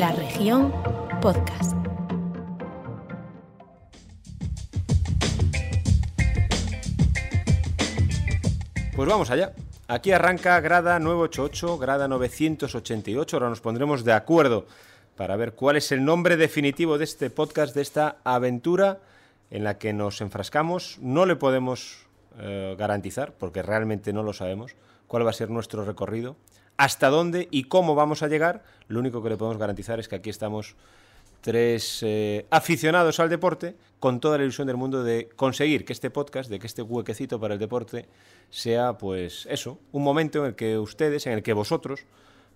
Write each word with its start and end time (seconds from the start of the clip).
La 0.00 0.12
región 0.12 0.72
podcast. 1.20 1.76
Pues 8.96 9.08
vamos 9.10 9.30
allá. 9.30 9.52
Aquí 9.88 10.12
arranca 10.12 10.58
grada 10.60 10.98
988, 10.98 11.76
grada 11.76 12.08
988. 12.08 13.36
Ahora 13.36 13.50
nos 13.50 13.60
pondremos 13.60 14.02
de 14.02 14.14
acuerdo 14.14 14.64
para 15.16 15.36
ver 15.36 15.52
cuál 15.52 15.76
es 15.76 15.92
el 15.92 16.02
nombre 16.02 16.38
definitivo 16.38 16.96
de 16.96 17.04
este 17.04 17.28
podcast, 17.28 17.74
de 17.74 17.82
esta 17.82 18.16
aventura 18.24 19.00
en 19.50 19.64
la 19.64 19.76
que 19.76 19.92
nos 19.92 20.22
enfrascamos. 20.22 20.96
No 21.02 21.26
le 21.26 21.36
podemos 21.36 22.06
eh, 22.38 22.74
garantizar, 22.78 23.34
porque 23.34 23.60
realmente 23.60 24.14
no 24.14 24.22
lo 24.22 24.32
sabemos, 24.32 24.76
cuál 25.06 25.26
va 25.26 25.30
a 25.30 25.34
ser 25.34 25.50
nuestro 25.50 25.84
recorrido, 25.84 26.36
hasta 26.80 27.10
dónde 27.10 27.46
y 27.50 27.64
cómo 27.64 27.94
vamos 27.94 28.22
a 28.22 28.28
llegar. 28.28 28.64
Lo 28.88 29.00
único 29.00 29.22
que 29.22 29.28
le 29.28 29.36
podemos 29.36 29.58
garantizar 29.58 30.00
es 30.00 30.08
que 30.08 30.16
aquí 30.16 30.30
estamos 30.30 30.76
tres 31.42 32.02
eh, 32.02 32.46
aficionados 32.48 33.20
al 33.20 33.28
deporte 33.28 33.76
con 33.98 34.18
toda 34.18 34.38
la 34.38 34.44
ilusión 34.44 34.66
del 34.66 34.78
mundo 34.78 35.04
de 35.04 35.28
conseguir 35.36 35.84
que 35.84 35.92
este 35.92 36.08
podcast, 36.08 36.48
de 36.48 36.58
que 36.58 36.66
este 36.66 36.80
huequecito 36.80 37.38
para 37.38 37.52
el 37.52 37.60
deporte 37.60 38.06
sea, 38.48 38.96
pues 38.96 39.46
eso, 39.50 39.78
un 39.92 40.02
momento 40.02 40.38
en 40.38 40.46
el 40.46 40.54
que 40.54 40.78
ustedes, 40.78 41.26
en 41.26 41.34
el 41.34 41.42
que 41.42 41.52
vosotros 41.52 42.06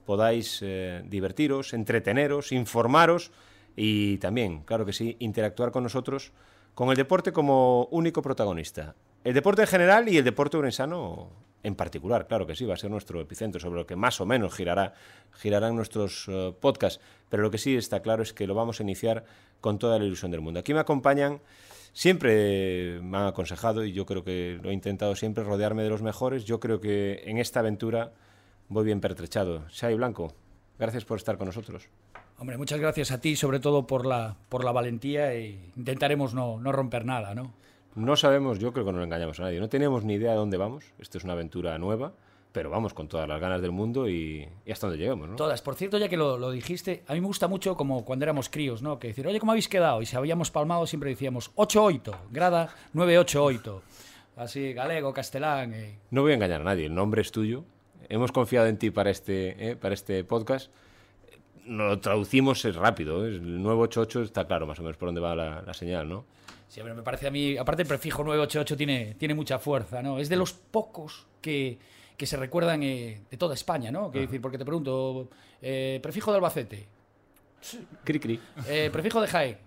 podáis 0.06 0.60
eh, 0.62 1.02
divertiros, 1.04 1.74
entreteneros, 1.74 2.50
informaros 2.50 3.30
y 3.76 4.16
también, 4.18 4.60
claro 4.60 4.86
que 4.86 4.94
sí, 4.94 5.16
interactuar 5.18 5.70
con 5.70 5.82
nosotros 5.82 6.32
con 6.74 6.88
el 6.88 6.96
deporte 6.96 7.30
como 7.30 7.88
único 7.90 8.22
protagonista. 8.22 8.94
El 9.22 9.34
deporte 9.34 9.60
en 9.60 9.68
general 9.68 10.08
y 10.08 10.16
el 10.16 10.24
deporte 10.24 10.56
urensano 10.56 11.28
en 11.64 11.74
particular, 11.74 12.28
claro 12.28 12.46
que 12.46 12.54
sí, 12.54 12.64
va 12.64 12.74
a 12.74 12.76
ser 12.76 12.90
nuestro 12.90 13.20
epicentro, 13.20 13.60
sobre 13.60 13.80
lo 13.80 13.86
que 13.86 13.96
más 13.96 14.20
o 14.20 14.26
menos 14.26 14.54
girará, 14.54 14.94
girarán 15.32 15.74
nuestros 15.74 16.26
eh, 16.28 16.54
podcasts, 16.60 17.00
pero 17.28 17.42
lo 17.42 17.50
que 17.50 17.58
sí 17.58 17.74
está 17.74 18.00
claro 18.00 18.22
es 18.22 18.32
que 18.32 18.46
lo 18.46 18.54
vamos 18.54 18.78
a 18.78 18.82
iniciar 18.82 19.24
con 19.60 19.78
toda 19.78 19.98
la 19.98 20.04
ilusión 20.04 20.30
del 20.30 20.42
mundo. 20.42 20.60
Aquí 20.60 20.74
me 20.74 20.80
acompañan, 20.80 21.40
siempre 21.94 23.00
me 23.02 23.16
han 23.16 23.26
aconsejado, 23.26 23.84
y 23.84 23.92
yo 23.92 24.04
creo 24.04 24.22
que 24.22 24.60
lo 24.62 24.70
he 24.70 24.74
intentado 24.74 25.16
siempre, 25.16 25.42
rodearme 25.42 25.82
de 25.82 25.88
los 25.88 26.02
mejores. 26.02 26.44
Yo 26.44 26.60
creo 26.60 26.80
que 26.80 27.22
en 27.24 27.38
esta 27.38 27.60
aventura 27.60 28.12
voy 28.68 28.84
bien 28.84 29.00
pertrechado. 29.00 29.64
Xavi 29.70 29.94
Blanco, 29.94 30.34
gracias 30.78 31.06
por 31.06 31.16
estar 31.16 31.38
con 31.38 31.46
nosotros. 31.46 31.88
Hombre, 32.36 32.58
muchas 32.58 32.78
gracias 32.78 33.10
a 33.10 33.20
ti, 33.20 33.36
sobre 33.36 33.58
todo 33.58 33.86
por 33.86 34.04
la, 34.04 34.36
por 34.50 34.64
la 34.64 34.72
valentía, 34.72 35.32
e 35.32 35.70
intentaremos 35.76 36.34
no, 36.34 36.60
no 36.60 36.72
romper 36.72 37.06
nada, 37.06 37.34
¿no? 37.34 37.54
No 37.94 38.16
sabemos, 38.16 38.58
yo 38.58 38.72
creo 38.72 38.84
que 38.84 38.92
no 38.92 39.02
engañamos 39.02 39.38
a 39.40 39.44
nadie. 39.44 39.60
No 39.60 39.68
teníamos 39.68 40.04
ni 40.04 40.14
idea 40.14 40.32
de 40.32 40.36
dónde 40.36 40.56
vamos. 40.56 40.84
Esto 40.98 41.18
es 41.18 41.24
una 41.24 41.34
aventura 41.34 41.78
nueva, 41.78 42.12
pero 42.50 42.68
vamos 42.70 42.92
con 42.92 43.06
todas 43.08 43.28
las 43.28 43.40
ganas 43.40 43.62
del 43.62 43.70
mundo 43.70 44.08
y, 44.08 44.48
y 44.66 44.72
hasta 44.72 44.88
donde 44.88 45.00
lleguemos, 45.00 45.28
¿no? 45.28 45.36
Todas. 45.36 45.62
Por 45.62 45.76
cierto, 45.76 45.98
ya 45.98 46.08
que 46.08 46.16
lo, 46.16 46.36
lo, 46.36 46.50
dijiste, 46.50 47.04
a 47.06 47.14
mí 47.14 47.20
me 47.20 47.26
gusta 47.26 47.46
mucho 47.46 47.76
como 47.76 48.04
cuando 48.04 48.24
éramos 48.24 48.48
críos, 48.48 48.82
¿no? 48.82 48.98
Que 48.98 49.08
decir, 49.08 49.26
oye, 49.26 49.38
¿cómo 49.38 49.52
habéis 49.52 49.68
quedado? 49.68 50.02
Y 50.02 50.06
si 50.06 50.16
habíamos 50.16 50.50
palmado 50.50 50.86
siempre 50.86 51.10
decíamos 51.10 51.54
8-8, 51.54 52.14
grada 52.30 52.74
9-8-8. 52.94 53.80
Así, 54.36 54.72
galego, 54.72 55.12
castelán. 55.12 55.74
Eh. 55.74 55.98
No 56.10 56.22
voy 56.22 56.32
a 56.32 56.34
engañar 56.34 56.62
a 56.62 56.64
nadie, 56.64 56.86
el 56.86 56.94
nombre 56.94 57.22
es 57.22 57.30
tuyo. 57.30 57.64
Hemos 58.08 58.32
confiado 58.32 58.66
en 58.66 58.76
ti 58.76 58.90
para 58.90 59.10
este, 59.10 59.70
eh, 59.70 59.76
para 59.76 59.94
este 59.94 60.24
podcast. 60.24 60.72
Lo 61.66 61.98
traducimos 62.00 62.64
es 62.64 62.74
rápido. 62.74 63.24
¿eh? 63.24 63.28
El 63.28 63.62
988 63.62 64.22
está 64.22 64.46
claro 64.46 64.66
más 64.66 64.78
o 64.80 64.82
menos 64.82 64.96
por 64.96 65.08
dónde 65.08 65.20
va 65.20 65.34
la, 65.34 65.62
la 65.62 65.74
señal, 65.74 66.08
¿no? 66.08 66.24
Sí, 66.74 66.80
pero 66.82 66.96
me 66.96 67.04
parece 67.04 67.28
a 67.28 67.30
mí, 67.30 67.56
aparte 67.56 67.82
el 67.82 67.88
prefijo 67.88 68.24
988 68.24 68.76
tiene, 68.76 69.14
tiene 69.16 69.32
mucha 69.32 69.60
fuerza, 69.60 70.02
¿no? 70.02 70.18
Es 70.18 70.28
de 70.28 70.34
los 70.34 70.54
pocos 70.54 71.24
que, 71.40 71.78
que 72.16 72.26
se 72.26 72.36
recuerdan 72.36 72.82
eh, 72.82 73.20
de 73.30 73.36
toda 73.36 73.54
España, 73.54 73.92
¿no? 73.92 74.10
Decir, 74.10 74.40
porque 74.40 74.58
te 74.58 74.64
pregunto, 74.64 75.28
eh, 75.62 76.00
prefijo 76.02 76.32
de 76.32 76.38
Albacete. 76.38 76.88
Cri, 78.02 78.18
cri. 78.18 78.40
Eh, 78.66 78.90
prefijo 78.92 79.20
de 79.20 79.28
Jaén. 79.28 79.58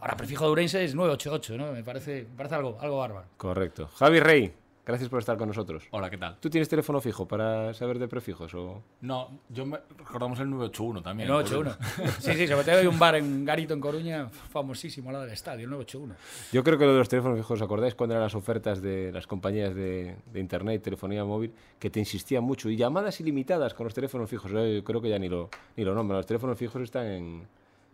Ahora, 0.00 0.16
prefijo 0.16 0.46
de 0.46 0.52
Urense 0.52 0.82
es 0.82 0.94
988, 0.94 1.58
¿no? 1.58 1.70
Me 1.70 1.84
parece, 1.84 2.22
me 2.30 2.34
parece 2.34 2.54
algo, 2.54 2.78
algo 2.80 2.96
bárbaro. 2.96 3.26
Correcto. 3.36 3.90
Javi 3.96 4.20
Rey, 4.20 4.54
gracias 4.84 5.08
por 5.08 5.18
estar 5.18 5.36
con 5.36 5.48
nosotros. 5.48 5.84
Hola, 5.90 6.10
¿qué 6.10 6.18
tal? 6.18 6.38
¿Tú 6.40 6.50
tienes 6.50 6.68
teléfono 6.68 7.00
fijo 7.00 7.26
para 7.26 7.72
saber 7.74 7.98
de 7.98 8.08
prefijos 8.08 8.54
o...? 8.54 8.82
No, 9.00 9.40
yo 9.48 9.66
me... 9.66 9.78
recordamos 9.98 10.38
el 10.40 10.50
981 10.50 11.02
también. 11.02 11.28
El 11.28 11.34
981. 11.34 11.76
sí, 12.20 12.34
sí, 12.34 12.46
sobre 12.46 12.64
todo 12.64 12.76
hay 12.78 12.86
un 12.86 12.98
bar 12.98 13.16
en 13.16 13.44
Garito, 13.44 13.74
en 13.74 13.80
Coruña, 13.80 14.28
famosísimo 14.28 15.10
al 15.10 15.14
lado 15.14 15.24
del 15.24 15.34
estadio, 15.34 15.64
el 15.64 15.70
981. 15.70 16.14
Yo 16.52 16.64
creo 16.64 16.78
que 16.78 16.84
lo 16.84 16.92
de 16.92 16.98
los 16.98 17.08
teléfonos 17.08 17.38
fijos, 17.38 17.60
¿os 17.60 17.62
acordáis 17.62 17.94
cuando 17.94 18.14
eran 18.14 18.24
las 18.24 18.34
ofertas 18.34 18.82
de 18.82 19.12
las 19.12 19.26
compañías 19.26 19.74
de, 19.74 20.16
de 20.32 20.40
internet, 20.40 20.82
telefonía 20.82 21.24
móvil, 21.24 21.52
que 21.78 21.90
te 21.90 22.00
insistían 22.00 22.44
mucho? 22.44 22.68
Y 22.68 22.76
llamadas 22.76 23.20
ilimitadas 23.20 23.74
con 23.74 23.84
los 23.84 23.94
teléfonos 23.94 24.28
fijos. 24.28 24.50
Yo 24.50 24.84
creo 24.84 25.00
que 25.00 25.08
ya 25.08 25.18
ni 25.18 25.28
lo, 25.28 25.50
ni 25.76 25.84
lo 25.84 25.94
nombran. 25.94 26.18
Los 26.18 26.26
teléfonos 26.26 26.58
fijos 26.58 26.82
están 26.82 27.06
en, 27.06 27.46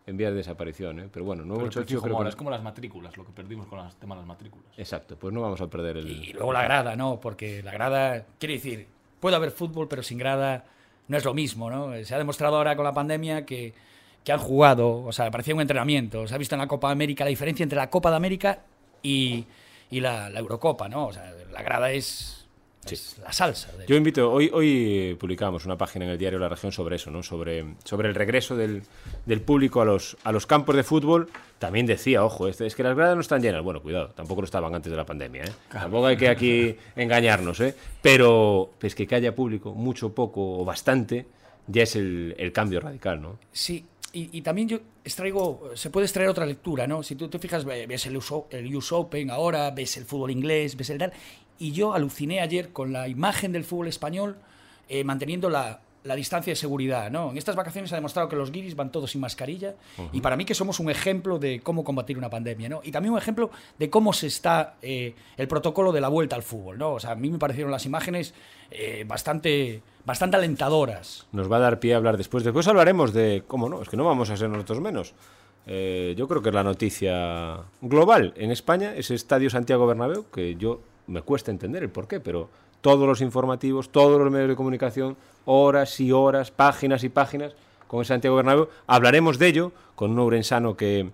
en 0.06 0.16
vías 0.16 0.30
de 0.30 0.38
desaparición, 0.38 1.00
¿eh? 1.00 1.08
Pero 1.12 1.24
bueno, 1.24 1.44
988 1.44 2.02
como 2.02 2.16
ahora, 2.16 2.30
es 2.30 2.36
como 2.36 2.50
las 2.50 2.62
matrículas, 2.62 3.16
lo 3.16 3.24
que 3.24 3.32
perdimos 3.32 3.66
con 3.66 3.78
el 3.78 3.94
tema 3.94 4.14
de 4.14 4.22
las 4.22 4.28
matrículas. 4.28 4.66
Exacto, 4.76 5.16
pues 5.16 5.32
no 5.32 5.42
vamos 5.42 5.60
a 5.60 5.68
perder 5.68 5.98
el... 5.98 6.10
Y 6.10 6.32
luego 6.32 6.52
la 6.52 6.64
grada, 6.64 6.96
¿no? 6.96 7.20
Porque 7.20 7.62
la 7.62 7.72
grada, 7.72 8.24
quiere 8.38 8.54
decir, 8.54 8.86
puede 9.20 9.36
haber 9.36 9.50
fútbol, 9.50 9.88
pero 9.88 10.02
sin 10.02 10.18
grada 10.18 10.64
no 11.08 11.16
es 11.16 11.24
lo 11.24 11.34
mismo, 11.34 11.70
¿no? 11.70 11.92
Se 12.04 12.14
ha 12.14 12.18
demostrado 12.18 12.56
ahora 12.56 12.76
con 12.76 12.84
la 12.84 12.92
pandemia 12.92 13.44
que, 13.44 13.74
que 14.24 14.32
han 14.32 14.38
jugado, 14.38 15.02
o 15.02 15.12
sea, 15.12 15.30
parecía 15.30 15.54
un 15.54 15.60
entrenamiento. 15.60 16.26
Se 16.26 16.34
ha 16.34 16.38
visto 16.38 16.54
en 16.54 16.60
la 16.60 16.68
Copa 16.68 16.88
de 16.88 16.92
América 16.92 17.24
la 17.24 17.30
diferencia 17.30 17.62
entre 17.62 17.76
la 17.76 17.90
Copa 17.90 18.10
de 18.10 18.16
América 18.16 18.60
y, 19.02 19.44
y 19.90 20.00
la, 20.00 20.30
la, 20.30 20.40
Eurocopa, 20.40 20.88
¿no? 20.88 21.06
O 21.06 21.12
sea, 21.12 21.32
la 21.52 21.62
grada 21.62 21.90
es, 21.90 22.39
Sí. 22.86 22.94
es 22.94 23.18
la 23.22 23.32
salsa. 23.32 23.70
Yo 23.86 23.96
invito, 23.96 24.32
hoy, 24.32 24.50
hoy 24.52 25.16
publicamos 25.20 25.66
una 25.66 25.76
página 25.76 26.06
en 26.06 26.12
el 26.12 26.18
diario 26.18 26.38
La 26.38 26.48
Región 26.48 26.72
sobre 26.72 26.96
eso, 26.96 27.10
¿no? 27.10 27.22
sobre, 27.22 27.74
sobre 27.84 28.08
el 28.08 28.14
regreso 28.14 28.56
del, 28.56 28.82
del 29.26 29.42
público 29.42 29.82
a 29.82 29.84
los, 29.84 30.16
a 30.24 30.32
los 30.32 30.46
campos 30.46 30.76
de 30.76 30.82
fútbol. 30.82 31.28
También 31.58 31.86
decía, 31.86 32.24
ojo, 32.24 32.48
es, 32.48 32.60
es 32.60 32.74
que 32.74 32.82
las 32.82 32.96
gradas 32.96 33.14
no 33.14 33.20
están 33.20 33.42
llenas. 33.42 33.62
Bueno, 33.62 33.82
cuidado, 33.82 34.08
tampoco 34.08 34.40
lo 34.40 34.46
estaban 34.46 34.74
antes 34.74 34.90
de 34.90 34.96
la 34.96 35.04
pandemia. 35.04 35.44
¿eh? 35.44 35.52
Tampoco 35.70 36.06
hay 36.06 36.16
que 36.16 36.28
aquí 36.28 36.74
engañarnos. 36.96 37.60
¿eh? 37.60 37.74
Pero 38.00 38.72
es 38.80 38.94
que, 38.94 39.06
que 39.06 39.14
haya 39.14 39.34
público, 39.34 39.74
mucho, 39.74 40.14
poco 40.14 40.60
o 40.60 40.64
bastante, 40.64 41.26
ya 41.66 41.82
es 41.82 41.96
el, 41.96 42.34
el 42.38 42.52
cambio 42.52 42.80
radical. 42.80 43.20
¿no? 43.20 43.38
Sí, 43.52 43.84
y, 44.12 44.38
y, 44.38 44.42
también 44.42 44.68
yo 44.68 44.78
extraigo, 45.04 45.70
se 45.74 45.90
puede 45.90 46.06
extraer 46.06 46.28
otra 46.28 46.44
lectura, 46.44 46.86
¿no? 46.86 47.02
Si 47.02 47.14
tú 47.14 47.28
te 47.28 47.38
fijas, 47.38 47.64
ves 47.64 48.06
el 48.06 48.16
US, 48.16 48.32
el 48.50 48.74
US 48.74 48.90
Open 48.90 49.30
ahora, 49.30 49.70
ves 49.70 49.96
el 49.98 50.04
fútbol 50.04 50.32
inglés, 50.32 50.76
ves 50.76 50.90
el 50.90 50.98
tal, 50.98 51.12
y 51.60 51.72
yo 51.72 51.94
aluciné 51.94 52.40
ayer 52.40 52.72
con 52.72 52.92
la 52.92 53.06
imagen 53.06 53.52
del 53.52 53.64
fútbol 53.64 53.86
español 53.86 54.36
eh, 54.88 55.04
manteniendo 55.04 55.50
la, 55.50 55.80
la, 56.02 56.16
distancia 56.16 56.50
de 56.50 56.56
seguridad, 56.56 57.10
¿no? 57.10 57.30
En 57.30 57.36
estas 57.36 57.54
vacaciones 57.54 57.92
ha 57.92 57.96
demostrado 57.96 58.28
que 58.28 58.34
los 58.34 58.50
guiris 58.50 58.74
van 58.74 58.90
todos 58.90 59.12
sin 59.12 59.20
mascarilla 59.20 59.76
uh 59.98 60.02
-huh. 60.02 60.08
y 60.12 60.20
para 60.20 60.36
mí 60.36 60.44
que 60.44 60.54
somos 60.54 60.80
un 60.80 60.90
ejemplo 60.90 61.38
de 61.38 61.60
cómo 61.60 61.84
combatir 61.84 62.18
una 62.18 62.30
pandemia, 62.30 62.68
¿no? 62.68 62.80
Y 62.82 62.90
también 62.90 63.12
un 63.12 63.18
ejemplo 63.18 63.50
de 63.78 63.90
cómo 63.90 64.12
se 64.12 64.26
está 64.26 64.74
eh, 64.82 65.14
el 65.36 65.46
protocolo 65.46 65.92
de 65.92 66.00
la 66.00 66.08
vuelta 66.08 66.34
al 66.34 66.42
fútbol, 66.42 66.78
¿no? 66.78 66.94
O 66.94 67.00
sea, 67.00 67.12
a 67.12 67.14
mí 67.14 67.30
me 67.30 67.38
parecieron 67.38 67.70
las 67.70 67.84
imágenes 67.86 68.34
eh, 68.70 69.04
bastante 69.06 69.82
bastante 70.04 70.38
alentadoras. 70.38 71.26
Nos 71.30 71.52
va 71.52 71.58
a 71.58 71.60
dar 71.60 71.78
pie 71.78 71.92
a 71.92 71.98
hablar 71.98 72.16
después. 72.16 72.42
Después 72.42 72.66
hablaremos 72.66 73.12
de 73.12 73.44
cómo 73.46 73.68
no, 73.68 73.82
es 73.82 73.88
que 73.88 73.98
no 73.98 74.04
vamos 74.04 74.30
a 74.30 74.36
ser 74.36 74.48
nosotros 74.48 74.80
menos. 74.80 75.14
Eh, 75.66 76.14
yo 76.16 76.26
creo 76.26 76.42
que 76.42 76.48
es 76.48 76.54
la 76.54 76.64
noticia 76.64 77.58
global 77.82 78.32
en 78.36 78.50
España, 78.50 78.94
ese 78.96 79.14
estadio 79.14 79.50
Santiago 79.50 79.86
Bernabéu, 79.86 80.24
que 80.30 80.56
yo 80.56 80.80
me 81.10 81.22
cuesta 81.22 81.50
entender 81.50 81.82
el 81.82 81.90
por 81.90 82.08
qué, 82.08 82.20
pero 82.20 82.48
todos 82.80 83.06
los 83.06 83.20
informativos, 83.20 83.90
todos 83.90 84.18
los 84.18 84.30
medios 84.30 84.48
de 84.48 84.56
comunicación, 84.56 85.16
horas 85.44 86.00
y 86.00 86.12
horas, 86.12 86.50
páginas 86.50 87.04
y 87.04 87.08
páginas 87.08 87.54
con 87.86 88.00
el 88.00 88.06
Santiago 88.06 88.36
Bernabéu. 88.36 88.68
Hablaremos 88.86 89.38
de 89.38 89.48
ello 89.48 89.72
con 89.94 90.12
un 90.12 90.18
urensano 90.20 90.76
que, 90.76 91.10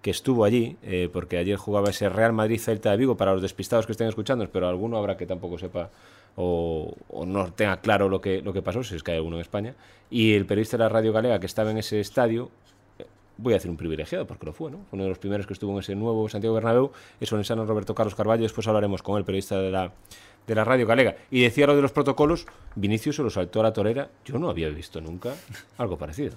que 0.00 0.10
estuvo 0.10 0.44
allí, 0.44 0.76
eh, 0.82 1.10
porque 1.12 1.36
ayer 1.36 1.56
jugaba 1.56 1.90
ese 1.90 2.08
Real 2.08 2.32
Madrid-Celta 2.32 2.92
de 2.92 2.96
Vigo, 2.96 3.16
para 3.16 3.32
los 3.32 3.42
despistados 3.42 3.86
que 3.86 3.92
estén 3.92 4.08
escuchando, 4.08 4.48
pero 4.50 4.68
alguno 4.68 4.96
habrá 4.96 5.16
que 5.16 5.26
tampoco 5.26 5.58
sepa 5.58 5.90
o, 6.36 6.94
o, 7.08 7.26
no 7.26 7.52
tenga 7.52 7.80
claro 7.80 8.08
lo 8.08 8.20
que, 8.20 8.40
lo 8.40 8.52
que 8.52 8.62
pasó, 8.62 8.82
si 8.84 8.94
es 8.94 9.02
que 9.02 9.10
hay 9.10 9.16
alguno 9.16 9.36
en 9.36 9.42
España. 9.42 9.74
Y 10.10 10.34
el 10.34 10.46
periodista 10.46 10.76
de 10.76 10.84
la 10.84 10.88
Radio 10.88 11.12
Galega 11.12 11.40
que 11.40 11.46
estaba 11.46 11.70
en 11.70 11.78
ese 11.78 12.00
estadio, 12.00 12.50
voy 13.40 13.54
a 13.54 13.56
decir 13.56 13.70
un 13.70 13.76
privilegiado, 13.76 14.26
porque 14.26 14.46
lo 14.46 14.52
fue, 14.52 14.70
¿no? 14.70 14.80
Uno 14.92 15.04
de 15.04 15.08
los 15.08 15.18
primeros 15.18 15.46
que 15.46 15.52
estuvo 15.52 15.72
en 15.72 15.78
ese 15.78 15.94
nuevo 15.94 16.28
Santiago 16.28 16.54
Bernabéu, 16.54 16.92
es 17.20 17.32
el 17.32 17.44
sano 17.44 17.64
Roberto 17.64 17.94
Carlos 17.94 18.14
Carballo, 18.14 18.42
después 18.42 18.66
hablaremos 18.68 19.02
con 19.02 19.16
el 19.18 19.24
periodista 19.24 19.58
de 19.58 19.70
la, 19.70 19.92
de 20.46 20.54
la 20.54 20.64
Radio 20.64 20.86
Galega. 20.86 21.16
Y 21.30 21.42
decía 21.42 21.66
lo 21.66 21.76
de 21.76 21.82
los 21.82 21.92
protocolos, 21.92 22.46
Vinicius 22.74 23.16
se 23.16 23.22
lo 23.22 23.30
saltó 23.30 23.60
a 23.60 23.64
la 23.64 23.72
torera, 23.72 24.10
yo 24.24 24.38
no 24.38 24.50
había 24.50 24.68
visto 24.68 25.00
nunca 25.00 25.34
algo 25.78 25.96
parecido. 25.96 26.36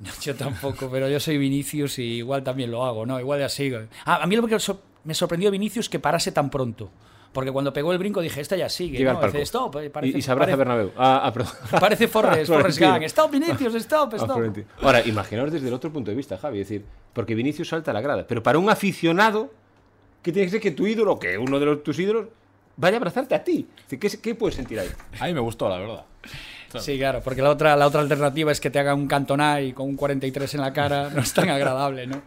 Yo 0.22 0.34
tampoco, 0.34 0.90
pero 0.90 1.08
yo 1.08 1.20
soy 1.20 1.38
Vinicius 1.38 2.00
y 2.00 2.16
igual 2.16 2.42
también 2.42 2.68
lo 2.68 2.84
hago, 2.84 3.06
¿no? 3.06 3.20
Igual 3.20 3.48
sigo. 3.48 3.78
Ah, 4.04 4.22
a 4.22 4.26
mí 4.26 4.34
lo 4.34 4.44
que 4.46 4.58
me 5.04 5.14
sorprendió 5.14 5.52
Vinicius 5.52 5.88
que 5.88 6.00
parase 6.00 6.32
tan 6.32 6.50
pronto. 6.50 6.90
Porque 7.34 7.50
cuando 7.50 7.72
pegó 7.72 7.92
el 7.92 7.98
brinco 7.98 8.20
dije, 8.20 8.40
esta 8.40 8.54
ya 8.54 8.68
sigue. 8.68 8.96
Llega 8.96 9.12
¿no? 9.12 9.20
Dice, 9.20 9.42
stop, 9.42 9.76
parece, 9.92 10.16
y, 10.16 10.20
y 10.20 10.22
se 10.22 10.30
abraza 10.30 10.52
parece, 10.52 10.56
Bernabéu. 10.56 10.92
Ah, 10.96 11.20
ah, 11.24 11.80
parece 11.80 12.06
Forrest, 12.06 12.46
Forrest 12.52 12.78
Gump. 12.78 13.02
Stop, 13.02 13.32
Vinicius, 13.32 13.74
stop, 13.74 14.14
stop. 14.14 14.40
Ahora, 14.80 15.04
imaginaos 15.04 15.50
desde 15.50 15.66
el 15.66 15.74
otro 15.74 15.92
punto 15.92 16.12
de 16.12 16.16
vista, 16.16 16.38
Javi. 16.38 16.60
Es 16.60 16.68
decir, 16.68 16.86
porque 17.12 17.34
Vinicius 17.34 17.68
salta 17.68 17.90
a 17.90 17.94
la 17.94 18.00
grada. 18.00 18.24
Pero 18.24 18.40
para 18.40 18.56
un 18.56 18.70
aficionado, 18.70 19.50
¿qué 20.22 20.30
tiene 20.30 20.46
que 20.46 20.52
ser 20.52 20.60
que 20.60 20.70
tu 20.70 20.86
ídolo, 20.86 21.18
que 21.18 21.36
uno 21.36 21.58
de 21.58 21.66
los, 21.66 21.82
tus 21.82 21.98
ídolos, 21.98 22.28
vaya 22.76 22.96
a 22.96 22.98
abrazarte 22.98 23.34
a 23.34 23.42
ti? 23.42 23.66
¿Qué, 23.88 23.98
¿Qué 23.98 24.34
puedes 24.36 24.54
sentir 24.54 24.78
ahí? 24.78 24.88
A 25.18 25.26
mí 25.26 25.34
me 25.34 25.40
gustó, 25.40 25.68
la 25.68 25.78
verdad. 25.78 26.04
Sí, 26.80 26.98
claro, 26.98 27.20
porque 27.22 27.42
la 27.42 27.50
otra, 27.50 27.76
la 27.76 27.86
otra 27.86 28.00
alternativa 28.00 28.50
es 28.52 28.60
que 28.60 28.70
te 28.70 28.78
haga 28.78 28.94
un 28.94 29.06
cantonay 29.06 29.72
con 29.72 29.88
un 29.88 29.96
43 29.96 30.54
en 30.54 30.60
la 30.60 30.72
cara, 30.72 31.10
no 31.10 31.20
es 31.20 31.32
tan 31.32 31.48
agradable, 31.50 32.06
¿no? 32.06 32.22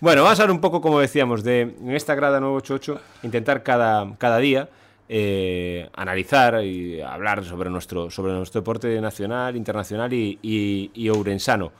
Bueno, 0.00 0.22
vamos 0.22 0.38
a 0.38 0.42
hablar 0.42 0.54
un 0.54 0.60
poco, 0.60 0.80
como 0.80 1.00
decíamos, 1.00 1.42
de 1.44 1.60
en 1.62 1.90
esta 1.90 2.14
grada 2.14 2.40
988, 2.40 3.00
intentar 3.22 3.62
cada, 3.62 4.14
cada 4.18 4.38
día 4.38 4.68
eh, 5.08 5.88
analizar 5.94 6.62
y 6.62 7.00
hablar 7.00 7.44
sobre 7.44 7.70
nuestro, 7.70 8.10
sobre 8.10 8.32
nuestro 8.34 8.60
deporte 8.60 9.00
nacional, 9.00 9.56
internacional 9.56 10.12
y, 10.12 10.38
y, 10.42 10.90
y 10.94 11.08
ourensano. 11.08 11.72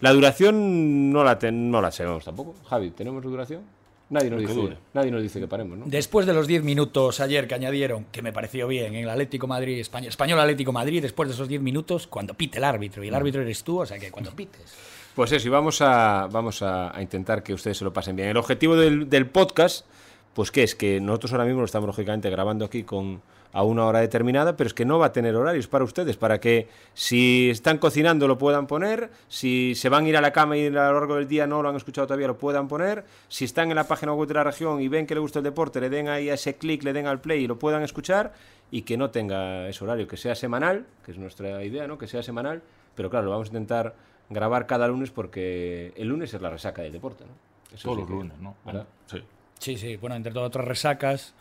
La 0.00 0.12
duración 0.12 1.12
no 1.12 1.22
la, 1.22 1.38
ten- 1.38 1.70
no 1.70 1.80
la 1.80 1.92
sabemos 1.92 2.24
tampoco. 2.24 2.56
Javi, 2.68 2.90
¿tenemos 2.90 3.22
duración? 3.22 3.62
Nadie 4.12 4.28
nos, 4.28 4.40
dice, 4.40 4.76
nadie 4.92 5.10
nos 5.10 5.22
dice 5.22 5.40
que 5.40 5.48
paremos, 5.48 5.78
¿no? 5.78 5.84
Después 5.86 6.26
de 6.26 6.34
los 6.34 6.46
10 6.46 6.64
minutos 6.64 7.18
ayer 7.20 7.48
que 7.48 7.54
añadieron, 7.54 8.04
que 8.12 8.20
me 8.20 8.30
pareció 8.30 8.68
bien, 8.68 8.94
en 8.94 9.04
el 9.04 9.08
Atlético 9.08 9.46
Madrid, 9.46 9.80
España, 9.80 10.10
Español 10.10 10.38
Atlético 10.38 10.70
Madrid, 10.70 11.00
después 11.00 11.30
de 11.30 11.34
esos 11.34 11.48
10 11.48 11.62
minutos, 11.62 12.06
cuando 12.08 12.34
pite 12.34 12.58
el 12.58 12.64
árbitro, 12.64 13.02
y 13.02 13.08
el 13.08 13.14
árbitro 13.14 13.40
eres 13.40 13.64
tú, 13.64 13.80
o 13.80 13.86
sea 13.86 13.98
que 13.98 14.10
cuando 14.10 14.30
pites. 14.36 14.74
Pues 15.14 15.32
eso, 15.32 15.48
y 15.48 15.50
vamos 15.50 15.80
a, 15.80 16.28
vamos 16.30 16.60
a, 16.60 16.94
a 16.94 17.00
intentar 17.00 17.42
que 17.42 17.54
ustedes 17.54 17.78
se 17.78 17.84
lo 17.84 17.92
pasen 17.94 18.14
bien. 18.14 18.28
El 18.28 18.36
objetivo 18.36 18.76
del, 18.76 19.08
del 19.08 19.26
podcast, 19.28 19.86
pues 20.34 20.50
que 20.50 20.62
es 20.62 20.74
que 20.74 21.00
nosotros 21.00 21.32
ahora 21.32 21.46
mismo 21.46 21.60
lo 21.60 21.64
estamos 21.64 21.86
lógicamente 21.86 22.28
grabando 22.28 22.66
aquí 22.66 22.82
con 22.82 23.22
a 23.52 23.62
una 23.64 23.84
hora 23.86 24.00
determinada, 24.00 24.56
pero 24.56 24.66
es 24.68 24.74
que 24.74 24.84
no 24.84 24.98
va 24.98 25.06
a 25.06 25.12
tener 25.12 25.36
horarios 25.36 25.66
para 25.68 25.84
ustedes, 25.84 26.16
para 26.16 26.40
que 26.40 26.68
si 26.94 27.50
están 27.50 27.78
cocinando 27.78 28.26
lo 28.26 28.38
puedan 28.38 28.66
poner, 28.66 29.10
si 29.28 29.74
se 29.74 29.88
van 29.90 30.06
a 30.06 30.08
ir 30.08 30.16
a 30.16 30.20
la 30.22 30.32
cama 30.32 30.56
y 30.56 30.66
a 30.66 30.70
lo 30.70 30.92
largo 30.94 31.16
del 31.16 31.28
día 31.28 31.46
no 31.46 31.62
lo 31.62 31.68
han 31.68 31.76
escuchado 31.76 32.06
todavía 32.06 32.28
lo 32.28 32.38
puedan 32.38 32.66
poner, 32.68 33.04
si 33.28 33.44
están 33.44 33.68
en 33.70 33.76
la 33.76 33.84
página 33.84 34.14
web 34.14 34.26
de 34.28 34.34
la 34.34 34.44
región 34.44 34.80
y 34.80 34.88
ven 34.88 35.06
que 35.06 35.14
le 35.14 35.20
gusta 35.20 35.40
el 35.40 35.44
deporte, 35.44 35.80
le 35.80 35.90
den 35.90 36.08
ahí 36.08 36.30
a 36.30 36.34
ese 36.34 36.56
clic, 36.56 36.82
le 36.82 36.92
den 36.94 37.06
al 37.06 37.20
play 37.20 37.44
y 37.44 37.46
lo 37.46 37.58
puedan 37.58 37.82
escuchar 37.82 38.32
y 38.70 38.82
que 38.82 38.96
no 38.96 39.10
tenga 39.10 39.68
ese 39.68 39.84
horario, 39.84 40.08
que 40.08 40.16
sea 40.16 40.34
semanal, 40.34 40.86
que 41.04 41.12
es 41.12 41.18
nuestra 41.18 41.62
idea, 41.62 41.86
¿no? 41.86 41.98
Que 41.98 42.06
sea 42.06 42.22
semanal, 42.22 42.62
pero 42.94 43.10
claro, 43.10 43.26
lo 43.26 43.32
vamos 43.32 43.48
a 43.48 43.50
intentar 43.50 43.94
grabar 44.30 44.66
cada 44.66 44.88
lunes 44.88 45.10
porque 45.10 45.92
el 45.96 46.08
lunes 46.08 46.32
es 46.32 46.40
la 46.40 46.48
resaca 46.48 46.80
del 46.80 46.92
deporte, 46.92 47.24
¿no? 47.26 47.32
Eso 47.74 47.82
Todos 47.84 47.96
sí 47.96 48.00
los 48.00 48.08
que- 48.08 48.14
lunes, 48.14 48.38
¿no? 48.38 48.54
¿verdad? 48.64 48.86
Sí. 49.06 49.22
Sí, 49.58 49.76
sí, 49.76 49.96
bueno, 49.96 50.16
entre 50.16 50.32
todas 50.32 50.48
otras 50.48 50.66
resacas, 50.66 51.34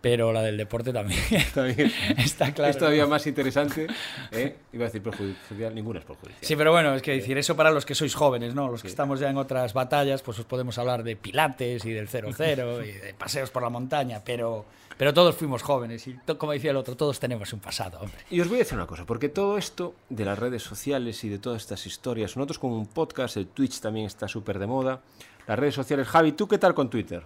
pero 0.00 0.32
la 0.32 0.42
del 0.42 0.56
deporte 0.56 0.92
también. 0.92 1.20
Está 1.30 1.64
bien. 1.64 1.92
Está 2.18 2.52
claro. 2.52 2.70
es 2.70 2.78
todavía 2.78 3.06
más 3.06 3.26
interesante. 3.26 3.86
¿eh? 4.32 4.56
Iba 4.72 4.84
a 4.84 4.88
decir 4.88 5.02
perjudicial, 5.02 5.74
ninguna 5.74 6.00
es 6.00 6.04
perjudicial. 6.04 6.44
Sí, 6.44 6.56
pero 6.56 6.72
bueno, 6.72 6.94
es 6.94 7.02
que 7.02 7.12
decir, 7.12 7.36
eso 7.38 7.56
para 7.56 7.70
los 7.70 7.84
que 7.86 7.94
sois 7.94 8.14
jóvenes, 8.14 8.54
¿no? 8.54 8.68
Los 8.68 8.82
que 8.82 8.88
estamos 8.88 9.20
ya 9.20 9.30
en 9.30 9.36
otras 9.36 9.72
batallas, 9.72 10.22
pues 10.22 10.38
os 10.38 10.44
podemos 10.44 10.78
hablar 10.78 11.02
de 11.02 11.16
pilates 11.16 11.84
y 11.84 11.92
del 11.92 12.08
0-0 12.08 12.86
y 12.86 12.92
de 12.92 13.14
paseos 13.14 13.50
por 13.50 13.62
la 13.62 13.70
montaña, 13.70 14.22
pero, 14.24 14.64
pero 14.96 15.12
todos 15.14 15.34
fuimos 15.34 15.62
jóvenes 15.62 16.06
y, 16.06 16.16
como 16.38 16.52
decía 16.52 16.70
el 16.70 16.76
otro, 16.76 16.96
todos 16.96 17.18
tenemos 17.18 17.52
un 17.52 17.60
pasado, 17.60 17.98
hombre. 18.00 18.18
Y 18.30 18.40
os 18.40 18.48
voy 18.48 18.56
a 18.56 18.58
decir 18.60 18.76
una 18.76 18.86
cosa, 18.86 19.04
porque 19.04 19.28
todo 19.28 19.58
esto 19.58 19.94
de 20.08 20.24
las 20.24 20.38
redes 20.38 20.62
sociales 20.62 21.22
y 21.24 21.28
de 21.28 21.38
todas 21.38 21.62
estas 21.62 21.86
historias, 21.86 22.36
nosotros 22.36 22.58
con 22.58 22.72
un 22.72 22.86
podcast, 22.86 23.36
el 23.36 23.46
Twitch 23.48 23.80
también 23.80 24.06
está 24.06 24.28
súper 24.28 24.58
de 24.58 24.66
moda, 24.66 25.00
las 25.46 25.58
redes 25.58 25.74
sociales. 25.74 26.08
Javi, 26.08 26.32
¿tú 26.32 26.48
qué 26.48 26.58
tal 26.58 26.74
con 26.74 26.90
Twitter? 26.90 27.22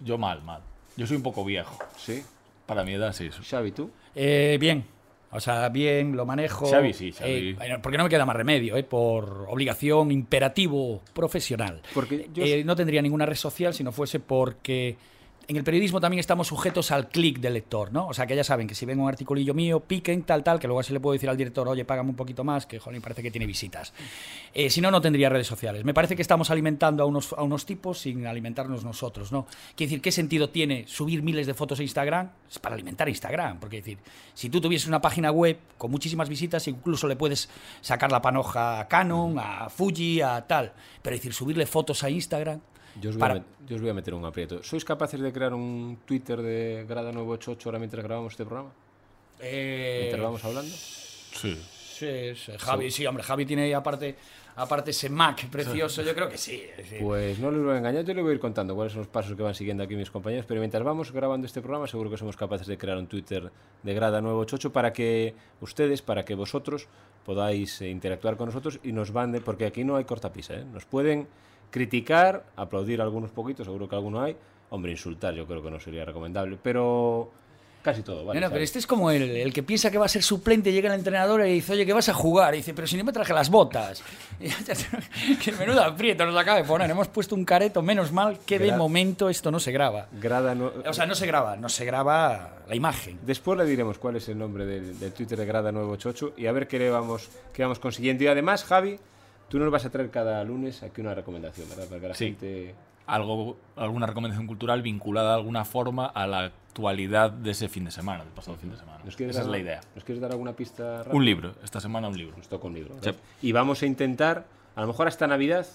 Yo 0.00 0.16
mal, 0.16 0.42
mal. 0.42 0.62
Yo 0.96 1.06
soy 1.06 1.16
un 1.16 1.22
poco 1.22 1.44
viejo. 1.44 1.78
Sí. 1.96 2.22
Para 2.66 2.84
mi 2.84 2.92
edad, 2.92 3.12
sí. 3.12 3.26
eso. 3.26 3.42
Xavi, 3.42 3.72
¿tú? 3.72 3.90
Eh, 4.14 4.56
bien, 4.60 4.84
o 5.32 5.40
sea, 5.40 5.68
bien, 5.70 6.16
lo 6.16 6.26
manejo. 6.26 6.66
Xavi, 6.70 6.92
sí, 6.92 7.12
Xavi. 7.12 7.56
Eh, 7.60 7.78
porque 7.82 7.98
no 7.98 8.04
me 8.04 8.10
queda 8.10 8.24
más 8.26 8.36
remedio, 8.36 8.76
eh, 8.76 8.82
por 8.84 9.46
obligación, 9.48 10.10
imperativo 10.12 11.00
profesional. 11.12 11.80
Porque 11.94 12.28
yo- 12.32 12.44
Eh, 12.44 12.62
no 12.64 12.76
tendría 12.76 13.02
ninguna 13.02 13.26
red 13.26 13.36
social 13.36 13.74
si 13.74 13.82
no 13.84 13.92
fuese 13.92 14.20
porque 14.20 14.96
en 15.50 15.56
el 15.56 15.64
periodismo 15.64 16.00
también 16.00 16.20
estamos 16.20 16.46
sujetos 16.46 16.92
al 16.92 17.08
clic 17.08 17.40
del 17.40 17.54
lector, 17.54 17.92
¿no? 17.92 18.06
O 18.06 18.14
sea, 18.14 18.24
que 18.24 18.36
ya 18.36 18.44
saben 18.44 18.68
que 18.68 18.76
si 18.76 18.86
ven 18.86 19.00
un 19.00 19.08
articulillo 19.08 19.52
mío, 19.52 19.80
piquen, 19.80 20.22
tal, 20.22 20.44
tal, 20.44 20.60
que 20.60 20.68
luego 20.68 20.78
así 20.78 20.92
le 20.92 21.00
puedo 21.00 21.12
decir 21.12 21.28
al 21.28 21.36
director, 21.36 21.66
oye, 21.66 21.84
págame 21.84 22.10
un 22.10 22.14
poquito 22.14 22.44
más, 22.44 22.66
que, 22.66 22.78
joder, 22.78 23.02
parece 23.02 23.20
que 23.20 23.32
tiene 23.32 23.46
visitas. 23.46 23.92
Eh, 24.54 24.70
si 24.70 24.80
no, 24.80 24.92
no 24.92 25.00
tendría 25.00 25.28
redes 25.28 25.48
sociales. 25.48 25.84
Me 25.84 25.92
parece 25.92 26.14
que 26.14 26.22
estamos 26.22 26.52
alimentando 26.52 27.02
a 27.02 27.06
unos, 27.06 27.32
a 27.32 27.42
unos 27.42 27.66
tipos 27.66 27.98
sin 27.98 28.28
alimentarnos 28.28 28.84
nosotros, 28.84 29.32
¿no? 29.32 29.48
Quiere 29.74 29.88
decir, 29.88 30.00
¿qué 30.00 30.12
sentido 30.12 30.50
tiene 30.50 30.84
subir 30.86 31.20
miles 31.24 31.48
de 31.48 31.54
fotos 31.54 31.80
a 31.80 31.82
Instagram? 31.82 32.30
Es 32.48 32.60
para 32.60 32.76
alimentar 32.76 33.08
Instagram, 33.08 33.58
porque 33.58 33.78
es 33.78 33.84
decir, 33.84 33.98
si 34.34 34.50
tú 34.50 34.60
tuvieses 34.60 34.86
una 34.86 35.00
página 35.00 35.32
web 35.32 35.58
con 35.76 35.90
muchísimas 35.90 36.28
visitas, 36.28 36.68
incluso 36.68 37.08
le 37.08 37.16
puedes 37.16 37.48
sacar 37.80 38.12
la 38.12 38.22
panoja 38.22 38.78
a 38.78 38.86
Canon, 38.86 39.36
a 39.40 39.68
Fuji, 39.68 40.20
a 40.20 40.46
tal. 40.46 40.74
Pero 41.02 41.16
es 41.16 41.22
decir, 41.22 41.34
subirle 41.34 41.66
fotos 41.66 42.04
a 42.04 42.10
Instagram... 42.10 42.60
Yo 43.00 43.10
os, 43.10 43.16
voy 43.16 43.20
para- 43.20 43.34
a 43.34 43.36
met- 43.38 43.44
yo 43.66 43.76
os 43.76 43.82
voy 43.82 43.90
a 43.90 43.94
meter 43.94 44.14
un 44.14 44.24
aprieto. 44.24 44.62
¿Sois 44.62 44.84
capaces 44.84 45.20
de 45.20 45.32
crear 45.32 45.52
un 45.54 45.98
Twitter 46.04 46.40
de 46.42 46.84
Grada 46.88 47.12
988 47.12 47.68
ahora 47.68 47.78
mientras 47.78 48.02
grabamos 48.02 48.32
este 48.32 48.44
programa? 48.44 48.70
Eh, 49.40 49.98
Mientras 50.02 50.22
vamos 50.22 50.44
hablando. 50.44 50.70
Sí. 50.74 51.56
Sí, 52.00 52.34
sí, 52.34 52.52
Javi, 52.58 52.90
sí, 52.90 53.04
hombre, 53.06 53.22
Javi 53.22 53.44
tiene 53.44 53.64
ahí 53.64 53.74
aparte, 53.74 54.16
aparte 54.56 54.90
ese 54.90 55.10
Mac 55.10 55.48
precioso, 55.50 56.00
yo 56.02 56.14
creo 56.14 56.30
que 56.30 56.38
sí. 56.38 56.62
Pues 56.98 57.38
no 57.38 57.50
les 57.50 57.62
voy 57.62 57.74
a 57.74 57.76
engañar, 57.78 58.04
yo 58.06 58.14
les 58.14 58.22
voy 58.22 58.32
a 58.32 58.34
ir 58.36 58.40
contando 58.40 58.74
cuáles 58.74 58.94
son 58.94 59.00
los 59.02 59.08
pasos 59.08 59.36
que 59.36 59.42
van 59.42 59.54
siguiendo 59.54 59.82
aquí 59.84 59.96
mis 59.96 60.10
compañeros, 60.10 60.46
pero 60.48 60.60
mientras 60.60 60.82
vamos 60.82 61.12
grabando 61.12 61.46
este 61.46 61.60
programa 61.60 61.86
seguro 61.86 62.08
que 62.10 62.16
somos 62.16 62.38
capaces 62.38 62.66
de 62.66 62.78
crear 62.78 62.96
un 62.96 63.06
Twitter 63.06 63.50
de 63.82 63.94
Grada 63.94 64.22
988 64.22 64.72
para 64.72 64.94
que 64.94 65.34
ustedes, 65.60 66.00
para 66.00 66.24
que 66.24 66.34
vosotros 66.34 66.88
podáis 67.26 67.82
eh, 67.82 67.90
interactuar 67.90 68.38
con 68.38 68.46
nosotros 68.46 68.80
y 68.82 68.92
nos 68.92 69.12
manden, 69.12 69.42
porque 69.42 69.66
aquí 69.66 69.84
no 69.84 69.96
hay 69.96 70.04
cortapisa, 70.04 70.54
¿eh? 70.54 70.64
nos 70.64 70.86
pueden 70.86 71.28
criticar, 71.70 72.44
aplaudir 72.56 73.00
algunos 73.00 73.30
poquitos, 73.30 73.66
seguro 73.66 73.88
que 73.88 73.94
alguno 73.96 74.20
hay, 74.22 74.36
hombre, 74.70 74.92
insultar 74.92 75.34
yo 75.34 75.46
creo 75.46 75.62
que 75.62 75.70
no 75.70 75.80
sería 75.80 76.04
recomendable, 76.04 76.58
pero 76.62 77.30
casi 77.82 78.02
todo, 78.02 78.26
¿vale? 78.26 78.38
no, 78.38 78.46
no, 78.46 78.52
pero 78.52 78.62
este 78.62 78.78
es 78.78 78.86
como 78.86 79.10
el, 79.10 79.22
el 79.22 79.52
que 79.54 79.62
piensa 79.62 79.90
que 79.90 79.96
va 79.96 80.04
a 80.04 80.08
ser 80.08 80.22
suplente, 80.22 80.70
llega 80.70 80.92
el 80.92 80.98
entrenador 80.98 81.46
y 81.46 81.52
dice, 81.54 81.72
oye, 81.72 81.86
que 81.86 81.94
vas 81.94 82.10
a 82.10 82.12
jugar. 82.14 82.52
Y 82.52 82.58
dice, 82.58 82.74
pero 82.74 82.86
si 82.86 82.98
no 82.98 83.04
me 83.04 83.12
traje 83.12 83.32
las 83.32 83.48
botas. 83.48 84.02
Que 85.42 85.52
menuda 85.52 85.86
aprieto 85.86 86.26
nos 86.26 86.36
acaba 86.36 86.58
de 86.58 86.64
poner. 86.64 86.90
Hemos 86.90 87.08
puesto 87.08 87.34
un 87.34 87.44
careto, 87.44 87.80
menos 87.82 88.12
mal 88.12 88.38
que 88.44 88.58
de 88.58 88.72
momento 88.76 89.30
esto 89.30 89.50
no 89.50 89.58
se 89.60 89.72
graba. 89.72 90.08
Grada 90.12 90.54
no- 90.54 90.72
O 90.86 90.92
sea, 90.92 91.06
no 91.06 91.14
se 91.14 91.26
graba, 91.26 91.56
no 91.56 91.68
se 91.70 91.84
graba 91.86 92.58
la 92.68 92.74
imagen. 92.76 93.18
Después 93.24 93.58
le 93.58 93.64
diremos 93.64 93.98
cuál 93.98 94.16
es 94.16 94.28
el 94.28 94.38
nombre 94.38 94.66
del, 94.66 94.98
del 94.98 95.12
Twitter 95.12 95.38
de 95.38 95.46
Grada 95.46 95.72
988 95.72 96.34
y 96.36 96.46
a 96.46 96.52
ver 96.52 96.68
qué 96.68 96.78
le 96.78 96.90
vamos, 96.90 97.28
qué 97.54 97.62
vamos 97.62 97.78
consiguiendo. 97.78 98.24
Y 98.24 98.26
además, 98.26 98.64
Javi, 98.64 98.98
tú 99.50 99.58
nos 99.58 99.70
vas 99.70 99.84
a 99.84 99.90
traer 99.90 100.10
cada 100.10 100.42
lunes 100.44 100.82
aquí 100.82 101.02
una 101.02 101.14
recomendación, 101.14 101.68
¿verdad? 101.68 101.86
Para 101.88 102.00
que 102.00 102.08
la 102.08 102.14
Sí. 102.14 102.24
gente... 102.26 102.74
Algo, 103.06 103.56
alguna 103.74 104.06
recomendación 104.06 104.46
cultural 104.46 104.82
vinculada 104.82 105.30
de 105.30 105.34
alguna 105.34 105.64
forma 105.64 106.06
a 106.06 106.28
la 106.28 106.44
actualidad 106.44 107.32
de 107.32 107.50
ese 107.50 107.68
fin 107.68 107.84
de 107.84 107.90
semana, 107.90 108.22
del 108.22 108.32
pasado 108.32 108.56
fin 108.56 108.70
de 108.70 108.76
semana. 108.76 109.00
¿Nos 109.04 109.16
quieres 109.16 109.34
Esa 109.34 109.42
es 109.44 109.50
la 109.50 109.58
idea. 109.58 109.80
¿Nos 109.96 110.04
quieres 110.04 110.22
dar 110.22 110.30
alguna 110.30 110.52
pista? 110.52 110.98
rápida? 110.98 111.14
Un 111.16 111.24
libro. 111.24 111.54
Esta 111.64 111.80
semana 111.80 112.06
un 112.06 112.16
libro. 112.16 112.36
Nos 112.36 112.48
toca 112.48 112.68
un 112.68 112.74
libro. 112.74 112.94
Y 113.42 113.50
vamos 113.50 113.82
a 113.82 113.86
intentar, 113.86 114.44
a 114.76 114.80
lo 114.82 114.86
mejor 114.86 115.08
hasta 115.08 115.26
Navidad, 115.26 115.66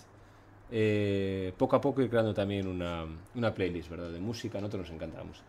eh, 0.71 1.51
poco 1.57 1.75
a 1.75 1.81
poco 1.81 2.01
ir 2.01 2.09
creando 2.09 2.33
también 2.33 2.67
una, 2.67 3.03
una 3.35 3.53
playlist, 3.53 3.89
¿verdad? 3.89 4.11
De 4.11 4.19
música. 4.19 4.57
A 4.59 4.61
nosotros 4.61 4.87
nos 4.87 4.95
encanta 4.95 5.17
la 5.17 5.25
música. 5.25 5.45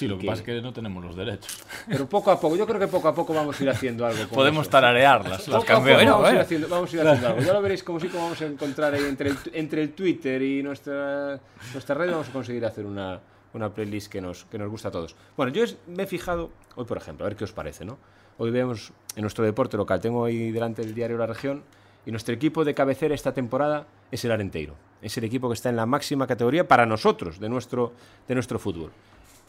Sí, 0.00 0.08
lo 0.08 0.16
que 0.16 0.22
que- 0.22 0.26
pasa 0.28 0.40
es 0.40 0.46
que 0.46 0.60
no 0.62 0.72
tenemos 0.72 1.04
los 1.04 1.14
derechos. 1.14 1.62
Pero 1.88 2.08
poco 2.08 2.30
a 2.30 2.40
poco, 2.40 2.56
yo 2.56 2.66
creo 2.66 2.80
que 2.80 2.88
poco 2.88 3.08
a 3.08 3.14
poco 3.14 3.34
vamos 3.34 3.58
a 3.60 3.62
ir 3.62 3.70
haciendo 3.70 4.04
algo. 4.06 4.18
con 4.28 4.30
Podemos 4.36 4.62
eso. 4.62 4.70
tararearlas, 4.70 5.46
las. 5.48 5.66
Bueno, 5.66 5.66
vamos, 5.68 5.86
a 5.88 6.02
ir 6.02 6.10
bueno. 6.20 6.40
haciendo, 6.40 6.68
vamos 6.68 6.92
a 6.92 6.96
ir 6.96 7.02
haciendo 7.06 7.28
algo. 7.28 7.40
Ya 7.42 7.52
lo 7.52 7.62
veréis 7.62 7.82
como 7.84 8.00
sí 8.00 8.08
como 8.08 8.24
vamos 8.24 8.40
a 8.42 8.46
encontrar 8.46 8.94
ahí 8.94 9.04
entre 9.04 9.30
el, 9.30 9.36
entre 9.52 9.82
el 9.82 9.92
Twitter 9.92 10.40
y 10.42 10.62
nuestra, 10.62 11.38
nuestra 11.72 11.94
red 11.94 12.10
vamos 12.10 12.28
a 12.28 12.32
conseguir 12.32 12.64
hacer 12.64 12.86
una, 12.86 13.20
una 13.54 13.68
playlist 13.72 14.10
que 14.10 14.20
nos, 14.20 14.44
que 14.46 14.58
nos 14.58 14.68
gusta 14.70 14.88
a 14.88 14.90
todos. 14.90 15.14
Bueno, 15.36 15.52
yo 15.52 15.64
es- 15.64 15.76
me 15.86 16.04
he 16.04 16.06
fijado, 16.06 16.50
hoy 16.76 16.84
por 16.86 16.96
ejemplo, 16.96 17.26
a 17.26 17.28
ver 17.28 17.36
qué 17.36 17.44
os 17.44 17.52
parece, 17.52 17.84
¿no? 17.84 17.98
Hoy 18.38 18.50
vemos 18.50 18.92
en 19.16 19.22
nuestro 19.22 19.44
deporte 19.44 19.76
local, 19.76 20.00
tengo 20.00 20.24
ahí 20.24 20.50
delante 20.50 20.80
el 20.82 20.94
diario 20.94 21.18
La 21.18 21.26
Región, 21.26 21.62
y 22.06 22.10
nuestro 22.10 22.34
equipo 22.34 22.64
de 22.64 22.72
cabecera 22.72 23.14
esta 23.14 23.34
temporada 23.34 23.86
es 24.10 24.24
el 24.24 24.32
Arenteiro. 24.32 24.74
Es 25.02 25.16
el 25.18 25.24
equipo 25.24 25.48
que 25.48 25.54
está 25.54 25.68
en 25.68 25.76
la 25.76 25.84
máxima 25.86 26.26
categoría 26.26 26.66
para 26.66 26.86
nosotros, 26.86 27.38
de 27.40 27.48
nuestro, 27.50 27.92
de 28.26 28.34
nuestro 28.34 28.58
fútbol. 28.58 28.90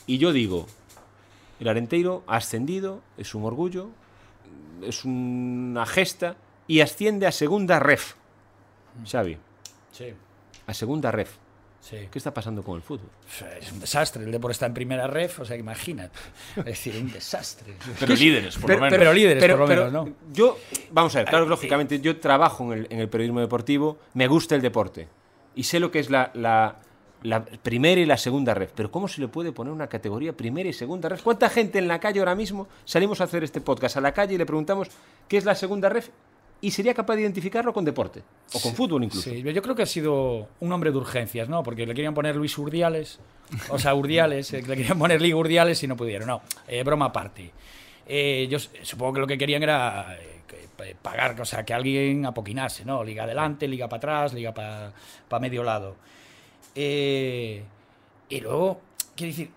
Y 0.07 0.17
yo 0.17 0.31
digo, 0.33 0.67
el 1.59 1.67
Arenteiro 1.67 2.23
ha 2.27 2.37
ascendido, 2.37 3.01
es 3.17 3.35
un 3.35 3.43
orgullo, 3.45 3.89
es 4.83 5.05
una 5.05 5.85
gesta 5.85 6.35
y 6.67 6.81
asciende 6.81 7.27
a 7.27 7.31
segunda 7.31 7.79
ref. 7.79 8.15
Xavi, 9.05 9.37
Sí, 9.91 10.05
a 10.67 10.73
segunda 10.73 11.11
ref. 11.11 11.31
sí. 11.81 11.97
¿Qué 12.11 12.17
está 12.17 12.33
pasando 12.33 12.63
con 12.63 12.75
el 12.77 12.81
fútbol? 12.81 13.09
Es 13.59 13.71
un 13.71 13.79
desastre. 13.79 14.23
El 14.23 14.31
Depor 14.31 14.51
está 14.51 14.65
en 14.65 14.73
primera 14.73 15.07
ref, 15.07 15.39
o 15.41 15.45
sea, 15.45 15.55
imagínate. 15.57 16.17
Es 16.57 16.65
decir, 16.65 16.95
un 17.01 17.11
desastre. 17.11 17.75
Pero 17.99 18.15
líderes, 18.15 18.57
por 18.57 18.69
lo 18.71 18.77
menos. 18.79 18.97
pero 18.99 19.13
líderes, 19.13 19.43
por 19.49 19.59
lo 19.59 19.67
menos, 19.67 19.91
¿no? 19.93 20.09
Yo, 20.33 20.57
vamos 20.91 21.15
a 21.15 21.19
ver, 21.19 21.27
claro, 21.29 21.45
lógicamente, 21.45 21.99
yo 21.99 22.19
trabajo 22.19 22.71
en 22.73 22.79
el, 22.79 22.87
en 22.89 22.99
el 22.99 23.09
periodismo 23.09 23.39
deportivo, 23.39 23.99
me 24.13 24.27
gusta 24.27 24.55
el 24.55 24.61
deporte 24.61 25.07
y 25.55 25.63
sé 25.63 25.79
lo 25.79 25.91
que 25.91 25.99
es 25.99 26.09
la, 26.09 26.31
la- 26.33 26.79
la 27.23 27.43
primera 27.43 28.01
y 28.01 28.05
la 28.05 28.17
segunda 28.17 28.53
ref, 28.53 28.71
pero 28.75 28.91
¿cómo 28.91 29.07
se 29.07 29.21
le 29.21 29.27
puede 29.27 29.51
poner 29.51 29.73
una 29.73 29.87
categoría 29.87 30.33
primera 30.33 30.69
y 30.69 30.73
segunda 30.73 31.09
ref? 31.09 31.21
¿Cuánta 31.21 31.49
gente 31.49 31.79
en 31.79 31.87
la 31.87 31.99
calle 31.99 32.19
ahora 32.19 32.35
mismo 32.35 32.67
salimos 32.85 33.21
a 33.21 33.25
hacer 33.25 33.43
este 33.43 33.61
podcast 33.61 33.97
a 33.97 34.01
la 34.01 34.13
calle 34.13 34.35
y 34.35 34.37
le 34.37 34.45
preguntamos 34.45 34.89
qué 35.27 35.37
es 35.37 35.45
la 35.45 35.55
segunda 35.55 35.89
ref? 35.89 36.09
Y 36.63 36.71
sería 36.71 36.93
capaz 36.93 37.15
de 37.15 37.21
identificarlo 37.21 37.73
con 37.73 37.83
deporte 37.83 38.21
o 38.53 38.59
con 38.59 38.75
fútbol 38.75 39.03
incluso. 39.03 39.31
Sí, 39.31 39.41
yo 39.41 39.61
creo 39.63 39.73
que 39.73 39.81
ha 39.81 39.87
sido 39.87 40.47
un 40.59 40.71
hombre 40.71 40.91
de 40.91 40.97
urgencias, 40.97 41.49
¿no? 41.49 41.63
Porque 41.63 41.87
le 41.87 41.95
querían 41.95 42.13
poner 42.13 42.35
Luis 42.35 42.55
Urdiales, 42.55 43.19
o 43.69 43.79
sea, 43.79 43.95
Urdiales, 43.95 44.53
eh, 44.53 44.61
le 44.61 44.75
querían 44.75 44.99
poner 44.99 45.21
Liga 45.21 45.35
Urdiales 45.35 45.81
y 45.81 45.87
no 45.87 45.97
pudieron. 45.97 46.27
No, 46.27 46.41
eh, 46.67 46.83
broma 46.83 47.05
aparte. 47.05 47.51
Eh, 48.05 48.47
yo 48.49 48.59
supongo 48.59 49.13
que 49.13 49.19
lo 49.21 49.27
que 49.27 49.37
querían 49.37 49.63
era 49.63 50.17
eh, 50.83 50.95
pagar, 51.01 51.39
o 51.39 51.45
sea, 51.45 51.63
que 51.63 51.73
alguien 51.73 52.25
apoquinase, 52.25 52.85
¿no? 52.85 53.03
Liga 53.03 53.23
adelante, 53.23 53.67
liga 53.67 53.87
para 53.87 53.97
atrás, 53.97 54.33
liga 54.33 54.53
para 54.53 54.93
medio 55.39 55.63
lado. 55.63 55.95
Eh, 56.75 57.63
y 58.29 58.39
luego, 58.39 58.81
quiero 59.15 59.31
decir, 59.31 59.49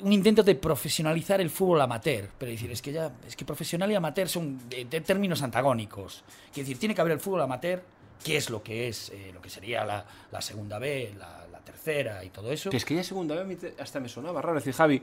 un 0.00 0.12
intento 0.12 0.42
de 0.42 0.54
profesionalizar 0.54 1.40
el 1.40 1.50
fútbol 1.50 1.80
amateur. 1.80 2.28
Pero 2.38 2.50
decir, 2.50 2.70
es 2.70 2.82
que 2.82 2.92
ya, 2.92 3.12
es 3.26 3.36
que 3.36 3.44
profesional 3.44 3.90
y 3.90 3.94
amateur 3.94 4.28
son 4.28 4.68
de, 4.68 4.84
de 4.84 5.00
términos 5.00 5.42
antagónicos. 5.42 6.24
Quiero 6.52 6.66
decir, 6.66 6.78
tiene 6.78 6.94
que 6.94 7.00
haber 7.00 7.14
el 7.14 7.20
fútbol 7.20 7.42
amateur, 7.42 7.82
que 8.22 8.36
es 8.36 8.50
lo 8.50 8.62
que 8.62 8.88
es, 8.88 9.10
eh, 9.10 9.30
lo 9.32 9.40
que 9.40 9.50
sería 9.50 9.84
la, 9.84 10.04
la 10.30 10.40
segunda 10.40 10.78
B, 10.78 11.14
la, 11.18 11.46
la, 11.50 11.58
tercera 11.60 12.24
y 12.24 12.30
todo 12.30 12.50
eso. 12.50 12.70
Que 12.70 12.78
es 12.78 12.84
que 12.84 12.94
ya 12.94 13.04
segunda 13.04 13.34
B 13.34 13.74
hasta 13.78 14.00
me 14.00 14.08
sonaba 14.08 14.40
raro. 14.40 14.58
Es 14.58 14.64
decir, 14.64 14.76
Javi, 14.76 15.02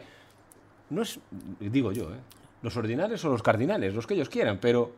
no 0.90 1.02
es, 1.02 1.20
digo 1.60 1.92
yo, 1.92 2.12
¿eh? 2.14 2.18
los 2.62 2.76
ordinales 2.76 3.24
o 3.24 3.30
los 3.30 3.44
cardinales, 3.44 3.94
los 3.94 4.08
que 4.08 4.16
ellos 4.16 4.30
quieran, 4.30 4.58
pero 4.60 4.94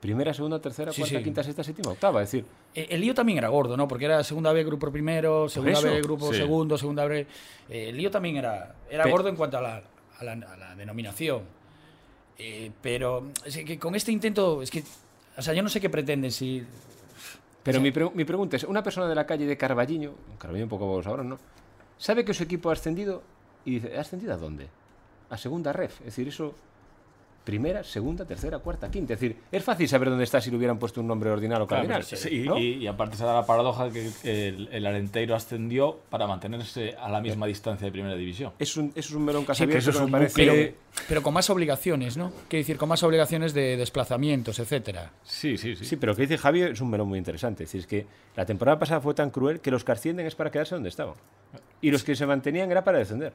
primera, 0.00 0.32
segunda, 0.32 0.60
tercera, 0.60 0.92
Sí, 0.92 1.00
cuarta, 1.02 1.18
sí. 1.18 1.24
quinta, 1.24 1.42
sexta, 1.42 1.64
séptima, 1.64 1.90
octava. 1.92 2.22
Es 2.22 2.30
decir, 2.30 2.44
Eh, 2.74 2.86
El 2.90 3.00
lío 3.00 3.14
también 3.14 3.38
era 3.38 3.48
gordo, 3.48 3.76
¿no? 3.76 3.88
Porque 3.88 4.04
era 4.04 4.22
segunda 4.22 4.52
B, 4.52 4.62
grupo 4.64 4.90
primero, 4.92 5.48
segunda 5.48 5.80
B, 5.80 6.00
grupo 6.02 6.32
sí. 6.32 6.38
segundo, 6.38 6.78
segunda 6.78 7.04
B. 7.06 7.26
eh, 7.68 7.88
el 7.88 7.96
lío 7.96 8.10
también 8.10 8.36
era, 8.36 8.74
era 8.90 9.04
Pe- 9.04 9.10
gordo 9.10 9.28
en 9.28 9.36
cuanto 9.36 9.58
a 9.58 9.60
la, 9.62 9.82
a 10.18 10.24
la, 10.24 10.32
a 10.32 10.56
la 10.56 10.74
denominación. 10.76 11.42
Eh, 12.38 12.70
pero 12.80 13.32
es 13.44 13.56
que 13.56 13.78
con 13.78 13.94
este 13.96 14.12
intento, 14.12 14.62
es 14.62 14.70
que, 14.70 14.84
o 15.36 15.42
sea, 15.42 15.54
yo 15.54 15.62
no 15.62 15.68
sé 15.68 15.80
qué 15.80 15.90
pretenden, 15.90 16.30
si 16.30 16.64
Pero 17.64 17.80
mi, 17.80 17.90
pre- 17.90 18.10
mi 18.14 18.24
pregunta 18.24 18.56
es, 18.56 18.62
una 18.64 18.82
persona 18.82 19.08
de 19.08 19.14
la 19.16 19.26
calle 19.26 19.44
de 19.46 19.56
Carballiño, 19.56 20.12
Carballiño 20.38 20.66
un 20.66 20.70
poco 20.70 21.02
ahora, 21.04 21.24
¿no? 21.24 21.38
Sabe 21.98 22.24
que 22.24 22.32
su 22.32 22.44
equipo 22.44 22.70
ha 22.70 22.74
ascendido 22.74 23.22
y 23.64 23.72
dice, 23.80 23.98
¿ha 23.98 24.02
ascendido 24.02 24.32
a 24.34 24.36
dónde? 24.36 24.68
A 25.30 25.36
segunda 25.36 25.72
ref. 25.72 25.98
Es 26.00 26.06
decir, 26.06 26.28
eso, 26.28 26.54
primera, 27.48 27.82
segunda, 27.82 28.26
tercera, 28.26 28.58
cuarta, 28.58 28.90
quinta. 28.90 29.14
Es 29.14 29.20
decir, 29.20 29.36
es 29.50 29.64
fácil 29.64 29.88
saber 29.88 30.10
dónde 30.10 30.24
está 30.24 30.38
si 30.38 30.50
le 30.50 30.58
hubieran 30.58 30.78
puesto 30.78 31.00
un 31.00 31.06
nombre 31.06 31.30
ordinal 31.30 31.62
o 31.62 31.66
cardinal. 31.66 32.04
sí, 32.04 32.42
y- 32.42 32.46
¿no? 32.46 32.58
y, 32.58 32.74
y 32.74 32.86
aparte 32.86 33.16
se 33.16 33.24
da 33.24 33.32
la 33.32 33.46
paradoja 33.46 33.88
que 33.90 34.10
el, 34.24 34.68
el 34.70 34.86
Arenteiro 34.86 35.34
ascendió 35.34 35.98
para 36.10 36.26
mantenerse 36.26 36.94
a 37.00 37.08
la 37.08 37.22
misma 37.22 37.46
distancia 37.46 37.86
de 37.86 37.90
primera 37.90 38.14
división. 38.16 38.52
Es 38.58 38.76
un, 38.76 38.88
eso 38.94 39.08
es 39.08 39.12
un 39.12 39.24
melón 39.24 39.42
Sí, 39.42 39.46
casi 39.46 39.66
pero 39.66 39.78
eso 39.78 39.90
abierto 39.90 39.90
es 39.90 39.96
que 39.96 40.04
un 40.04 40.10
me 40.12 40.18
parece... 40.18 40.74
pero, 40.92 41.04
pero 41.08 41.22
con 41.22 41.32
más 41.32 41.48
obligaciones, 41.48 42.18
¿no? 42.18 42.30
Quiero 42.48 42.60
decir, 42.60 42.76
con 42.76 42.90
más 42.90 43.02
obligaciones 43.02 43.54
de 43.54 43.78
desplazamientos, 43.78 44.58
etcétera. 44.58 45.10
Sí, 45.22 45.56
sí, 45.56 45.74
sí. 45.74 45.86
Sí, 45.86 45.96
pero 45.96 46.12
lo 46.12 46.16
que 46.16 46.22
dice 46.22 46.36
Javi 46.36 46.60
es 46.62 46.80
un 46.82 46.90
melón 46.90 47.08
muy 47.08 47.18
interesante. 47.18 47.64
Es 47.64 47.70
decir, 47.70 47.80
es 47.80 47.86
que 47.86 48.06
la 48.36 48.44
temporada 48.44 48.78
pasada 48.78 49.00
fue 49.00 49.14
tan 49.14 49.30
cruel 49.30 49.60
que 49.60 49.70
los 49.70 49.84
que 49.84 49.92
ascienden 49.92 50.26
es 50.26 50.34
para 50.34 50.50
quedarse 50.50 50.74
donde 50.74 50.90
estaban. 50.90 51.14
Y 51.80 51.90
los 51.90 52.04
que 52.04 52.14
se 52.14 52.26
mantenían 52.26 52.70
era 52.70 52.84
para 52.84 52.98
descender. 52.98 53.32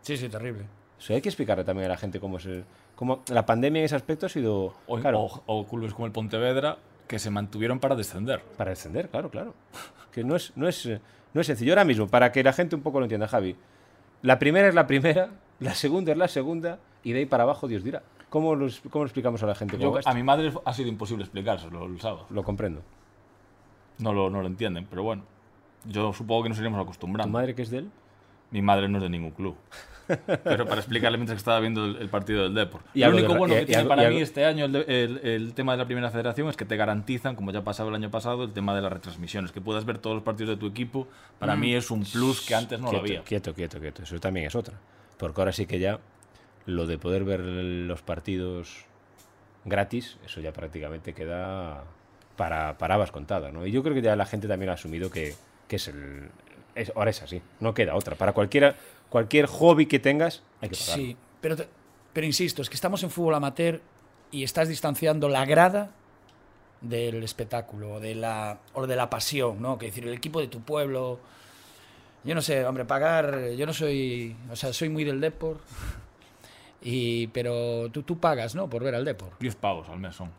Sí, 0.00 0.16
sí, 0.16 0.28
terrible. 0.30 0.64
O 0.98 1.00
sea, 1.00 1.16
hay 1.16 1.22
que 1.22 1.28
explicarle 1.28 1.64
también 1.64 1.86
a 1.86 1.88
la 1.90 1.96
gente 1.96 2.20
cómo 2.20 2.38
es 2.38 2.46
el- 2.46 2.64
cómo 2.96 3.22
la 3.28 3.44
pandemia 3.44 3.80
en 3.80 3.84
ese 3.86 3.96
aspecto 3.96 4.26
ha 4.26 4.28
sido 4.28 4.74
O, 4.86 4.98
claro, 4.98 5.20
o- 5.20 5.42
o 5.46 5.66
clubes 5.66 5.92
como 5.92 6.06
el 6.06 6.12
Pontevedra 6.12 6.78
que 7.08 7.18
se 7.18 7.30
mantuvieron 7.30 7.80
para 7.80 7.94
descender. 7.96 8.40
para 8.56 8.70
descender, 8.70 9.08
claro, 9.10 9.30
claro. 9.30 9.54
Que 10.12 10.24
no 10.24 10.36
es, 10.36 10.52
no 10.56 10.68
es, 10.68 10.88
no 11.34 11.40
es 11.40 11.46
sencillo. 11.46 11.72
Ahora 11.72 11.84
mismo, 11.84 12.06
para 12.08 12.32
que 12.32 12.42
la 12.42 12.52
gente 12.52 12.76
un 12.76 12.82
poco 12.82 13.00
lo 13.00 13.04
entienda, 13.06 13.28
Javi, 13.28 13.56
la 14.22 14.38
primera 14.38 14.68
es 14.68 14.74
la 14.74 14.86
primera, 14.86 15.30
la 15.60 15.74
segunda 15.74 16.12
es 16.12 16.18
la 16.18 16.28
segunda, 16.28 16.78
y 17.02 17.12
de 17.12 17.18
ahí 17.20 17.26
para 17.26 17.42
abajo 17.42 17.66
Dios 17.68 17.82
dirá. 17.84 18.02
¿Cómo 18.30 18.54
lo, 18.56 18.66
cómo 18.90 19.04
lo 19.04 19.08
explicamos 19.08 19.42
a 19.42 19.46
la 19.46 19.54
gente? 19.54 19.76
Yo- 19.78 19.98
a 20.04 20.14
mi 20.14 20.22
madre 20.22 20.52
ha 20.64 20.72
sido 20.72 20.88
imposible 20.88 21.24
explicárselo 21.24 21.84
el 21.86 22.00
sábado. 22.00 22.26
Lo 22.30 22.42
comprendo. 22.42 22.82
No 23.98 24.12
lo, 24.12 24.30
no 24.30 24.40
lo 24.40 24.46
entienden, 24.48 24.86
pero 24.88 25.02
bueno. 25.02 25.22
Yo 25.84 26.12
supongo 26.12 26.44
que 26.44 26.48
nos 26.48 26.58
iremos 26.58 26.78
¿Tu 26.78 26.82
acostumbrando. 26.82 27.30
madre 27.32 27.54
que 27.54 27.62
es 27.62 27.70
de 27.70 27.78
él? 27.78 27.90
Mi 28.50 28.62
madre 28.62 28.88
no 28.88 28.98
es 28.98 29.02
de 29.02 29.10
ningún 29.10 29.30
club. 29.32 29.56
Pero 30.06 30.66
para 30.66 30.80
explicarle 30.80 31.16
mientras 31.18 31.38
estaba 31.38 31.60
viendo 31.60 31.84
el, 31.84 31.96
el 31.96 32.08
partido 32.08 32.42
del 32.44 32.54
Depor. 32.54 32.82
Y 32.94 33.00
Lo 33.00 33.10
único 33.10 33.32
de- 33.32 33.38
bueno 33.38 33.54
y- 33.54 33.56
que 33.58 33.62
y 33.62 33.66
tiene 33.66 33.80
algo- 33.82 33.88
para 33.96 34.10
y 34.10 34.14
mí 34.14 34.20
este 34.22 34.44
año 34.44 34.66
el, 34.66 34.76
el- 34.76 35.20
el 35.24 35.54
tema 35.54 35.72
de 35.72 35.78
la 35.78 35.86
primera 35.86 36.10
federación 36.10 36.48
es 36.48 36.56
que 36.56 36.64
te 36.64 36.76
garantizan, 36.76 37.34
como 37.36 37.50
ya 37.52 37.62
pasaba 37.64 37.88
el 37.90 37.94
año 37.94 38.10
pasado, 38.10 38.44
el 38.44 38.52
tema 38.52 38.74
de 38.74 38.82
las 38.82 38.92
retransmisiones. 38.92 39.52
Que 39.52 39.60
puedas 39.60 39.84
ver 39.84 39.98
todos 39.98 40.14
los 40.16 40.22
partidos 40.24 40.56
de 40.56 40.60
tu 40.60 40.66
equipo. 40.66 41.08
Para 41.38 41.56
mí 41.56 41.74
es 41.74 41.90
un 41.90 42.04
plus 42.04 42.40
que 42.46 42.54
antes 42.54 42.78
no 42.78 42.88
quieto, 42.90 43.02
lo 43.02 43.08
había. 43.08 43.22
Quieto, 43.24 43.54
quieto, 43.54 43.80
quieto. 43.80 44.02
Eso 44.02 44.18
también 44.20 44.46
es 44.46 44.54
otra. 44.54 44.74
Porque 45.18 45.40
ahora 45.40 45.52
sí 45.52 45.66
que 45.66 45.78
ya 45.78 45.98
lo 46.66 46.86
de 46.86 46.98
poder 46.98 47.24
ver 47.24 47.40
los 47.40 48.02
partidos 48.02 48.84
gratis, 49.64 50.18
eso 50.26 50.40
ya 50.40 50.52
prácticamente 50.52 51.14
queda 51.14 51.84
para, 52.36 52.76
para 52.78 52.94
habas 52.94 53.10
contadas, 53.10 53.52
¿no? 53.52 53.66
Y 53.66 53.70
yo 53.72 53.82
creo 53.82 53.94
que 53.94 54.02
ya 54.02 54.16
la 54.16 54.26
gente 54.26 54.48
también 54.48 54.70
ha 54.70 54.74
asumido 54.74 55.10
que, 55.10 55.34
que 55.68 55.76
es 55.76 55.88
el... 55.88 56.28
es- 56.74 56.92
ahora 56.96 57.10
es 57.10 57.22
así, 57.22 57.40
no 57.60 57.72
queda 57.74 57.94
otra. 57.94 58.16
Para 58.16 58.32
cualquiera, 58.32 58.74
cualquier 59.10 59.46
hobby 59.46 59.86
que 59.86 59.98
tengas, 59.98 60.42
hay 60.60 60.68
que 60.70 60.76
pagarlo. 60.76 61.04
Sí, 61.04 61.16
pero, 61.40 61.56
te- 61.56 61.68
pero 62.12 62.26
insisto, 62.26 62.62
es 62.62 62.68
que 62.68 62.74
estamos 62.74 63.02
en 63.02 63.10
fútbol 63.10 63.34
amateur 63.34 63.80
y 64.30 64.42
estás 64.44 64.68
distanciando 64.68 65.28
la 65.28 65.44
grada 65.44 65.90
del 66.80 67.22
espectáculo 67.22 68.00
de 68.00 68.14
la, 68.14 68.58
o 68.74 68.86
de 68.86 68.96
la 68.96 69.08
pasión, 69.08 69.60
¿no? 69.62 69.78
Que 69.78 69.86
decir, 69.86 70.06
el 70.06 70.14
equipo 70.14 70.40
de 70.40 70.48
tu 70.48 70.60
pueblo. 70.60 71.18
Yo 72.24 72.34
no 72.34 72.42
sé, 72.42 72.64
hombre, 72.64 72.84
pagar. 72.84 73.50
Yo 73.56 73.66
no 73.66 73.72
soy. 73.72 74.34
O 74.50 74.56
sea, 74.56 74.72
soy 74.72 74.88
muy 74.88 75.04
del 75.04 75.20
Depor. 75.20 75.58
Y, 76.82 77.28
pero 77.28 77.90
tú, 77.90 78.02
tú 78.02 78.18
pagas, 78.18 78.54
¿no? 78.54 78.68
Por 78.68 78.82
ver 78.84 78.94
al 78.94 79.04
Depor. 79.04 79.32
10 79.40 79.54
pavos 79.56 79.88
al 79.88 79.98
mes 79.98 80.14
son. 80.16 80.30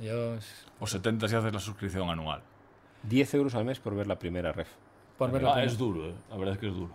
Yo, 0.00 0.36
O 0.80 0.86
70 0.86 1.28
si 1.28 1.36
haces 1.36 1.52
la 1.52 1.60
suscripción 1.60 2.08
anual. 2.10 2.42
10 3.04 3.34
euros 3.34 3.54
al 3.54 3.64
mes 3.64 3.78
por 3.78 3.94
ver 3.94 4.06
la 4.08 4.18
primera 4.18 4.52
ref. 4.52 4.68
Por 5.30 5.40
ver 5.40 5.50
Ah, 5.50 5.64
es 5.64 5.76
duro, 5.78 6.08
eh. 6.08 6.14
la 6.30 6.36
verdad 6.36 6.54
es 6.54 6.60
que 6.60 6.68
es 6.68 6.74
duro. 6.74 6.92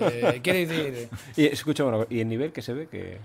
eh, 0.00 0.40
Quiere 0.42 0.66
decir. 0.66 1.08
Y 1.36 1.46
escucha, 1.46 1.84
bueno, 1.84 2.06
y 2.10 2.20
el 2.20 2.28
nivel 2.28 2.52
que 2.52 2.62
se 2.62 2.72
ve 2.72 2.88
que... 2.88 3.18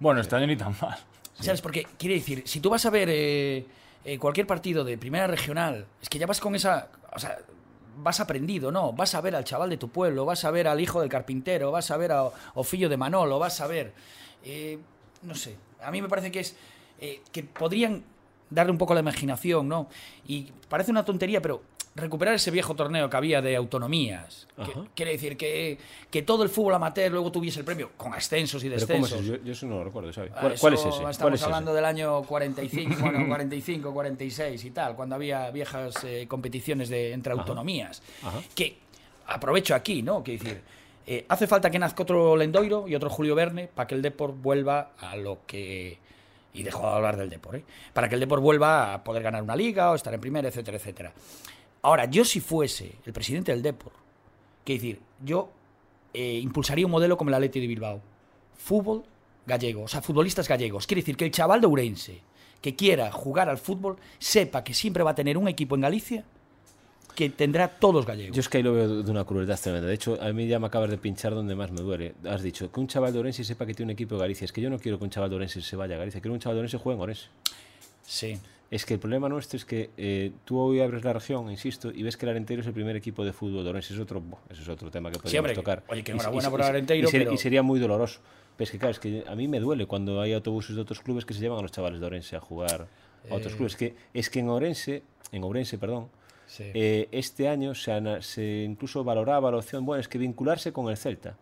Bueno, 0.00 0.20
este 0.20 0.36
año 0.36 0.46
ni 0.46 0.56
tan 0.56 0.74
mal. 0.80 0.96
¿Sabes? 1.40 1.60
Porque 1.60 1.86
quiere 1.98 2.14
decir, 2.16 2.42
si 2.46 2.60
tú 2.60 2.70
vas 2.70 2.84
a 2.86 2.90
ver 2.90 3.08
eh, 3.10 3.66
eh, 4.04 4.18
cualquier 4.18 4.46
partido 4.46 4.84
de 4.84 4.96
primera 4.98 5.26
regional, 5.26 5.86
es 6.02 6.08
que 6.08 6.18
ya 6.18 6.26
vas 6.26 6.40
con 6.40 6.54
esa. 6.54 6.88
O 7.14 7.18
sea, 7.18 7.38
vas 7.96 8.20
aprendido, 8.20 8.70
¿no? 8.70 8.92
Vas 8.92 9.14
a 9.14 9.20
ver 9.20 9.34
al 9.36 9.44
chaval 9.44 9.70
de 9.70 9.76
tu 9.76 9.88
pueblo, 9.88 10.24
vas 10.24 10.44
a 10.44 10.50
ver 10.50 10.68
al 10.68 10.80
hijo 10.80 11.00
del 11.00 11.08
carpintero, 11.08 11.70
vas 11.72 11.90
a 11.90 11.96
ver 11.96 12.12
a 12.12 12.28
Ofillo 12.54 12.88
de 12.88 12.96
Manolo, 12.96 13.38
vas 13.38 13.60
a 13.60 13.66
ver. 13.66 13.92
eh, 14.44 14.78
no 15.22 15.34
sé. 15.34 15.56
A 15.82 15.90
mí 15.90 16.00
me 16.02 16.08
parece 16.08 16.30
que 16.30 16.40
es. 16.40 16.56
eh, 17.00 17.20
que 17.32 17.42
podrían 17.44 18.02
darle 18.50 18.72
un 18.72 18.78
poco 18.78 18.94
la 18.94 19.00
imaginación, 19.00 19.68
¿no? 19.68 19.88
Y 20.26 20.48
parece 20.68 20.90
una 20.90 21.04
tontería, 21.04 21.40
pero 21.42 21.62
recuperar 21.98 22.34
ese 22.34 22.50
viejo 22.50 22.74
torneo 22.74 23.08
que 23.10 23.16
había 23.16 23.40
de 23.42 23.54
autonomías. 23.56 24.46
que- 24.56 24.72
quiere 24.94 25.12
decir 25.12 25.36
que, 25.36 25.78
que 26.10 26.22
todo 26.22 26.42
el 26.42 26.48
fútbol 26.48 26.74
amateur 26.74 27.10
luego 27.12 27.30
tuviese 27.30 27.58
el 27.60 27.64
premio, 27.64 27.90
con 27.96 28.14
ascensos 28.14 28.62
y 28.64 28.68
Pero 28.70 28.86
¿cómo 28.86 29.04
es 29.06 29.10
descensos. 29.12 29.26
Yo, 29.26 29.44
yo 29.44 29.52
eso 29.52 29.66
no 29.66 29.76
lo 29.78 29.84
recuerdo, 29.84 30.12
¿sabes? 30.12 30.32
¿Cuál, 30.32 30.54
cuál 30.58 30.74
es 30.74 30.80
eso 30.80 30.88
ese? 30.88 30.96
Estamos 30.98 31.18
¿Cuál 31.18 31.34
es 31.34 31.40
ese? 31.40 31.44
hablando 31.46 31.74
del 31.74 31.84
año 31.84 32.22
45, 32.22 32.96
bueno, 33.00 33.26
45, 33.28 33.92
46 33.92 34.64
y 34.64 34.70
tal, 34.70 34.96
cuando 34.96 35.14
había 35.14 35.50
viejas 35.50 36.02
eh, 36.04 36.26
competiciones 36.28 36.88
de, 36.88 37.12
entre 37.12 37.32
autonomías. 37.32 38.02
Ajá. 38.22 38.40
Que 38.54 38.78
aprovecho 39.26 39.74
aquí, 39.74 40.02
¿no? 40.02 40.22
Que 40.24 40.32
decir, 40.32 40.60
eh, 41.06 41.24
hace 41.28 41.46
falta 41.46 41.70
que 41.70 41.78
nazca 41.78 42.02
otro 42.02 42.36
Lendoiro 42.36 42.86
y 42.88 42.94
otro 42.94 43.08
Julio 43.10 43.34
Verne 43.34 43.68
para 43.68 43.86
que 43.86 43.94
el 43.94 44.02
Deport 44.02 44.34
vuelva 44.40 44.90
a 44.98 45.16
lo 45.16 45.38
que. 45.46 45.98
Y 46.54 46.62
dejo 46.62 46.80
de 46.88 46.96
hablar 46.96 47.16
del 47.16 47.30
Deport, 47.30 47.56
¿eh? 47.58 47.64
Para 47.92 48.08
que 48.08 48.14
el 48.14 48.20
Deport 48.20 48.42
vuelva 48.42 48.92
a 48.94 49.04
poder 49.04 49.22
ganar 49.22 49.42
una 49.42 49.54
liga 49.54 49.90
o 49.90 49.94
estar 49.94 50.12
en 50.12 50.20
primera, 50.20 50.48
etcétera, 50.48 50.76
etcétera. 50.78 51.12
Ahora, 51.82 52.06
yo 52.06 52.24
si 52.24 52.40
fuese 52.40 52.96
el 53.04 53.12
presidente 53.12 53.52
del 53.52 53.62
Deport, 53.62 53.94
que 54.64 54.74
decir, 54.74 55.00
yo 55.24 55.50
eh, 56.12 56.38
impulsaría 56.42 56.86
un 56.86 56.92
modelo 56.92 57.16
como 57.16 57.30
el 57.30 57.34
Atleti 57.34 57.60
de 57.60 57.66
Bilbao. 57.66 58.00
Fútbol 58.56 59.04
gallego, 59.46 59.84
o 59.84 59.88
sea, 59.88 60.02
futbolistas 60.02 60.48
gallegos. 60.48 60.86
Quiere 60.86 61.02
decir 61.02 61.16
que 61.16 61.24
el 61.24 61.30
chaval 61.30 61.60
de 61.60 61.66
Ourense 61.66 62.20
que 62.60 62.74
quiera 62.74 63.10
jugar 63.12 63.48
al 63.48 63.58
fútbol 63.58 63.96
sepa 64.18 64.64
que 64.64 64.74
siempre 64.74 65.02
va 65.02 65.12
a 65.12 65.14
tener 65.14 65.38
un 65.38 65.48
equipo 65.48 65.74
en 65.74 65.80
Galicia 65.82 66.24
que 67.14 67.30
tendrá 67.30 67.68
todos 67.68 68.06
gallegos. 68.06 68.36
Yo 68.36 68.40
es 68.40 68.48
que 68.48 68.58
ahí 68.58 68.62
lo 68.62 68.74
veo 68.74 69.02
de 69.02 69.10
una 69.10 69.24
crueldad 69.24 69.58
tremenda. 69.60 69.88
De 69.88 69.94
hecho, 69.94 70.20
a 70.22 70.32
mí 70.32 70.46
ya 70.46 70.60
me 70.60 70.68
acabas 70.68 70.90
de 70.90 70.98
pinchar 70.98 71.34
donde 71.34 71.56
más 71.56 71.72
me 71.72 71.80
duele. 71.80 72.14
Has 72.24 72.42
dicho 72.42 72.70
que 72.70 72.78
un 72.78 72.86
chaval 72.86 73.12
de 73.12 73.18
Orense 73.18 73.42
sepa 73.42 73.66
que 73.66 73.74
tiene 73.74 73.90
un 73.90 73.94
equipo 73.94 74.14
de 74.14 74.20
Galicia. 74.20 74.44
Es 74.44 74.52
que 74.52 74.60
yo 74.60 74.70
no 74.70 74.78
quiero 74.78 74.98
que 74.98 75.04
un 75.04 75.10
chaval 75.10 75.30
de 75.30 75.36
Orense 75.36 75.60
se 75.60 75.74
vaya 75.74 75.96
a 75.96 75.98
Galicia. 75.98 76.20
Quiero 76.20 76.32
que 76.32 76.36
un 76.36 76.40
chaval 76.40 76.56
de 76.56 76.60
Orense 76.60 76.78
juegue 76.78 76.96
en 76.96 77.02
Orense. 77.02 77.26
Sí. 78.06 78.38
Es 78.70 78.84
que 78.84 78.94
el 78.94 79.00
problema 79.00 79.28
nuestro 79.30 79.56
es 79.56 79.64
que 79.64 79.90
eh, 79.96 80.30
tú 80.44 80.58
hoy 80.58 80.80
abres 80.80 81.02
la 81.02 81.14
región, 81.14 81.50
insisto, 81.50 81.90
y 81.90 82.02
ves 82.02 82.18
que 82.18 82.26
el 82.26 82.30
Arenteiro 82.30 82.60
es 82.60 82.66
el 82.66 82.74
primer 82.74 82.96
equipo 82.96 83.24
de 83.24 83.32
fútbol 83.32 83.64
de 83.64 83.70
Orense. 83.70 83.94
Es 83.94 84.00
otro, 84.00 84.22
ese 84.50 84.60
es 84.62 84.68
otro 84.68 84.90
tema 84.90 85.10
que 85.10 85.18
podríamos 85.18 85.48
hombre, 85.50 85.54
tocar. 85.54 85.82
oye, 85.88 86.04
que 86.04 86.12
Y- 86.12 86.14
enhorabuena 86.14 86.50
por 86.50 86.60
el 86.60 86.66
Arenteiro, 86.66 87.08
y 87.08 87.12
pero- 87.12 87.32
y 87.32 87.38
sería 87.38 87.62
muy 87.62 87.80
doloroso. 87.80 88.20
Pero 88.56 88.64
es 88.64 88.70
que, 88.70 88.78
claro, 88.78 88.90
es 88.90 88.98
que 88.98 89.24
a 89.26 89.34
mí 89.34 89.48
me 89.48 89.58
duele 89.60 89.86
cuando 89.86 90.20
hay 90.20 90.34
autobuses 90.34 90.76
de 90.76 90.82
otros 90.82 91.00
clubes 91.00 91.24
que 91.24 91.32
se 91.32 91.40
llevan 91.40 91.60
a 91.60 91.62
los 91.62 91.72
chavales 91.72 91.98
de 92.00 92.06
Orense 92.06 92.36
a 92.36 92.40
jugar 92.40 92.88
a 93.30 93.34
otros 93.34 93.54
Eh. 93.54 93.56
clubes. 93.56 93.76
Que, 93.76 93.94
es 94.12 94.28
que 94.28 94.40
en 94.40 94.50
Orense, 94.50 95.02
en 95.32 95.44
Ourense, 95.44 95.78
perdón, 95.78 96.08
sí. 96.46 96.64
eh, 96.74 97.08
este 97.10 97.48
año 97.48 97.72
se, 97.74 98.64
incluso 98.68 99.02
valoraba 99.02 99.50
la 99.50 99.56
opción, 99.56 99.86
bueno, 99.86 100.00
es 100.02 100.08
que 100.08 100.18
vincularse 100.18 100.72
con 100.74 100.90
el 100.90 100.96
Celta. 100.98 101.38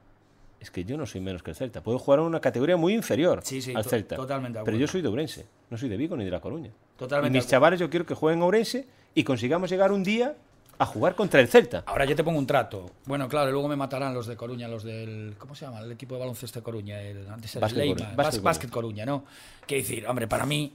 Es 0.60 0.70
que 0.70 0.84
yo 0.84 0.96
no 0.96 1.06
soy 1.06 1.20
menos 1.20 1.42
que 1.42 1.50
el 1.50 1.56
Celta. 1.56 1.82
Puedo 1.82 1.98
jugar 1.98 2.20
en 2.20 2.26
una 2.26 2.40
categoría 2.40 2.76
muy 2.76 2.94
inferior 2.94 3.40
Sí, 3.42 3.60
sí, 3.60 3.72
al 3.74 3.84
Celta. 3.84 4.14
totalmente 4.14 4.60
Pero 4.64 4.76
yo 4.76 4.86
soy 4.86 5.02
de 5.02 5.08
Ourense, 5.08 5.46
no 5.70 5.76
soy 5.76 5.88
de 5.88 5.96
Vigo 5.96 6.16
ni 6.16 6.24
de 6.24 6.30
La 6.30 6.40
Coruña. 6.40 6.70
Totalmente 6.96 7.36
Y 7.36 7.40
mis 7.40 7.48
chavales 7.48 7.78
yo 7.80 7.90
quiero 7.90 8.06
que 8.06 8.14
jueguen 8.14 8.42
a 8.42 8.44
Ourense 8.44 8.86
y 9.14 9.24
consigamos 9.24 9.70
llegar 9.70 9.92
un 9.92 10.02
día 10.02 10.36
a 10.78 10.86
jugar 10.86 11.14
contra 11.14 11.40
el 11.40 11.48
Celta. 11.48 11.84
Ahora 11.86 12.04
yo 12.04 12.14
te 12.14 12.22
pongo 12.22 12.38
un 12.38 12.46
trato. 12.46 12.90
Bueno, 13.06 13.28
claro, 13.28 13.50
luego 13.50 13.68
me 13.68 13.76
matarán 13.76 14.14
los 14.14 14.26
de 14.26 14.36
Coruña, 14.36 14.68
los 14.68 14.84
del. 14.84 15.34
¿Cómo 15.38 15.54
se 15.54 15.64
llama? 15.64 15.80
El 15.80 15.92
equipo 15.92 16.14
de 16.14 16.20
baloncesto 16.20 16.60
de 16.60 16.62
Coruña. 16.62 17.00
El, 17.00 17.28
antes 17.28 17.56
era 17.56 17.66
el 17.66 17.72
Básquet 17.72 17.78
Leima, 17.78 17.96
Coruña, 17.96 18.16
Básquet 18.16 18.42
Básquet 18.42 18.70
Coruña, 18.70 19.06
¿no? 19.06 19.24
Que 19.66 19.76
decir, 19.76 20.06
hombre, 20.06 20.28
para 20.28 20.46
mí, 20.46 20.74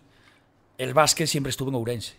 el 0.78 0.94
básquet 0.94 1.28
siempre 1.28 1.52
estuvo 1.52 1.70
en 1.70 1.76
Ourense. 1.76 2.16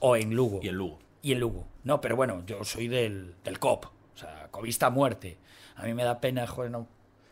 O 0.00 0.16
en 0.16 0.34
Lugo. 0.34 0.60
Y 0.62 0.68
el 0.68 0.74
Lugo. 0.74 0.98
Y 1.22 1.32
en 1.32 1.40
Lugo. 1.40 1.66
No, 1.84 2.00
pero 2.00 2.16
bueno, 2.16 2.42
yo 2.46 2.64
soy 2.64 2.88
del, 2.88 3.34
del 3.42 3.58
COP. 3.58 3.86
O 3.86 4.18
sea, 4.18 4.48
covista 4.50 4.86
a 4.86 4.90
muerte. 4.90 5.38
A 5.76 5.84
mí 5.84 5.94
me 5.94 6.04
da 6.04 6.20
pena, 6.20 6.46
joder, 6.46 6.70
no, 6.70 6.86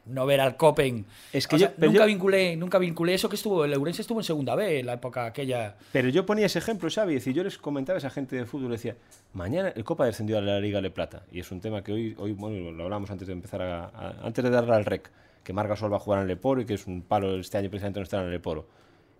no 0.07 0.27
ver 0.27 0.41
al 0.41 0.57
COP 0.57 0.81
en... 0.81 1.07
Es 1.33 1.47
que 1.47 1.59
yo- 1.59 1.67
sea, 1.69 1.75
nunca, 1.79 2.01
yo- 2.01 2.07
vinculé, 2.07 2.57
nunca 2.57 2.79
vinculé 2.79 3.15
eso 3.15 3.29
que 3.29 3.37
estuvo... 3.37 3.65
El 3.65 3.75
Ourense 3.75 4.03
estuvo 4.03 4.21
en 4.21 4.25
segunda 4.25 4.55
B, 4.55 4.81
en 4.81 4.87
la 4.87 4.95
época 4.95 5.27
aquella... 5.27 5.77
Pero 5.93 6.09
yo 6.09 6.27
ponía 6.27 6.47
ese 6.47 6.59
ejemplo, 6.59 6.89
Xavi, 6.91 7.15
decir, 7.15 7.35
yo 7.35 7.45
les 7.45 7.57
comentaba 7.59 7.97
a 7.97 7.99
esa 7.99 8.11
gente 8.11 8.37
de 8.37 8.45
fútbol, 8.47 8.73
decía, 8.73 8.97
mañana 9.33 9.69
el 9.75 9.85
Copa 9.85 10.05
descendió 10.07 10.39
a 10.39 10.41
la 10.41 10.59
Liga 10.61 10.81
de 10.81 10.91
Plata, 10.91 11.23
y 11.31 11.41
es 11.41 11.51
un 11.53 11.61
tema 11.61 11.83
que 11.83 11.93
hoy, 11.93 12.15
hoy 12.19 12.33
bueno, 12.33 12.73
lo 12.73 12.85
hablamos 12.85 13.11
antes 13.11 13.27
de 13.29 13.33
empezar 13.33 13.63
a, 13.63 13.85
a- 13.87 14.15
antes 14.27 14.43
de 14.43 14.51
darle 14.51 14.75
al 14.75 14.85
rec, 14.85 15.11
que 15.45 15.53
Marga 15.53 15.77
Sol 15.77 15.93
va 15.93 15.97
a 15.97 16.01
jugar 16.01 16.19
en 16.21 16.23
el 16.23 16.29
Leporo 16.29 16.61
y 16.61 16.65
que 16.67 16.75
es 16.75 16.87
un 16.87 17.03
palo 17.03 17.37
este 17.39 17.59
año 17.59 17.69
precisamente 17.71 18.01
no 18.01 18.05
estar 18.05 18.21
en 18.21 18.27
el 18.27 18.33
Leporo. 18.33 18.67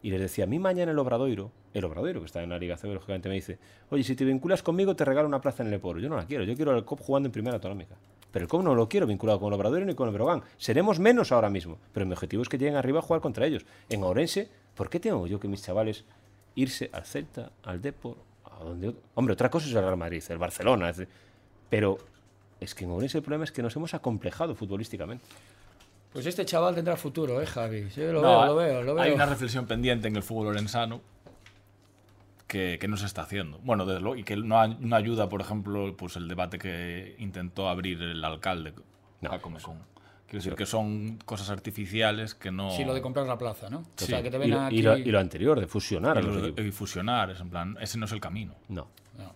Y 0.05 0.11
les 0.11 0.21
decía, 0.21 0.45
a 0.45 0.47
mí 0.49 0.59
mañana 0.59 0.91
el 0.91 0.99
Obradoiro, 0.99 1.53
el 1.75 1.85
Obradoiro 1.85 2.19
que 2.21 2.27
está 2.27 2.43
en 2.43 2.51
la 2.51 2.59
Liga 2.59 2.77
CB, 2.77 2.95
lógicamente 2.95 3.29
me 3.29 3.37
dice, 3.37 3.59
oye, 3.91 4.03
si 4.03 4.17
te 4.17 4.25
vinculas 4.25 4.61
conmigo 4.63 4.97
te 4.97 5.05
regalo 5.05 5.29
una 5.29 5.41
plaza 5.41 5.63
en 5.63 5.69
el 5.69 5.73
Leporo. 5.75 6.01
Yo 6.01 6.09
no 6.09 6.17
la 6.17 6.27
quiero, 6.27 6.43
yo 6.43 6.57
quiero 6.57 6.73
al 6.73 6.85
COP 6.85 7.01
jugando 7.01 7.29
en 7.29 7.33
primera 7.33 7.55
autonómica. 7.55 7.95
Pero 8.33 8.45
el 8.45 8.49
COP 8.49 8.63
no 8.63 8.75
lo 8.75 8.89
quiero 8.89 9.07
vinculado 9.07 9.39
con 9.39 9.49
el 9.49 9.55
Obradoiro 9.55 9.85
ni 9.87 9.95
con 9.95 10.09
el 10.09 10.15
Brogan. 10.15 10.43
Seremos 10.57 10.99
menos 10.99 11.31
ahora 11.33 11.51
mismo, 11.51 11.79
pero 11.93 12.07
mi 12.07 12.13
objetivo 12.13 12.43
es 12.43 12.49
que 12.49 12.59
lleguen 12.59 12.77
arriba 12.77 12.99
a 12.99 13.03
jugar 13.03 13.21
contra 13.21 13.47
ellos. 13.47 13.65
En 13.89 14.03
Ourense, 14.03 14.49
¿por 14.75 14.89
qué 14.89 14.99
tengo 14.99 15.27
yo 15.27 15.39
que 15.39 15.49
mis 15.49 15.63
chavales 15.63 16.05
irse 16.55 16.91
al 16.93 17.05
Celta, 17.05 17.51
al 17.63 17.81
Depor, 17.81 18.17
a 18.45 18.65
donde... 18.65 18.95
Hombre, 19.15 19.35
otra 19.35 19.51
cosa 19.51 19.69
es 19.69 19.75
el 19.75 19.83
Real 19.83 19.97
Madrid, 19.97 20.23
el 20.29 20.39
Barcelona, 20.39 20.91
es 20.91 20.97
decir, 20.97 21.13
pero 21.69 21.99
es 22.59 22.75
que 22.75 22.85
en 22.85 22.91
Ourense 22.91 23.19
el 23.19 23.25
problema 23.25 23.45
es 23.45 23.53
que 23.53 23.63
nos 23.63 23.77
hemos 23.77 23.93
acomplejado 23.95 24.55
futbolísticamente. 24.55 25.25
Pues 26.13 26.27
este 26.27 26.45
chaval 26.45 26.75
tendrá 26.75 26.97
futuro, 26.97 27.41
¿eh, 27.41 27.47
Javi? 27.47 27.91
Sí, 27.91 28.03
lo 28.03 28.21
No, 28.21 28.41
veo, 28.41 28.47
lo 28.47 28.57
veo, 28.57 28.83
lo 28.83 28.95
veo. 28.95 29.05
Hay 29.05 29.13
una 29.13 29.27
reflexión 29.27 29.67
pendiente 29.67 30.09
en 30.09 30.17
el 30.17 30.23
fútbol 30.23 30.47
lorenzano 30.47 31.01
que, 32.53 32.77
que 32.79 32.87
no 32.87 32.99
se 32.99 33.07
está 33.07 33.23
haciendo. 33.23 33.59
Bueno, 33.63 33.87
desde 33.87 34.01
luego, 34.03 34.17
y 34.17 34.25
que 34.25 34.37
no, 34.37 34.61
ay- 34.61 34.77
no 34.79 34.95
ayuda, 34.95 35.27
por 35.31 35.41
ejemplo, 35.41 35.97
pues 35.97 36.17
el 36.17 36.29
debate 36.29 36.59
que 36.59 37.17
intentó 37.19 37.67
abrir 37.71 38.03
el 38.03 38.23
alcalde. 38.23 38.75
No, 39.23 39.31
Mecón. 39.31 39.79
Quiero 40.27 40.45
decir 40.45 40.55
que 40.55 40.67
son 40.67 41.17
cosas 41.25 41.49
artificiales 41.49 42.35
que 42.35 42.51
no... 42.51 42.71
Sí, 42.71 42.85
lo 42.85 42.93
de 42.93 43.01
comprar 43.01 43.27
la 43.27 43.39
plaza, 43.39 43.71
¿no? 43.71 43.79
O 43.79 44.05
sea, 44.05 44.23
que 44.23 44.31
te 44.31 44.37
Y 44.37 44.41
ven 44.41 44.51
lo, 44.51 44.61
aquí... 44.61 44.77
y 44.77 44.83
lo- 44.83 44.97
y 44.99 45.05
lo 45.07 45.19
anterior, 45.19 45.59
de 45.59 45.67
fusionar 45.67 46.19
a 46.19 46.21
y, 46.21 46.25
lo- 46.25 46.49
y 46.63 46.71
fusionar, 46.73 47.31
es 47.31 47.41
en 47.41 47.49
plan, 47.49 47.77
ese 47.81 47.97
no 47.99 48.05
es 48.05 48.13
el 48.13 48.21
camino. 48.21 48.55
No. 48.69 48.89
No, 49.17 49.35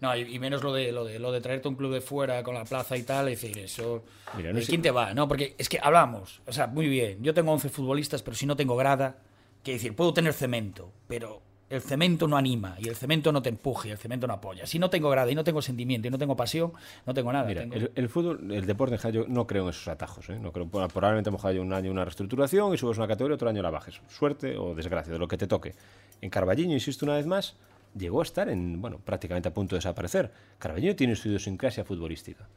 No, 0.00 0.16
y, 0.16 0.34
y 0.34 0.38
menos 0.40 0.62
lo 0.64 0.72
de, 0.72 0.90
lo, 0.90 1.04
de, 1.04 1.18
lo 1.20 1.30
de 1.30 1.40
traerte 1.40 1.68
un 1.68 1.74
club 1.76 1.92
de 1.92 2.00
fuera 2.00 2.42
con 2.42 2.54
la 2.54 2.64
plaza 2.64 2.96
y 2.96 3.02
tal, 3.04 3.28
es 3.28 3.40
decir, 3.40 3.56
eso... 3.58 4.04
Mira, 4.36 4.50
no 4.50 4.56
¿de 4.58 4.62
sé- 4.64 4.70
¿Quién 4.70 4.82
te 4.82 4.90
va? 4.90 5.14
No, 5.14 5.28
porque 5.28 5.54
es 5.58 5.68
que 5.68 5.78
hablamos, 5.80 6.40
o 6.46 6.52
sea, 6.52 6.66
muy 6.66 6.88
bien, 6.88 7.22
yo 7.22 7.32
tengo 7.34 7.52
11 7.52 7.68
futbolistas, 7.68 8.22
pero 8.22 8.36
si 8.36 8.46
no 8.46 8.56
tengo 8.56 8.76
grada, 8.76 9.16
quiero 9.62 9.76
decir, 9.78 9.94
puedo 9.96 10.12
tener 10.12 10.32
cemento, 10.32 10.92
pero 11.08 11.42
el 11.70 11.80
cemento 11.82 12.26
no 12.26 12.36
anima, 12.36 12.76
y 12.78 12.88
el 12.88 12.96
cemento 12.96 13.30
no 13.30 13.42
te 13.42 13.50
empuje, 13.50 13.88
y 13.88 13.90
el 13.92 13.98
cemento 13.98 14.26
no 14.26 14.34
apoya. 14.34 14.66
Si 14.66 14.78
no 14.78 14.88
tengo 14.88 15.10
grada, 15.10 15.30
y 15.30 15.34
no 15.34 15.44
tengo 15.44 15.60
sentimiento, 15.60 16.08
y 16.08 16.10
no 16.10 16.16
tengo 16.18 16.34
pasión, 16.36 16.72
no 17.06 17.12
tengo 17.14 17.32
nada. 17.32 17.46
Mira, 17.46 17.60
tengo- 17.62 17.74
el, 17.74 17.92
el 17.94 18.08
fútbol, 18.08 18.50
el 18.52 18.64
deporte 18.66 18.96
yo 19.12 19.26
no 19.28 19.46
creo 19.46 19.64
en 19.64 19.70
esos 19.70 19.86
atajos. 19.88 20.28
¿eh? 20.30 20.38
No 20.40 20.50
creo, 20.52 20.66
probablemente 20.68 21.28
hemos 21.30 21.44
un 21.44 21.72
año 21.72 21.90
una 21.90 22.04
reestructuración 22.04 22.72
y 22.74 22.78
subes 22.78 22.96
una 22.98 23.06
categoría, 23.06 23.34
otro 23.34 23.48
año 23.48 23.62
la 23.62 23.70
bajes. 23.70 24.00
Suerte 24.08 24.56
o 24.56 24.74
desgracia, 24.74 25.12
de 25.12 25.18
lo 25.18 25.28
que 25.28 25.36
te 25.36 25.46
toque. 25.46 25.74
En 26.20 26.30
Carballiño, 26.30 26.72
insisto 26.74 27.04
una 27.04 27.16
vez 27.16 27.26
más, 27.26 27.54
llegó 27.96 28.20
a 28.20 28.22
estar 28.24 28.48
en, 28.48 28.80
bueno, 28.80 28.98
prácticamente 29.04 29.48
a 29.48 29.54
punto 29.54 29.74
de 29.74 29.78
desaparecer. 29.78 30.30
Carballiño 30.58 30.96
tiene 30.96 31.16
su 31.16 31.28
idiosincrasia 31.28 31.84
futbolística. 31.84 32.48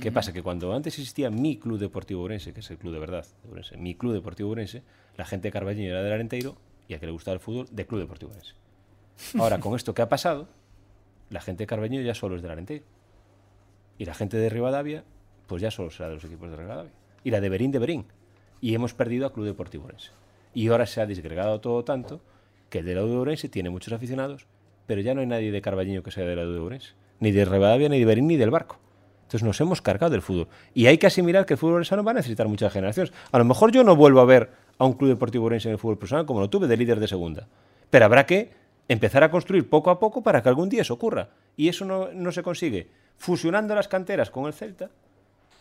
¿Qué 0.00 0.10
pasa? 0.10 0.32
Que 0.32 0.42
cuando 0.42 0.74
antes 0.74 0.98
existía 0.98 1.30
mi 1.30 1.56
club 1.56 1.78
deportivo 1.78 2.22
Ourense, 2.22 2.52
que 2.52 2.60
es 2.60 2.70
el 2.70 2.78
club 2.78 2.92
de 2.94 2.98
verdad, 2.98 3.24
de 3.44 3.76
mi 3.76 3.94
club 3.94 4.12
deportivo 4.12 4.48
Ourense, 4.48 4.82
la 5.16 5.24
gente 5.24 5.48
de 5.48 5.52
Carballiño 5.52 5.90
era 5.90 6.02
del 6.02 6.12
Arenteiro 6.12 6.56
y 6.88 6.94
a 6.94 6.98
que 6.98 7.06
le 7.06 7.12
gustaba 7.12 7.34
el 7.34 7.40
fútbol, 7.40 7.66
de 7.70 7.86
club 7.86 8.00
deportivo 8.00 8.30
Ourense. 8.30 8.54
Ahora, 9.38 9.58
con 9.58 9.74
esto 9.74 9.94
que 9.94 10.02
ha 10.02 10.08
pasado, 10.08 10.48
la 11.30 11.40
gente 11.40 11.62
de 11.62 11.66
Carballiño 11.66 12.02
ya 12.02 12.14
solo 12.14 12.36
es 12.36 12.42
del 12.42 12.50
Arenteiro. 12.50 12.84
Y 13.98 14.04
la 14.04 14.14
gente 14.14 14.36
de 14.36 14.48
Rivadavia, 14.48 15.04
pues 15.46 15.62
ya 15.62 15.70
solo 15.70 15.90
será 15.90 16.08
de 16.08 16.16
los 16.16 16.24
equipos 16.24 16.50
de 16.50 16.56
Rivadavia. 16.56 16.92
Y 17.22 17.30
la 17.30 17.40
de 17.40 17.48
Berín, 17.48 17.70
de 17.70 17.78
Berín. 17.78 18.06
Y 18.60 18.74
hemos 18.74 18.94
perdido 18.94 19.26
a 19.26 19.32
Club 19.32 19.46
Deportivo 19.46 19.86
Orense. 19.86 20.10
Y 20.52 20.68
ahora 20.68 20.86
se 20.86 21.00
ha 21.00 21.06
disgregado 21.06 21.60
todo 21.60 21.84
tanto 21.84 22.20
que 22.70 22.80
el 22.80 22.86
de 22.86 22.94
la 22.94 23.02
de 23.02 23.16
Orense 23.16 23.48
tiene 23.48 23.70
muchos 23.70 23.92
aficionados, 23.92 24.46
pero 24.86 25.00
ya 25.00 25.14
no 25.14 25.20
hay 25.20 25.26
nadie 25.26 25.52
de 25.52 25.62
Carballiño 25.62 26.02
que 26.02 26.10
sea 26.10 26.24
de 26.24 26.36
la 26.36 26.44
de 26.44 26.58
Orense. 26.58 26.94
Ni 27.20 27.30
de 27.30 27.44
Rivadavia, 27.44 27.88
ni 27.88 27.98
de 27.98 28.04
Berín, 28.04 28.26
ni 28.26 28.36
del 28.36 28.50
Barco. 28.50 28.78
Entonces 29.22 29.42
nos 29.42 29.60
hemos 29.60 29.80
cargado 29.80 30.10
del 30.12 30.22
fútbol. 30.22 30.48
Y 30.74 30.86
hay 30.86 30.98
que 30.98 31.06
asimilar 31.06 31.46
que 31.46 31.54
el 31.54 31.58
fútbol 31.58 31.74
orensano 31.76 32.04
va 32.04 32.10
a 32.10 32.14
necesitar 32.14 32.46
muchas 32.46 32.72
generaciones. 32.72 33.12
A 33.32 33.38
lo 33.38 33.44
mejor 33.44 33.72
yo 33.72 33.82
no 33.82 33.96
vuelvo 33.96 34.20
a 34.20 34.24
ver 34.24 34.50
a 34.78 34.84
un 34.84 34.94
Club 34.94 35.10
Deportivo 35.10 35.46
Orense 35.46 35.68
en 35.68 35.72
el 35.72 35.78
fútbol 35.78 35.98
profesional 35.98 36.26
como 36.26 36.40
lo 36.40 36.50
tuve 36.50 36.66
de 36.66 36.76
líder 36.76 37.00
de 37.00 37.08
segunda. 37.08 37.46
Pero 37.90 38.04
habrá 38.04 38.26
que 38.26 38.50
empezar 38.88 39.22
a 39.24 39.30
construir 39.30 39.68
poco 39.68 39.90
a 39.90 39.98
poco 39.98 40.22
para 40.22 40.42
que 40.42 40.48
algún 40.48 40.68
día 40.68 40.82
eso 40.82 40.94
ocurra. 40.94 41.30
Y 41.56 41.68
eso 41.68 41.84
no, 41.84 42.12
no 42.12 42.32
se 42.32 42.42
consigue 42.42 42.88
fusionando 43.16 43.74
las 43.74 43.88
canteras 43.88 44.30
con 44.30 44.46
el 44.46 44.52
Celta, 44.52 44.90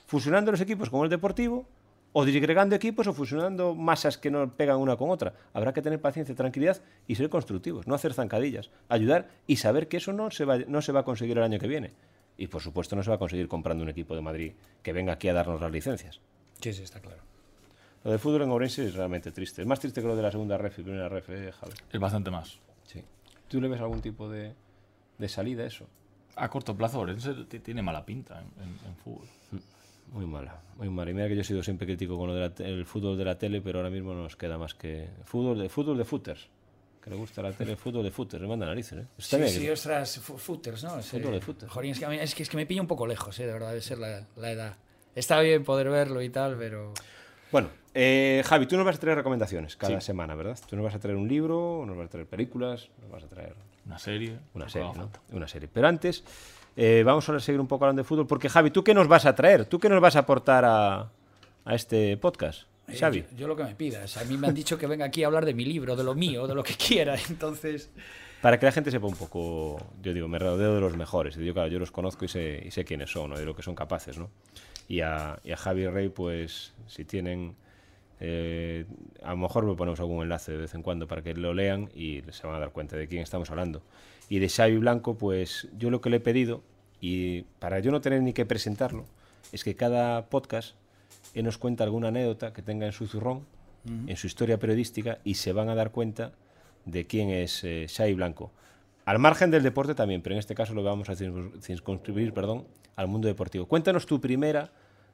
fusionando 0.07 0.51
los 0.51 0.61
equipos 0.61 0.89
con 0.89 1.03
el 1.03 1.09
Deportivo, 1.09 1.67
o 2.13 2.25
disgregando 2.25 2.75
equipos 2.75 3.07
o 3.07 3.13
fusionando 3.13 3.73
masas 3.73 4.17
que 4.17 4.29
no 4.29 4.53
pegan 4.53 4.77
una 4.77 4.95
con 4.95 5.09
otra. 5.09 5.33
Habrá 5.51 5.73
que 5.73 5.81
tener 5.81 5.99
paciencia, 5.99 6.35
tranquilidad 6.35 6.77
y 7.07 7.15
ser 7.15 7.29
constructivos, 7.29 7.87
no 7.87 7.95
hacer 7.95 8.13
zancadillas, 8.13 8.69
ayudar 8.87 9.27
y 9.47 9.57
saber 9.57 9.87
que 9.87 9.97
eso 9.97 10.13
no 10.13 10.29
se 10.29 10.45
va, 10.45 10.59
no 10.59 10.81
se 10.81 10.91
va 10.91 11.01
a 11.01 11.03
conseguir 11.03 11.37
el 11.37 11.43
año 11.43 11.59
que 11.59 11.67
viene. 11.67 11.91
Y 12.37 12.47
por 12.47 12.61
supuesto 12.61 12.95
no 12.95 13.03
se 13.03 13.09
va 13.09 13.15
a 13.15 13.19
conseguir 13.19 13.47
comprando 13.47 13.83
un 13.83 13.89
equipo 13.89 14.15
de 14.15 14.21
Madrid 14.21 14.53
que 14.81 14.93
venga 14.93 15.13
aquí 15.13 15.27
a 15.27 15.33
darnos 15.33 15.59
las 15.59 15.71
licencias. 15.71 16.19
Sí, 16.61 16.71
sí, 16.73 16.83
está 16.83 16.99
claro. 16.99 17.32
Lo 18.03 18.11
del 18.11 18.19
fútbol 18.19 18.41
en 18.43 18.49
Ourense 18.51 18.85
es 18.85 18.93
realmente 18.95 19.31
triste. 19.31 19.61
Es 19.61 19.67
más 19.67 19.79
triste 19.79 20.01
que 20.01 20.07
lo 20.07 20.15
de 20.15 20.21
la 20.21 20.31
segunda 20.31 20.57
ref 20.57 20.79
y 20.79 20.83
primera 20.83 21.07
ref, 21.09 21.29
eh, 21.29 21.51
Javier. 21.51 21.77
Es 21.91 21.99
bastante 21.99 22.31
más. 22.31 22.59
Sí. 22.85 23.01
¿Tú 23.47 23.61
le 23.61 23.67
ves 23.69 23.79
algún 23.79 24.01
tipo 24.01 24.29
de, 24.29 24.53
de 25.17 25.29
salida 25.29 25.63
a 25.63 25.67
eso? 25.67 25.87
A 26.35 26.49
corto 26.49 26.75
plazo, 26.75 26.99
Orense 26.99 27.33
tiene 27.63 27.81
mala 27.81 28.05
pinta 28.05 28.39
en, 28.41 28.63
en- 28.63 28.87
en 28.89 28.95
fútbol. 28.97 29.27
Muy 30.11 30.25
mala, 30.25 30.61
muy 30.77 30.89
mala. 30.89 31.11
Y 31.11 31.13
mira 31.13 31.27
que 31.27 31.35
yo 31.35 31.41
he 31.41 31.45
sido 31.45 31.63
siempre 31.63 31.87
crítico 31.87 32.17
con 32.17 32.27
lo 32.27 32.35
del 32.49 32.85
fútbol 32.85 33.17
de 33.17 33.25
la 33.25 33.37
tele, 33.37 33.61
pero 33.61 33.79
ahora 33.79 33.89
mismo 33.89 34.13
no 34.13 34.23
nos 34.23 34.35
queda 34.35 34.57
más 34.57 34.73
que 34.75 35.09
fútbol 35.23 35.59
de 35.59 35.69
fútbol 35.69 35.97
de 35.97 36.05
footers. 36.05 36.49
Que 37.01 37.09
le 37.09 37.15
gusta 37.17 37.41
la 37.41 37.51
tele, 37.51 37.75
fútbol 37.75 38.03
de 38.03 38.11
footers, 38.11 38.41
le 38.41 38.47
manda 38.47 38.65
narices, 38.65 38.99
¿eh? 38.99 39.07
Está 39.17 39.37
Sí, 39.37 39.43
bien, 39.43 39.49
sí, 39.49 39.69
ostras, 39.69 40.19
footers, 40.19 40.83
¿no? 40.83 41.01
Fútbol 41.01 41.33
de 41.33 41.41
footers. 41.41 41.71
Joder, 41.71 41.89
es 41.91 41.99
que, 41.99 42.07
mí- 42.07 42.17
es, 42.19 42.33
que, 42.35 42.43
es 42.43 42.49
que 42.49 42.57
me 42.57 42.65
pilla 42.65 42.81
un 42.81 42.87
poco 42.87 43.05
lejos, 43.07 43.37
¿eh? 43.39 43.45
De 43.47 43.53
verdad, 43.53 43.69
debe 43.69 43.81
ser 43.81 43.97
la, 43.97 44.25
la 44.37 44.51
edad. 44.51 44.77
Está 45.15 45.39
bien 45.41 45.63
poder 45.63 45.89
verlo 45.89 46.21
y 46.21 46.29
tal, 46.29 46.57
pero... 46.57 46.93
Bueno, 47.53 47.69
eh, 47.93 48.41
Javi, 48.47 48.65
tú 48.65 48.75
nos 48.77 48.85
vas 48.85 48.95
a 48.95 48.99
traer 48.99 49.15
recomendaciones 49.15 49.77
cada 49.77 50.01
Sí. 50.01 50.07
semana, 50.07 50.33
¿verdad? 50.33 50.57
Tú 50.67 50.75
nos 50.75 50.83
vas 50.83 50.95
a 50.95 50.99
traer 50.99 51.15
un 51.15 51.27
libro, 51.27 51.83
nos 51.85 51.95
vas 51.95 52.07
a 52.07 52.09
traer 52.09 52.25
películas, 52.25 52.89
nos 52.99 53.11
vas 53.11 53.23
a 53.23 53.27
traer 53.27 53.53
Una 53.85 53.99
serie. 53.99 54.39
una 54.55 54.67
serie, 54.67 54.89
¿no? 54.95 55.11
Una 55.31 55.47
serie. 55.47 55.69
Pero 55.71 55.87
antes, 55.87 56.23
eh, 56.75 57.03
vamos 57.05 57.29
a 57.29 57.39
seguir 57.39 57.61
un 57.61 57.67
poco 57.67 57.85
hablando 57.85 58.01
de 58.01 58.07
fútbol, 58.07 58.25
porque 58.25 58.49
Javi, 58.49 58.71
¿tú 58.71 58.83
qué 58.83 58.95
nos 58.95 59.07
vas 59.07 59.27
a 59.27 59.35
traer? 59.35 59.65
¿Tú 59.65 59.79
qué 59.79 59.87
nos 59.87 60.01
vas 60.01 60.15
a 60.15 60.19
aportar 60.19 60.65
a, 60.65 61.11
a 61.65 61.75
este 61.75 62.17
podcast? 62.17 62.63
Eh, 62.87 62.97
Xavi. 62.97 63.21
Yo, 63.33 63.37
yo 63.37 63.47
lo 63.47 63.55
que 63.55 63.63
me 63.65 63.75
pidas. 63.75 64.17
A 64.17 64.23
mí 64.25 64.35
me 64.35 64.47
han 64.47 64.55
dicho 64.55 64.75
que 64.79 64.87
venga 64.87 65.05
aquí 65.05 65.23
a 65.23 65.27
hablar 65.27 65.45
de 65.45 65.53
mi 65.53 65.63
libro, 65.63 65.95
de 65.95 66.03
lo 66.03 66.15
mío, 66.15 66.47
de 66.47 66.55
lo 66.55 66.63
que 66.63 66.73
quiera. 66.73 67.15
Entonces, 67.29 67.91
Para 68.41 68.59
que 68.59 68.65
la 68.65 68.71
gente 68.71 68.89
sepa 68.89 69.05
un 69.05 69.15
poco, 69.15 69.79
yo 70.01 70.11
digo, 70.11 70.27
me 70.27 70.39
rodeo 70.39 70.73
de 70.73 70.81
los 70.81 70.97
mejores. 70.97 71.37
Y 71.37 71.45
yo, 71.45 71.53
claro, 71.53 71.69
yo 71.69 71.77
los 71.77 71.91
conozco 71.91 72.25
y 72.25 72.29
sé, 72.29 72.63
y 72.65 72.71
sé 72.71 72.83
quiénes 72.83 73.11
son, 73.11 73.29
¿no? 73.29 73.37
de 73.37 73.45
lo 73.45 73.55
que 73.55 73.61
son 73.61 73.75
capaces, 73.75 74.17
¿no? 74.17 74.31
Y 74.87 75.01
a, 75.01 75.39
y 75.43 75.51
a 75.51 75.57
Javi 75.57 75.87
Rey, 75.87 76.09
pues, 76.09 76.73
si 76.87 77.05
tienen, 77.05 77.55
eh, 78.19 78.85
a 79.21 79.31
lo 79.31 79.37
mejor 79.37 79.65
le 79.65 79.75
ponemos 79.75 79.99
algún 79.99 80.23
enlace 80.23 80.51
de 80.51 80.57
vez 80.57 80.75
en 80.75 80.81
cuando 80.81 81.07
para 81.07 81.21
que 81.21 81.33
lo 81.33 81.53
lean 81.53 81.89
y 81.95 82.21
se 82.31 82.45
van 82.45 82.55
a 82.55 82.59
dar 82.59 82.71
cuenta 82.71 82.95
de 82.97 83.07
quién 83.07 83.21
estamos 83.21 83.49
hablando. 83.49 83.81
Y 84.29 84.39
de 84.39 84.49
Xavi 84.49 84.77
Blanco, 84.77 85.17
pues, 85.17 85.69
yo 85.77 85.89
lo 85.89 86.01
que 86.01 86.09
le 86.09 86.17
he 86.17 86.19
pedido, 86.19 86.63
y 87.01 87.43
para 87.59 87.79
yo 87.79 87.91
no 87.91 88.01
tener 88.01 88.21
ni 88.21 88.33
que 88.33 88.45
presentarlo, 88.45 89.05
es 89.51 89.63
que 89.63 89.75
cada 89.75 90.25
podcast 90.27 90.75
él 91.33 91.45
nos 91.45 91.57
cuenta 91.57 91.83
alguna 91.83 92.09
anécdota 92.09 92.53
que 92.53 92.61
tenga 92.61 92.85
en 92.85 92.91
su 92.91 93.07
zurrón, 93.07 93.45
en 94.07 94.15
su 94.15 94.27
historia 94.27 94.57
periodística, 94.59 95.19
y 95.25 95.33
se 95.33 95.51
van 95.51 95.67
a 95.67 95.75
dar 95.75 95.91
cuenta 95.91 96.31
de 96.85 97.05
quién 97.05 97.29
es 97.29 97.63
eh, 97.63 97.87
Xavi 97.89 98.13
Blanco. 98.13 98.51
Al 99.05 99.19
margen 99.19 99.51
del 99.51 99.63
deporte 99.63 99.95
también, 99.95 100.21
pero 100.21 100.33
en 100.35 100.39
este 100.39 100.55
caso 100.55 100.73
lo 100.73 100.83
vamos 100.83 101.09
a 101.09 101.13
circuns- 101.13 101.61
circunscribir 101.61 102.33
perdón, 102.33 102.65
al 102.95 103.07
mundo 103.07 103.27
deportivo. 103.27 103.65
Cuéntanos 103.65 104.05
tu 104.05 104.21
primera 104.21 104.71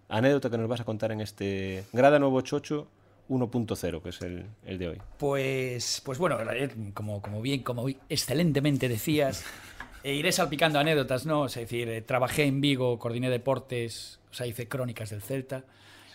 anécdota 0.07 0.49
que 0.49 0.57
nos 0.57 0.67
vas 0.67 0.81
a 0.81 0.83
contar 0.85 1.11
en 1.11 1.21
este 1.21 1.83
Grada 1.93 2.19
988 2.19 2.87
1.0, 3.29 4.01
que 4.01 4.09
es 4.09 4.21
el, 4.21 4.45
el 4.65 4.77
de 4.79 4.87
hoy. 4.87 5.01
pues, 5.19 6.01
pues 6.03 6.17
bueno, 6.17 6.39
eh, 6.51 6.69
como, 6.95 7.21
como 7.21 7.41
bien, 7.41 7.61
como 7.61 7.85
excelentemente 8.09 8.89
decías, 8.89 9.45
eh, 10.03 10.15
iré 10.15 10.31
salpicando 10.31 10.79
anécdotas, 10.79 11.27
¿no? 11.27 11.45
Es 11.45 11.53
decir, 11.55 11.87
eh, 11.89 12.01
trabajé 12.01 12.45
en 12.45 12.59
Vigo, 12.59 12.97
coordiné 12.97 13.29
deportes, 13.29 14.19
o 14.31 14.33
sea, 14.33 14.47
hice 14.47 14.67
crónicas 14.67 15.11
del 15.11 15.21
Celta. 15.21 15.63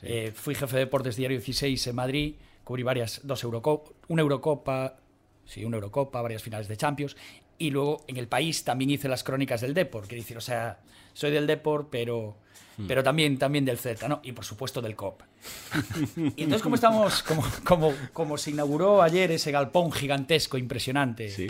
Eh, 0.03 0.33
fui 0.35 0.55
jefe 0.57 0.75
de 0.77 0.81
deportes 0.87 1.15
Diario 1.17 1.39
16 1.39 1.87
en 1.87 1.95
Madrid, 1.95 2.35
cubrí 2.65 2.83
varias, 2.83 3.21
dos 3.23 3.43
Eurocopa, 3.45 3.93
una 4.09 4.23
Eurocopa, 4.23 4.97
sí, 5.47 5.65
una 5.65 5.77
Eurocopa, 5.77 6.21
varias 6.21 6.43
finales 6.43 6.67
de 6.67 6.77
Champions. 6.77 7.17
Y 7.59 7.71
luego 7.71 8.05
en 8.09 8.17
el 8.17 8.29
país 8.29 8.65
también 8.65 8.91
hice 8.91 9.09
las 9.09 9.25
crónicas 9.25 9.61
del 9.61 9.75
Depor, 9.75 10.09
que 10.09 10.17
decir, 10.17 10.37
o 10.37 10.41
sea, 10.41 10.81
soy 11.13 11.31
del 11.31 11.47
Depor, 11.47 11.89
pero, 11.91 12.37
pero 12.89 13.03
también, 13.03 13.39
también 13.39 13.65
del 13.65 13.79
Z, 13.79 14.07
¿no? 14.09 14.21
Y 14.25 14.33
por 14.33 14.45
supuesto 14.45 14.81
del 14.83 14.97
COP. 14.97 15.23
y 16.17 16.43
entonces, 16.43 16.63
como 16.63 16.75
estamos, 16.75 17.23
como, 17.23 17.45
como, 17.65 17.93
como 18.13 18.39
se 18.39 18.51
inauguró 18.51 19.03
ayer 19.03 19.31
ese 19.33 19.51
galpón 19.53 19.93
gigantesco, 19.93 20.59
impresionante. 20.59 21.29
Sí. 21.31 21.47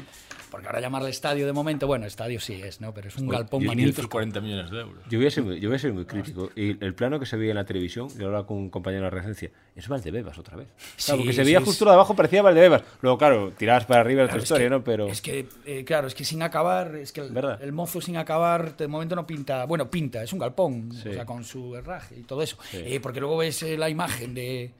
Porque 0.50 0.68
ahora 0.68 0.80
llamarle 0.80 1.10
estadio 1.10 1.46
de 1.46 1.52
momento, 1.52 1.88
bueno, 1.88 2.06
estadio 2.06 2.38
sí 2.38 2.52
es, 2.62 2.80
¿no? 2.80 2.94
Pero 2.94 3.08
es 3.08 3.16
un 3.16 3.26
galpón 3.26 3.60
Y 3.62 3.66
magnífico. 3.66 4.02
540 4.02 4.40
millones 4.40 4.70
de 4.70 4.80
euros. 4.82 5.02
Yo 5.10 5.18
voy, 5.18 5.26
a 5.26 5.30
ser 5.32 5.42
muy, 5.42 5.58
yo 5.58 5.68
voy 5.68 5.74
a 5.74 5.78
ser 5.80 5.92
muy 5.92 6.04
crítico. 6.04 6.48
Y 6.54 6.82
el 6.84 6.94
plano 6.94 7.18
que 7.18 7.26
se 7.26 7.36
veía 7.36 7.50
en 7.50 7.56
la 7.56 7.64
televisión, 7.64 8.08
yo 8.16 8.26
hablaba 8.26 8.46
con 8.46 8.58
un 8.58 8.70
compañero 8.70 9.02
de 9.02 9.10
la 9.10 9.16
regencia, 9.16 9.50
es 9.74 9.88
Valdebebas 9.88 10.38
otra 10.38 10.56
vez. 10.56 10.68
Claro, 10.68 10.92
Sí, 10.96 11.12
porque 11.16 11.32
se 11.32 11.40
sí, 11.42 11.46
veía 11.46 11.58
es- 11.58 11.64
justo 11.64 11.84
lo 11.84 11.90
de 11.90 11.96
abajo, 11.96 12.14
parecía 12.14 12.40
Valdebebas. 12.42 12.84
Luego, 13.02 13.18
claro, 13.18 13.52
tirabas 13.58 13.84
para 13.86 14.02
arriba 14.02 14.22
otra 14.22 14.34
Claro, 14.34 14.38
es 14.38 14.44
historia, 14.44 14.66
que- 14.66 14.70
¿no? 14.70 14.84
Pero. 14.84 15.08
Es 15.08 15.20
que, 15.20 15.48
eh, 15.66 15.84
claro, 15.84 16.06
es 16.06 16.14
que 16.14 16.24
sin 16.24 16.40
acabar, 16.40 16.94
es 16.94 17.10
que 17.10 17.22
el, 17.22 17.30
¿Verdad? 17.32 17.60
el 17.60 17.72
mozo 17.72 18.00
sin 18.00 18.16
acabar, 18.16 18.76
de 18.76 18.86
momento 18.86 19.16
no 19.16 19.26
pinta, 19.26 19.64
bueno, 19.64 19.90
pinta, 19.90 20.22
es 20.22 20.32
un 20.32 20.38
galpón, 20.38 20.92
Sí. 20.92 21.08
O 21.14 21.16
sea, 21.16 21.26
con 21.26 21.44
su 21.44 21.74
herraje 21.76 22.16
y 22.18 22.22
todo 22.22 22.42
eso. 22.42 22.56
Sí. 22.70 22.78
Eh, 22.84 23.00
porque 23.00 23.20
luego 23.20 23.38
ves 23.38 23.62
eh, 23.62 23.76
la 23.76 23.88
imagen 23.88 24.34
de, 24.34 24.72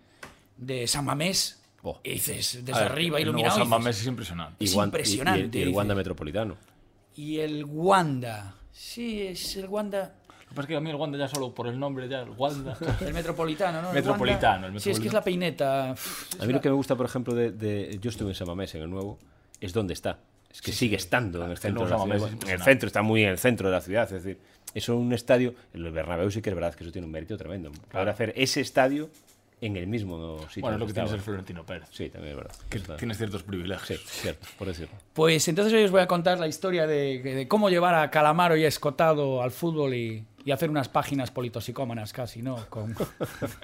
de 0.57 0.87
San 0.87 1.05
Mamés 1.05 1.61
Oh. 1.87 2.01
y 2.03 2.13
dices, 2.13 2.61
desde 2.65 2.81
ver, 2.81 2.91
arriba, 2.93 3.21
iluminado. 3.21 3.51
San 3.57 3.61
y 3.63 3.65
dices- 3.67 3.71
Mamés 3.79 4.01
es 4.01 4.07
impresionante. 4.07 4.57
y 4.59 4.65
es 4.65 4.75
y- 4.75 4.79
impresionante, 4.81 5.41
Y, 5.41 5.45
el- 5.45 5.55
y 5.55 5.59
el 5.61 5.69
dice. 5.69 5.77
Wanda 5.77 5.95
Metropolitano. 5.95 6.57
Y 7.15 7.39
el 7.41 7.65
Wanda, 7.67 8.55
sí, 8.73 9.21
es 9.23 9.57
el 9.57 9.67
Wanda, 9.69 10.15
Lo 10.29 10.49
que 10.49 10.55
pasa 10.55 10.61
es 10.63 10.67
que 10.69 10.77
a 10.77 10.81
mí 10.81 10.89
el 10.91 10.97
Wanda 10.97 11.19
ya 11.19 11.29
solo 11.29 11.55
por 11.55 11.67
el 11.67 11.79
nombre, 11.79 12.09
ya 12.09 12.21
el 12.23 12.31
Wanda. 12.31 12.77
el 13.07 13.13
metropolitano, 13.13 13.83
¿no? 13.83 13.89
El 13.91 13.95
Metropolitano, 13.97 14.63
Wanda- 14.63 14.77
el 14.77 14.81
Sí, 14.81 14.91
es 14.91 14.99
que 14.99 15.09
es 15.09 15.13
la 15.13 15.21
metropolitano. 15.21 15.25
peineta. 15.25 15.93
es 15.93 16.41
A 16.41 16.47
mí 16.47 16.53
la- 16.53 16.57
lo 16.57 16.61
que 16.63 16.69
me 16.71 16.75
gusta, 16.75 16.97
por 16.97 17.05
ejemplo, 17.07 17.35
de, 17.35 17.51
de- 17.53 17.99
Yo 18.01 18.09
estuve 18.09 18.31
en 18.31 18.35
Samamés, 18.35 18.75
en 18.75 18.83
el 18.83 18.89
nuevo, 18.91 19.19
es 19.61 19.73
donde 19.75 19.93
está. 19.93 20.19
Es 20.51 20.63
que 20.63 20.73
sigue 20.73 20.97
estando 20.97 21.45
en 21.45 21.51
el 21.51 21.59
centro 21.59 21.85
de 21.85 21.91
la 21.91 21.99
ciudad. 21.99 22.17
es 22.17 22.45
En 22.45 22.51
el 22.51 22.63
centro, 22.63 22.87
está 22.87 23.03
muy 23.03 23.25
en 23.25 23.29
el 23.31 23.39
centro 23.39 23.69
de 23.69 23.75
la 23.75 23.81
ciudad. 23.83 24.05
Es 24.05 24.23
decir, 24.23 24.39
eso 24.75 24.95
es 24.95 24.99
un 24.99 25.13
estadio. 25.13 25.55
El 25.73 25.91
Bernabéu 25.91 26.31
sí 26.31 26.43
que 26.43 26.51
es 26.51 26.55
verdad 26.55 26.75
que 26.75 26.85
eso 26.85 26.93
tiene 26.93 27.07
un 27.07 27.13
mérito 27.13 27.37
tremendo. 27.37 27.71
Poder 27.91 28.09
hacer 28.09 28.33
ese 28.37 28.61
estadio 28.61 29.09
en 29.61 29.77
el 29.77 29.87
mismo 29.87 30.39
sitio. 30.49 30.63
Bueno, 30.63 30.77
es 30.77 30.81
lo 30.81 30.87
que 30.87 30.93
tiene 30.93 31.05
estaba. 31.07 31.09
ser 31.09 31.21
Florentino 31.21 31.65
Pérez. 31.65 31.89
Sí, 31.91 32.11
también 32.11 32.33
es 32.33 32.37
verdad. 32.37 32.55
Que 32.69 32.79
está- 32.79 32.97
tienes 32.97 33.17
ciertos 33.17 33.43
privilegios. 33.43 34.01
Sí, 34.01 34.21
cierto, 34.23 34.47
por 34.59 34.69
decirlo. 34.69 34.95
Pues 35.15 35.47
entonces 35.49 35.73
hoy 35.73 35.85
os 35.85 35.91
voy 35.91 36.01
a 36.03 36.07
contar 36.07 36.39
la 36.39 36.47
historia 36.49 36.87
de, 36.87 37.21
de 37.23 37.49
cómo 37.49 37.71
llevar 37.71 37.95
a 37.95 38.11
Calamaro 38.11 38.57
y 38.57 38.65
a 38.65 38.69
Escotado 38.69 39.43
al 39.43 39.51
fútbol 39.53 39.95
y, 39.95 40.25
y 40.45 40.51
hacer 40.51 40.69
unas 40.69 40.89
páginas 40.89 41.31
politosicómanas 41.31 42.13
casi, 42.13 42.43
¿no? 42.43 42.57
Con, 42.69 42.95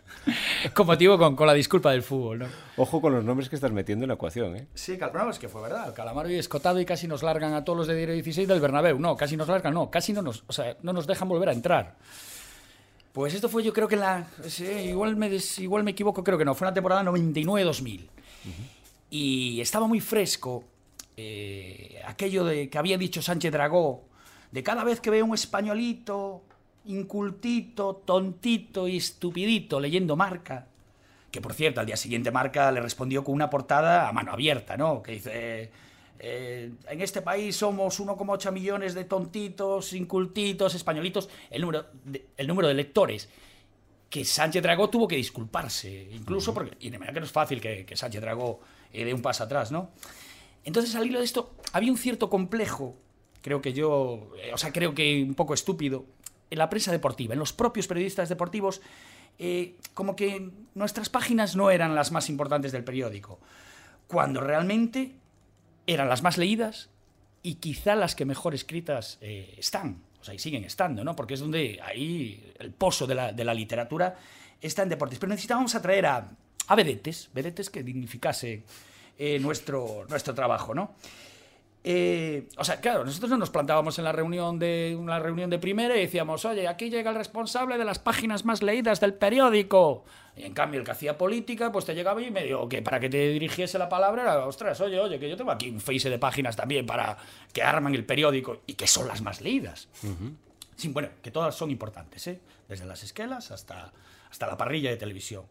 con 0.74 0.86
motivo 0.86 1.18
con, 1.18 1.36
con 1.36 1.46
la 1.46 1.54
disculpa 1.54 1.90
del 1.92 2.02
fútbol, 2.02 2.38
¿no? 2.40 2.46
Ojo 2.76 3.00
con 3.00 3.12
los 3.12 3.24
nombres 3.24 3.48
que 3.48 3.56
estás 3.56 3.72
metiendo 3.72 4.04
en 4.04 4.08
la 4.08 4.14
ecuación, 4.14 4.56
¿eh? 4.56 4.66
Sí, 4.74 4.96
Calamaro 4.96 5.30
es 5.30 5.38
que 5.38 5.48
fue 5.48 5.60
verdad. 5.62 5.92
Calamaro 5.94 6.30
y 6.30 6.36
Escotado 6.36 6.80
y 6.80 6.84
casi 6.86 7.06
nos 7.08 7.22
largan 7.22 7.52
a 7.54 7.64
todos 7.64 7.76
los 7.76 7.86
de 7.86 7.96
Diario 7.96 8.14
16 8.14 8.48
del 8.48 8.60
Bernabéu. 8.60 8.98
No, 8.98 9.16
casi 9.16 9.36
nos 9.36 9.48
largan, 9.48 9.74
no, 9.74 9.90
casi 9.90 10.12
no 10.12 10.22
nos, 10.22 10.44
o 10.46 10.52
sea, 10.52 10.76
no 10.82 10.92
nos 10.92 11.06
dejan 11.06 11.28
volver 11.28 11.48
a 11.50 11.52
entrar. 11.52 11.96
Pues 13.12 13.34
esto 13.34 13.48
fue 13.48 13.62
yo 13.64 13.72
creo 13.72 13.88
que 13.88 13.96
la... 13.96 14.26
igual, 14.86 15.16
me 15.16 15.28
des- 15.28 15.58
igual 15.58 15.82
me 15.82 15.90
equivoco, 15.90 16.22
creo 16.22 16.38
que 16.38 16.44
no. 16.44 16.54
Fue 16.54 16.66
una 16.66 16.74
temporada 16.74 17.02
99-2000. 17.04 18.06
Y 19.10 19.60
estaba 19.60 19.86
muy 19.88 20.00
fresco 20.00 20.64
eh, 21.16 22.00
aquello 22.06 22.44
de 22.44 22.68
que 22.70 22.78
había 22.78 22.96
dicho 22.96 23.20
Sánchez 23.20 23.50
Dragó, 23.52 24.04
de 24.52 24.62
cada 24.62 24.84
vez 24.84 25.00
que 25.00 25.10
veo 25.10 25.24
un 25.24 25.34
españolito, 25.34 26.42
incultito, 26.84 28.02
tontito 28.04 28.86
y 28.88 28.96
estupidito 28.96 29.80
leyendo 29.80 30.14
marca, 30.16 30.66
que 31.32 31.40
por 31.40 31.54
cierto, 31.54 31.80
al 31.80 31.86
día 31.86 31.96
siguiente 31.96 32.30
Marca 32.32 32.72
le 32.72 32.80
respondió 32.80 33.22
con 33.22 33.34
una 33.34 33.50
portada 33.50 34.08
a 34.08 34.12
mano 34.12 34.32
abierta, 34.32 34.76
¿no? 34.76 35.00
Que 35.02 35.12
dice, 35.12 35.70
en 36.22 37.00
este 37.00 37.22
país 37.22 37.56
somos 37.56 37.98
1,8 37.98 38.52
millones 38.52 38.94
de 38.94 39.04
tontitos, 39.04 39.92
incultitos, 39.94 40.74
españolitos, 40.74 41.30
el 41.50 41.62
número 41.62 41.86
de, 42.04 42.26
el 42.36 42.46
número 42.46 42.68
de 42.68 42.74
lectores. 42.74 43.28
Que 44.10 44.24
Sánchez 44.24 44.62
Dragó 44.62 44.90
tuvo 44.90 45.06
que 45.06 45.16
disculparse, 45.16 46.10
incluso 46.12 46.52
porque, 46.52 46.76
y 46.80 46.90
de 46.90 46.98
manera 46.98 47.14
que 47.14 47.20
no 47.20 47.26
es 47.26 47.32
fácil 47.32 47.60
que, 47.60 47.86
que 47.86 47.96
Sánchez 47.96 48.20
Dragó 48.20 48.60
eh, 48.92 49.04
dé 49.04 49.14
un 49.14 49.22
paso 49.22 49.44
atrás, 49.44 49.70
¿no? 49.70 49.90
Entonces, 50.64 50.94
al 50.94 51.06
hilo 51.06 51.20
de 51.20 51.24
esto, 51.24 51.54
había 51.72 51.90
un 51.90 51.98
cierto 51.98 52.28
complejo, 52.28 52.96
creo 53.40 53.62
que 53.62 53.72
yo, 53.72 54.32
eh, 54.42 54.52
o 54.52 54.58
sea, 54.58 54.72
creo 54.72 54.94
que 54.94 55.22
un 55.22 55.34
poco 55.34 55.54
estúpido, 55.54 56.04
en 56.50 56.58
la 56.58 56.68
prensa 56.68 56.90
deportiva, 56.92 57.32
en 57.32 57.38
los 57.38 57.52
propios 57.52 57.86
periodistas 57.86 58.28
deportivos, 58.28 58.82
eh, 59.38 59.76
como 59.94 60.16
que 60.16 60.50
nuestras 60.74 61.08
páginas 61.08 61.56
no 61.56 61.70
eran 61.70 61.94
las 61.94 62.10
más 62.12 62.28
importantes 62.28 62.72
del 62.72 62.84
periódico, 62.84 63.38
cuando 64.06 64.40
realmente 64.40 65.14
eran 65.86 66.08
las 66.08 66.22
más 66.22 66.38
leídas 66.38 66.90
y 67.42 67.54
quizá 67.54 67.94
las 67.94 68.14
que 68.14 68.24
mejor 68.24 68.54
escritas 68.54 69.18
eh, 69.20 69.54
están, 69.58 70.02
o 70.20 70.24
sea, 70.24 70.34
y 70.34 70.38
siguen 70.38 70.64
estando, 70.64 71.04
¿no? 71.04 71.16
Porque 71.16 71.34
es 71.34 71.40
donde 71.40 71.80
ahí 71.82 72.52
el 72.58 72.72
pozo 72.72 73.06
de 73.06 73.14
la, 73.14 73.32
de 73.32 73.44
la 73.44 73.54
literatura 73.54 74.16
está 74.60 74.82
en 74.82 74.90
deportes. 74.90 75.18
Pero 75.18 75.30
necesitábamos 75.30 75.74
atraer 75.74 76.06
a, 76.06 76.30
a 76.66 76.74
vedetes, 76.74 77.30
que 77.70 77.82
dignificase 77.82 78.62
eh, 79.18 79.38
nuestro, 79.38 80.06
nuestro 80.08 80.34
trabajo, 80.34 80.74
¿no? 80.74 80.94
Eh, 81.82 82.48
o 82.58 82.64
sea, 82.64 82.80
claro, 82.80 83.04
nosotros 83.04 83.30
no 83.30 83.38
nos 83.38 83.48
plantábamos 83.48 83.98
en 83.98 84.04
la 84.04 84.12
reunión 84.12 84.58
de 84.58 84.96
una 84.98 85.18
reunión 85.18 85.48
de 85.48 85.58
primera 85.58 85.96
y 85.96 86.00
decíamos, 86.00 86.44
oye, 86.44 86.68
aquí 86.68 86.90
llega 86.90 87.10
el 87.10 87.16
responsable 87.16 87.78
de 87.78 87.84
las 87.84 87.98
páginas 87.98 88.44
más 88.44 88.62
leídas 88.62 89.00
del 89.00 89.14
periódico. 89.14 90.04
Y 90.36 90.42
en 90.42 90.52
cambio, 90.52 90.80
el 90.80 90.84
que 90.84 90.92
hacía 90.92 91.16
política, 91.16 91.72
pues 91.72 91.86
te 91.86 91.94
llegaba 91.94 92.20
y 92.20 92.30
medio 92.30 92.68
que 92.68 92.82
para 92.82 93.00
que 93.00 93.08
te 93.08 93.28
dirigiese 93.28 93.78
la 93.78 93.88
palabra 93.88 94.22
era, 94.22 94.46
ostras, 94.46 94.80
oye, 94.80 95.00
oye, 95.00 95.18
que 95.18 95.28
yo 95.28 95.36
tengo 95.36 95.50
aquí 95.50 95.70
un 95.70 95.80
face 95.80 96.10
de 96.10 96.18
páginas 96.18 96.54
también 96.54 96.84
para 96.84 97.16
que 97.52 97.62
arman 97.62 97.94
el 97.94 98.04
periódico 98.04 98.60
y 98.66 98.74
que 98.74 98.86
son 98.86 99.08
las 99.08 99.22
más 99.22 99.40
leídas. 99.40 99.88
Sí, 100.76 100.88
bueno, 100.88 101.08
que 101.22 101.30
todas 101.30 101.54
son 101.54 101.70
importantes, 101.70 102.26
¿eh? 102.26 102.40
Desde 102.68 102.84
las 102.84 103.02
esquelas 103.02 103.50
hasta, 103.50 103.92
hasta 104.30 104.46
la 104.46 104.56
parrilla 104.56 104.90
de 104.90 104.96
televisión. 104.96 105.44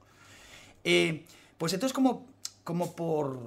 Eh, 0.84 1.26
pues 1.58 1.74
entonces, 1.74 1.94
como, 1.94 2.28
como 2.64 2.96
por, 2.96 3.38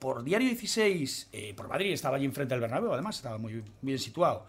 por 0.00 0.24
Diario 0.24 0.48
16, 0.48 1.28
eh, 1.32 1.54
por 1.54 1.68
Madrid, 1.68 1.92
estaba 1.92 2.16
allí 2.16 2.24
enfrente 2.24 2.54
del 2.54 2.60
Bernabéu, 2.62 2.92
además, 2.92 3.14
estaba 3.16 3.38
muy 3.38 3.62
bien 3.82 3.98
situado. 4.00 4.44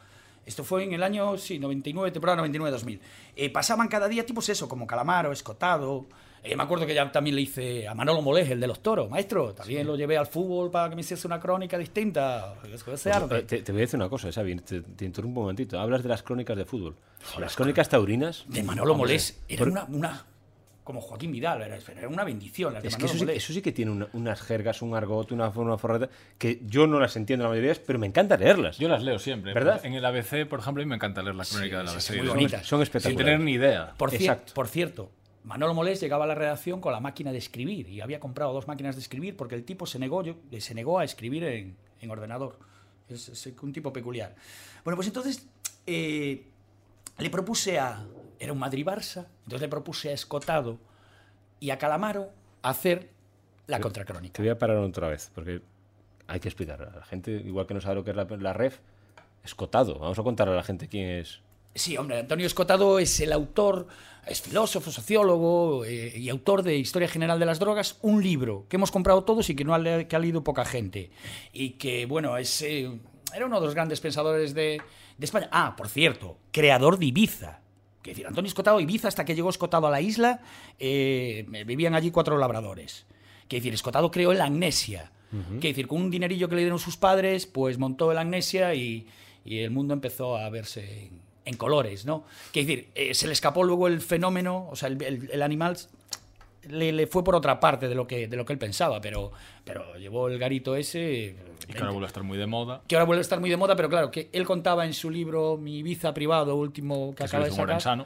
Esto 0.45 0.63
fue 0.63 0.83
en 0.85 0.93
el 0.93 1.03
año, 1.03 1.37
sí, 1.37 1.59
99, 1.59 2.09
temporada 2.09 2.41
99-2000. 2.43 2.99
Eh, 3.35 3.49
pasaban 3.51 3.87
cada 3.89 4.07
día 4.07 4.25
tipos 4.25 4.49
eso, 4.49 4.67
como 4.67 4.87
Calamaro, 4.87 5.31
Escotado. 5.31 6.07
Eh, 6.43 6.55
me 6.55 6.63
acuerdo 6.63 6.87
que 6.87 6.95
ya 6.95 7.11
también 7.11 7.35
le 7.35 7.43
hice 7.43 7.87
a 7.87 7.93
Manolo 7.93 8.21
Molés, 8.23 8.49
el 8.49 8.59
de 8.59 8.65
los 8.65 8.81
toros. 8.81 9.07
Maestro, 9.09 9.53
también 9.53 9.85
lo 9.85 9.95
llevé 9.95 10.17
al 10.17 10.25
fútbol 10.25 10.71
para 10.71 10.89
que 10.89 10.95
me 10.95 11.01
hiciese 11.01 11.27
una 11.27 11.39
crónica 11.39 11.77
distinta. 11.77 12.55
Es 12.73 12.83
que 12.83 12.93
ese 12.93 13.11
arte. 13.11 13.37
Eh, 13.39 13.43
Te, 13.43 13.61
te 13.61 13.71
voy 13.71 13.81
a 13.81 13.83
decir 13.83 13.99
una 13.99 14.09
cosa, 14.09 14.31
Xavi, 14.31 14.55
te, 14.61 14.81
te 14.81 15.05
interrumpo 15.05 15.41
un 15.41 15.43
momentito. 15.45 15.79
Hablas 15.79 16.01
de 16.01 16.09
las 16.09 16.23
crónicas 16.23 16.57
de 16.57 16.65
fútbol. 16.65 16.95
Las 17.37 17.55
crónicas 17.55 17.89
taurinas. 17.89 18.45
De 18.47 18.63
Manolo 18.63 18.95
Molés 18.95 19.39
era 19.47 19.65
una, 19.65 19.83
una- 19.83 20.25
Como 20.83 20.99
Joaquín 20.99 21.31
Vidal, 21.31 21.61
era, 21.61 21.77
era 21.77 22.07
una 22.07 22.23
bendición. 22.23 22.73
las 22.73 22.81
de 22.81 22.89
Es 22.89 22.95
que 22.95 23.01
Manolo 23.03 23.11
eso 23.13 23.19
sí, 23.19 23.25
Molés. 23.25 23.43
eso 23.43 23.53
sí 23.53 23.61
que 23.61 23.71
tiene 23.71 23.91
una- 23.91 24.07
unas 24.13 24.41
jergas, 24.41 24.81
un 24.81 24.95
argot, 24.95 25.31
una 25.31 25.51
forma 25.51 25.77
forreta, 25.77 26.09
que 26.39 26.59
yo 26.65 26.87
no 26.87 26.99
las 26.99 27.15
entiendo 27.15 27.43
la 27.43 27.49
mayoría 27.51 27.75
pero 27.85 27.99
me 27.99 28.07
encanta 28.07 28.35
leerlas. 28.35 28.77
Yo 28.79 28.89
las 28.89 29.03
leo 29.03 29.19
siempre. 29.19 29.53
¿Verdad? 29.53 29.79
En 29.85 29.93
el 29.93 30.03
ABC, 30.03 30.45
por 30.47 30.59
ejemplo, 30.59 30.81
a 30.81 30.85
mí 30.85 30.89
me 30.89 30.95
encanta 30.95 31.21
leer 31.21 31.35
la 31.35 31.45
crónica 31.45 31.77
del 31.77 31.87
sí, 31.89 31.93
ABC. 31.93 32.01
sí, 32.01 32.13
muy 32.21 32.49
Son-. 32.49 32.63
Son 32.63 32.63
Sin 32.79 32.81
espectaculares. 32.81 33.25
tener 33.25 33.39
ni 33.41 33.51
idea. 33.53 33.93
Por, 33.95 34.13
Exacto. 34.13 34.53
por 34.55 34.67
cierto, 34.67 35.11
Manolo 35.43 35.73
Molés 35.75 36.01
llegaba 36.01 36.23
a 36.25 36.27
la 36.27 36.35
redacción 36.35 36.81
con 36.81 36.91
la 36.93 36.99
máquina 36.99 37.31
de 37.31 37.37
escribir 37.37 37.87
y 37.87 38.01
había 38.01 38.19
comprado 38.19 38.51
dos 38.51 38.67
máquinas 38.67 38.95
de 38.95 39.01
escribir 39.01 39.37
porque 39.37 39.53
el 39.55 39.63
tipo 39.63 39.85
se 39.85 39.99
negó, 39.99 40.23
yo- 40.23 40.35
se 40.59 40.73
negó 40.73 40.97
a 40.99 41.03
escribir 41.03 41.43
en, 41.43 41.75
en 42.01 42.09
ordenador. 42.11 42.57
Es, 43.07 43.29
es 43.29 43.53
un 43.61 43.71
tipo 43.71 43.93
peculiar. 43.93 44.35
Bueno, 44.83 44.95
pues 44.95 45.07
entonces 45.07 45.47
eh, 45.85 46.43
le 47.19 47.29
propuse 47.29 47.77
a... 47.79 48.03
Era 48.41 48.53
un 48.53 48.59
Madrid-Barça, 48.59 49.27
entonces 49.43 49.61
le 49.61 49.67
propuse 49.67 50.09
a 50.09 50.13
Escotado 50.13 50.79
y 51.59 51.69
a 51.69 51.77
Calamaro 51.77 52.31
hacer 52.63 53.09
la 53.67 53.77
Te 53.77 53.83
contracrónica. 53.83 54.41
voy 54.41 54.49
a 54.49 54.57
parar 54.57 54.77
otra 54.77 55.07
vez, 55.09 55.29
porque 55.35 55.61
hay 56.27 56.39
que 56.39 56.47
explicar. 56.47 56.81
A 56.81 56.95
la 56.99 57.05
gente, 57.05 57.31
igual 57.31 57.67
que 57.67 57.75
no 57.75 57.81
sabe 57.81 57.95
lo 57.95 58.03
que 58.03 58.09
es 58.09 58.15
la, 58.17 58.25
la 58.25 58.53
ref, 58.53 58.79
escotado. 59.43 59.99
Vamos 59.99 60.17
a 60.17 60.23
contar 60.23 60.49
a 60.49 60.55
la 60.55 60.63
gente 60.63 60.87
quién 60.87 61.07
es. 61.09 61.39
Sí, 61.75 61.95
hombre, 61.97 62.19
Antonio 62.19 62.45
Escotado 62.47 62.97
es 62.99 63.19
el 63.21 63.31
autor, 63.31 63.87
es 64.25 64.41
filósofo, 64.41 64.89
sociólogo 64.91 65.85
eh, 65.85 66.17
y 66.17 66.27
autor 66.29 66.63
de 66.63 66.75
Historia 66.77 67.07
General 67.07 67.39
de 67.39 67.45
las 67.45 67.59
Drogas, 67.59 67.97
un 68.01 68.21
libro 68.23 68.65
que 68.67 68.75
hemos 68.77 68.91
comprado 68.91 69.23
todos 69.23 69.49
y 69.51 69.55
que 69.55 69.63
no 69.63 69.73
ha, 69.75 69.77
le- 69.79 70.07
que 70.07 70.15
ha 70.15 70.19
leído 70.19 70.43
poca 70.43 70.65
gente. 70.65 71.11
Y 71.53 71.71
que, 71.71 72.05
bueno, 72.07 72.35
es, 72.37 72.61
eh, 72.63 72.91
era 73.33 73.45
uno 73.45 73.59
de 73.61 73.65
los 73.67 73.73
grandes 73.75 74.01
pensadores 74.01 74.53
de, 74.53 74.81
de 75.17 75.25
España. 75.25 75.47
Ah, 75.51 75.75
por 75.77 75.87
cierto, 75.87 76.37
creador 76.51 76.97
de 76.97 77.05
Ibiza. 77.05 77.59
Que 78.01 78.11
decir, 78.11 78.25
Antonio 78.27 78.47
Escotado, 78.47 78.79
Ibiza, 78.79 79.07
hasta 79.07 79.25
que 79.25 79.35
llegó 79.35 79.49
Escotado 79.49 79.87
a 79.87 79.91
la 79.91 80.01
isla, 80.01 80.41
eh, 80.79 81.45
vivían 81.65 81.93
allí 81.95 82.11
cuatro 82.11 82.37
labradores. 82.37 83.05
Que 83.47 83.57
decir, 83.57 83.73
Escotado 83.73 84.09
creó 84.11 84.31
el 84.31 84.41
Amnesia. 84.41 85.11
Que 85.61 85.69
decir, 85.69 85.87
con 85.87 86.01
un 86.01 86.11
dinerillo 86.11 86.49
que 86.49 86.55
le 86.55 86.61
dieron 86.61 86.77
sus 86.79 86.97
padres, 86.97 87.45
pues 87.45 87.77
montó 87.77 88.11
el 88.11 88.17
Amnesia 88.17 88.75
y, 88.75 89.07
y 89.45 89.59
el 89.59 89.71
mundo 89.71 89.93
empezó 89.93 90.35
a 90.35 90.49
verse 90.49 91.03
en, 91.07 91.21
en 91.45 91.55
colores, 91.55 92.05
¿no? 92.05 92.25
Que 92.51 92.61
decir, 92.65 92.89
eh, 92.95 93.13
se 93.13 93.27
le 93.27 93.33
escapó 93.33 93.63
luego 93.63 93.87
el 93.87 94.01
fenómeno, 94.01 94.67
o 94.69 94.75
sea, 94.75 94.89
el, 94.89 95.01
el- 95.01 95.29
el 95.31 95.41
animal 95.41 95.77
le, 96.69 96.91
le 96.91 97.07
fue 97.07 97.23
por 97.23 97.35
otra 97.35 97.59
parte 97.59 97.87
de 97.87 97.95
lo 97.95 98.05
que, 98.07 98.27
de 98.27 98.37
lo 98.37 98.45
que 98.45 98.53
él 98.53 98.59
pensaba, 98.59 99.01
pero, 99.01 99.31
pero 99.63 99.95
llevó 99.97 100.27
el 100.27 100.37
garito 100.39 100.75
ese. 100.75 101.35
Y 101.67 101.73
que 101.73 101.79
ahora 101.79 101.91
vuelve 101.91 102.05
a 102.05 102.07
estar 102.07 102.23
muy 102.23 102.37
de 102.37 102.47
moda. 102.47 102.81
que 102.87 102.95
ahora 102.95 103.05
vuelve 103.05 103.19
a 103.19 103.21
estar 103.21 103.39
muy 103.39 103.49
de 103.49 103.57
moda, 103.57 103.75
pero 103.75 103.89
claro, 103.89 104.11
que 104.11 104.29
él 104.33 104.45
contaba 104.45 104.85
en 104.85 104.93
su 104.93 105.09
libro 105.09 105.57
Mi 105.57 105.79
Ibiza 105.79 106.13
privado, 106.13 106.55
último 106.55 107.11
que 107.11 107.17
Que 107.17 107.23
acaba 107.25 107.43
de 107.45 107.51
sacar. 107.51 107.65
Orensano. 107.65 108.05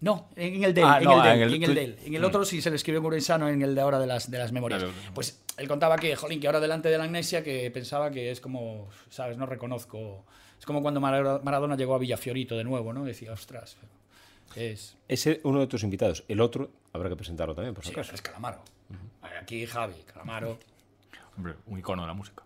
No, 0.00 0.26
en 0.34 0.64
el 0.64 0.74
de 0.74 0.80
él, 0.80 0.86
Ah, 0.90 0.98
en, 0.98 1.04
no, 1.04 1.16
el 1.18 1.22
de 1.22 1.30
él, 1.30 1.36
en 1.36 1.42
el 1.42 1.54
en 1.54 1.62
el 1.62 1.68
tu- 1.68 1.74
de 1.74 1.84
él. 1.84 1.96
En 2.06 2.14
el 2.16 2.22
Mm. 2.22 2.24
otro 2.24 2.44
sí 2.44 2.60
se 2.60 2.70
le 2.70 2.76
escribió 2.76 3.00
Murensano, 3.00 3.48
en 3.48 3.62
el 3.62 3.72
de 3.76 3.80
ahora 3.80 4.00
de 4.00 4.08
las, 4.08 4.28
de 4.28 4.36
las 4.38 4.50
memorias. 4.50 4.84
Pues 5.14 5.40
él 5.56 5.68
contaba 5.68 5.96
que, 5.96 6.16
jolín, 6.16 6.40
que 6.40 6.48
ahora 6.48 6.58
delante 6.58 6.88
de 6.88 6.98
la 6.98 7.04
amnesia 7.04 7.44
que 7.44 7.70
pensaba 7.70 8.10
que 8.10 8.32
es 8.32 8.40
como, 8.40 8.88
¿sabes? 9.10 9.38
No 9.38 9.46
reconozco. 9.46 10.24
Es 10.58 10.66
como 10.66 10.82
cuando 10.82 11.00
Mara- 11.00 11.40
Maradona 11.44 11.76
llegó 11.76 11.94
a 11.94 11.98
Villafiorito 11.98 12.56
de 12.56 12.64
nuevo, 12.64 12.92
¿no? 12.92 13.04
Decía, 13.04 13.32
ostras, 13.32 13.76
es... 14.56 14.96
Ese 15.08 15.40
uno 15.44 15.60
de 15.60 15.66
tus 15.66 15.82
invitados. 15.82 16.24
El 16.28 16.40
otro 16.40 16.70
habrá 16.92 17.08
que 17.08 17.16
presentarlo 17.16 17.54
también, 17.54 17.74
por 17.74 17.84
si 17.84 17.90
Sí, 17.90 17.94
acaso. 17.94 18.14
es 18.14 18.22
Calamaro. 18.22 18.62
Aquí 19.40 19.66
Javi, 19.66 19.94
Calamaro. 20.06 20.58
Hombre, 21.36 21.54
un 21.66 21.78
icono 21.78 22.02
de 22.02 22.08
la 22.08 22.14
música. 22.14 22.42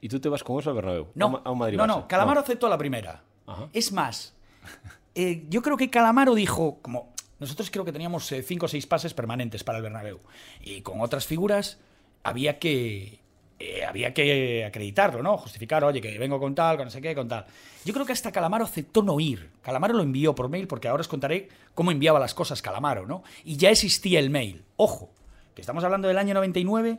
Y 0.00 0.08
tú 0.08 0.20
te 0.20 0.28
vas 0.28 0.42
con 0.44 0.58
eso 0.60 0.70
al 0.70 0.76
Bernabéu. 0.76 1.08
No, 1.14 1.40
a 1.44 1.50
un- 1.50 1.58
Madrid 1.58 1.76
no, 1.76 1.86
no, 1.86 2.06
Calamaro 2.08 2.40
aceptó 2.40 2.68
la 2.68 2.76
primera. 2.78 3.22
Ajá. 3.46 3.68
Es 3.72 3.92
más, 3.92 4.34
eh, 5.14 5.44
yo 5.48 5.62
creo 5.62 5.76
que 5.76 5.88
Calamaro 5.90 6.34
dijo, 6.34 6.80
como 6.82 7.14
nosotros 7.38 7.70
creo 7.70 7.84
que 7.84 7.92
teníamos 7.92 8.30
eh, 8.32 8.42
cinco 8.42 8.66
o 8.66 8.68
seis 8.68 8.86
pases 8.86 9.14
permanentes 9.14 9.62
para 9.64 9.78
el 9.78 9.82
Bernabéu 9.84 10.20
y 10.60 10.82
con 10.82 11.00
otras 11.00 11.26
figuras 11.26 11.78
había 12.24 12.58
que 12.58 13.20
eh, 13.58 13.84
había 13.84 14.12
que 14.12 14.64
acreditarlo, 14.64 15.22
¿no? 15.22 15.38
Justificar, 15.38 15.82
oye, 15.84 16.00
que 16.00 16.18
vengo 16.18 16.38
con 16.38 16.54
tal, 16.54 16.76
con 16.76 16.86
no 16.86 16.90
sé 16.90 17.00
qué, 17.00 17.14
con 17.14 17.26
tal. 17.26 17.46
Yo 17.84 17.94
creo 17.94 18.04
que 18.04 18.12
hasta 18.12 18.30
Calamaro 18.30 18.64
aceptó 18.64 19.02
no 19.02 19.18
ir. 19.18 19.50
Calamaro 19.62 19.94
lo 19.94 20.02
envió 20.02 20.34
por 20.34 20.48
mail 20.48 20.66
porque 20.66 20.88
ahora 20.88 21.00
os 21.00 21.08
contaré 21.08 21.48
cómo 21.74 21.90
enviaba 21.90 22.20
las 22.20 22.34
cosas 22.34 22.60
Calamaro, 22.60 23.06
¿no? 23.06 23.22
Y 23.44 23.56
ya 23.56 23.70
existía 23.70 24.18
el 24.18 24.28
mail. 24.28 24.64
Ojo, 24.76 25.10
que 25.54 25.62
estamos 25.62 25.84
hablando 25.84 26.06
del 26.06 26.18
año 26.18 26.34
99 26.34 26.98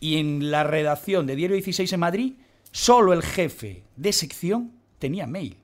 y 0.00 0.18
en 0.18 0.50
la 0.50 0.64
redacción 0.64 1.26
de 1.26 1.36
Diario 1.36 1.56
16 1.56 1.92
en 1.92 2.00
Madrid, 2.00 2.32
solo 2.72 3.12
el 3.12 3.22
jefe 3.22 3.82
de 3.96 4.12
sección 4.14 4.72
tenía 4.98 5.26
mail. 5.26 5.59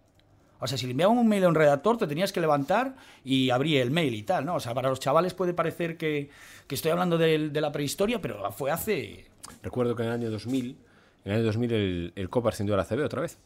O 0.61 0.67
sea, 0.67 0.79
si 0.79 0.87
le 0.87 0.93
enviaban 0.93 1.19
un 1.19 1.29
mail 1.29 1.45
a 1.45 1.49
un 1.49 1.55
redactor, 1.55 1.99
te 1.99 2.07
tenías 2.07 2.33
que 2.33 2.41
levantar 2.41 2.97
y 3.25 3.51
abrir 3.51 3.81
el 3.81 3.91
mail 3.91 4.15
y 4.15 4.23
tal, 4.23 4.45
¿no? 4.45 4.57
O 4.57 4.61
sea, 4.61 4.75
para 4.75 4.89
los 4.89 5.01
chavales 5.01 5.35
puede 5.35 5.55
parecer 5.55 5.97
que, 5.97 6.31
que 6.67 6.75
estoy 6.75 6.91
hablando 6.91 7.19
de, 7.19 7.51
la 7.53 7.73
prehistoria, 7.73 8.21
pero 8.21 8.51
fue 8.53 8.71
hace... 8.71 9.27
Recuerdo 9.63 9.95
que 9.95 10.03
en 10.03 10.09
el 10.09 10.15
año 10.15 10.31
2000, 10.31 10.77
en 11.25 11.33
el 11.33 11.39
año 11.39 11.47
2000 11.47 11.73
el, 11.73 12.13
el 12.17 12.31
COP 12.31 12.47
ascendió 12.47 12.75
a 12.75 12.79
la 12.79 12.85
CB 12.85 13.05
otra 13.05 13.21
vez. 13.21 13.39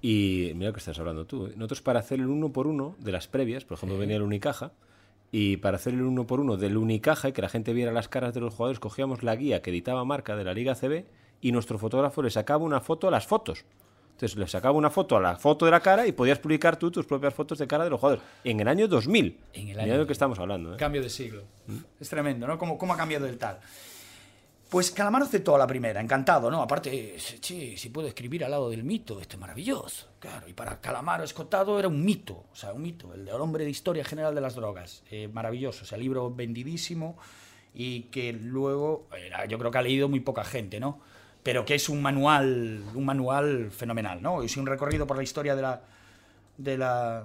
Y 0.00 0.52
mira 0.54 0.68
lo 0.68 0.72
que 0.74 0.78
estás 0.78 0.98
hablando 0.98 1.26
tú. 1.26 1.46
¿eh? 1.46 1.52
Nosotros 1.56 1.82
para 1.82 2.00
hacer 2.00 2.20
el 2.20 2.26
uno 2.26 2.52
por 2.52 2.66
uno 2.66 2.94
de 2.98 3.12
las 3.12 3.26
previas, 3.26 3.64
por 3.64 3.76
ejemplo, 3.76 3.98
venía 3.98 4.16
el 4.16 4.22
Unicaja, 4.22 4.72
y 5.30 5.58
para 5.58 5.76
hacer 5.76 5.94
el 5.94 6.02
uno 6.02 6.26
por 6.26 6.40
uno 6.40 6.56
del 6.56 6.76
Unicaja 6.76 7.28
y 7.28 7.32
que 7.32 7.42
la 7.42 7.48
gente 7.48 7.72
viera 7.72 7.92
las 7.92 8.08
caras 8.08 8.32
de 8.32 8.40
los 8.40 8.54
jugadores, 8.54 8.80
cogíamos 8.80 9.22
la 9.22 9.36
guía 9.36 9.60
que 9.60 9.70
editaba 9.70 10.04
marca 10.04 10.36
de 10.36 10.44
la 10.44 10.54
Liga 10.54 10.74
CB 10.74 11.04
y 11.40 11.52
nuestro 11.52 11.78
fotógrafo 11.78 12.22
le 12.22 12.30
sacaba 12.30 12.64
una 12.64 12.80
foto 12.80 13.08
a 13.08 13.10
las 13.10 13.26
fotos. 13.26 13.64
Entonces 14.18 14.36
le 14.36 14.48
sacaba 14.48 14.76
una 14.76 14.90
foto 14.90 15.16
a 15.16 15.20
la 15.20 15.36
foto 15.36 15.64
de 15.64 15.70
la 15.70 15.78
cara 15.78 16.04
y 16.04 16.10
podías 16.10 16.40
publicar 16.40 16.76
tú 16.76 16.90
tus 16.90 17.06
propias 17.06 17.32
fotos 17.32 17.56
de 17.58 17.68
cara 17.68 17.84
de 17.84 17.90
los 17.90 18.00
jugadores. 18.00 18.24
En 18.42 18.58
el 18.58 18.66
año 18.66 18.88
2000. 18.88 19.38
En 19.52 19.68
el 19.68 19.78
año 19.78 19.92
de 19.92 19.98
lo 20.00 20.06
que 20.08 20.12
estamos 20.12 20.36
hablando. 20.40 20.74
¿eh? 20.74 20.76
Cambio 20.76 21.00
de 21.00 21.08
siglo. 21.08 21.44
Es 22.00 22.08
tremendo, 22.08 22.44
¿no? 22.48 22.58
¿Cómo, 22.58 22.76
cómo 22.76 22.94
ha 22.94 22.96
cambiado 22.96 23.26
el 23.26 23.38
tal? 23.38 23.60
Pues 24.68 24.90
Calamaro 24.90 25.24
aceptó 25.24 25.54
a 25.54 25.58
la 25.58 25.68
primera, 25.68 26.00
encantado, 26.00 26.50
¿no? 26.50 26.60
Aparte, 26.60 27.16
che, 27.40 27.76
si 27.76 27.88
puedo 27.90 28.08
escribir 28.08 28.44
al 28.44 28.50
lado 28.50 28.68
del 28.68 28.82
mito, 28.82 29.20
este 29.20 29.36
maravilloso. 29.36 30.08
Claro, 30.18 30.48
y 30.48 30.52
para 30.52 30.80
Calamaro 30.80 31.22
Escotado 31.22 31.78
era 31.78 31.86
un 31.86 32.04
mito, 32.04 32.44
o 32.52 32.56
sea, 32.56 32.72
un 32.72 32.82
mito, 32.82 33.14
el 33.14 33.24
del 33.24 33.36
hombre 33.36 33.64
de 33.64 33.70
historia 33.70 34.04
general 34.04 34.34
de 34.34 34.40
las 34.40 34.56
drogas. 34.56 35.04
Eh, 35.12 35.28
maravilloso, 35.32 35.84
o 35.84 35.86
sea, 35.86 35.96
libro 35.96 36.34
vendidísimo 36.34 37.16
y 37.72 38.02
que 38.10 38.32
luego, 38.32 39.06
era- 39.16 39.46
yo 39.46 39.58
creo 39.60 39.70
que 39.70 39.78
ha 39.78 39.82
leído 39.82 40.08
muy 40.08 40.20
poca 40.20 40.42
gente, 40.44 40.80
¿no? 40.80 41.00
Pero 41.48 41.64
que 41.64 41.74
es 41.74 41.88
un 41.88 42.02
manual, 42.02 42.84
un 42.94 43.06
manual 43.06 43.70
fenomenal, 43.70 44.20
¿no? 44.20 44.42
Es 44.42 44.58
un 44.58 44.66
recorrido 44.66 45.06
por 45.06 45.16
la 45.16 45.22
historia 45.22 45.56
de, 45.56 45.62
la, 45.62 45.80
de, 46.58 46.76
la, 46.76 47.24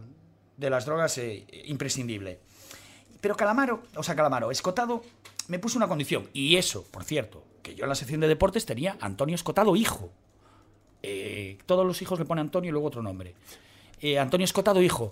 de 0.56 0.70
las 0.70 0.86
drogas 0.86 1.18
eh, 1.18 1.46
imprescindible. 1.66 2.40
Pero 3.20 3.36
Calamaro, 3.36 3.84
o 3.98 4.02
sea, 4.02 4.16
Calamaro, 4.16 4.50
Escotado 4.50 5.04
me 5.50 5.60
puso 5.60 5.78
una 5.78 5.90
condición. 5.90 6.30
Y 6.32 6.56
eso, 6.56 6.86
por 6.90 7.04
cierto, 7.04 7.44
que 7.62 7.76
yo 7.76 7.84
en 7.84 7.90
la 7.90 7.96
sección 7.96 8.22
de 8.22 8.30
deportes 8.30 8.66
tenía 8.66 8.96
Antonio 9.02 9.36
Escotado 9.36 9.76
hijo. 9.76 10.10
Eh, 11.02 11.58
todos 11.66 11.86
los 11.86 12.02
hijos 12.02 12.18
le 12.18 12.24
pone 12.24 12.40
Antonio 12.40 12.70
y 12.70 12.72
luego 12.72 12.88
otro 12.88 13.04
nombre. 13.04 13.36
Eh, 14.00 14.20
Antonio 14.20 14.46
Escotado 14.46 14.82
hijo. 14.82 15.12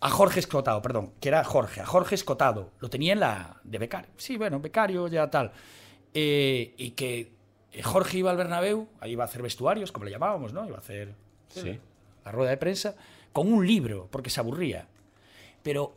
A 0.00 0.08
Jorge 0.08 0.40
Escotado, 0.40 0.80
perdón, 0.80 1.12
que 1.20 1.28
era 1.28 1.44
Jorge, 1.44 1.82
a 1.82 1.84
Jorge 1.84 2.14
Escotado. 2.14 2.70
Lo 2.78 2.88
tenía 2.88 3.12
en 3.12 3.20
la 3.20 3.60
de 3.64 3.76
becario. 3.76 4.08
Sí, 4.16 4.38
bueno, 4.38 4.60
becario 4.60 5.08
ya 5.08 5.28
tal. 5.28 5.52
Y 6.14 6.92
que 6.92 7.39
Jorge 7.82 8.18
iba 8.18 8.30
al 8.30 8.36
Bernabéu, 8.36 8.88
ahí 9.00 9.12
iba 9.12 9.24
a 9.24 9.26
hacer 9.26 9.42
vestuarios, 9.42 9.92
como 9.92 10.04
le 10.04 10.10
llamábamos, 10.10 10.52
¿no? 10.52 10.66
Iba 10.66 10.76
a 10.76 10.80
hacer 10.80 11.14
Sí. 11.48 11.78
la 12.24 12.32
rueda 12.32 12.50
de 12.50 12.56
prensa, 12.56 12.94
con 13.32 13.52
un 13.52 13.66
libro, 13.66 14.08
porque 14.10 14.30
se 14.30 14.40
aburría. 14.40 14.86
Pero 15.62 15.94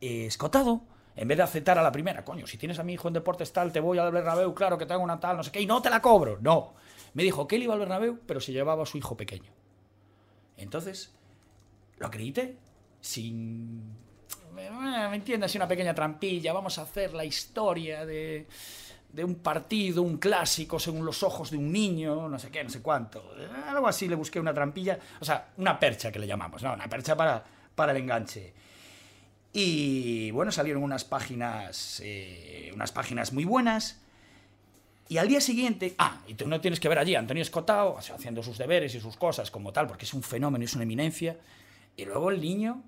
eh, 0.00 0.26
Escotado, 0.26 0.82
en 1.16 1.26
vez 1.26 1.36
de 1.36 1.42
aceptar 1.42 1.76
a 1.78 1.82
la 1.82 1.90
primera, 1.90 2.24
coño, 2.24 2.46
si 2.46 2.56
tienes 2.56 2.78
a 2.78 2.84
mi 2.84 2.92
hijo 2.94 3.08
en 3.08 3.14
deportes 3.14 3.52
tal, 3.52 3.72
te 3.72 3.80
voy 3.80 3.98
al 3.98 4.12
Bernabéu, 4.12 4.54
claro 4.54 4.78
que 4.78 4.86
tengo 4.86 5.02
una 5.02 5.18
tal, 5.18 5.36
no 5.36 5.42
sé 5.42 5.50
qué, 5.50 5.60
y 5.60 5.66
no 5.66 5.82
te 5.82 5.90
la 5.90 6.00
cobro. 6.00 6.38
No. 6.40 6.74
Me 7.14 7.22
dijo 7.24 7.48
que 7.48 7.56
él 7.56 7.64
iba 7.64 7.74
al 7.74 7.80
Bernabéu, 7.80 8.20
pero 8.26 8.40
se 8.40 8.52
llevaba 8.52 8.84
a 8.84 8.86
su 8.86 8.96
hijo 8.98 9.16
pequeño. 9.16 9.50
Entonces, 10.56 11.12
lo 11.98 12.06
acredité 12.06 12.56
sin... 13.00 13.82
eh, 14.56 14.70
¿Me 15.10 15.16
entiendes? 15.16 15.54
Una 15.54 15.66
pequeña 15.68 15.94
trampilla. 15.94 16.52
Vamos 16.52 16.78
a 16.78 16.82
hacer 16.82 17.14
la 17.14 17.24
historia 17.24 18.04
de, 18.06 18.46
de 19.12 19.24
un 19.24 19.36
partido, 19.36 20.02
un 20.02 20.18
clásico, 20.18 20.78
según 20.78 21.04
los 21.04 21.22
ojos 21.22 21.50
de 21.50 21.56
un 21.56 21.72
niño, 21.72 22.28
no 22.28 22.38
sé 22.38 22.50
qué, 22.50 22.62
no 22.62 22.70
sé 22.70 22.82
cuánto. 22.82 23.34
Algo 23.66 23.88
así 23.88 24.06
le 24.06 24.14
busqué 24.14 24.38
una 24.38 24.52
trampilla. 24.52 24.98
O 25.20 25.24
sea, 25.24 25.48
una 25.56 25.78
percha 25.78 26.12
que 26.12 26.18
le 26.18 26.26
llamamos. 26.26 26.62
Una 26.62 26.88
percha 26.88 27.16
para, 27.16 27.42
para 27.74 27.92
el 27.92 27.98
enganche. 27.98 28.52
Y 29.52 30.30
bueno, 30.30 30.52
salieron 30.52 30.82
unas 30.82 31.04
páginas, 31.04 32.00
eh, 32.04 32.70
unas 32.74 32.92
páginas 32.92 33.32
muy 33.32 33.44
buenas. 33.44 34.00
Y 35.08 35.16
al 35.16 35.26
día 35.26 35.40
siguiente, 35.40 35.94
ah, 35.98 36.20
y 36.26 36.34
tú 36.34 36.46
no 36.46 36.60
tienes 36.60 36.80
que 36.80 36.88
ver 36.88 36.98
allí 36.98 37.14
Antonio 37.14 37.42
Escotado 37.42 37.94
o 37.94 38.02
sea, 38.02 38.16
haciendo 38.16 38.42
sus 38.42 38.58
deberes 38.58 38.94
y 38.94 39.00
sus 39.00 39.16
cosas 39.16 39.50
como 39.50 39.72
tal, 39.72 39.86
porque 39.86 40.04
es 40.04 40.12
un 40.12 40.22
fenómeno, 40.22 40.64
es 40.64 40.74
una 40.74 40.82
eminencia. 40.82 41.38
Y 41.96 42.04
luego 42.04 42.30
el 42.30 42.42
niño, 42.42 42.82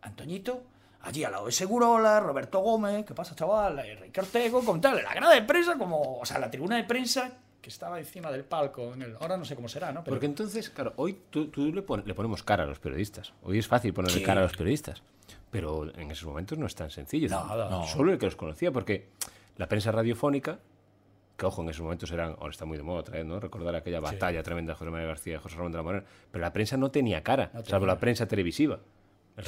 Antoñito, 0.00 0.62
allí 1.02 1.24
al 1.24 1.32
lado 1.32 1.46
de 1.46 1.52
Segurola, 1.52 2.20
Roberto 2.20 2.60
Gómez, 2.60 3.04
¿qué 3.06 3.14
pasa, 3.14 3.34
chaval? 3.34 3.78
Enrique 3.80 4.20
Ortego, 4.20 4.64
como 4.64 4.80
tal, 4.80 5.02
la 5.02 5.14
grada 5.14 5.34
de 5.34 5.42
prensa, 5.42 5.76
como, 5.78 6.18
o 6.18 6.24
sea, 6.26 6.38
la 6.38 6.50
tribuna 6.50 6.76
de 6.76 6.84
prensa 6.84 7.32
que 7.60 7.68
estaba 7.68 7.98
encima 7.98 8.30
del 8.30 8.44
palco. 8.44 8.94
En 8.94 9.02
el, 9.02 9.16
ahora 9.20 9.36
no 9.36 9.44
sé 9.44 9.54
cómo 9.54 9.68
será, 9.68 9.92
¿no? 9.92 10.02
Pero- 10.02 10.14
Porque 10.16 10.26
entonces, 10.26 10.70
claro, 10.70 10.92
hoy 10.96 11.18
tú, 11.30 11.48
tú 11.48 11.72
le, 11.72 11.82
pon- 11.82 12.02
le 12.06 12.14
ponemos 12.14 12.42
cara 12.42 12.64
a 12.64 12.66
los 12.66 12.78
periodistas. 12.78 13.32
Hoy 13.42 13.58
es 13.58 13.66
fácil 13.68 13.92
ponerle 13.92 14.18
Sí. 14.18 14.24
cara 14.24 14.40
a 14.40 14.44
los 14.44 14.56
periodistas. 14.56 15.02
Pero 15.50 15.92
en 15.98 16.10
esos 16.10 16.26
momentos 16.26 16.56
no 16.58 16.66
es 16.66 16.74
tan 16.74 16.90
sencillo. 16.90 17.28
Nada. 17.28 17.68
No. 17.68 17.86
Solo 17.86 18.12
el 18.12 18.18
que 18.18 18.26
los 18.26 18.36
conocía, 18.36 18.70
porque 18.72 19.08
la 19.56 19.66
prensa 19.68 19.90
radiofónica, 19.92 20.58
que 21.36 21.44
ojo, 21.46 21.62
en 21.62 21.68
esos 21.70 21.82
momentos 21.82 22.10
eran, 22.12 22.36
ahora 22.38 22.50
está 22.50 22.64
muy 22.64 22.76
de 22.76 22.82
moda 22.82 23.00
otra 23.00 23.16
vez, 23.16 23.26
¿no? 23.26 23.40
Recordar 23.40 23.74
aquella 23.74 24.00
batalla 24.00 24.42
tremenda 24.42 24.72
de 24.74 24.78
José 24.78 24.90
María 24.90 25.06
García 25.08 25.34
y 25.34 25.38
José 25.38 25.56
Ramón 25.56 25.72
de 25.72 25.78
la 25.78 25.82
Morena. 25.82 26.04
Pero 26.30 26.40
la 26.42 26.52
prensa 26.52 26.76
no 26.76 26.90
tenía 26.90 27.22
cara, 27.22 27.50
No 27.52 27.64
salvo 27.64 27.86
la 27.86 27.98
prensa 27.98 28.26
televisiva. 28.26 28.78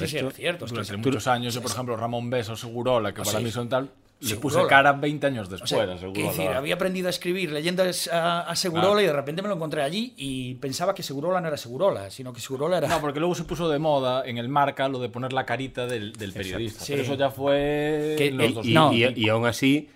Sí, 0.01 0.07
sí, 0.09 0.19
es 0.19 0.35
cierto. 0.35 0.65
es 0.67 0.71
Durante 0.73 0.97
muchos 0.97 1.27
años, 1.27 1.55
yo, 1.55 1.63
por 1.63 1.71
ejemplo, 1.71 1.97
Ramón 1.97 2.31
Beso, 2.31 2.57
Segurola, 2.57 3.13
que 3.13 3.21
Ah, 3.23 3.25
para 3.25 3.41
mí 3.41 3.51
son 3.51 3.69
tal, 3.69 3.91
le 4.21 4.37
puse 4.37 4.65
cara 4.69 4.93
20 4.93 5.27
años 5.27 5.49
O 5.49 5.51
después 5.51 5.69
sea, 5.69 5.83
a 5.83 5.85
quiero 5.87 5.99
Segurola. 6.01 6.29
decir, 6.31 6.47
había 6.49 6.75
aprendido 6.77 7.09
a 7.09 7.11
escribir 7.11 7.51
leyendas 7.51 8.09
a, 8.13 8.43
a 8.43 8.55
Segurola 8.55 8.87
Claro. 8.89 9.01
y 9.01 9.07
de 9.07 9.13
repente 9.13 9.43
me 9.43 9.49
lo 9.49 9.55
encontré 9.57 9.83
allí 9.83 10.15
y 10.17 10.55
pensaba 10.55 10.95
que 10.95 11.03
Segurola 11.03 11.41
no 11.41 11.49
era 11.49 11.57
Segurola, 11.57 12.09
sino 12.11 12.33
que 12.33 12.41
Segurola 12.41 12.79
era... 12.79 12.87
No, 12.89 13.01
porque 13.01 13.19
luego 13.19 13.35
se 13.35 13.43
puso 13.45 13.69
de 13.69 13.81
moda 13.81 14.23
en 14.25 14.39
el 14.39 14.49
marca 14.49 14.89
lo 14.89 15.01
de 15.01 15.09
poner 15.09 15.33
la 15.33 15.45
carita 15.45 15.87
del, 15.89 16.13
del 16.13 16.33
periodista. 16.33 16.85
Sí. 16.85 16.93
Pero 16.93 17.03
eso 17.03 17.15
ya 17.17 17.31
fue 17.31 18.15
Que 18.17 18.29
en 18.29 18.37
los 18.39 18.47
el- 18.47 18.55
2000. 18.55 18.71
Y, 18.71 18.75
No. 18.75 18.93
y- 18.93 19.13
y 19.17 19.29
aún 19.29 19.45
así, 19.47 19.89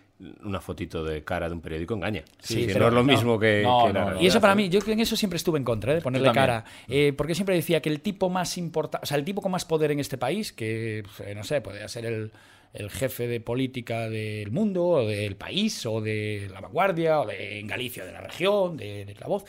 una 0.44 0.61
fotito 0.61 1.05
de 1.05 1.22
cara 1.24 1.48
de 1.48 1.55
un 1.55 1.61
periódico 1.61 1.94
engaña. 1.94 2.24
Sí, 2.38 2.55
Sí, 2.62 2.66
pero 2.72 2.81
no 2.81 2.87
es 2.88 2.94
lo 2.94 3.02
no. 3.02 3.12
mismo 3.12 3.38
que, 3.38 3.62
No, 3.62 3.87
que 3.87 3.92
la 3.92 3.92
no, 3.92 4.00
no. 4.00 4.05
realidad. 4.07 4.20
Y 4.22 4.26
eso 4.26 4.40
para 4.40 4.55
mí, 4.55 4.68
yo 4.68 4.81
en 4.87 5.00
eso 5.00 5.14
siempre 5.16 5.37
estuve 5.37 5.59
en 5.59 5.64
contra, 5.64 5.92
¿eh? 5.92 5.96
de 5.96 6.00
ponerle 6.02 6.33
cara. 6.33 6.64
Eh, 6.88 7.12
porque 7.16 7.35
siempre 7.35 7.55
decía 7.55 7.81
que 7.83 7.90
el 7.90 8.00
tipo 8.00 8.31
más 8.31 8.57
importante, 8.57 9.05
o 9.05 9.07
sea, 9.07 9.18
el 9.18 9.24
tipo 9.24 9.42
con 9.42 9.52
más 9.52 9.64
poder 9.64 9.90
en 9.90 10.00
este 10.00 10.16
país, 10.16 10.52
que 10.52 11.02
pues, 11.05 11.29
eh, 11.29 11.35
no 11.35 11.44
sé, 11.44 11.61
podría 11.61 11.87
ser 11.88 12.07
el, 12.07 12.31
el 12.72 12.90
jefe 12.90 13.26
de 13.26 13.40
política 13.40 14.09
del 14.09 14.50
mundo, 14.50 14.87
o 14.87 15.07
del 15.07 15.37
país, 15.37 15.85
o 15.87 16.00
de 16.00 16.48
la 16.52 16.61
vanguardia, 16.62 17.20
o 17.20 17.26
de 17.26 17.61
en 17.61 17.66
Galicia, 17.66 18.05
de 18.05 18.12
la 18.12 18.20
región, 18.22 18.76
de, 18.76 19.05
de 19.05 19.14
la 19.20 19.26
voz, 19.26 19.44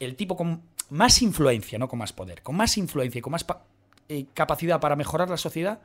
el 0.00 0.16
tipo 0.16 0.34
con 0.36 0.62
más 0.90 1.20
influencia, 1.20 1.78
no 1.78 1.88
con 1.88 1.98
más 1.98 2.12
poder, 2.12 2.42
con 2.42 2.56
más 2.56 2.78
influencia 2.78 3.18
y 3.18 3.22
con 3.22 3.32
más 3.32 3.44
pa- 3.44 3.64
eh, 4.08 4.26
capacidad 4.32 4.80
para 4.80 4.96
mejorar 4.96 5.28
la 5.28 5.36
sociedad, 5.36 5.80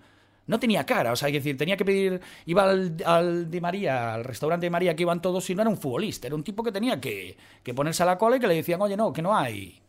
no 0.48 0.60
tenía 0.60 0.86
cara, 0.86 1.12
o 1.12 1.16
sea, 1.16 1.28
hay 1.28 1.34
que 1.34 1.40
decir, 1.40 1.58
tenía 1.58 1.78
que 1.78 1.86
pedir, 1.86 2.20
iba 2.46 2.64
al, 2.64 2.96
al 3.06 3.50
de 3.52 3.62
María, 3.62 4.14
al 4.16 4.24
restaurante 4.24 4.66
de 4.66 4.70
María 4.70 4.96
que 4.96 5.04
iban 5.04 5.22
todos 5.22 5.50
y 5.50 5.56
no 5.56 5.62
era 5.62 5.70
un 5.70 5.78
futbolista, 5.78 6.28
era 6.28 6.36
un 6.36 6.44
tipo 6.44 6.64
que 6.64 6.72
tenía 6.72 7.00
que, 7.00 7.38
que 7.64 7.74
ponerse 7.74 8.04
a 8.04 8.06
la 8.08 8.18
cola 8.18 8.38
y 8.38 8.40
que 8.40 8.48
le 8.48 8.56
decían, 8.56 8.82
oye, 8.82 8.98
no, 8.98 9.14
que 9.14 9.22
no 9.22 9.36
hay, 9.38 9.80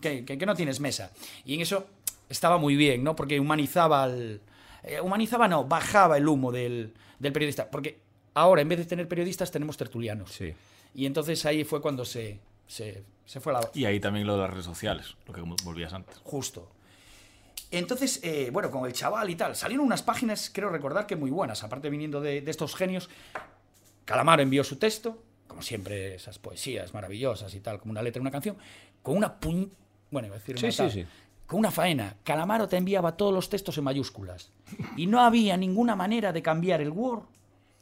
que, 0.00 0.24
que- 0.24 0.38
que 0.38 0.46
no 0.46 0.54
tienes 0.54 0.80
mesa. 0.80 1.10
Y 1.44 1.54
en 1.54 1.60
eso 1.62 1.86
estaba 2.28 2.58
muy 2.58 2.76
bien, 2.76 3.02
¿no? 3.04 3.16
Porque 3.16 3.38
humanizaba 3.40 4.04
al, 4.04 4.40
eh, 4.82 5.00
humanizaba 5.00 5.48
no, 5.48 5.64
bajaba 5.64 6.16
el 6.18 6.26
humo 6.28 6.52
del, 6.52 6.92
del 7.18 7.32
periodista. 7.32 7.68
Porque 7.70 7.98
ahora, 8.34 8.62
en 8.62 8.68
vez 8.68 8.78
de 8.78 8.84
tener 8.84 9.08
periodistas, 9.08 9.50
tenemos 9.50 9.76
tertulianos. 9.76 10.30
Sí. 10.32 10.52
Y 10.94 11.06
entonces 11.06 11.44
ahí 11.46 11.64
fue 11.64 11.80
cuando 11.82 12.04
se, 12.04 12.38
se, 12.66 13.02
se 13.26 13.40
fue 13.40 13.52
la... 13.52 13.60
Y 13.74 13.84
ahí 13.84 14.00
también 14.00 14.26
lo 14.26 14.34
de 14.36 14.42
las 14.42 14.50
redes 14.50 14.64
sociales, 14.64 15.14
lo 15.26 15.34
que 15.34 15.40
volvías 15.64 15.92
antes. 15.92 16.16
Justo. 16.24 16.70
Entonces, 17.70 18.20
eh, 18.22 18.50
bueno, 18.52 18.70
con 18.70 18.86
el 18.86 18.92
chaval 18.92 19.28
y 19.30 19.34
tal, 19.36 19.56
salieron 19.56 19.84
unas 19.86 20.02
páginas, 20.02 20.50
creo 20.52 20.68
recordar 20.70 21.06
que 21.06 21.16
muy 21.16 21.30
buenas, 21.30 21.62
aparte 21.64 21.90
viniendo 21.90 22.20
de, 22.20 22.40
de 22.40 22.50
estos 22.50 22.74
genios. 22.76 23.08
Calamaro 24.04 24.42
envió 24.42 24.62
su 24.64 24.76
texto, 24.76 25.22
como 25.48 25.62
siempre, 25.62 26.14
esas 26.14 26.38
poesías 26.38 26.94
maravillosas 26.94 27.54
y 27.54 27.60
tal, 27.60 27.78
como 27.80 27.90
una 27.90 28.02
letra, 28.02 28.20
una 28.20 28.30
canción, 28.30 28.56
con 29.02 29.16
una 29.16 29.38
puñ... 29.40 29.68
Bueno, 30.10 30.28
iba 30.28 30.36
a 30.36 30.38
decir 30.38 30.58
Sí, 30.58 30.66
una 30.66 30.72
sí, 30.72 30.76
tal, 30.78 30.90
sí. 30.92 31.04
Con 31.46 31.58
una 31.60 31.70
faena. 31.70 32.16
Calamaro 32.24 32.68
te 32.68 32.76
enviaba 32.76 33.16
todos 33.16 33.32
los 33.34 33.48
textos 33.48 33.76
en 33.78 33.84
mayúsculas. 33.84 34.50
Y 34.96 35.06
no 35.06 35.20
había 35.20 35.56
ninguna 35.56 35.96
manera 35.96 36.32
de 36.32 36.42
cambiar 36.42 36.80
el 36.80 36.90
Word 36.90 37.22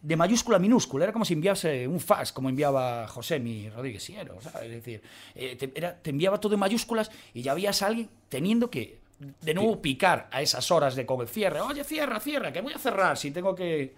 de 0.03 0.17
mayúscula 0.17 0.57
a 0.59 0.61
minúscula. 0.61 1.05
Era 1.05 1.13
como 1.13 1.25
si 1.25 1.33
enviase 1.35 1.87
un 1.89 1.99
fax, 2.01 2.33
como 2.33 2.49
enviaba 2.51 3.07
José 3.09 3.39
mi 3.41 3.69
Rodríguez 3.71 4.03
Siero. 4.03 4.39
¿sabes? 4.41 4.65
Es 4.69 4.71
decir, 4.71 5.03
eh, 5.35 5.57
te, 5.57 5.73
era- 5.75 5.97
te 5.97 6.11
enviaba 6.11 6.41
todo 6.41 6.55
en 6.55 6.61
mayúsculas 6.61 7.11
y 7.35 7.41
ya 7.43 7.53
habías 7.53 7.81
a 7.83 7.87
alguien 7.87 8.11
teniendo 8.29 8.71
que, 8.71 9.01
de 9.41 9.55
nuevo, 9.55 9.81
picar 9.81 10.29
a 10.31 10.43
esas 10.43 10.71
horas 10.71 10.95
de 10.95 11.07
con 11.07 11.21
el 11.21 11.29
cierre. 11.29 11.61
Oye, 11.61 11.85
cierra, 11.85 12.21
cierra, 12.21 12.53
que 12.53 12.61
voy 12.61 12.73
a 12.73 12.79
cerrar 12.79 13.17
si 13.17 13.31
tengo 13.31 13.55
que. 13.55 13.95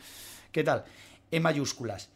¿Qué 0.50 0.64
tal? 0.64 0.84
En 1.30 1.42
mayúsculas. 1.42 2.08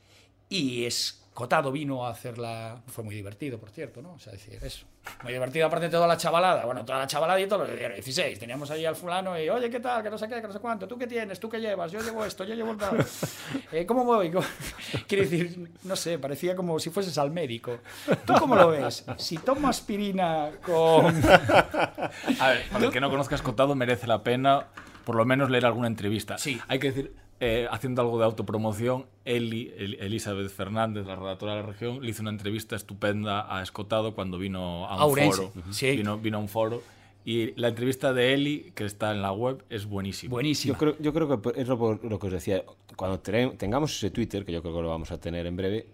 Y 0.49 0.85
Escotado 1.31 1.71
vino 1.73 2.05
a 2.05 2.11
hacerla. 2.11 2.83
Fue 2.89 3.05
muy 3.05 3.15
divertido, 3.15 3.59
por 3.59 3.71
cierto, 3.71 4.03
¿no? 4.03 4.13
O 4.15 4.19
sea, 4.19 4.33
decir, 4.33 4.59
eso. 4.63 4.85
Muy 5.23 5.33
divertido, 5.33 5.67
aparte 5.67 5.87
de 5.87 5.91
toda 5.93 6.07
la 6.07 6.17
chavalada. 6.17 6.67
Bueno, 6.67 6.85
toda 6.85 6.99
la 6.99 7.07
chavalada 7.07 7.41
y 7.41 7.47
todos 7.47 7.69
los 7.69 7.79
16. 7.79 8.39
Teníamos 8.39 8.71
ahí 8.71 8.85
al 8.85 8.97
fulano 8.97 9.41
y, 9.41 9.49
oye, 9.49 9.71
¿qué 9.71 9.79
tal? 9.81 10.03
Que 10.03 10.11
no 10.11 10.19
sé 10.19 10.29
qué, 10.29 10.35
que 10.43 10.47
no 10.49 10.53
sé 10.53 10.59
cuánto. 10.59 10.87
¿Tú 10.89 10.99
qué 10.99 11.07
tienes? 11.07 11.39
¿Tú 11.41 11.49
qué 11.49 11.59
llevas? 11.61 11.93
Yo 11.93 12.01
llevo 12.03 12.25
esto, 12.25 12.45
yo 12.45 12.55
llevo 12.55 12.73
el 12.73 12.77
tal. 12.79 13.07
Eh, 13.73 13.87
¿Cómo 13.87 14.05
voy? 14.05 14.31
¿Cómo- 14.33 14.45
Quiero 15.07 15.23
decir, 15.25 15.71
no 15.85 15.95
sé, 15.95 16.19
parecía 16.19 16.57
como 16.57 16.79
si 16.81 16.91
fueses 16.91 17.17
al 17.17 17.31
médico. 17.31 17.79
¿Tú 18.27 18.35
cómo 18.39 18.57
lo 18.57 18.69
ves? 18.71 19.05
Si 19.17 19.39
tomo 19.39 19.69
aspirina 19.69 20.51
con. 20.67 21.07
A 22.41 22.49
ver, 22.49 22.69
para 22.73 22.85
el 22.87 22.91
que 22.91 23.01
no 23.01 23.09
conozca 23.09 23.37
Escotado, 23.37 23.75
merece 23.77 24.07
la 24.09 24.23
pena 24.25 24.67
por 25.05 25.15
lo 25.15 25.25
menos 25.25 25.49
leer 25.49 25.65
alguna 25.67 25.87
entrevista. 25.87 26.37
Sí. 26.39 26.61
Hay 26.69 26.79
que 26.81 26.89
decir, 26.89 27.15
eh, 27.41 27.67
haciendo 27.71 28.03
algo 28.03 28.19
de 28.19 28.25
autopromoción, 28.27 29.07
Eli, 29.25 29.73
El- 29.77 29.95
Elizabeth 29.95 30.51
Fernández, 30.51 31.07
la 31.07 31.17
redactora 31.17 31.55
de 31.57 31.61
la 31.63 31.67
región, 31.67 32.03
le 32.03 32.11
hizo 32.11 32.23
una 32.23 32.31
entrevista 32.31 32.77
estupenda 32.77 33.55
a 33.55 33.63
Escotado 33.63 34.15
cuando 34.15 34.39
vino 34.39 34.87
a 34.87 34.97
un 34.97 35.01
A 35.03 35.05
Ourense, 35.07 35.49
foro. 35.49 35.53
sí. 35.73 35.97
Vino, 35.97 36.19
vino 36.19 36.37
a 36.39 36.41
un 36.41 36.49
foro. 36.49 36.83
Y 37.25 37.53
la 37.61 37.69
entrevista 37.69 38.13
de 38.15 38.33
Eli, 38.35 38.73
que 38.75 38.85
está 38.87 39.13
en 39.13 39.21
la 39.21 39.33
web, 39.33 39.63
es 39.69 39.85
buenísima. 39.87 40.31
Buenísimo. 40.31 40.73
Yo 40.75 40.79
creo, 40.79 40.97
yo 40.99 41.13
creo 41.13 41.41
que 41.43 41.61
es 41.61 41.69
lo, 41.69 41.77
lo 42.03 42.19
que 42.19 42.27
os 42.27 42.33
decía. 42.33 42.65
Cuando 42.97 43.21
tengamos 43.21 43.95
ese 43.95 44.11
Twitter, 44.11 44.45
que 44.45 44.53
yo 44.53 44.63
creo 44.63 44.75
que 44.75 44.83
lo 44.83 44.89
vamos 44.89 45.11
a 45.13 45.19
tener 45.21 45.47
en 45.47 45.55
breve, 45.57 45.87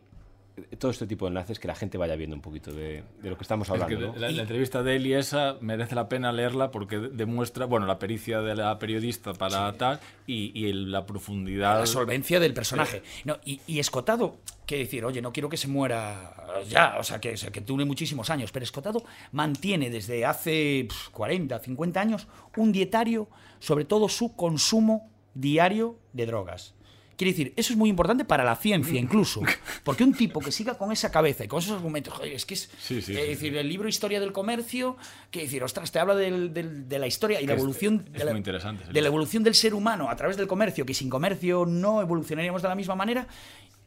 todo 0.79 0.91
este 0.91 1.07
tipo 1.07 1.27
de 1.27 1.31
enlaces, 1.31 1.59
que 1.59 1.69
la 1.69 1.75
gente 1.75 1.99
vaya 1.99 2.17
viendo 2.17 2.35
un 2.35 2.43
poquito 2.43 2.73
de, 2.73 3.03
de 3.21 3.31
lo 3.31 3.37
que 3.37 3.43
estamos 3.43 3.69
Es 3.69 3.73
hablando. 3.73 3.99
que 3.99 4.07
¿no? 4.07 4.17
la, 4.17 4.31
la 4.31 4.43
entrevista 4.43 4.83
de 4.83 4.97
Eli 4.97 5.13
esa 5.15 5.57
merece 5.61 5.95
la 5.95 6.09
pena 6.09 6.33
leerla 6.33 6.71
porque 6.71 6.99
de- 6.99 7.09
demuestra, 7.11 7.67
bueno, 7.67 7.87
la 7.87 7.99
pericia 7.99 8.41
de 8.41 8.55
la 8.55 8.79
periodista 8.79 9.35
para 9.35 9.71
tal 9.75 10.01
y, 10.27 10.59
y 10.59 10.71
el- 10.71 10.91
la 10.91 11.05
profundidad. 11.05 11.79
la 11.81 11.87
solvencia 11.87 12.41
del 12.41 12.55
personaje. 12.55 13.03
No, 13.25 13.37
y, 13.45 13.61
y 13.67 13.79
Escotado, 13.81 14.37
que 14.67 14.79
decir, 14.79 15.05
oye, 15.05 15.21
no 15.21 15.33
quiero 15.33 15.49
que 15.49 15.57
se 15.59 15.69
muera 15.69 16.35
ya, 16.69 16.97
o 16.99 17.03
sea, 17.05 17.21
que, 17.21 17.35
que 17.35 17.61
dure 17.61 17.85
muchísimos 17.85 18.31
años, 18.31 18.51
pero 18.51 18.65
Escotado 18.65 19.05
mantiene 19.33 19.91
desde 19.91 20.25
hace 20.25 20.87
pf, 20.89 21.11
40, 21.13 21.59
50 21.59 22.01
años 22.01 22.27
un 22.57 22.73
dietario 22.73 23.29
sobre 23.59 23.85
todo 23.85 24.09
su 24.09 24.35
consumo 24.37 25.11
diario 25.35 25.97
de 26.15 26.25
drogas. 26.27 26.75
Quiere 27.17 27.33
decir, 27.33 27.55
eso 27.57 27.73
es 27.73 27.79
muy 27.79 27.89
importante 27.89 28.25
para 28.27 28.45
la 28.45 28.57
ciencia 28.57 29.01
incluso, 29.01 29.43
porque 29.85 30.05
un 30.05 30.13
tipo 30.15 30.41
que 30.41 30.53
siga 30.53 30.77
con 30.77 30.93
esa 30.93 31.11
cabeza 31.11 31.45
y 31.45 31.49
con 31.49 31.61
esos 31.61 31.73
argumentos, 31.73 32.13
joder, 32.15 32.33
es 32.33 32.45
que 32.45 32.55
es, 32.55 32.69
Sí, 32.79 33.01
sí, 33.01 33.15
sí, 33.15 33.17
es 33.19 33.29
decir, 33.29 33.57
el 33.57 33.69
libro 33.69 33.89
Historia 33.89 34.21
del 34.21 34.33
Comercio, 34.33 34.97
que 35.31 35.41
decir, 35.43 35.63
ostras, 35.65 35.91
te 35.91 35.99
habla 35.99 36.15
del- 36.15 36.53
del- 36.53 36.89
de 36.89 36.99
la 36.99 37.07
historia 37.07 37.41
y 37.41 37.47
la 37.47 37.55
evolución 37.55 38.05
es 38.09 38.19
de 38.21 38.25
la- 38.27 38.31
muy 38.33 38.39
interesante 38.39 38.83
ese 38.83 38.93
de 38.93 39.01
la 39.01 39.05
libro. 39.07 39.09
evolución 39.17 39.43
del 39.43 39.55
ser 39.55 39.73
humano 39.75 40.11
a 40.11 40.17
través 40.17 40.37
del 40.37 40.47
comercio, 40.47 40.85
que 40.85 40.93
sin 40.95 41.09
comercio 41.09 41.65
no 41.67 42.03
evolucionaríamos 42.03 42.61
de 42.63 42.69
la 42.69 42.75
misma 42.75 42.95
manera, 42.97 43.27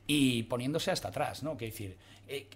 y 0.07 0.43
poniéndose 0.43 0.89
hasta 0.89 1.09
atrás, 1.09 1.43
¿no? 1.43 1.55
Que 1.55 1.65
decir, 1.65 1.97
eh, 2.27 2.47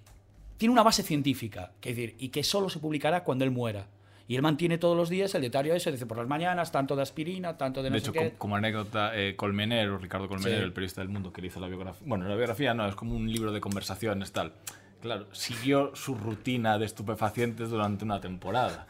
tiene 0.58 0.72
una 0.74 0.82
base 0.82 1.04
científica, 1.04 1.72
que 1.80 1.90
decir, 1.90 2.16
y 2.18 2.30
que 2.30 2.44
solo 2.44 2.70
se 2.70 2.80
publicará 2.80 3.24
cuando 3.24 3.44
él 3.46 3.52
muera. 3.52 3.88
Y 4.28 4.36
él 4.36 4.42
mantiene 4.42 4.78
todos 4.78 4.96
los 4.96 5.10
días 5.10 5.36
el 5.36 5.42
detalle 5.42 5.76
ese, 5.76 5.92
dice 5.92 6.06
por 6.06 6.18
las 6.18 6.28
mañanas, 6.28 6.72
tanto 6.72 6.96
de 6.96 7.02
aspirina, 7.02 7.58
tanto 7.58 7.84
de 7.84 7.90
no 7.90 7.96
De 7.96 8.00
sé 8.00 8.06
hecho, 8.06 8.14
qué. 8.14 8.30
com- 8.30 8.38
como 8.38 8.56
anécdota, 8.56 9.12
eh, 9.16 9.36
Colmenero, 9.36 9.98
Ricardo 9.98 10.28
Colmenero, 10.30 10.60
Sí. 10.60 10.64
el 10.64 10.72
periodista 10.74 11.02
del 11.02 11.10
mundo 11.10 11.34
que 11.34 11.42
le 11.42 11.48
hizo 11.48 11.60
la 11.60 11.68
biografía. 11.68 12.02
Bueno, 12.08 12.26
la 12.28 12.36
biografía 12.36 12.74
no, 12.74 12.88
es 12.88 12.96
como 12.96 13.16
un 13.16 13.30
libro 13.32 13.52
de 13.52 13.60
conversaciones, 13.60 14.32
tal. 14.32 14.54
Claro, 15.02 15.28
siguió 15.34 15.94
su 15.96 16.16
rutina 16.16 16.78
de 16.80 16.86
estupefacientes 16.86 17.70
durante 17.70 18.06
una 18.06 18.22
temporada. 18.22 18.88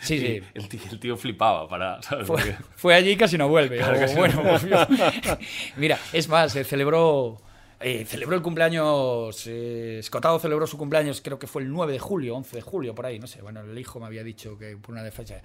Sí, 0.00 0.18
sí. 0.18 0.40
El 0.54 0.68
tío, 0.68 0.80
el 0.90 0.98
tío 0.98 1.16
flipaba 1.16 1.68
para. 1.68 2.02
¿sabes? 2.02 2.26
Fue, 2.26 2.56
fue 2.74 2.94
allí 2.94 3.10
y 3.10 3.16
casi 3.16 3.38
no 3.38 3.48
vuelve. 3.48 3.76
Claro, 3.76 3.96
o 3.98 4.00
casi 4.00 4.14
no 4.14 4.20
bueno, 4.20 4.42
volvió. 4.42 4.78
Mira, 5.76 5.98
es 6.12 6.28
más, 6.28 6.52
se 6.52 6.64
celebró, 6.64 7.36
eh, 7.82 8.04
celebró 8.04 8.36
el 8.36 8.42
cumpleaños, 8.42 9.46
eh, 9.46 9.98
Escotado 10.00 10.38
celebró 10.38 10.66
su 10.66 10.76
cumpleaños, 10.76 11.22
creo 11.22 11.38
que 11.38 11.46
fue 11.46 11.62
el 11.62 11.70
9 11.70 11.94
de 11.94 11.98
julio, 11.98 12.36
11 12.36 12.56
de 12.56 12.62
julio, 12.62 12.94
por 12.94 13.06
ahí, 13.06 13.18
no 13.18 13.26
sé. 13.26 13.40
Bueno, 13.40 13.62
el 13.62 13.78
hijo 13.78 13.98
me 13.98 14.06
había 14.06 14.22
dicho 14.22 14.58
que 14.58 14.76
por 14.76 14.92
una 14.92 15.02
de 15.02 15.10
fecha. 15.10 15.40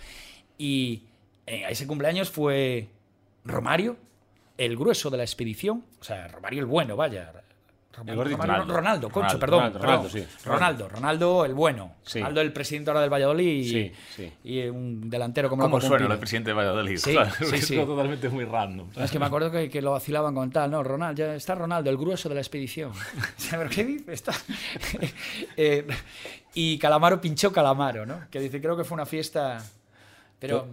Y 0.58 1.04
eh, 1.45 1.63
a 1.63 1.69
ese 1.69 1.88
cumpleaños 1.88 2.30
fue 2.30 2.89
Romario, 3.45 3.95
el 4.58 4.76
grueso 4.76 5.10
de 5.10 5.17
la 5.17 5.24
expedición, 5.24 5.86
o 6.02 6.04
sea, 6.04 6.28
Romario 6.28 6.60
el 6.60 6.65
bueno, 6.65 6.98
vaya. 6.98 7.44
Romario- 7.97 8.38
Ronaldo. 8.38 8.73
Ronaldo, 8.73 9.10
concho, 9.10 9.38
Ronaldo, 9.38 9.39
perdón. 9.39 9.60
Ronaldo, 9.60 9.79
perdón. 9.79 9.95
Ronaldo, 9.95 10.10
sí. 10.10 10.45
Ronaldo, 10.45 10.89
Ronaldo 10.89 11.45
el 11.45 11.53
bueno. 11.53 11.95
Sí. 12.03 12.19
Ronaldo 12.19 12.41
el 12.41 12.53
presidente 12.53 12.89
ahora 12.89 13.01
del 13.01 13.10
Valladolid 13.13 13.47
y, 13.47 13.69
Sí, 13.69 13.91
sí. 14.15 14.34
y 14.43 14.63
un 14.67 15.10
delantero 15.10 15.49
como 15.49 15.63
¿Cómo 15.63 15.77
Loco 15.77 15.88
suena 15.88 16.13
el 16.13 16.19
presidente 16.19 16.49
de 16.49 16.53
Valladolid? 16.55 16.97
Sí, 16.97 17.15
sí. 17.39 17.55
Es 17.55 17.67
totalmente 17.86 18.29
muy 18.29 18.45
random. 18.45 18.89
Es 18.97 19.12
que 19.12 19.19
me 19.19 19.25
acuerdo 19.25 19.49
que, 19.51 19.69
que 19.69 19.81
lo 19.81 19.91
vacilaban 19.91 20.36
con 20.36 20.49
tal, 20.51 20.71
¿no? 20.71 20.84
Ronaldo, 20.84 21.17
ya 21.17 21.36
está 21.36 21.55
Ronaldo, 21.55 21.89
el 21.89 21.97
grueso 21.97 22.27
de 22.29 22.36
la 22.36 22.41
expedición. 22.41 22.91
¿Pero 23.51 23.69
qué 23.69 23.84
dice? 23.86 24.13
Está... 24.13 24.34
Eh, 25.58 25.86
y 26.53 26.77
Calamaro 26.77 27.19
pinchó 27.21 27.51
Calamaro, 27.51 28.05
¿no? 28.05 28.21
Que 28.29 28.39
dice, 28.39 28.62
creo 28.62 28.75
que 28.77 28.84
fue 28.84 28.95
una 28.95 29.05
fiesta... 29.05 29.62
Pero 30.39 30.67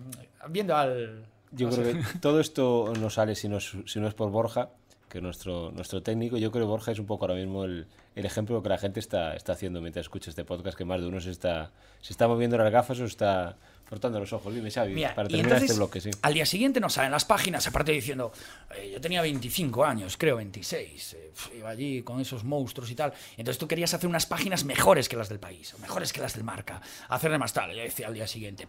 viendo 0.48 0.76
al... 0.76 1.24
Yo 1.52 1.68
creo 1.70 1.84
sé. 1.84 1.92
que 2.12 2.18
todo 2.18 2.40
esto 2.40 2.92
no 2.98 3.10
sale 3.10 3.34
si 3.34 3.48
no 3.48 3.58
es, 3.58 3.72
si 3.86 4.00
no 4.00 4.08
es 4.08 4.14
por 4.14 4.30
Borja, 4.30 4.70
que 5.12 5.18
es 5.18 5.22
nuestro, 5.22 5.70
nuestro 5.72 6.02
técnico. 6.02 6.38
Yo 6.38 6.50
creo 6.50 6.64
que 6.64 6.70
Borja 6.70 6.90
es 6.90 6.98
un 6.98 7.04
poco 7.04 7.26
ahora 7.26 7.34
mismo 7.34 7.64
el, 7.64 7.86
el 8.16 8.24
ejemplo 8.24 8.62
que 8.62 8.70
la 8.70 8.78
gente 8.78 8.98
está, 8.98 9.36
está 9.36 9.52
haciendo 9.52 9.82
mientras 9.82 10.06
escucha 10.06 10.30
este 10.30 10.42
podcast, 10.42 10.76
que 10.76 10.86
más 10.86 11.02
de 11.02 11.06
uno 11.06 11.20
se 11.20 11.30
está, 11.30 11.70
se 12.00 12.14
está 12.14 12.26
moviendo 12.26 12.56
las 12.56 12.72
gafas 12.72 12.98
o 12.98 13.04
está 13.04 13.54
frotando 13.84 14.18
los 14.20 14.32
ojos. 14.32 14.54
Dime, 14.54 14.70
Xavi, 14.70 14.94
Mira, 14.94 15.14
para 15.14 15.28
terminar 15.28 15.52
entonces, 15.52 15.68
este 15.68 15.76
bloque, 15.76 16.00
sí. 16.00 16.10
al 16.22 16.32
día 16.32 16.46
siguiente 16.46 16.80
nos 16.80 16.94
salen 16.94 17.12
las 17.12 17.26
páginas, 17.26 17.66
aparte 17.66 17.92
diciendo, 17.92 18.32
eh, 18.74 18.90
yo 18.90 19.02
tenía 19.02 19.20
25 19.20 19.84
años, 19.84 20.16
creo 20.16 20.36
26, 20.36 21.12
eh, 21.12 21.30
iba 21.58 21.68
allí 21.68 22.02
con 22.02 22.18
esos 22.18 22.42
monstruos 22.42 22.90
y 22.90 22.94
tal. 22.94 23.12
Entonces 23.36 23.58
tú 23.58 23.68
querías 23.68 23.92
hacer 23.92 24.08
unas 24.08 24.24
páginas 24.24 24.64
mejores 24.64 25.10
que 25.10 25.16
las 25.18 25.28
del 25.28 25.40
país, 25.40 25.74
o 25.74 25.78
mejores 25.78 26.10
que 26.10 26.22
las 26.22 26.32
del 26.32 26.44
marca, 26.44 26.80
hacerle 27.10 27.36
más 27.36 27.52
tal. 27.52 27.70
Yo 27.74 27.82
decía 27.82 28.06
al 28.06 28.14
día 28.14 28.26
siguiente. 28.26 28.66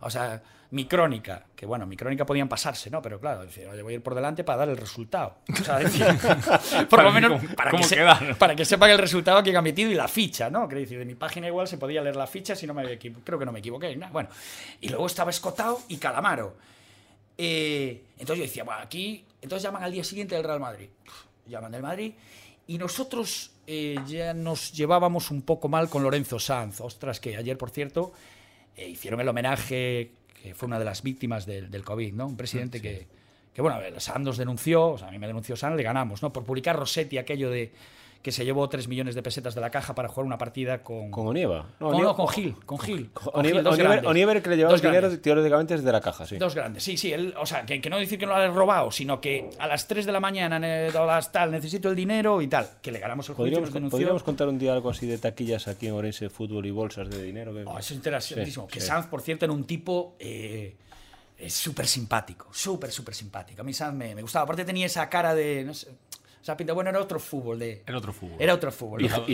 O 0.00 0.10
sea, 0.10 0.42
mi 0.72 0.84
crónica, 0.86 1.46
que 1.56 1.66
bueno, 1.66 1.84
mi 1.84 1.96
crónica 1.96 2.24
podían 2.24 2.48
pasarse, 2.48 2.90
¿no? 2.90 3.02
Pero 3.02 3.18
claro, 3.18 3.40
oye, 3.40 3.82
voy 3.82 3.92
a 3.92 3.96
ir 3.96 4.02
por 4.02 4.14
delante 4.14 4.44
para 4.44 4.58
dar 4.58 4.68
el 4.68 4.76
resultado. 4.76 5.38
O 5.52 5.64
sea, 5.64 5.78
decir, 5.78 6.06
por 6.88 7.02
lo 7.02 7.10
menos 7.12 7.42
para 7.56 7.72
que, 7.72 7.82
se- 7.82 8.34
para 8.38 8.54
que 8.54 8.64
sepan 8.64 8.90
el 8.90 8.98
resultado 8.98 9.42
que 9.42 9.56
han 9.56 9.64
metido 9.64 9.90
y 9.90 9.94
la 9.94 10.06
ficha, 10.06 10.48
¿no? 10.48 10.68
Quiero 10.68 10.80
decir, 10.80 10.98
de 10.98 11.04
mi 11.04 11.16
página 11.16 11.48
igual 11.48 11.66
se 11.66 11.76
podía 11.76 12.00
leer 12.02 12.14
la 12.16 12.26
ficha 12.28 12.54
si 12.54 12.66
no 12.68 12.74
me 12.74 12.84
equivo- 12.84 13.20
creo 13.24 13.38
que 13.38 13.44
no 13.44 13.52
me 13.52 13.58
equivoqué. 13.58 13.96
¿no? 13.96 14.08
Bueno, 14.10 14.28
y 14.80 14.88
luego 14.88 15.06
estaba 15.06 15.30
Escotado 15.30 15.80
y 15.88 15.96
Calamaro. 15.96 16.56
Eh, 17.36 18.02
entonces 18.18 18.38
yo 18.38 18.42
decía, 18.44 18.64
bueno, 18.64 18.80
aquí, 18.82 19.24
entonces 19.40 19.62
llaman 19.62 19.82
al 19.82 19.92
día 19.92 20.04
siguiente 20.04 20.34
del 20.34 20.44
Real 20.44 20.60
Madrid. 20.60 20.88
Llaman 21.46 21.72
del 21.72 21.82
Madrid 21.82 22.12
y 22.66 22.78
nosotros 22.78 23.50
eh, 23.66 23.96
ya 24.06 24.34
nos 24.34 24.72
llevábamos 24.72 25.30
un 25.32 25.42
poco 25.42 25.68
mal 25.68 25.88
con 25.88 26.02
Lorenzo 26.02 26.38
Sanz. 26.38 26.80
Ostras, 26.80 27.18
que 27.18 27.36
ayer, 27.36 27.58
por 27.58 27.70
cierto, 27.70 28.12
eh, 28.76 28.88
hicieron 28.88 29.20
el 29.20 29.28
homenaje, 29.28 30.12
que 30.42 30.54
fue 30.54 30.66
una 30.66 30.78
de 30.78 30.84
las 30.84 31.02
víctimas 31.02 31.46
del, 31.46 31.70
del 31.70 31.84
COVID, 31.84 32.12
¿no? 32.14 32.26
Un 32.26 32.36
presidente 32.36 32.80
que, 32.80 33.06
que, 33.52 33.62
bueno, 33.62 33.78
nos 34.20 34.36
denunció, 34.36 34.88
o 34.88 34.98
sea, 34.98 35.08
a 35.08 35.10
mí 35.10 35.18
me 35.18 35.26
denunció 35.26 35.56
Sanz, 35.56 35.76
le 35.76 35.82
ganamos, 35.82 36.22
¿no? 36.22 36.32
Por 36.32 36.44
publicar 36.44 36.76
Rossetti 36.76 37.18
aquello 37.18 37.50
de 37.50 37.72
que 38.22 38.32
se 38.32 38.44
llevó 38.44 38.68
3 38.68 38.86
millones 38.88 39.14
de 39.14 39.22
pesetas 39.22 39.54
de 39.54 39.60
la 39.62 39.70
caja 39.70 39.94
para 39.94 40.08
jugar 40.08 40.26
una 40.26 40.36
partida 40.36 40.82
con... 40.82 41.10
Con 41.10 41.26
Onieva. 41.28 41.66
No, 41.80 41.90
con, 41.90 42.02
no, 42.02 42.14
con 42.14 42.28
Gil, 42.28 42.54
con 42.66 42.78
Gil. 42.78 43.10
con 43.12 43.32
con 43.32 43.42
que 43.42 43.48
le 43.48 43.54
llevaba 43.54 43.70
Dos 43.70 43.78
el 43.78 44.80
dinero 44.82 45.00
grandes. 45.08 45.22
teóricamente 45.22 45.76
desde 45.76 45.90
la 45.90 46.00
caja, 46.02 46.26
sí. 46.26 46.36
Dos 46.36 46.54
grandes, 46.54 46.82
sí, 46.82 46.96
sí. 46.98 47.12
Él, 47.12 47.34
o 47.38 47.46
sea, 47.46 47.64
que, 47.64 47.80
que 47.80 47.88
no 47.88 47.98
decir 47.98 48.18
que 48.18 48.26
no 48.26 48.32
lo 48.32 48.38
haya 48.38 48.52
robado, 48.52 48.90
sino 48.90 49.20
que 49.22 49.48
a 49.58 49.66
las 49.66 49.86
3 49.88 50.04
de 50.04 50.12
la 50.12 50.20
mañana, 50.20 50.58
ne- 50.58 50.88
a 50.88 51.04
las 51.06 51.32
tal, 51.32 51.50
necesito 51.50 51.88
el 51.88 51.96
dinero 51.96 52.42
y 52.42 52.48
tal. 52.48 52.68
Que 52.82 52.92
le 52.92 52.98
ganamos 52.98 53.26
el 53.30 53.34
juicio, 53.36 53.58
¿Podríamos, 53.60 53.90
podríamos 53.90 54.22
contar 54.22 54.48
un 54.48 54.58
día 54.58 54.74
algo 54.74 54.90
así 54.90 55.06
de 55.06 55.16
taquillas 55.16 55.66
aquí 55.68 55.86
en 55.86 55.94
Orense, 55.94 56.28
fútbol 56.28 56.66
y 56.66 56.70
bolsas 56.70 57.08
de 57.08 57.22
dinero. 57.22 57.54
que- 57.54 57.64
Oh, 57.64 57.78
eso 57.78 57.92
es 57.94 57.96
interesantísimo. 57.96 58.66
Sí, 58.68 58.74
que 58.74 58.80
sí. 58.80 58.86
Sanz, 58.86 59.06
por 59.06 59.22
cierto, 59.22 59.46
era 59.46 59.54
un 59.54 59.64
tipo. 59.64 60.16
eh, 60.18 60.76
es 61.38 61.54
súper 61.54 61.86
simpático, 61.86 62.48
súper, 62.52 62.92
súper 62.92 63.14
simpático. 63.14 63.62
A 63.62 63.64
mí 63.64 63.72
Sanz 63.72 63.94
me, 63.94 64.14
me 64.14 64.20
gustaba. 64.20 64.42
Aparte 64.44 64.62
tenía 64.66 64.84
esa 64.84 65.08
cara 65.08 65.34
de, 65.34 65.64
no 65.64 65.72
sé, 65.72 65.88
o 66.40 66.44
sea, 66.44 66.56
pinta, 66.56 66.72
bueno, 66.72 66.90
era 66.90 67.00
otro 67.00 67.18
fútbol. 67.20 67.58
De, 67.58 67.82
Era 67.86 67.98
otro 67.98 68.12
fútbol. 68.12 68.36
Era 68.40 68.54
otro 68.54 68.72
fútbol. 68.72 69.02
Y, 69.02 69.08
¿no? 69.08 69.24
y- 69.26 69.32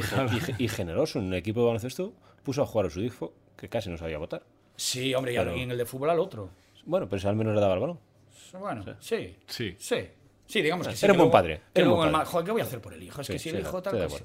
y- 0.59 0.64
y 0.64 0.68
generoso, 0.68 1.18
en 1.20 1.26
el 1.28 1.34
equipo 1.34 1.61
de 1.61 1.66
baloncesto 1.66 2.12
puso 2.42 2.62
a 2.62 2.66
jugar 2.66 2.86
a 2.86 2.90
su 2.90 3.00
hijo, 3.00 3.32
que 3.57 3.68
casi 3.68 3.88
no 3.90 3.96
sabía 3.96 4.18
votar. 4.18 4.42
Sí, 4.76 5.14
hombre, 5.14 5.32
y 5.32 5.36
Pero- 5.36 5.52
en 5.54 5.70
el 5.70 5.78
de 5.78 5.86
fútbol 5.86 6.11
al 6.11 6.20
otro. 6.20 6.50
Bueno, 6.84 7.09
pero 7.09 7.28
al 7.28 7.36
menos 7.36 7.54
le 7.54 7.61
daba 7.61 7.74
el 7.74 7.80
balón. 7.80 7.98
Bueno, 8.59 8.82
sí. 9.00 9.36
Sí. 9.48 9.74
Sí. 9.78 10.09
Sí, 10.48 10.62
digamos 10.62 10.86
que 10.86 10.94
sí. 10.94 11.04
Era 11.04 11.12
un 11.14 11.18
buen 11.18 11.30
padre, 11.32 11.61
era 11.74 11.88
un 11.90 11.96
buen 11.96 12.12
padre. 12.12 12.26
Joder, 12.26 12.44
¿qué 12.46 12.52
voy 12.52 12.61
a 12.61 12.64
hacer 12.64 12.80
por 12.80 12.94
el 12.94 13.02
hijo? 13.02 13.20
Es 13.20 13.26
Sí, 13.26 13.32
que 13.32 13.38
si 13.40 13.50
sí, 13.50 13.57
el 13.57 13.62
hijo 13.62 13.82
tal 13.82 13.98
cosa. 14.07 14.24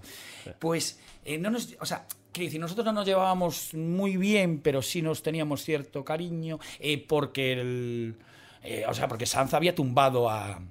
Pues 0.60 1.00
eh, 1.26 1.38
no 1.40 1.50
nos. 1.50 1.76
O 1.80 1.86
sea, 1.86 2.06
quiero 2.32 2.46
decir, 2.46 2.60
nosotros 2.62 2.86
no 2.86 2.92
nos 2.94 3.06
llevábamos 3.08 3.74
muy 3.74 4.18
bien, 4.18 4.60
pero 4.62 4.84
sí 4.84 5.02
nos 5.02 5.24
teníamos 5.24 5.64
cierto 5.64 6.06
cariño, 6.06 6.60
eh, 6.80 7.04
porque 7.08 7.54
el. 7.54 8.16
eh, 8.62 8.86
o 8.88 8.94
sea, 8.94 9.08
porque 9.08 9.26
Sanz 9.26 9.56
había 9.56 9.74
tumbado 9.74 10.30
a, 10.30 10.62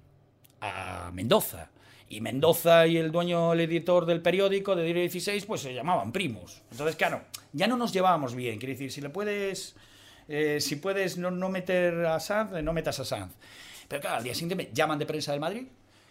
a 0.60 1.10
Mendoza. 1.12 1.70
Y 2.10 2.20
Mendoza 2.20 2.86
y 2.88 2.96
el 2.96 3.10
dueño, 3.12 3.52
el 3.52 3.60
editor 3.60 4.04
del 4.04 4.20
periódico 4.20 4.74
de 4.74 4.82
Diario 4.82 5.02
16, 5.02 5.46
pues 5.46 5.60
se 5.62 5.72
llamaban 5.72 6.10
primos. 6.10 6.60
Entonces, 6.72 6.96
claro, 6.96 7.22
ya 7.52 7.66
no 7.68 7.76
nos 7.76 7.92
llevábamos 7.92 8.34
bien. 8.34 8.58
Quiero 8.58 8.72
decir, 8.72 8.90
si 8.92 9.00
le 9.00 9.08
puedes. 9.10 9.76
eh, 10.28 10.58
si 10.60 10.76
puedes 10.76 11.16
no, 11.18 11.30
no 11.30 11.48
meter 11.48 12.04
a 12.06 12.18
Sanz, 12.20 12.52
eh, 12.56 12.62
no 12.62 12.72
metas 12.72 12.98
a 13.00 13.04
Sanz. 13.04 13.32
Pero 13.86 14.00
claro, 14.00 14.16
al 14.18 14.24
día 14.24 14.34
siguiente 14.34 14.56
me 14.56 14.70
llaman 14.72 14.98
de 14.98 15.06
prensa 15.06 15.30
del 15.30 15.40
Madrid. 15.40 15.66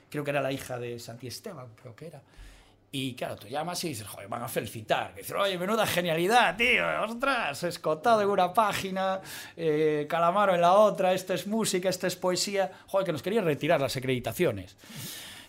Creo 0.10 0.24
que 0.24 0.32
era 0.32 0.42
la 0.42 0.52
hija 0.54 0.80
de 0.80 0.98
Santi 1.00 1.28
Esteban, 1.28 1.68
creo 1.82 1.96
que 1.96 2.08
era. 2.08 2.22
Y 2.92 3.14
claro, 3.14 3.36
tú 3.36 3.48
llamas 3.48 3.84
y 3.84 3.90
dices, 3.90 4.08
joder, 4.08 4.28
van 4.30 4.42
a 4.42 4.48
felicitar. 4.48 5.14
Que 5.14 5.22
dices, 5.22 5.36
oye, 5.38 5.58
menuda 5.60 5.86
genialidad, 5.86 6.56
tío, 6.58 6.84
ostras, 7.04 7.62
escotado 7.64 8.22
en 8.22 8.30
una 8.30 8.52
página, 8.54 9.22
eh, 9.56 10.08
Calamaro 10.10 10.56
en 10.56 10.62
la 10.62 10.74
otra, 10.74 11.14
esto 11.14 11.34
es 11.34 11.46
música, 11.46 11.90
esto 11.90 12.08
es 12.08 12.16
poesía. 12.16 12.72
Joder, 12.88 13.06
que 13.06 13.12
nos 13.12 13.22
querían 13.22 13.46
retirar 13.46 13.80
las 13.80 13.96
acreditaciones. 13.96 14.76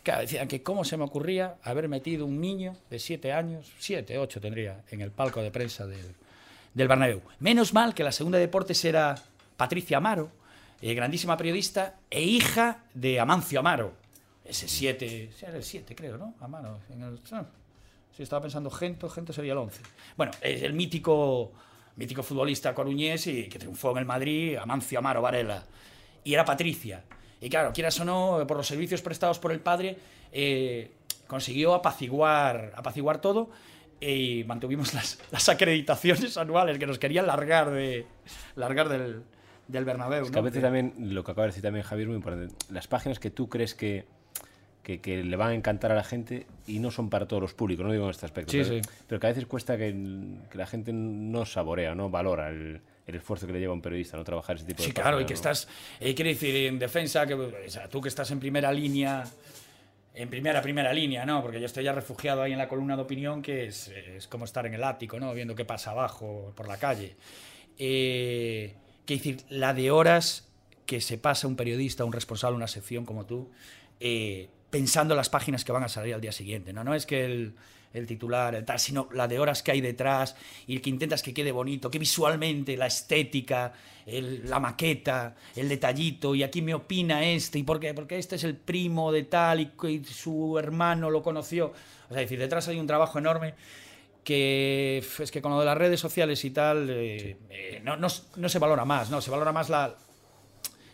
Claro, 0.02 0.22
decían 0.22 0.48
que 0.48 0.62
cómo 0.62 0.84
se 0.84 0.96
me 0.96 1.04
ocurría 1.04 1.56
haber 1.62 1.88
metido 1.88 2.24
un 2.24 2.40
niño 2.40 2.76
de 2.88 2.98
siete 2.98 3.32
años, 3.32 3.70
siete, 3.78 4.18
ocho 4.18 4.40
tendría, 4.40 4.82
en 4.90 5.02
el 5.02 5.10
palco 5.10 5.42
de 5.42 5.50
prensa 5.50 5.86
del, 5.86 6.14
del 6.74 6.88
Bernabéu. 6.88 7.20
Menos 7.38 7.74
mal 7.74 7.94
que 7.94 8.04
la 8.04 8.12
segunda 8.12 8.38
de 8.38 8.46
deportes 8.46 8.82
era 8.84 9.16
Patricia 9.56 9.98
Amaro, 9.98 10.30
eh, 10.80 10.94
grandísima 10.94 11.36
periodista 11.36 11.96
e 12.08 12.22
hija 12.22 12.84
de 12.94 13.20
Amancio 13.20 13.60
Amaro. 13.60 13.92
Ese 14.44 14.68
siete, 14.68 15.30
sí, 15.36 15.44
era 15.44 15.56
el 15.56 15.62
siete 15.62 15.94
creo, 15.94 16.16
¿no? 16.16 16.34
Amaro. 16.40 16.80
En 16.88 17.02
el, 17.02 17.20
ah, 17.32 17.44
sí, 18.16 18.22
estaba 18.22 18.42
pensando 18.42 18.70
Gento, 18.70 19.08
Gento 19.10 19.34
sería 19.34 19.52
el 19.52 19.58
11. 19.58 19.82
Bueno, 20.16 20.32
es 20.40 20.62
el 20.62 20.72
mítico, 20.72 21.52
mítico 21.96 22.22
futbolista 22.22 22.74
coruñés 22.74 23.26
y 23.26 23.48
que 23.48 23.58
triunfó 23.58 23.92
en 23.92 23.98
el 23.98 24.06
Madrid, 24.06 24.56
Amancio 24.56 24.98
Amaro 24.98 25.20
Varela. 25.20 25.62
Y 26.24 26.32
era 26.32 26.44
Patricia. 26.44 27.04
Y 27.40 27.48
claro, 27.48 27.72
quieras 27.72 27.98
o 28.00 28.04
no, 28.04 28.44
por 28.46 28.56
los 28.56 28.66
servicios 28.66 29.02
prestados 29.02 29.38
por 29.38 29.52
el 29.52 29.60
padre, 29.60 29.96
eh, 30.32 30.90
consiguió 31.26 31.74
apaciguar, 31.74 32.72
apaciguar 32.76 33.20
todo 33.20 33.50
y 34.00 34.44
mantuvimos 34.46 34.94
las, 34.94 35.18
las 35.30 35.48
acreditaciones 35.48 36.36
anuales 36.36 36.78
que 36.78 36.86
nos 36.86 36.98
querían 36.98 37.26
largar, 37.26 37.70
de, 37.70 38.06
largar 38.56 38.88
del, 38.88 39.22
del 39.68 39.84
Bernabéu. 39.84 40.24
Es 40.24 40.30
que 40.30 40.38
a 40.38 40.42
veces 40.42 40.62
también, 40.62 40.94
lo 40.98 41.24
que 41.24 41.30
acaba 41.30 41.46
de 41.46 41.50
decir 41.50 41.62
también 41.62 41.84
Javier 41.84 42.06
es 42.06 42.08
muy 42.08 42.16
importante. 42.16 42.54
Las 42.70 42.88
páginas 42.88 43.18
que 43.18 43.30
tú 43.30 43.48
crees 43.48 43.74
que, 43.74 44.06
que, 44.90 45.00
que 45.00 45.22
le 45.22 45.36
van 45.36 45.50
a 45.50 45.54
encantar 45.54 45.92
a 45.92 45.94
la 45.94 46.04
gente 46.04 46.46
y 46.66 46.78
no 46.78 46.90
son 46.90 47.10
para 47.10 47.26
todos 47.26 47.40
los 47.40 47.54
públicos, 47.54 47.84
no 47.84 47.92
digo 47.92 48.04
en 48.04 48.10
este 48.10 48.26
aspecto. 48.26 48.52
Sí, 48.52 48.58
pero, 48.58 48.82
sí. 48.82 48.90
pero 49.06 49.20
que 49.20 49.26
a 49.26 49.30
veces 49.30 49.46
cuesta 49.46 49.76
que, 49.76 49.94
que 50.50 50.58
la 50.58 50.66
gente 50.66 50.92
no 50.92 51.44
saborea, 51.44 51.94
no 51.94 52.10
valora 52.10 52.48
el, 52.48 52.80
el 53.06 53.14
esfuerzo 53.14 53.46
que 53.46 53.52
le 53.52 53.60
lleva 53.60 53.72
a 53.72 53.74
un 53.74 53.82
periodista, 53.82 54.16
no 54.16 54.24
trabajar 54.24 54.56
ese 54.56 54.66
tipo 54.66 54.82
de 54.82 54.88
Sí, 54.88 54.92
claro, 54.92 55.20
y 55.20 55.24
que 55.24 55.32
¿no? 55.32 55.36
estás, 55.36 55.68
eh, 56.00 56.14
quiere 56.14 56.30
decir, 56.30 56.54
en 56.56 56.78
defensa, 56.78 57.26
que, 57.26 57.34
o 57.34 57.52
sea, 57.68 57.88
tú 57.88 58.00
que 58.00 58.08
estás 58.08 58.30
en 58.30 58.40
primera 58.40 58.72
línea, 58.72 59.24
en 60.14 60.28
primera, 60.28 60.60
primera 60.60 60.92
línea, 60.92 61.24
¿no? 61.24 61.42
Porque 61.42 61.60
yo 61.60 61.66
estoy 61.66 61.84
ya 61.84 61.92
refugiado 61.92 62.42
ahí 62.42 62.52
en 62.52 62.58
la 62.58 62.68
columna 62.68 62.96
de 62.96 63.02
opinión, 63.02 63.42
que 63.42 63.66
es, 63.66 63.88
es 63.88 64.26
como 64.26 64.44
estar 64.44 64.66
en 64.66 64.74
el 64.74 64.82
ático, 64.82 65.20
¿no? 65.20 65.32
Viendo 65.32 65.54
qué 65.54 65.64
pasa 65.64 65.92
abajo, 65.92 66.52
por 66.56 66.66
la 66.66 66.78
calle. 66.78 67.16
Eh, 67.78 68.74
decir, 69.06 69.38
la 69.48 69.74
de 69.74 69.90
horas 69.90 70.48
que 70.86 71.00
se 71.00 71.18
pasa 71.18 71.46
un 71.46 71.56
periodista, 71.56 72.04
un 72.04 72.12
responsable, 72.12 72.56
una 72.56 72.66
sección 72.68 73.04
como 73.04 73.24
tú, 73.26 73.50
eh, 74.00 74.48
pensando 74.70 75.14
las 75.14 75.28
páginas 75.28 75.64
que 75.64 75.72
van 75.72 75.82
a 75.84 75.88
salir 75.88 76.14
al 76.14 76.20
día 76.20 76.32
siguiente, 76.32 76.72
¿no? 76.72 76.84
No 76.84 76.94
es 76.94 77.06
que 77.06 77.24
el, 77.24 77.54
el 77.92 78.06
titular, 78.06 78.54
el 78.54 78.64
tal, 78.64 78.78
sino 78.78 79.08
la 79.12 79.26
de 79.26 79.38
horas 79.38 79.62
que 79.62 79.72
hay 79.72 79.80
detrás 79.80 80.36
y 80.66 80.76
el 80.76 80.80
que 80.82 80.90
intentas 80.90 81.22
que 81.22 81.34
quede 81.34 81.50
bonito, 81.52 81.90
que 81.90 81.98
visualmente, 81.98 82.76
la 82.76 82.86
estética, 82.86 83.72
el- 84.06 84.48
la 84.48 84.60
maqueta, 84.60 85.34
el 85.56 85.68
detallito, 85.68 86.34
y 86.34 86.42
aquí 86.42 86.62
me 86.62 86.72
opina 86.74 87.24
este, 87.24 87.58
y 87.58 87.62
por 87.64 87.80
qué, 87.80 87.92
porque 87.94 88.16
este 88.18 88.36
es 88.36 88.44
el 88.44 88.56
primo 88.56 89.10
de 89.12 89.24
tal 89.24 89.60
y, 89.60 89.70
y 89.88 90.04
su 90.04 90.56
hermano 90.58 91.10
lo 91.10 91.22
conoció. 91.22 91.66
O 92.08 92.12
sea, 92.12 92.22
es 92.22 92.26
decir, 92.28 92.38
detrás 92.38 92.68
hay 92.68 92.78
un 92.78 92.86
trabajo 92.86 93.18
enorme 93.18 93.54
que 94.24 95.02
es 95.18 95.30
que 95.30 95.40
con 95.42 95.52
lo 95.52 95.58
de 95.60 95.64
las 95.66 95.78
redes 95.78 95.98
sociales 95.98 96.44
y 96.44 96.50
tal, 96.50 96.88
eh, 96.90 97.36
eh, 97.48 97.80
no, 97.82 97.96
no 97.96 98.08
no 98.36 98.48
se 98.48 98.58
valora 98.58 98.84
más, 98.84 99.10
¿no? 99.10 99.20
Se 99.20 99.30
valora 99.30 99.52
más 99.52 99.70
la, 99.70 99.96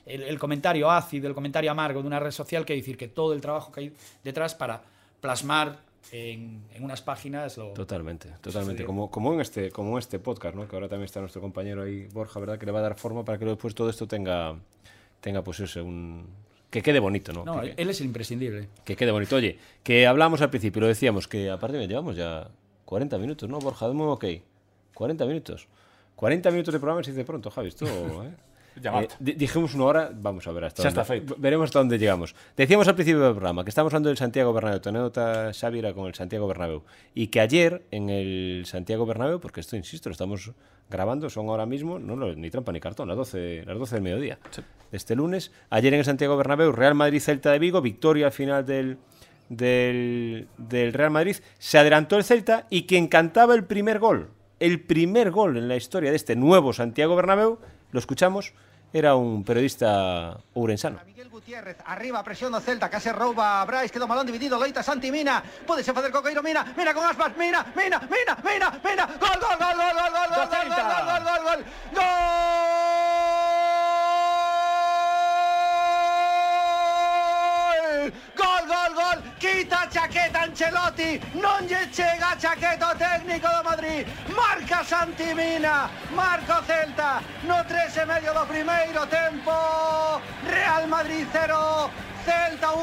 el, 0.06 0.22
el 0.22 0.38
comentario 0.38 0.90
ácido, 0.90 1.28
el 1.28 1.34
comentario 1.34 1.70
amargo 1.70 2.00
de 2.00 2.06
una 2.06 2.20
red 2.20 2.30
social 2.30 2.64
que 2.64 2.74
decir 2.74 2.96
que 2.96 3.08
todo 3.08 3.32
el 3.32 3.40
trabajo 3.40 3.72
que 3.72 3.80
hay 3.80 3.92
detrás 4.24 4.54
para 4.54 4.82
plasmar 5.20 5.80
en, 6.12 6.62
en 6.72 6.84
unas 6.84 7.02
páginas 7.02 7.56
lo... 7.56 7.72
Totalmente, 7.72 8.28
totalmente. 8.40 8.84
Como, 8.84 9.10
como, 9.10 9.32
en 9.34 9.40
este, 9.40 9.70
como 9.70 9.92
en 9.92 9.98
este 9.98 10.18
podcast, 10.18 10.54
¿no? 10.54 10.68
Que 10.68 10.76
ahora 10.76 10.88
también 10.88 11.06
está 11.06 11.20
nuestro 11.20 11.40
compañero 11.40 11.82
ahí, 11.82 12.06
Borja, 12.12 12.38
¿verdad? 12.38 12.58
Que 12.58 12.66
le 12.66 12.72
va 12.72 12.78
a 12.78 12.82
dar 12.82 12.96
forma 12.96 13.24
para 13.24 13.38
que 13.38 13.44
después 13.44 13.74
todo 13.74 13.90
esto 13.90 14.06
tenga, 14.06 14.56
tenga 15.20 15.42
pues 15.42 15.60
eso, 15.60 15.84
un... 15.84 16.26
Que 16.70 16.82
quede 16.82 16.98
bonito, 16.98 17.32
¿no? 17.32 17.44
No, 17.44 17.60
que, 17.60 17.74
él 17.76 17.90
es 17.90 18.00
el 18.00 18.06
imprescindible. 18.06 18.68
que 18.84 18.96
quede 18.96 19.10
bonito. 19.10 19.36
Oye, 19.36 19.58
que 19.82 20.06
hablamos 20.06 20.40
al 20.42 20.50
principio, 20.50 20.82
lo 20.82 20.88
decíamos, 20.88 21.26
que 21.26 21.48
aparte 21.48 21.78
me 21.78 21.86
llevamos 21.88 22.16
ya 22.16 22.48
40 22.84 23.18
minutos, 23.18 23.48
¿no, 23.48 23.58
Borja? 23.58 23.86
Ok. 23.88 24.24
40 24.94 25.26
minutos. 25.26 25.68
40 26.16 26.50
minutos 26.50 26.72
de 26.72 26.80
programa 26.80 27.04
se 27.04 27.12
dice 27.12 27.24
pronto, 27.24 27.50
Javi. 27.50 27.68
Esto, 27.68 27.86
¿eh? 28.24 28.34
Eh, 29.04 29.08
di- 29.18 29.32
dijimos 29.32 29.74
una 29.74 29.84
hora, 29.84 30.10
vamos 30.14 30.46
a 30.46 30.52
ver 30.52 30.64
hasta 30.64 30.82
dónde. 30.90 31.34
Veremos 31.38 31.64
hasta 31.64 31.78
dónde 31.78 31.98
llegamos. 31.98 32.34
Decíamos 32.56 32.86
al 32.88 32.94
principio 32.94 33.20
del 33.20 33.32
programa 33.32 33.64
que 33.64 33.70
estamos 33.70 33.92
hablando 33.92 34.08
del 34.10 34.18
Santiago 34.18 34.52
Bernabéu, 34.52 34.80
tu 34.80 34.88
anécdota, 34.90 35.52
Xavi, 35.52 35.78
era 35.78 35.94
con 35.94 36.06
el 36.06 36.14
Santiago 36.14 36.46
Bernabéu. 36.46 36.82
Y 37.14 37.28
que 37.28 37.40
ayer 37.40 37.84
en 37.90 38.10
el 38.10 38.64
Santiago 38.66 39.06
Bernabéu, 39.06 39.40
porque 39.40 39.60
esto, 39.60 39.76
insisto, 39.76 40.08
lo 40.08 40.12
estamos 40.12 40.52
grabando, 40.90 41.28
son 41.30 41.48
ahora 41.48 41.66
mismo, 41.66 41.98
no, 41.98 42.14
ni 42.34 42.50
trampa 42.50 42.70
ni 42.72 42.78
cartón, 42.80 43.08
las 43.08 43.16
12, 43.16 43.64
las 43.66 43.78
12 43.78 43.96
del 43.96 44.02
mediodía. 44.02 44.38
de 44.90 44.96
Este 44.96 45.16
lunes, 45.16 45.50
ayer 45.70 45.92
en 45.94 45.98
el 46.00 46.04
Santiago 46.04 46.36
Bernabéu, 46.36 46.70
Real 46.72 46.94
Madrid-Celta 46.94 47.50
de 47.50 47.58
Vigo, 47.58 47.80
victoria 47.80 48.26
al 48.26 48.32
final 48.32 48.64
del, 48.64 48.98
del, 49.48 50.48
del 50.58 50.92
Real 50.92 51.10
Madrid, 51.10 51.36
se 51.58 51.78
adelantó 51.78 52.16
el 52.16 52.24
Celta 52.24 52.66
y 52.70 52.84
quien 52.86 53.08
cantaba 53.08 53.54
el 53.54 53.64
primer 53.64 53.98
gol, 53.98 54.28
el 54.60 54.80
primer 54.80 55.30
gol 55.30 55.56
en 55.56 55.68
la 55.68 55.76
historia 55.76 56.10
de 56.10 56.16
este 56.16 56.36
nuevo 56.36 56.72
Santiago 56.72 57.16
Bernabéu, 57.16 57.58
lo 57.92 57.98
escuchamos, 57.98 58.52
era 58.92 59.14
un 59.14 59.44
periodista 59.44 60.36
ourensano. 60.54 61.00
Miguel 61.04 61.28
Gutiérrez, 61.28 61.76
arriba, 61.84 62.22
presión 62.22 62.52
do 62.52 62.60
Celta, 62.60 62.88
case 62.88 63.12
rouba 63.12 63.60
a 63.60 63.64
Brais, 63.66 63.92
quedou 63.92 64.08
malón 64.08 64.26
dividido, 64.26 64.56
loita 64.58 64.82
Santi 64.82 65.10
Mina, 65.12 65.42
podese 65.66 65.92
facer 65.92 66.10
Coqueiro, 66.10 66.42
Mina, 66.42 66.64
Mina 66.76 66.94
con 66.94 67.04
aspas, 67.04 67.36
Mina, 67.36 67.60
Mina, 67.76 68.00
Mina, 68.08 68.34
Mina, 68.40 68.68
Mina, 68.80 69.04
gol, 69.20 69.35
Madrid 81.06 81.22
non 81.34 81.62
lle 81.66 81.88
chega 81.92 82.34
chaqueto 82.36 82.86
técnico 82.98 83.46
do 83.46 83.62
Madrid 83.62 84.06
marca 84.34 84.82
Santimina 84.82 85.88
marca 86.10 86.58
o 86.58 86.62
Celta 86.66 87.22
no 87.46 87.62
13 87.64 88.00
e 88.00 88.04
medio 88.04 88.32
do 88.32 88.44
primeiro 88.46 89.06
tempo 89.06 89.52
Real 90.50 90.88
Madrid 90.88 91.26
0 91.30 91.90
Celta 92.26 92.74
1 92.74 92.82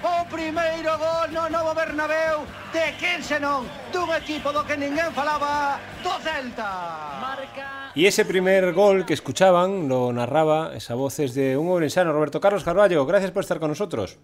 o 0.00 0.24
primeiro 0.32 0.96
gol 0.96 1.28
no 1.28 1.44
novo 1.52 1.74
Bernabéu 1.74 2.48
de 2.72 2.96
quen 2.96 3.20
senón 3.20 3.68
dun 3.92 4.08
equipo 4.16 4.48
do 4.48 4.64
que 4.64 4.80
ninguén 4.80 5.12
falaba 5.12 5.76
do 6.00 6.16
Celta. 6.24 7.20
Marca... 7.20 7.92
E 7.92 8.08
ese 8.08 8.24
primer 8.24 8.72
gol 8.72 9.04
que 9.04 9.12
escuchaban 9.12 9.92
lo 9.92 10.08
narraba 10.08 10.72
esa 10.72 10.96
voces 10.96 11.36
de 11.36 11.60
un 11.60 11.68
ourensano 11.68 12.16
Roberto 12.16 12.40
Carlos 12.40 12.64
Carballo. 12.64 13.04
Gracias 13.04 13.28
por 13.28 13.44
estar 13.44 13.60
con 13.60 13.68
nosotros. 13.68 14.16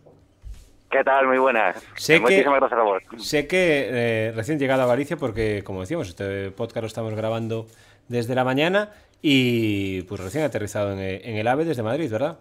¿Qué 0.90 1.04
tal? 1.04 1.26
Muy 1.26 1.38
buenas. 1.38 1.76
Sé 1.96 2.14
que- 2.14 2.20
Muchísimas 2.20 2.60
gracias 2.60 2.80
a 2.80 2.82
vos. 2.82 3.02
Sé 3.18 3.46
que 3.46 3.88
eh, 3.90 4.32
recién 4.34 4.58
llegado 4.58 4.82
a 4.82 4.86
Galicia, 4.86 5.16
porque 5.16 5.62
como 5.64 5.80
decíamos, 5.80 6.08
este 6.08 6.50
podcast 6.50 6.82
lo 6.82 6.86
estamos 6.86 7.14
grabando 7.14 7.66
desde 8.08 8.34
la 8.34 8.44
mañana 8.44 8.90
y 9.20 10.02
pues 10.02 10.20
recién 10.22 10.44
aterrizado 10.44 10.92
en, 10.92 11.00
eh, 11.00 11.20
en 11.24 11.36
el 11.36 11.46
AVE 11.46 11.64
desde 11.66 11.82
Madrid, 11.82 12.10
¿verdad? 12.10 12.38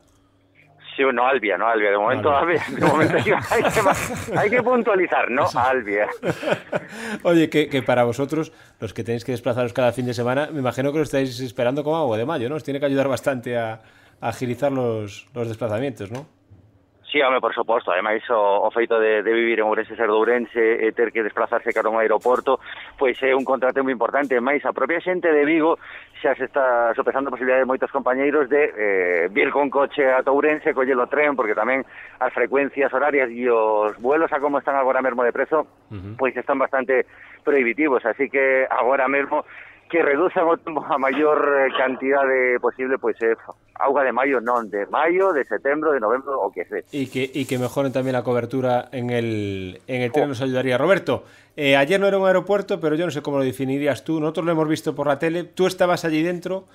Sí, 0.96 1.04
no 1.14 1.28
Albia, 1.28 1.58
no 1.58 1.68
Albia. 1.68 1.92
De 1.92 1.98
momento 1.98 2.32
Albia. 2.36 2.64
Albia. 2.64 2.80
De 2.80 2.86
momento 2.92 3.16
hay, 3.18 3.24
que, 3.24 4.38
hay 4.40 4.50
que 4.50 4.64
puntualizar, 4.64 5.30
no 5.30 5.46
Albia. 5.54 6.08
Oye, 7.24 7.50
que, 7.50 7.68
que 7.70 7.84
para 7.84 8.04
vosotros, 8.04 8.52
los 8.80 8.94
que 8.94 9.04
tenéis 9.04 9.24
que 9.24 9.32
desplazaros 9.34 9.74
cada 9.74 9.92
fin 9.92 10.06
de 10.08 10.14
semana, 10.16 10.50
me 10.52 10.60
imagino 10.60 10.92
que 10.92 10.98
lo 11.00 11.04
estáis 11.04 11.40
esperando 11.42 11.84
como 11.84 11.98
agua 11.98 12.18
de 12.18 12.26
mayo, 12.26 12.50
¿no? 12.50 12.56
Os 12.56 12.64
tiene 12.64 12.80
que 12.80 12.88
ayudar 12.88 13.08
bastante 13.10 13.58
a, 13.58 13.82
agilizar 14.22 14.72
los, 14.72 15.28
los 15.36 15.48
desplazamientos, 15.48 16.10
¿no? 16.12 16.26
Sí, 17.12 17.22
home, 17.22 17.40
por 17.40 17.56
suposto, 17.56 17.90
ademais 17.92 18.22
o, 18.30 18.68
o 18.68 18.72
feito 18.72 19.00
de, 19.00 19.24
de 19.24 19.32
vivir 19.32 19.60
en 19.60 19.66
Ourense 19.66 19.96
ser 19.96 20.12
de 20.12 20.18
Ourense 20.20 20.60
e 20.60 20.92
ter 20.92 21.16
que 21.16 21.24
desplazarse 21.24 21.72
cara 21.72 21.88
a 21.88 21.92
un 21.96 22.04
aeroporto 22.04 22.60
pois 23.00 23.16
é 23.24 23.32
un 23.32 23.48
contrato 23.48 23.80
moi 23.80 23.96
importante, 23.96 24.36
máis 24.44 24.60
a 24.68 24.76
propia 24.76 25.00
xente 25.00 25.32
de 25.32 25.48
Vigo 25.48 25.80
xa 26.20 26.36
se 26.36 26.52
está 26.52 26.92
sopesando 27.00 27.32
a 27.32 27.36
posibilidade 27.40 27.64
de 27.64 27.72
moitos 27.72 27.88
compañeiros 27.96 28.52
de 28.52 28.60
eh, 28.76 29.24
vir 29.32 29.56
con 29.56 29.72
coche 29.72 30.04
a 30.04 30.20
Ourense, 30.28 30.76
collelo 30.76 31.08
tren, 31.08 31.40
porque 31.40 31.56
tamén 31.56 31.88
as 32.20 32.36
frecuencias 32.36 32.92
horarias 32.92 33.32
e 33.32 33.48
os 33.48 33.96
vuelos 34.04 34.28
a 34.36 34.44
como 34.44 34.60
están 34.60 34.76
agora 34.76 35.00
mesmo 35.00 35.24
de 35.24 35.32
prezo, 35.32 35.64
uh 35.64 35.96
-huh. 35.96 36.20
pois 36.20 36.36
están 36.36 36.60
bastante 36.60 37.08
prohibitivos, 37.48 38.04
así 38.04 38.28
que 38.28 38.68
agora 38.68 39.08
mesmo 39.08 39.48
que 39.90 40.02
reduzan 40.02 40.46
a 40.48 40.98
maior 40.98 41.68
eh, 41.68 41.72
cantidade 41.78 42.60
posible, 42.60 42.98
pois 42.98 43.16
é 43.22 43.36
auga 43.80 44.04
de 44.04 44.12
maio, 44.12 44.42
non, 44.42 44.70
de 44.70 44.86
maio, 44.88 45.32
de 45.32 45.46
setembro, 45.46 45.94
de 45.94 46.00
novembro, 46.00 46.40
o 46.42 46.52
que 46.52 46.66
sé. 46.66 46.84
Y 46.92 47.08
que, 47.08 47.24
y 47.24 47.46
que 47.46 47.58
mejoren 47.58 47.92
también 47.92 48.14
la 48.14 48.24
cobertura 48.24 48.90
en 48.92 49.10
el, 49.10 49.82
en 49.88 50.02
el 50.02 50.12
tren, 50.12 50.26
oh. 50.26 50.28
nos 50.30 50.42
ayudaría. 50.42 50.78
Roberto, 50.78 51.24
eh, 51.56 51.78
ayer 51.78 52.00
no 52.00 52.08
era 52.08 52.18
un 52.18 52.28
aeropuerto, 52.28 52.80
pero 52.80 52.96
yo 52.96 53.06
no 53.06 53.12
sé 53.12 53.22
cómo 53.22 53.38
lo 53.38 53.44
definirías 53.44 54.04
tú. 54.04 54.20
Nosotros 54.20 54.46
lo 54.46 54.52
hemos 54.52 54.68
visto 54.68 54.96
por 54.96 55.08
la 55.08 55.20
tele. 55.20 55.44
Tú 55.44 55.68
estabas 55.68 56.06
allí 56.06 56.24
dentro, 56.24 56.66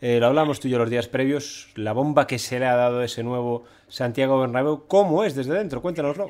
eh, 0.00 0.18
lo 0.20 0.26
hablamos 0.26 0.60
tú 0.60 0.68
y 0.68 0.70
yo 0.70 0.78
los 0.78 0.90
días 0.90 1.08
previos, 1.08 1.72
la 1.76 1.92
bomba 1.92 2.26
que 2.26 2.38
se 2.38 2.58
le 2.58 2.66
ha 2.66 2.76
dado 2.76 3.00
a 3.00 3.04
ese 3.04 3.22
nuevo 3.22 3.64
Santiago 3.88 4.40
Bernabéu. 4.40 4.84
¿Cómo 4.86 5.24
es 5.24 5.34
desde 5.34 5.54
dentro? 5.54 5.82
Cuéntanoslo. 5.82 6.28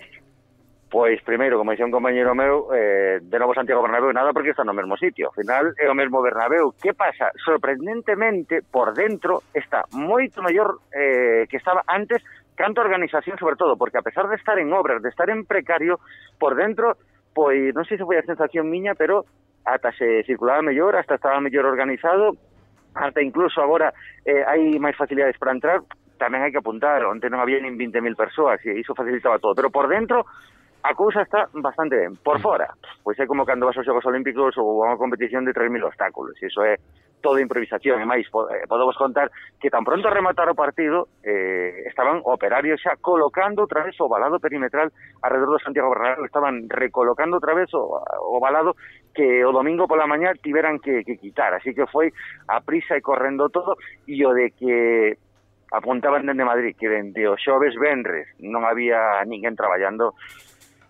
Pois, 0.92 1.22
primeiro, 1.24 1.56
como 1.56 1.72
dixía 1.72 1.88
un 1.88 1.96
compañero 1.96 2.36
meu, 2.36 2.68
eh, 2.68 3.16
de 3.24 3.38
novo 3.40 3.56
Santiago 3.56 3.80
Bernabéu 3.80 4.12
nada 4.12 4.28
porque 4.36 4.52
está 4.52 4.60
no 4.60 4.76
mesmo 4.76 4.92
sitio. 5.00 5.32
Ao 5.32 5.32
final 5.32 5.72
é 5.80 5.88
o 5.88 5.96
mesmo 5.96 6.20
Bernabéu. 6.20 6.76
Que 6.76 6.92
pasa? 6.92 7.32
Sorprendentemente, 7.40 8.60
por 8.60 8.92
dentro 8.92 9.40
está 9.56 9.88
moito 9.96 10.44
mellor 10.44 10.84
eh, 10.92 11.48
que 11.48 11.56
estaba 11.56 11.80
antes 11.88 12.20
canto 12.52 12.84
organización, 12.84 13.40
sobre 13.40 13.56
todo, 13.56 13.80
porque 13.80 13.96
a 13.96 14.04
pesar 14.04 14.28
de 14.28 14.36
estar 14.36 14.60
en 14.60 14.68
obras, 14.68 15.00
de 15.00 15.08
estar 15.08 15.32
en 15.32 15.48
precario, 15.48 15.96
por 16.36 16.60
dentro, 16.60 17.00
pois, 17.32 17.72
non 17.72 17.88
sei 17.88 17.96
se 17.96 18.04
foi 18.04 18.20
a 18.20 18.28
sensación 18.28 18.68
miña, 18.68 18.92
pero 18.92 19.24
ata 19.64 19.96
se 19.96 20.20
circulaba 20.28 20.60
mellor, 20.60 21.00
hasta 21.00 21.16
estaba 21.16 21.40
mellor 21.40 21.72
organizado, 21.72 22.36
hasta 22.92 23.24
incluso 23.24 23.64
agora 23.64 23.96
eh, 24.28 24.44
hai 24.44 24.76
máis 24.76 25.00
facilidades 25.00 25.40
para 25.40 25.56
entrar, 25.56 25.80
tamén 26.20 26.44
hai 26.44 26.52
que 26.52 26.60
apuntar, 26.60 27.00
onte 27.08 27.32
non 27.32 27.40
había 27.40 27.64
nin 27.64 27.80
20.000 27.80 28.12
persoas 28.12 28.60
e 28.68 28.76
iso 28.76 28.92
facilitaba 28.92 29.40
todo, 29.40 29.56
pero 29.56 29.72
por 29.72 29.88
dentro 29.88 30.28
a 30.82 30.94
cousa 30.94 31.22
está 31.22 31.48
bastante 31.54 31.96
ben. 31.96 32.16
Por 32.16 32.38
mm. 32.38 32.42
fora, 32.42 32.68
pois 33.02 33.18
é 33.18 33.26
como 33.26 33.46
cando 33.46 33.66
vas 33.66 33.76
aos 33.76 33.86
Xogos 33.86 34.06
Olímpicos 34.06 34.58
ou 34.58 34.82
a 34.82 34.90
unha 34.90 34.98
competición 34.98 35.46
de 35.46 35.54
3.000 35.54 35.78
obstáculos. 35.86 36.34
Iso 36.42 36.66
é 36.66 36.78
todo 37.22 37.38
improvisación. 37.38 38.02
E 38.02 38.06
máis, 38.06 38.26
eh, 38.26 38.66
podemos 38.66 38.98
contar 38.98 39.30
que 39.62 39.70
tan 39.70 39.86
pronto 39.86 40.10
rematar 40.10 40.50
o 40.50 40.58
partido, 40.58 41.06
eh, 41.22 41.86
estaban 41.86 42.18
operarios 42.26 42.82
xa 42.82 42.98
colocando 42.98 43.62
outra 43.62 43.86
vez 43.86 43.94
o 44.02 44.10
balado 44.10 44.42
perimetral 44.42 44.90
alrededor 45.22 45.56
do 45.56 45.64
Santiago 45.64 45.94
Bernabéu. 45.94 46.26
Estaban 46.26 46.66
recolocando 46.66 47.38
outra 47.38 47.54
vez 47.54 47.70
o, 47.78 48.02
o 48.02 48.36
balado 48.42 48.74
que 49.14 49.46
o 49.46 49.54
domingo 49.54 49.86
pola 49.86 50.10
mañá 50.10 50.34
tiveran 50.34 50.82
que, 50.82 51.06
que 51.06 51.14
quitar. 51.14 51.54
Así 51.54 51.70
que 51.70 51.86
foi 51.86 52.10
a 52.50 52.58
prisa 52.58 52.98
e 52.98 53.04
correndo 53.06 53.54
todo. 53.54 53.78
E 54.10 54.18
o 54.26 54.34
de 54.34 54.50
que 54.50 55.14
apuntaban 55.72 56.26
dende 56.26 56.44
Madrid 56.44 56.76
que 56.76 56.90
dende 56.90 57.24
o 57.24 57.38
xoves 57.40 57.72
vendres 57.80 58.28
non 58.44 58.68
había 58.68 59.24
ninguén 59.24 59.56
traballando 59.56 60.12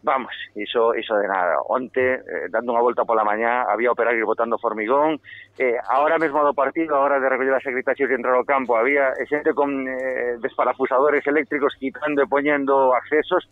Vamos, 0.03 0.35
iso, 0.57 0.95
iso 0.95 1.15
de 1.15 1.29
nada. 1.29 1.63
Onte, 1.71 2.15
eh, 2.19 2.51
dando 2.51 2.75
unha 2.75 2.83
volta 2.83 3.07
pola 3.07 3.23
mañá, 3.23 3.63
había 3.71 3.95
operarios 3.95 4.27
botando 4.27 4.59
formigón, 4.59 5.23
eh, 5.55 5.79
ahora 5.87 6.19
mesmo 6.19 6.43
do 6.43 6.59
partido, 6.59 6.99
a 6.99 7.07
hora 7.07 7.23
de 7.23 7.31
recoller 7.31 7.55
as 7.55 7.63
secretarias 7.63 8.11
e 8.11 8.19
entrar 8.19 8.35
ao 8.35 8.43
campo, 8.43 8.75
había 8.75 9.15
xente 9.31 9.55
con 9.55 9.87
eh, 9.87 10.43
desparafusadores 10.43 11.23
eléctricos 11.31 11.79
quitando 11.79 12.19
e 12.19 12.27
poñendo 12.27 12.91
accesos, 12.99 13.47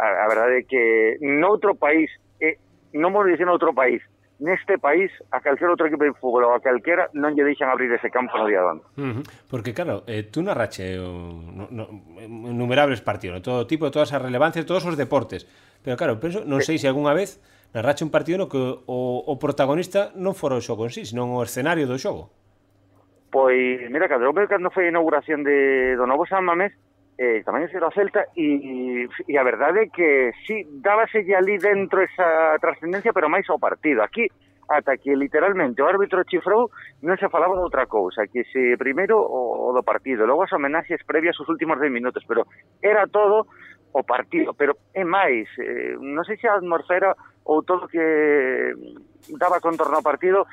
a, 0.00 0.24
a 0.24 0.26
verdade 0.32 0.64
é 0.64 0.66
que 0.66 0.82
noutro 1.20 1.76
país, 1.76 2.08
eh, 2.40 2.56
non 2.96 3.12
vou 3.12 3.28
dicir 3.28 3.44
noutro 3.44 3.76
país, 3.76 4.00
neste 4.40 4.80
país 4.80 5.12
a 5.30 5.44
calquera 5.44 5.70
outro 5.70 5.84
equipo 5.84 6.08
de 6.08 6.16
fútbol 6.16 6.48
ou 6.48 6.52
a 6.56 6.64
calquera 6.64 7.12
non 7.12 7.36
lle 7.36 7.44
deixan 7.44 7.68
abrir 7.68 7.92
ese 7.92 8.08
campo 8.08 8.40
no 8.40 8.48
día 8.48 8.64
dono. 8.64 8.82
Uh 8.96 9.20
-huh. 9.20 9.24
Porque 9.52 9.76
claro, 9.76 10.02
eh, 10.08 10.24
tú 10.32 10.40
narrache 10.40 10.96
o, 10.96 11.44
no, 11.44 11.68
no, 11.68 11.84
innumerables 12.24 13.04
partidos, 13.04 13.36
no, 13.36 13.44
todo 13.44 13.68
tipo, 13.68 13.92
todas 13.92 14.16
as 14.16 14.24
relevancias, 14.24 14.64
todos 14.64 14.88
os 14.88 14.96
deportes. 14.96 15.44
Pero 15.82 15.96
claro, 15.96 16.20
penso, 16.20 16.44
non 16.44 16.60
sei 16.60 16.76
se 16.76 16.88
algunha 16.88 17.16
vez 17.16 17.40
narrache 17.72 18.04
un 18.04 18.10
partido 18.10 18.38
no 18.42 18.50
que 18.50 18.58
o, 18.58 18.98
o 19.24 19.34
protagonista 19.38 20.10
non 20.18 20.34
fora 20.34 20.58
o 20.58 20.64
xogo 20.64 20.84
en 20.84 20.92
sí, 20.92 21.06
senón 21.06 21.32
o 21.32 21.40
escenario 21.40 21.86
do 21.86 21.96
xogo. 21.96 22.28
Pois, 23.30 23.78
mira, 23.88 24.10
cando, 24.10 24.34
cando 24.50 24.74
foi 24.74 24.90
a 24.90 24.92
inauguración 24.92 25.46
de, 25.46 25.94
do 25.94 26.04
novo 26.04 26.26
San 26.26 26.42
Mamés, 26.42 26.74
eh, 27.14 27.44
tamén 27.46 27.68
era 27.70 27.86
a 27.86 27.94
Celta, 27.94 28.26
e, 28.34 29.06
e 29.06 29.34
a 29.38 29.44
verdade 29.46 29.86
é 29.86 29.92
que 29.92 30.34
sí, 30.48 30.66
dábaselle 30.82 31.36
ali 31.36 31.60
dentro 31.60 32.02
esa 32.02 32.58
trascendencia, 32.58 33.14
pero 33.14 33.30
máis 33.30 33.46
ao 33.46 33.60
partido. 33.60 34.02
Aquí, 34.02 34.26
ata 34.70 34.96
que 34.96 35.14
literalmente 35.14 35.82
o 35.82 35.86
árbitro 35.86 36.24
chifrou 36.24 36.70
non 37.02 37.18
se 37.18 37.28
falaba 37.28 37.58
de 37.58 37.66
outra 37.66 37.84
cousa, 37.90 38.24
que 38.30 38.46
se 38.48 38.78
primeiro 38.78 39.18
o, 39.18 39.68
o 39.68 39.74
do 39.76 39.84
partido, 39.84 40.24
logo 40.24 40.46
as 40.46 40.54
homenaxes 40.54 41.02
previas 41.04 41.38
os 41.38 41.50
últimos 41.50 41.76
10 41.78 41.90
minutos, 41.90 42.22
pero 42.26 42.46
era 42.80 43.06
todo 43.10 43.50
o 43.92 44.02
partido, 44.04 44.54
pero 44.54 44.76
é 44.94 45.02
máis, 45.02 45.50
eh, 45.58 45.98
non 45.98 46.22
sei 46.22 46.38
se 46.38 46.46
a 46.46 46.58
atmosfera 46.58 47.14
ou 47.44 47.66
todo 47.66 47.90
que 47.90 48.70
daba 49.34 49.58
contorno 49.58 49.98
ao 49.98 50.06
partido 50.06 50.46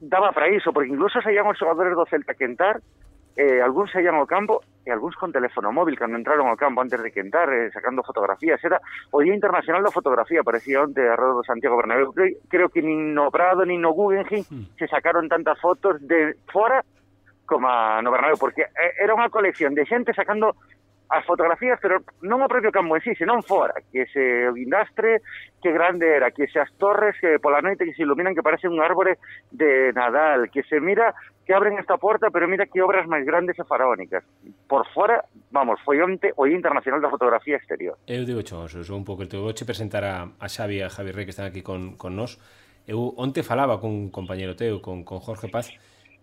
daba 0.00 0.32
para 0.32 0.50
iso, 0.50 0.72
porque 0.72 0.90
incluso 0.90 1.22
saían 1.22 1.46
os 1.46 1.58
xogadores 1.58 1.94
do 1.94 2.06
Celta 2.06 2.34
que 2.34 2.44
entrar, 2.44 2.82
eh, 3.36 3.60
algúns 3.60 3.92
saían 3.92 4.16
ao 4.16 4.26
campo 4.26 4.64
e 4.84 4.90
algúns 4.90 5.14
con 5.16 5.32
teléfono 5.32 5.68
móvil 5.72 5.98
cando 5.98 6.16
entraron 6.16 6.48
ao 6.48 6.56
campo 6.56 6.80
antes 6.80 6.96
de 6.98 7.12
que 7.12 7.20
entrar, 7.20 7.52
eh, 7.52 7.68
sacando 7.70 8.02
fotografías. 8.02 8.62
Era 8.64 8.80
o 9.12 9.20
Día 9.20 9.36
Internacional 9.36 9.84
da 9.84 9.92
Fotografía, 9.92 10.40
parecía 10.40 10.80
onte 10.80 11.04
a 11.04 11.16
rodo 11.16 11.40
do 11.40 11.48
Santiago 11.48 11.76
Bernabéu. 11.76 12.16
Creo, 12.16 12.32
creo 12.48 12.68
que 12.72 12.80
nin 12.80 13.12
no 13.12 13.28
Prado, 13.28 13.68
nin 13.68 13.84
no 13.84 13.92
Guggenheim 13.92 14.44
hmm. 14.48 14.80
se 14.80 14.88
sacaron 14.88 15.28
tantas 15.28 15.60
fotos 15.60 16.00
de 16.00 16.36
fora 16.48 16.80
como 17.44 17.68
a 17.68 18.00
no 18.00 18.10
Bernabéu, 18.10 18.40
porque 18.40 18.64
eh, 18.64 18.92
era 18.98 19.12
unha 19.12 19.28
colección 19.28 19.76
de 19.76 19.84
xente 19.84 20.16
sacando 20.16 20.56
as 21.08 21.24
fotografías, 21.24 21.78
pero 21.80 22.02
non 22.26 22.42
o 22.42 22.50
propio 22.50 22.74
campo 22.74 22.98
en 22.98 23.02
sí, 23.02 23.14
senón 23.14 23.42
fora, 23.46 23.74
que 23.92 24.06
ese 24.10 24.50
guindastre, 24.50 25.22
que 25.62 25.70
grande 25.70 26.10
era, 26.10 26.34
que 26.34 26.50
esas 26.50 26.66
torres 26.78 27.14
que 27.20 27.38
pola 27.38 27.62
noite 27.62 27.86
que 27.86 27.94
se 27.94 28.02
iluminan 28.02 28.34
que 28.34 28.42
parecen 28.42 28.74
un 28.74 28.82
árbore 28.82 29.18
de 29.54 29.92
Nadal, 29.94 30.50
que 30.50 30.66
se 30.66 30.82
mira 30.82 31.14
que 31.46 31.54
abren 31.54 31.78
esta 31.78 31.96
porta, 31.96 32.30
pero 32.34 32.50
mira 32.50 32.66
que 32.66 32.82
obras 32.82 33.06
máis 33.06 33.22
grandes 33.22 33.54
e 33.54 33.62
faraónicas. 33.62 34.26
Por 34.66 34.82
fora, 34.90 35.22
vamos, 35.54 35.78
foi 35.86 36.02
onte 36.02 36.34
o 36.34 36.42
Día 36.42 36.58
Internacional 36.58 36.98
da 36.98 37.06
Fotografía 37.06 37.54
Exterior. 37.54 37.94
Eu 38.10 38.26
digo, 38.26 38.42
chon, 38.42 38.66
sou 38.66 38.98
un 38.98 39.06
pouco 39.06 39.22
el 39.22 39.30
teu 39.30 39.46
voche 39.46 39.62
presentar 39.62 40.02
a, 40.02 40.26
a 40.42 40.46
Xavi 40.50 40.82
e 40.82 40.86
a 40.86 40.90
Javi 40.90 41.14
Rey 41.14 41.22
que 41.22 41.34
están 41.34 41.46
aquí 41.46 41.62
con, 41.62 41.94
con 41.94 42.18
nós. 42.18 42.42
Eu 42.90 43.14
onte 43.14 43.46
falaba 43.46 43.78
con 43.78 43.94
un 43.94 44.10
compañero 44.10 44.58
teu, 44.58 44.82
con, 44.82 45.06
con 45.06 45.22
Jorge 45.22 45.46
Paz, 45.46 45.70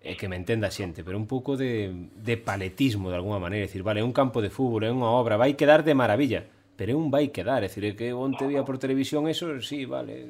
e 0.03 0.19
que 0.19 0.27
me 0.27 0.35
entenda 0.35 0.67
a 0.67 0.75
xente, 0.75 0.99
pero 0.99 1.15
un 1.15 1.31
pouco 1.31 1.55
de, 1.55 2.11
de 2.19 2.35
paletismo 2.35 3.07
de 3.07 3.15
alguma 3.15 3.39
maneira, 3.39 3.63
decir, 3.63 3.87
vale, 3.87 4.03
é 4.03 4.05
un 4.05 4.11
campo 4.11 4.43
de 4.43 4.51
fútbol, 4.51 4.83
é 4.83 4.91
unha 4.91 5.07
obra, 5.07 5.39
vai 5.39 5.55
quedar 5.55 5.87
de 5.87 5.95
maravilla, 5.95 6.43
pero 6.75 6.91
é 6.91 6.95
un 6.99 7.07
vai 7.07 7.31
quedar, 7.31 7.63
é 7.63 7.71
dicir, 7.71 7.95
que 7.95 8.11
onte 8.11 8.43
vía 8.43 8.67
por 8.67 8.75
televisión 8.75 9.31
eso, 9.31 9.63
sí, 9.63 9.87
vale, 9.87 10.27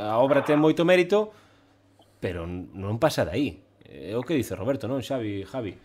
a 0.00 0.16
obra 0.16 0.40
ten 0.40 0.56
moito 0.56 0.88
mérito, 0.88 1.28
pero 2.24 2.48
non 2.48 2.96
pasa 2.96 3.28
de 3.28 3.32
aí. 3.36 3.48
É 3.84 4.16
o 4.16 4.24
que 4.24 4.32
dice 4.32 4.56
Roberto, 4.56 4.88
non, 4.88 5.04
Xavi, 5.04 5.44
Javi. 5.44 5.76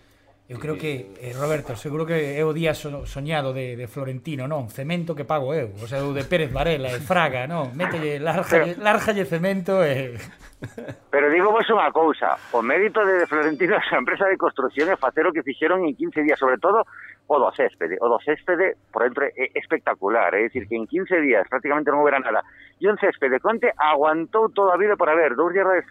Eu 0.47 0.59
creo 0.59 0.79
que, 0.79 1.11
eh, 1.19 1.35
Roberto, 1.35 1.75
seguro 1.75 2.07
que 2.07 2.39
é 2.39 2.43
o 2.47 2.55
día 2.55 2.71
soñado 2.71 3.51
de, 3.51 3.75
de 3.75 3.83
Florentino, 3.91 4.47
non? 4.47 4.71
Cemento 4.71 5.11
que 5.11 5.27
pago 5.27 5.51
eu, 5.51 5.75
o 5.75 5.87
sea, 5.91 5.99
o 6.07 6.15
de 6.15 6.23
Pérez 6.23 6.55
Varela, 6.55 6.87
e 6.87 7.03
Fraga, 7.03 7.51
non? 7.51 7.75
Mételle, 7.75 8.15
largalle, 8.15 8.79
largalle 8.79 9.27
cemento 9.27 9.83
e... 9.83 10.15
Pero 11.11 11.27
digo 11.27 11.51
vos 11.51 11.67
unha 11.67 11.91
cousa, 11.91 12.39
o 12.55 12.63
mérito 12.63 13.03
de 13.03 13.27
Florentino 13.27 13.75
a 13.75 13.99
empresa 13.99 14.23
de 14.31 14.39
construcción 14.39 14.87
é 14.87 14.95
facer 14.95 15.27
o 15.27 15.35
que 15.35 15.43
fixeron 15.43 15.83
en 15.83 15.99
15 15.99 16.23
días, 16.23 16.39
sobre 16.39 16.55
todo 16.63 16.87
o 17.27 17.35
do 17.43 17.51
céspede. 17.51 17.99
O 17.99 18.07
do 18.07 18.23
céspede, 18.23 18.79
por 18.87 19.03
dentro, 19.03 19.27
é 19.27 19.51
espectacular, 19.51 20.31
é 20.31 20.47
dicir, 20.47 20.63
que 20.71 20.79
en 20.79 20.87
15 20.87 21.27
días 21.27 21.43
prácticamente 21.51 21.91
non 21.91 21.99
houbera 21.99 22.23
nada. 22.23 22.39
E 22.79 22.85
un 22.85 22.97
céspede, 23.01 23.41
Conte 23.41 23.73
aguantou 23.73 24.53
toda 24.53 24.77
a 24.77 24.77
vida 24.77 24.93
por 24.93 25.09
haber, 25.09 25.33
dous 25.33 25.49
días 25.49 25.65
de 25.65 25.81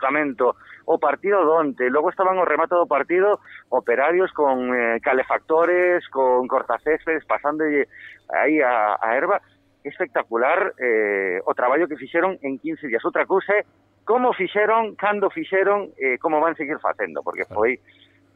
o 0.87 0.99
partido 0.99 1.43
donte, 1.43 1.91
logo 1.91 2.11
estaban 2.11 2.39
o 2.39 2.47
remate 2.47 2.79
do 2.79 2.87
partido 2.87 3.43
operarios 3.75 4.31
con 4.31 4.71
eh, 4.71 5.03
calefactores, 5.03 6.07
con 6.15 6.47
cortacéspedes, 6.47 7.27
pasando 7.27 7.67
aí 7.67 8.63
a, 8.63 8.95
a 9.03 9.17
erva, 9.19 9.43
espectacular 9.83 10.75
eh, 10.79 11.43
o 11.43 11.55
traballo 11.55 11.89
que 11.89 11.99
fixeron 11.99 12.39
en 12.43 12.59
15 12.59 12.87
días. 12.87 13.03
Outra 13.03 13.27
cousa 13.27 13.51
é 13.51 13.67
como 14.07 14.31
fixeron, 14.31 14.95
cando 14.95 15.27
fixeron, 15.31 15.91
eh, 15.99 16.19
como 16.23 16.39
van 16.39 16.55
seguir 16.55 16.79
facendo, 16.79 17.27
porque 17.27 17.51
foi 17.51 17.83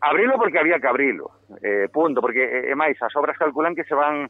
abrilo 0.03 0.35
porque 0.35 0.59
había 0.59 0.83
que 0.83 0.91
abrilo, 0.91 1.31
eh, 1.63 1.87
punto, 1.93 2.21
porque 2.21 2.43
é 2.43 2.73
eh, 2.73 2.75
máis, 2.75 2.99
as 2.99 3.15
obras 3.15 3.39
calculan 3.39 3.79
que 3.79 3.87
se 3.87 3.95
van 3.95 4.27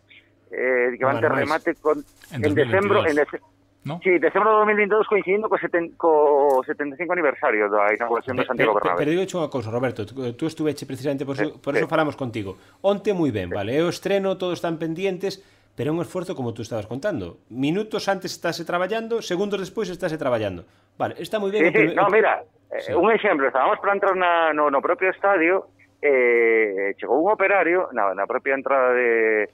eh, 0.52 0.92
que 0.92 1.04
van 1.08 1.24
ter 1.24 1.32
remate 1.32 1.72
con, 1.80 2.04
en, 2.36 2.44
en 2.44 2.52
decembro 2.52 3.06
en, 3.06 3.16
dece, 3.16 3.40
¿no? 3.84 4.00
Sí, 4.02 4.18
decembro 4.18 4.50
de 4.50 4.56
2022 4.58 5.08
coincidindo 5.08 5.48
co, 5.48 5.56
seten, 5.56 5.96
co 5.96 6.60
75 6.66 7.12
aniversario 7.12 7.68
da 7.72 7.88
inauguración 7.94 8.36
do 8.36 8.44
Santiago 8.44 8.76
Bernabéu. 8.76 9.00
Pero, 9.00 9.08
pero 9.08 9.24
digo 9.24 9.40
unha 9.40 9.48
cousa, 9.48 9.72
Roberto, 9.72 10.04
tú 10.04 10.44
estuveche 10.44 10.84
precisamente 10.84 11.24
por, 11.24 11.36
sí, 11.40 11.48
por 11.48 11.72
sí. 11.72 11.80
eso 11.80 11.88
falamos 11.88 12.14
contigo. 12.16 12.60
Onte 12.84 13.16
moi 13.16 13.32
ben, 13.32 13.48
vale, 13.48 13.80
vale, 13.80 13.86
o 13.86 13.88
estreno, 13.88 14.36
todos 14.36 14.60
están 14.60 14.76
pendientes, 14.76 15.40
pero 15.72 15.90
é 15.90 15.92
un 15.96 16.04
esforzo 16.04 16.36
como 16.36 16.52
tú 16.52 16.60
estabas 16.60 16.84
contando. 16.84 17.40
Minutos 17.48 18.04
antes 18.12 18.36
estáse 18.36 18.68
traballando, 18.68 19.24
segundos 19.24 19.56
despois 19.56 19.88
estáse 19.88 20.20
traballando. 20.20 20.68
Vale, 21.00 21.16
está 21.16 21.40
moi 21.40 21.48
ben. 21.48 21.72
Sí, 21.72 21.72
sí, 21.72 21.84
no, 21.96 22.04
mira, 22.12 22.44
sí. 22.76 22.92
Eh, 22.92 22.96
un 22.96 23.08
exemplo, 23.08 23.48
estábamos 23.48 23.80
para 23.80 23.96
entrar 23.96 24.12
na, 24.12 24.52
no, 24.52 24.68
no 24.68 24.84
propio 24.84 25.08
estadio, 25.08 25.72
eh, 26.04 26.92
chegou 27.00 27.24
un 27.24 27.32
operario 27.32 27.88
na, 27.96 28.12
na 28.12 28.28
propia 28.28 28.52
entrada 28.52 28.92
de 28.92 29.48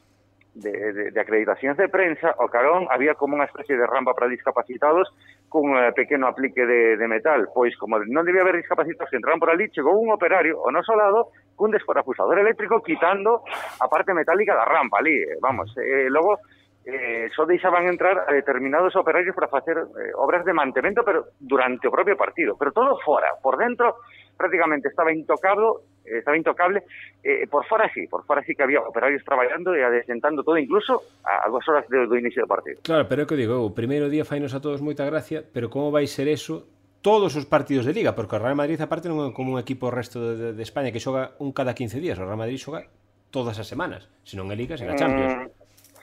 de, 0.56 0.72
de, 0.92 1.04
de 1.12 1.20
acreditacións 1.20 1.76
de 1.76 1.88
prensa, 1.88 2.32
o 2.40 2.48
carón 2.48 2.88
había 2.88 3.12
como 3.14 3.36
unha 3.36 3.44
especie 3.44 3.76
de 3.76 3.84
rampa 3.84 4.16
para 4.16 4.32
discapacitados 4.32 5.12
cun 5.52 5.76
eh, 5.76 5.92
pequeno 5.92 6.26
aplique 6.26 6.64
de, 6.64 6.96
de 6.96 7.06
metal. 7.06 7.52
Pois, 7.52 7.76
como 7.76 8.00
non 8.00 8.24
debía 8.24 8.40
haber 8.40 8.56
discapacitados 8.56 9.12
que 9.12 9.20
entraban 9.20 9.38
por 9.38 9.52
ali, 9.52 9.68
chegou 9.68 9.92
un 10.00 10.08
operario 10.08 10.64
ao 10.64 10.72
noso 10.72 10.96
lado 10.96 11.36
cun 11.52 11.68
descorafusador 11.68 12.40
eléctrico 12.40 12.80
quitando 12.80 13.44
a 13.80 13.86
parte 13.86 14.16
metálica 14.16 14.56
da 14.56 14.64
rampa 14.64 14.98
ali. 15.04 15.12
Eh, 15.12 15.36
vamos, 15.44 15.68
eh, 15.76 16.08
eh, 16.08 16.08
logo, 16.08 16.40
eh, 16.86 17.28
só 17.34 17.44
deixaban 17.44 17.84
entrar 17.88 18.24
a 18.28 18.32
determinados 18.32 18.94
operarios 18.96 19.34
para 19.34 19.48
facer 19.48 19.76
eh, 19.76 20.12
obras 20.14 20.44
de 20.44 20.54
mantemento 20.54 21.02
pero 21.04 21.34
durante 21.38 21.88
o 21.88 21.90
propio 21.90 22.16
partido, 22.16 22.56
pero 22.56 22.72
todo 22.72 22.96
fora, 23.04 23.34
por 23.42 23.58
dentro 23.58 24.00
prácticamente 24.38 24.88
estaba 24.88 25.12
intocado 25.12 25.82
Eh, 26.06 26.18
estaba 26.18 26.36
intocable. 26.36 26.84
Eh, 27.22 27.46
por 27.50 27.66
fora 27.66 27.90
sí, 27.92 28.06
por 28.06 28.24
fora 28.24 28.42
sí 28.44 28.54
que 28.54 28.62
había 28.62 28.80
operarios 28.80 29.24
traballando 29.24 29.74
e 29.74 29.82
adesentando 29.82 30.46
todo 30.46 30.56
incluso 30.56 31.02
a, 31.26 31.44
a 31.44 31.50
dúas 31.50 31.66
horas 31.66 31.84
do, 31.90 32.06
do 32.06 32.14
inicio 32.14 32.46
do 32.46 32.48
partido. 32.48 32.78
Claro, 32.86 33.10
pero 33.10 33.22
é 33.22 33.26
que 33.26 33.34
digo, 33.34 33.58
o 33.58 33.74
primeiro 33.74 34.06
día 34.06 34.22
fainos 34.22 34.54
a 34.54 34.62
todos 34.62 34.78
moita 34.78 35.02
gracia, 35.02 35.42
pero 35.42 35.66
como 35.66 35.90
vai 35.90 36.06
ser 36.06 36.30
eso 36.30 36.70
todos 37.02 37.34
os 37.36 37.46
partidos 37.46 37.86
de 37.86 37.92
Liga, 37.92 38.14
porque 38.14 38.34
o 38.34 38.42
Real 38.42 38.58
Madrid 38.58 38.78
aparte 38.78 39.10
non 39.10 39.22
é 39.22 39.30
como 39.34 39.54
un 39.54 39.58
equipo 39.58 39.90
o 39.90 39.94
resto 39.94 40.18
de, 40.22 40.32
de, 40.34 40.48
de 40.54 40.62
España 40.62 40.90
que 40.94 41.02
xoga 41.02 41.34
un 41.42 41.50
cada 41.50 41.74
15 41.74 41.98
días, 42.02 42.18
o 42.18 42.26
Real 42.26 42.38
Madrid 42.38 42.58
xoga 42.58 42.86
todas 43.30 43.58
as 43.58 43.66
semanas, 43.66 44.06
senón 44.22 44.50
é 44.50 44.56
Liga, 44.58 44.78
sen 44.78 44.90
a 44.90 44.98
Champions. 44.98 45.34
Mm, 45.34 45.46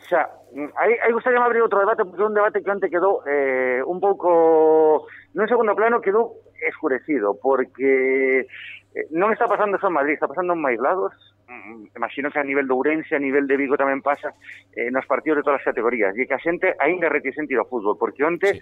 xa, 0.08 0.28
mm, 0.52 0.72
aí, 0.80 0.94
aí 1.00 1.12
gostaríame 1.12 1.48
abrir 1.48 1.64
outro 1.64 1.80
debate, 1.80 2.04
porque 2.08 2.24
un 2.24 2.36
debate 2.36 2.64
que 2.64 2.72
onte 2.72 2.88
quedou 2.88 3.24
eh, 3.28 3.84
un 3.84 4.00
pouco, 4.00 5.08
nun 5.36 5.48
segundo 5.48 5.76
plano 5.76 6.00
quedou 6.00 6.44
escurecido, 6.64 7.36
porque 7.36 8.48
Eh, 8.94 9.10
non 9.10 9.34
está 9.34 9.50
pasando 9.50 9.82
só 9.82 9.90
en 9.90 9.98
Madrid, 9.98 10.14
está 10.14 10.30
pasando 10.30 10.54
en 10.54 10.62
máis 10.62 10.78
lados. 10.78 11.14
Mm, 11.50 11.90
mm, 11.90 11.98
imagino 11.98 12.30
que 12.30 12.40
a 12.40 12.46
nivel 12.46 12.70
de 12.70 12.74
Ourense, 12.74 13.18
a 13.18 13.22
nivel 13.22 13.50
de 13.50 13.58
Vigo 13.58 13.74
tamén 13.74 14.06
pasa 14.06 14.38
eh, 14.78 14.94
nos 14.94 15.10
partidos 15.10 15.42
de 15.42 15.46
todas 15.50 15.66
as 15.66 15.68
categorías. 15.68 16.14
E 16.14 16.30
que 16.30 16.38
a 16.38 16.42
xente 16.42 16.78
aínda 16.78 17.10
reticente 17.10 17.58
ir 17.58 17.60
ao 17.60 17.70
fútbol, 17.70 17.98
porque 17.98 18.22
onte 18.22 18.54
sí. 18.54 18.62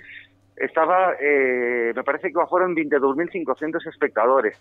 estaba, 0.56 1.20
eh, 1.20 1.92
me 1.92 2.04
parece 2.08 2.32
que 2.32 2.40
foron 2.48 2.72
22.500 2.72 3.44
espectadores. 3.92 4.56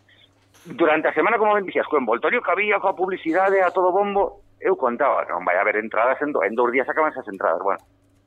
Durante 0.66 1.08
a 1.08 1.14
semana, 1.14 1.38
como 1.38 1.54
ben 1.54 1.64
dixas, 1.64 1.86
co 1.86 2.02
envoltorio 2.02 2.42
que 2.42 2.50
había, 2.50 2.82
coa 2.82 2.98
publicidade, 2.98 3.62
a 3.62 3.70
todo 3.70 3.94
bombo, 3.94 4.42
eu 4.58 4.74
contaba, 4.74 5.24
non 5.30 5.46
vai 5.46 5.56
haber 5.56 5.78
entradas, 5.78 6.18
en, 6.20 6.34
do, 6.34 6.42
en 6.42 6.52
dous 6.58 6.68
días 6.74 6.90
acaban 6.90 7.14
esas 7.14 7.30
entradas, 7.30 7.62
bueno. 7.62 7.80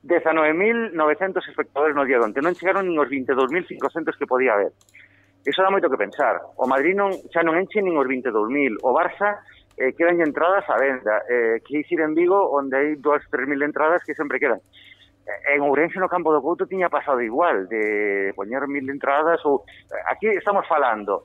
19.900 0.04 1.48
espectadores 1.48 1.96
no 1.96 2.04
día 2.04 2.20
onte, 2.20 2.40
non 2.40 2.56
chegaron 2.56 2.88
nin 2.88 2.96
os 2.96 3.08
22.500 3.08 4.16
que 4.16 4.28
podía 4.28 4.56
haber. 4.56 4.72
Iso 5.44 5.60
dá 5.60 5.68
moito 5.68 5.92
que 5.92 6.00
pensar. 6.00 6.40
O 6.56 6.64
Madrid 6.64 6.96
non, 6.96 7.12
xa 7.28 7.44
non 7.44 7.60
enche 7.60 7.84
nin 7.84 7.94
os 8.00 8.08
22.000. 8.08 8.80
O 8.80 8.96
Barça 8.96 9.44
eh, 9.76 9.92
quedan 9.92 10.24
entradas 10.24 10.64
a 10.72 10.76
venda. 10.80 11.20
Eh, 11.28 11.60
que 11.60 11.84
ir 11.84 12.00
en 12.00 12.16
Vigo, 12.16 12.40
onde 12.52 12.74
hai 12.76 12.88
2-3.000 12.96 13.60
entradas 13.60 14.00
que 14.02 14.16
sempre 14.16 14.40
quedan. 14.40 14.64
Eh, 15.24 15.56
en 15.56 15.60
Ourense, 15.64 16.00
no 16.00 16.08
campo 16.08 16.32
do 16.32 16.40
Couto, 16.40 16.68
tiña 16.68 16.88
pasado 16.88 17.20
igual, 17.20 17.68
de 17.68 18.32
poñer 18.36 18.68
mil 18.68 18.88
entradas 18.88 19.40
ou... 19.44 19.64
Eh, 19.68 20.00
aquí 20.08 20.28
estamos 20.32 20.64
falando 20.68 21.24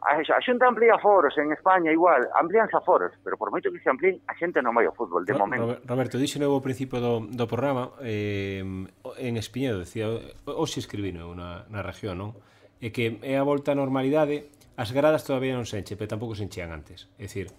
a 0.00 0.40
xente 0.40 0.64
amplía 0.64 0.94
foros 0.98 1.34
en 1.38 1.50
España 1.52 1.90
igual, 1.90 2.28
amplíanse 2.38 2.76
a 2.76 2.80
foros, 2.80 3.10
pero 3.24 3.36
por 3.36 3.50
moito 3.50 3.66
que 3.72 3.82
se 3.82 3.90
amplíen, 3.90 4.22
a 4.30 4.34
xente 4.38 4.62
non 4.62 4.70
vai 4.70 4.86
ao 4.86 4.94
fútbol 4.94 5.26
de 5.26 5.34
momento. 5.34 5.82
Roberto, 5.82 6.22
dixo 6.22 6.38
novo 6.38 6.62
principio 6.62 7.02
do, 7.02 7.26
do 7.26 7.46
programa 7.50 7.90
eh, 7.98 8.62
en 8.62 9.32
Espiñedo, 9.34 9.82
decía, 9.82 10.06
hoxe 10.46 10.78
escribino 10.78 11.34
na, 11.34 11.66
na 11.66 11.82
región, 11.82 12.14
non? 12.14 12.30
é 12.80 12.88
que 12.90 13.18
é 13.22 13.34
a 13.38 13.44
volta 13.44 13.72
á 13.72 13.78
normalidade, 13.78 14.50
as 14.78 14.94
gradas 14.94 15.26
todavía 15.26 15.54
non 15.54 15.66
se 15.66 15.78
enche, 15.78 15.98
pero 15.98 16.10
tampouco 16.10 16.38
se 16.38 16.46
enchean 16.46 16.70
antes. 16.70 17.10
É 17.18 17.26
dicir, 17.26 17.50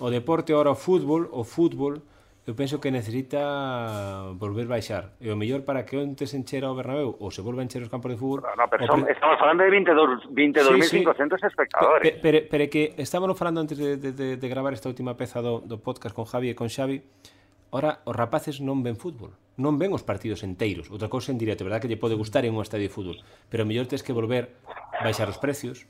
o 0.00 0.08
deporte 0.08 0.56
ora 0.56 0.72
o 0.72 0.78
fútbol, 0.78 1.28
o 1.30 1.44
fútbol 1.44 2.00
eu 2.44 2.56
penso 2.56 2.80
que 2.80 2.90
necesita 2.90 4.34
volver 4.34 4.66
baixar. 4.66 5.14
E 5.22 5.30
o 5.30 5.38
mellor 5.38 5.62
para 5.62 5.86
que 5.86 5.94
onte 5.94 6.26
se 6.26 6.34
enchera 6.34 6.66
o 6.66 6.74
Bernabéu 6.74 7.14
ou 7.22 7.30
se 7.30 7.38
volva 7.38 7.62
a 7.62 7.64
encher 7.64 7.86
os 7.86 7.86
campos 7.86 8.10
de 8.10 8.18
fútbol... 8.18 8.42
No, 8.42 8.66
pero 8.66 8.82
son, 8.90 9.06
pre... 9.06 9.14
estamos 9.14 9.38
falando 9.38 9.62
de 9.62 9.70
22.500 9.70 10.26
22, 10.26 10.90
sí, 10.90 11.04
22, 11.06 11.38
sí. 11.38 11.46
espectadores. 11.46 12.02
Pero, 12.02 12.18
pero, 12.18 12.38
pero 12.50 12.64
que 12.66 12.98
estábamos 12.98 13.38
falando 13.38 13.62
antes 13.62 13.78
de, 13.78 13.94
de, 13.94 14.10
de, 14.10 14.36
de 14.42 14.48
gravar 14.50 14.74
esta 14.74 14.90
última 14.90 15.14
peza 15.14 15.38
do, 15.38 15.62
do 15.62 15.78
podcast 15.78 16.10
con 16.10 16.26
Javi 16.26 16.50
e 16.50 16.58
con 16.58 16.66
Xavi, 16.66 16.98
Ora, 17.72 18.04
os 18.04 18.12
rapaces 18.12 18.60
non 18.60 18.84
ven 18.84 19.00
fútbol. 19.00 19.32
Non 19.56 19.80
ven 19.80 19.96
os 19.96 20.04
partidos 20.04 20.44
enteiros. 20.44 20.92
Outra 20.92 21.08
cousa 21.08 21.32
en 21.32 21.40
directo, 21.40 21.64
verdad 21.64 21.80
que 21.80 21.88
lle 21.88 21.96
pode 21.96 22.20
gustar 22.20 22.44
en 22.44 22.52
un 22.52 22.60
estadio 22.60 22.84
de 22.84 22.92
fútbol, 22.92 23.24
pero 23.48 23.64
mellor 23.64 23.88
tes 23.88 24.04
que 24.04 24.12
volver 24.12 24.60
baixar 25.00 25.32
os 25.32 25.40
precios, 25.40 25.88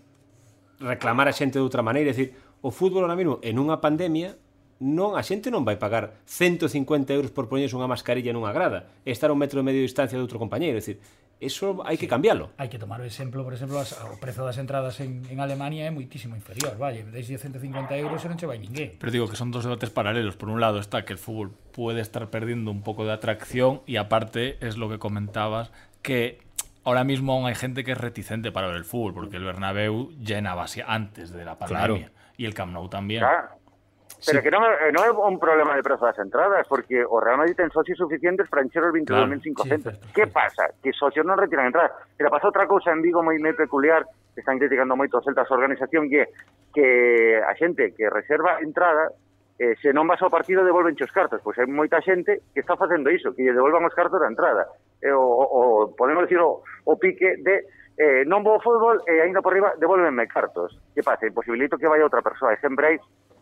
reclamar 0.79 1.27
a 1.27 1.35
xente 1.35 1.59
de 1.59 1.67
outra 1.67 1.83
maneira, 1.83 2.11
é 2.11 2.15
dicir, 2.15 2.39
o 2.63 2.71
fútbol 2.71 3.03
ahora 3.03 3.19
mesmo 3.19 3.43
en 3.43 3.59
unha 3.59 3.83
pandemia 3.83 4.39
non 4.79 5.19
a 5.19 5.27
xente 5.27 5.51
non 5.51 5.67
vai 5.67 5.75
pagar 5.75 6.23
150 6.31 6.71
euros 7.19 7.35
por 7.35 7.51
poñerse 7.51 7.75
unha 7.75 7.91
mascarilla 7.91 8.31
nunha 8.31 8.55
grada 8.55 8.87
e 9.03 9.11
estar 9.11 9.31
a 9.31 9.35
un 9.35 9.43
metro 9.43 9.59
e 9.59 9.67
medio 9.67 9.83
de 9.83 9.91
distancia 9.91 10.15
de 10.15 10.23
outro 10.23 10.39
compañeiro, 10.39 10.79
é 10.79 10.83
dicir, 10.83 11.03
eso 11.43 11.83
hai 11.83 11.99
que 11.99 12.07
cambiarlo. 12.07 12.55
Hai 12.57 12.71
que 12.71 12.79
tomar 12.79 13.03
o 13.03 13.07
exemplo, 13.07 13.43
por 13.43 13.51
exemplo, 13.51 13.83
as, 13.83 13.99
o 13.99 14.17
prezo 14.23 14.47
das 14.47 14.57
entradas 14.63 15.03
en, 15.03 15.27
en 15.27 15.43
Alemania 15.43 15.85
é 15.85 15.91
moitísimo 15.91 16.39
inferior, 16.39 16.79
vale, 16.79 17.03
desde 17.03 17.35
150 17.37 17.99
euros 17.99 18.23
e 18.23 18.27
non 18.31 18.39
che 18.39 18.47
vai 18.47 18.63
ninguén. 18.63 18.95
Pero 19.03 19.11
digo 19.11 19.27
que 19.27 19.35
son 19.35 19.51
dos 19.51 19.67
debates 19.67 19.91
paralelos. 19.91 20.39
Por 20.39 20.49
un 20.49 20.63
lado 20.63 20.79
está 20.79 21.03
que 21.03 21.13
el 21.13 21.19
fútbol 21.19 21.51
puede 21.75 22.01
estar 22.01 22.31
perdiendo 22.31 22.71
un 22.71 22.87
poco 22.87 23.03
de 23.05 23.13
atracción 23.13 23.83
y 23.85 23.99
aparte 23.99 24.57
es 24.63 24.79
lo 24.79 24.87
que 24.87 25.03
comentabas 25.03 25.75
que 26.01 26.39
ahora 26.85 27.05
mismo 27.05 27.35
aún 27.35 27.47
hay 27.47 27.55
gente 27.55 27.85
que 27.85 27.93
es 27.93 27.99
reticente 27.99 28.53
para 28.53 28.67
ver 28.69 28.77
el 28.77 28.85
fútbol 28.85 29.15
porque 29.15 29.37
el 29.37 29.45
Bernabéu 29.45 30.11
llenaba 30.19 30.67
antes 30.87 31.31
de 31.31 31.45
la 31.45 31.59
pandemia 31.59 32.13
y 32.37 32.47
el 32.47 32.55
Camp 32.55 32.73
Nou 32.73 32.89
también. 32.89 33.21
Claro. 33.21 33.62
Pero 34.25 34.39
sí. 34.39 34.45
que 34.45 34.51
non, 34.55 34.63
eh, 34.63 34.95
non 34.95 35.03
é 35.03 35.11
un 35.11 35.37
problema 35.43 35.75
de 35.75 35.83
prezo 35.83 36.07
das 36.07 36.19
entradas, 36.23 36.63
porque 36.71 37.03
o 37.03 37.19
Real 37.19 37.43
Madrid 37.43 37.59
ten 37.59 37.75
socios 37.75 37.99
suficientes 37.99 38.47
para 38.47 38.63
encher 38.63 38.87
os 38.87 38.95
22.500. 38.95 39.59
Claro, 39.59 39.99
sí, 39.99 40.13
que 40.15 40.27
pasa? 40.31 40.71
Que 40.79 40.95
socios 40.95 41.27
non 41.27 41.35
retiran 41.35 41.67
entradas. 41.67 41.93
Pero 42.15 42.31
pasa 42.31 42.47
outra 42.47 42.71
cousa 42.71 42.95
en 42.95 43.03
Vigo 43.03 43.19
moi, 43.21 43.35
moi 43.43 43.55
peculiar, 43.59 44.07
que 44.35 44.41
están 44.41 44.63
criticando 44.63 44.95
moito 44.95 45.19
os 45.19 45.27
celtas 45.27 45.51
a 45.51 45.59
organización, 45.59 46.07
que 46.07 46.31
que 46.73 47.37
a 47.43 47.53
xente 47.59 47.93
que 47.93 48.09
reserva 48.09 48.59
eh, 48.59 48.65
entrada 48.65 49.13
eh, 49.59 49.77
se 49.79 49.93
non 49.93 50.09
vas 50.09 50.23
ao 50.25 50.33
partido 50.33 50.65
devolven 50.65 50.97
os 50.97 51.13
cartos, 51.13 51.43
pois 51.45 51.59
hai 51.61 51.69
moita 51.69 52.01
xente 52.01 52.47
que 52.51 52.63
está 52.65 52.75
facendo 52.75 53.13
iso, 53.13 53.35
que 53.37 53.45
lle 53.45 53.55
devolvan 53.55 53.85
os 53.85 53.95
cartos 53.95 54.19
da 54.19 54.31
entrada. 54.31 54.67
Eh, 55.03 55.13
o, 55.13 55.23
o, 55.23 55.61
podemos 55.99 56.25
decir 56.25 56.41
o, 56.41 56.63
o 56.63 56.95
pique 56.99 57.39
de 57.43 57.67
eh, 57.99 58.25
non 58.25 58.41
vou 58.41 58.57
ao 58.57 58.65
fútbol 58.65 59.05
e 59.05 59.21
eh, 59.21 59.23
ainda 59.23 59.45
por 59.45 59.53
riba 59.53 59.77
devolvenme 59.77 60.25
cartos. 60.27 60.75
Que 60.97 61.05
pase? 61.05 61.29
Imposibilito 61.29 61.77
que 61.77 61.87
vai 61.87 62.01
outra 62.01 62.25
persoa. 62.25 62.57
E 62.57 62.63
sempre 62.63 62.87
hai 62.89 62.97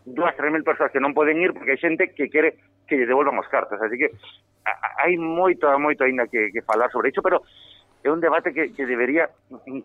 dúas, 0.05 0.35
tres 0.35 0.51
mil 0.51 0.63
persoas 0.63 0.91
que 0.91 0.99
non 0.99 1.13
poden 1.13 1.37
ir 1.41 1.53
porque 1.53 1.77
hai 1.77 1.81
xente 1.81 2.13
que 2.13 2.29
quere 2.29 2.57
que 2.89 2.97
lle 2.97 3.09
devolvan 3.09 3.37
as 3.39 3.49
cartas. 3.49 3.79
Así 3.81 3.97
que 3.97 4.11
hai 4.65 5.17
moito, 5.17 5.67
moito 5.77 6.03
aínda 6.03 6.27
que, 6.27 6.51
que 6.51 6.65
falar 6.65 6.89
sobre 6.89 7.09
iso, 7.09 7.21
pero 7.21 7.41
é 8.03 8.09
un 8.09 8.19
debate 8.19 8.53
que, 8.53 8.73
que 8.73 8.85
debería 8.85 9.29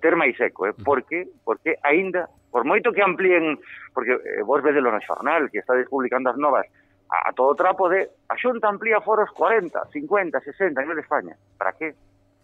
ter 0.00 0.16
máis 0.16 0.36
eco, 0.40 0.66
eh? 0.66 0.74
porque, 0.84 1.28
porque 1.44 1.76
aínda, 1.84 2.28
por 2.50 2.64
moito 2.64 2.92
que 2.92 3.04
amplíen, 3.04 3.60
porque 3.92 4.16
eh, 4.16 4.42
vos 4.42 4.64
vedelo 4.64 4.88
no 4.88 5.00
xornal, 5.04 5.52
que 5.52 5.60
está 5.60 5.76
publicando 5.88 6.32
as 6.32 6.40
novas, 6.40 6.64
a, 7.12 7.28
a 7.28 7.32
todo 7.36 7.54
trapo 7.54 7.88
de 7.88 8.08
a 8.32 8.36
xunta 8.40 8.72
amplía 8.72 9.04
foros 9.04 9.28
40, 9.36 9.92
50, 9.92 10.40
60 10.40 10.80
a 10.80 10.82
nivel 10.82 10.96
de 10.96 11.04
España. 11.04 11.34
Para 11.58 11.76
que? 11.76 11.92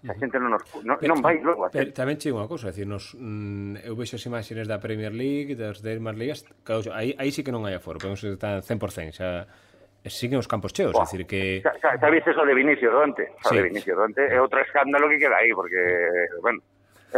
a 0.09 0.15
xente 0.19 0.37
non, 0.43 0.51
nos, 0.51 0.63
non, 0.83 0.99
pero, 0.99 1.15
non 1.15 1.23
vai 1.23 1.39
logo 1.39 1.63
a 1.63 1.71
pero, 1.71 1.95
tamén 1.95 2.19
che 2.19 2.35
unha 2.35 2.51
cousa, 2.51 2.75
decir, 2.75 2.91
nos, 2.91 3.15
mm, 3.15 3.87
eu 3.87 3.95
vexo 3.95 4.19
as 4.19 4.25
imaxes 4.27 4.67
da 4.67 4.83
Premier 4.83 5.15
League, 5.15 5.55
das 5.55 5.79
demais 5.79 6.19
ligas, 6.19 6.43
claro, 6.67 6.91
aí, 6.91 7.15
aí 7.15 7.31
sí 7.31 7.47
que 7.47 7.55
non 7.55 7.63
hai 7.63 7.79
aforo, 7.79 8.03
podemos 8.03 8.19
estar 8.27 8.59
100%, 8.67 9.15
xa 9.15 9.47
siguen 10.11 10.43
os 10.43 10.51
campos 10.51 10.75
cheos, 10.75 10.91
é 10.91 11.07
decir 11.07 11.23
que... 11.31 11.63
Xa, 11.63 11.79
xa, 11.79 11.91
xa 11.95 12.09
viste 12.11 12.35
eso 12.35 12.43
de 12.43 12.55
Vinicio 12.59 12.91
Dante, 12.91 13.31
xa 13.39 13.55
sí. 13.55 13.63
de 13.63 13.63
Vinicio 13.71 13.95
Dante, 13.95 14.27
é 14.27 14.43
outro 14.43 14.59
escándalo 14.59 15.07
que 15.07 15.23
queda 15.23 15.39
aí, 15.39 15.55
porque, 15.55 15.79
bueno, 16.43 16.59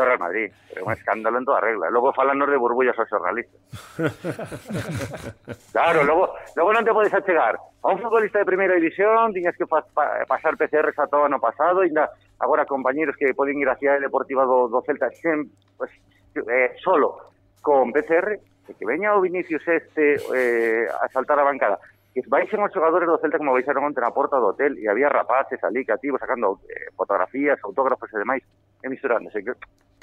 Real 0.02 0.18
Madrid, 0.18 0.50
é 0.74 0.82
un 0.82 0.90
escándalo 0.90 1.38
en 1.38 1.44
toda 1.44 1.60
regla. 1.60 1.90
Logo 1.90 2.10
falanos 2.12 2.50
de 2.50 2.56
burbullas 2.56 2.98
aos 2.98 3.06
xornalistas. 3.06 3.60
claro, 5.72 6.02
logo, 6.02 6.34
logo 6.56 6.70
non 6.72 6.82
te 6.82 6.90
podes 6.90 7.14
achegar 7.14 7.54
a 7.54 7.86
un 7.86 8.00
futbolista 8.02 8.42
de 8.42 8.48
primeira 8.48 8.74
división, 8.74 9.30
tiñas 9.30 9.54
que 9.54 9.68
pa, 9.68 9.84
pa, 9.94 10.24
pasar 10.26 10.56
PCRs 10.56 10.98
a 10.98 11.06
todo 11.06 11.28
ano 11.28 11.38
pasado, 11.38 11.84
ainda 11.84 12.10
agora 12.40 12.66
compañeros 12.66 13.14
que 13.14 13.36
poden 13.36 13.60
ir 13.60 13.68
cidade 13.78 14.00
deportiva 14.00 14.42
do, 14.48 14.66
do 14.66 14.82
Celta 14.82 15.12
sen, 15.12 15.52
pues, 15.76 15.92
eh, 16.34 16.74
solo 16.82 17.30
con 17.60 17.92
PCR, 17.92 18.40
e 18.68 18.72
que 18.72 18.88
veña 18.88 19.12
o 19.12 19.20
Vinicius 19.20 19.62
este 19.68 20.16
eh, 20.32 20.88
a 20.88 21.06
saltar 21.12 21.38
a 21.38 21.44
bancada 21.44 21.76
que 22.14 22.22
baixen 22.30 22.62
os 22.62 22.70
xogadores 22.70 23.10
do 23.10 23.18
Celta 23.18 23.42
como 23.42 23.50
baixaron 23.52 23.90
onte 23.90 23.98
na 23.98 24.14
porta 24.14 24.38
do 24.38 24.54
hotel 24.54 24.78
e 24.78 24.86
había 24.86 25.10
rapaces 25.10 25.58
ali 25.66 25.82
cativos 25.82 26.22
sacando 26.22 26.62
eh, 26.70 26.94
fotografías, 26.94 27.58
autógrafos 27.66 28.06
e 28.14 28.22
demais 28.22 28.42
e 28.80 28.86
misturándose. 28.86 29.42
Que, 29.42 29.52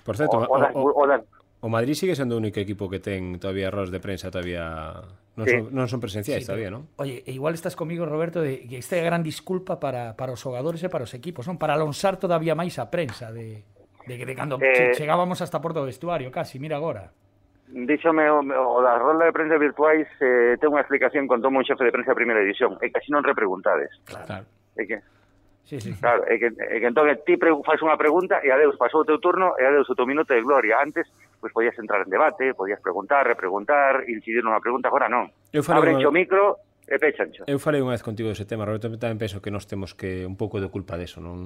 Por 0.03 0.19
certo, 0.19 0.43
o, 0.43 0.43
o, 0.43 0.57
das, 0.59 0.75
o, 0.75 0.91
o, 0.91 1.03
das, 1.07 1.23
o 1.63 1.69
Madrid 1.71 1.95
sigue 1.95 2.13
sendo 2.19 2.35
o 2.35 2.41
único 2.43 2.59
equipo 2.59 2.91
que 2.91 2.99
ten 2.99 3.39
todavía 3.39 3.71
errores 3.71 3.95
de 3.95 4.03
prensa 4.03 4.27
todavía 4.27 4.99
non 5.39 5.47
Sí. 5.47 5.55
son, 5.55 5.71
non 5.71 5.87
son 5.87 6.03
presenciais 6.03 6.43
Sí, 6.43 6.47
todavía, 6.51 6.67
non? 6.67 6.91
Oye, 6.99 7.23
e 7.23 7.31
igual 7.31 7.55
estás 7.55 7.79
comigo, 7.79 8.03
Roberto, 8.03 8.43
de 8.43 8.67
que 8.67 8.83
esta 8.83 8.99
é 8.99 9.05
a 9.05 9.07
gran 9.07 9.23
disculpa 9.23 9.79
para, 9.79 10.19
para 10.19 10.35
os 10.35 10.41
xogadores 10.43 10.83
e 10.83 10.91
para 10.91 11.07
os 11.07 11.13
equipos, 11.15 11.47
non? 11.47 11.55
Para 11.55 11.79
alonsar 11.79 12.19
todavía 12.19 12.51
máis 12.59 12.75
a 12.81 12.91
prensa 12.91 13.31
de, 13.31 13.63
de, 14.03 14.13
de 14.19 14.33
cando 14.35 14.59
Eh, 14.59 14.75
che- 14.91 14.99
chegábamos 14.99 15.39
hasta 15.39 15.61
a 15.61 15.63
porta 15.63 15.79
do 15.79 15.87
vestuario, 15.87 16.27
casi, 16.33 16.59
mira 16.59 16.75
agora. 16.75 17.13
Díxome 17.71 18.27
o, 18.29 18.43
o 18.43 18.79
da 18.83 18.99
rola 18.99 19.25
de 19.25 19.35
prensa 19.35 19.55
virtuais 19.55 20.07
eh, 20.19 20.59
ten 20.59 20.69
unha 20.69 20.83
explicación 20.83 21.23
con 21.23 21.39
tomo 21.39 21.63
un 21.63 21.67
xefe 21.67 21.87
de 21.87 21.95
prensa 21.95 22.11
de 22.11 22.19
primeira 22.19 22.43
edición. 22.43 22.75
É 22.83 22.91
que 22.91 22.99
así 22.99 23.07
non 23.09 23.23
repreguntades. 23.23 23.91
Claro. 24.03 24.43
É 24.75 24.83
que... 24.83 24.99
Sí, 25.63 25.79
sí. 25.79 25.95
Claro, 25.95 26.27
é 26.27 26.35
que, 26.35 26.51
é 26.51 26.77
que 26.83 26.87
entón 26.91 27.07
ti 27.23 27.39
faz 27.39 27.79
unha 27.79 27.95
pregunta 27.95 28.43
e 28.43 28.51
adeus, 28.51 28.75
pasou 28.75 29.01
o 29.03 29.07
teu 29.07 29.23
turno 29.23 29.55
e 29.55 29.63
adeus 29.63 29.87
o 29.87 29.95
teu 29.95 30.03
minuto 30.03 30.35
de 30.35 30.43
gloria. 30.43 30.83
Antes, 30.83 31.07
pois 31.39 31.47
pues, 31.47 31.63
podías 31.63 31.77
entrar 31.79 32.03
en 32.03 32.11
debate, 32.11 32.51
podías 32.51 32.83
preguntar, 32.83 33.23
repreguntar, 33.23 34.03
incidir 34.11 34.43
nunha 34.43 34.59
pregunta, 34.59 34.91
agora 34.91 35.07
non. 35.07 35.31
Eu 35.55 35.63
falei 35.63 35.95
o 35.95 36.11
micro 36.11 36.59
e 36.91 36.99
pechancho. 36.99 37.47
Eu 37.47 37.55
falei 37.55 37.79
unha 37.79 37.95
vez 37.95 38.03
contigo 38.03 38.27
dese 38.27 38.43
tema, 38.43 38.67
Roberto, 38.67 38.91
tamén 38.99 39.15
penso 39.15 39.39
que 39.39 39.47
nós 39.47 39.63
temos 39.63 39.95
que 39.95 40.27
un 40.27 40.35
pouco 40.35 40.59
de 40.59 40.67
culpa 40.67 40.99
deso, 40.99 41.23
non 41.23 41.39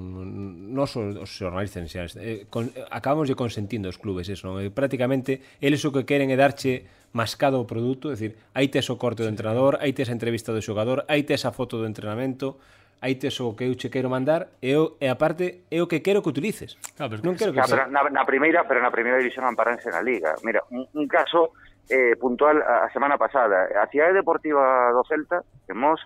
nós 0.74 0.98
os, 0.98 1.14
os 1.14 1.30
xornalistas 1.30 1.86
eh, 2.18 2.50
con, 2.50 2.74
acabamos 2.90 3.30
de 3.30 3.38
consentindo 3.38 3.86
os 3.86 3.96
clubes 4.02 4.26
eso, 4.26 4.50
non? 4.50 4.58
Eh, 4.58 4.74
prácticamente 4.74 5.38
eles 5.62 5.86
o 5.86 5.94
que 5.94 6.02
queren 6.02 6.34
é 6.34 6.36
darche 6.36 6.90
mascado 7.14 7.62
o 7.62 7.64
produto, 7.64 8.10
é 8.10 8.18
dicir, 8.18 8.34
aí 8.58 8.66
tes 8.66 8.90
o 8.90 8.98
corte 8.98 9.22
do 9.22 9.30
entrenador, 9.30 9.78
aí 9.78 9.94
tes 9.94 10.10
a 10.10 10.14
entrevista 10.18 10.50
do 10.50 10.58
xogador, 10.58 11.06
aí 11.06 11.22
tes 11.22 11.46
a 11.46 11.54
foto 11.54 11.78
do 11.78 11.86
entrenamento, 11.86 12.58
aí 12.98 13.14
tes 13.14 13.38
o 13.38 13.54
que 13.54 13.70
eu 13.70 13.78
che 13.78 13.86
quero 13.86 14.10
mandar 14.10 14.50
e, 14.58 14.74
eu, 14.74 14.98
e 14.98 15.06
aparte 15.06 15.62
é 15.70 15.78
o 15.78 15.86
que 15.86 16.02
quero 16.02 16.26
que 16.26 16.34
utilices. 16.34 16.74
Claro, 16.98 17.14
pero 17.14 17.22
non 17.22 17.38
quero 17.38 17.54
que 17.54 17.62
claro, 17.62 17.86
ah, 17.86 17.86
pero 17.86 17.94
na, 17.94 18.02
na 18.10 18.24
primeira, 18.26 18.66
pero 18.66 18.82
na 18.82 18.90
primeira 18.90 19.22
división 19.22 19.46
amparanse 19.46 19.94
na 19.94 20.02
liga. 20.02 20.34
Mira, 20.42 20.66
un, 20.74 20.90
un 20.90 21.06
caso 21.06 21.54
eh, 21.88 22.16
puntual 22.18 22.62
a, 22.62 22.84
a 22.84 22.90
semana 22.90 23.18
pasada. 23.18 23.68
A 23.80 23.86
cidade 23.88 24.14
deportiva 24.14 24.90
do 24.92 25.04
Celta, 25.06 25.42
que 25.66 25.74
Mos, 25.74 26.00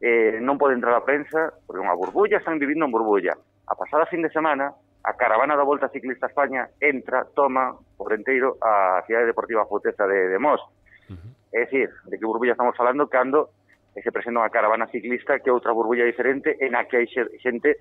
eh, 0.00 0.40
non 0.40 0.58
pode 0.58 0.74
entrar 0.74 0.96
a 0.96 1.06
prensa, 1.06 1.52
porque 1.66 1.82
unha 1.82 1.94
burbulla, 1.94 2.40
están 2.40 2.58
vivindo 2.58 2.88
en 2.88 2.94
burbulla. 2.94 3.36
A 3.70 3.74
pasada 3.78 4.08
fin 4.10 4.24
de 4.24 4.32
semana, 4.32 4.74
a 5.04 5.12
caravana 5.14 5.56
da 5.56 5.64
Volta 5.64 5.88
Ciclista 5.88 6.26
a 6.26 6.32
España 6.32 6.68
entra, 6.80 7.24
toma 7.36 7.76
por 7.96 8.12
enteiro 8.12 8.58
a 8.60 9.00
cidade 9.06 9.30
deportiva 9.30 9.68
Futeza 9.68 10.04
de, 10.06 10.28
de 10.28 10.38
Mos. 10.38 10.60
Uh 11.08 11.16
-huh. 11.16 11.30
É 11.52 11.66
dicir, 11.66 11.90
de 12.06 12.18
que 12.18 12.26
burbulla 12.26 12.52
estamos 12.52 12.76
falando 12.76 13.08
cando 13.08 13.50
eh, 13.94 14.02
se 14.02 14.12
presenta 14.12 14.40
unha 14.40 14.52
caravana 14.52 14.86
ciclista 14.86 15.40
que 15.40 15.50
é 15.50 15.54
outra 15.54 15.74
burbulla 15.74 16.06
diferente 16.06 16.54
en 16.60 16.74
a 16.78 16.86
que 16.86 17.02
hai 17.02 17.06
xente 17.10 17.80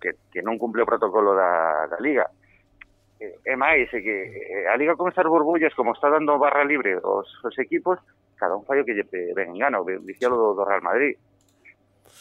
que, 0.00 0.16
que 0.32 0.40
non 0.40 0.56
cumple 0.56 0.82
o 0.82 0.88
protocolo 0.88 1.36
da, 1.36 1.86
da 1.88 1.98
Liga. 2.00 2.28
E 3.20 3.52
máis, 3.52 3.92
é 3.92 4.00
que 4.00 4.16
eh, 4.32 4.72
a 4.72 4.80
Liga 4.80 4.96
con 4.96 5.12
estas 5.12 5.28
burbullas, 5.28 5.76
como 5.76 5.92
está 5.92 6.08
dando 6.08 6.40
barra 6.40 6.64
libre 6.64 6.96
aos, 7.04 7.28
equipos, 7.60 8.00
cada 8.40 8.56
un 8.56 8.64
fallo 8.64 8.80
que 8.80 8.96
lle 8.96 9.04
ven 9.36 9.52
en 9.52 9.60
gana, 9.60 9.76
o 9.76 9.84
dicía 9.84 10.32
do, 10.32 10.56
Real 10.64 10.80
Madrid. 10.80 11.20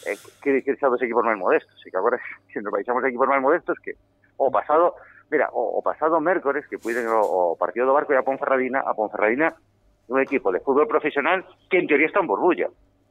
Eh, 0.03 0.19
que, 0.43 0.59
que 0.59 0.75
xa 0.75 0.91
dos 0.91 0.99
equipos 0.99 1.23
máis 1.23 1.39
modestos, 1.39 1.79
e 1.83 1.87
que 1.87 1.95
agora, 1.95 2.19
se 2.51 2.59
nos 2.59 2.75
baixamos 2.75 2.99
equipos 3.07 3.31
máis 3.31 3.39
modestos, 3.39 3.79
que 3.79 3.95
o 4.35 4.51
pasado, 4.51 4.99
mira, 5.31 5.47
o, 5.55 5.79
pasado 5.79 6.19
mércores, 6.19 6.67
que 6.67 6.75
puiden 6.75 7.07
o, 7.07 7.55
partido 7.55 7.87
do 7.87 7.95
Barco 7.95 8.11
e 8.11 8.19
a 8.19 8.27
Ponferradina, 8.27 8.83
a 8.83 8.91
Ponferradina 8.91 9.55
é 9.55 10.11
un 10.11 10.19
equipo 10.19 10.51
de 10.51 10.59
fútbol 10.59 10.83
profesional 10.83 11.47
que 11.71 11.79
en 11.79 11.87
teoría 11.87 12.11
está 12.11 12.19
en 12.19 12.27
burbulla. 12.27 12.67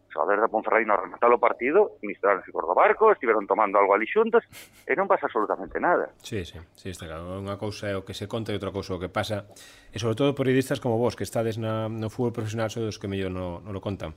xogadores 0.08 0.40
da 0.40 0.48
Ponferradina 0.48 0.96
rematar 0.96 1.30
o 1.30 1.38
partido, 1.38 2.00
instaláronse 2.02 2.50
por 2.50 2.64
do 2.64 2.74
barco, 2.74 3.12
estiveron 3.12 3.44
tomando 3.44 3.78
algo 3.78 3.92
ali 3.92 4.08
xuntos, 4.08 4.44
e 4.88 4.92
non 4.96 5.06
pasa 5.06 5.28
absolutamente 5.28 5.76
nada. 5.78 6.10
Sí, 6.24 6.44
sí, 6.44 6.58
sí 6.74 6.88
está 6.90 7.04
claro. 7.06 7.38
Unha 7.38 7.60
cousa 7.60 7.92
é 7.92 7.94
o 7.96 8.02
que 8.02 8.16
se 8.16 8.24
conta 8.26 8.50
e 8.52 8.58
outra 8.58 8.72
cousa 8.72 8.96
o 8.96 9.00
que 9.00 9.12
pasa. 9.12 9.46
E 9.92 10.00
sobre 10.00 10.16
todo 10.16 10.36
periodistas 10.36 10.80
como 10.80 10.96
vos, 10.96 11.16
que 11.16 11.24
estades 11.24 11.60
na, 11.60 11.92
no 11.92 12.08
fútbol 12.08 12.32
profesional, 12.32 12.72
sois 12.72 12.88
os 12.88 12.98
que 13.00 13.08
mellor 13.08 13.32
non 13.32 13.60
no 13.64 13.70
lo 13.70 13.80
contan. 13.84 14.16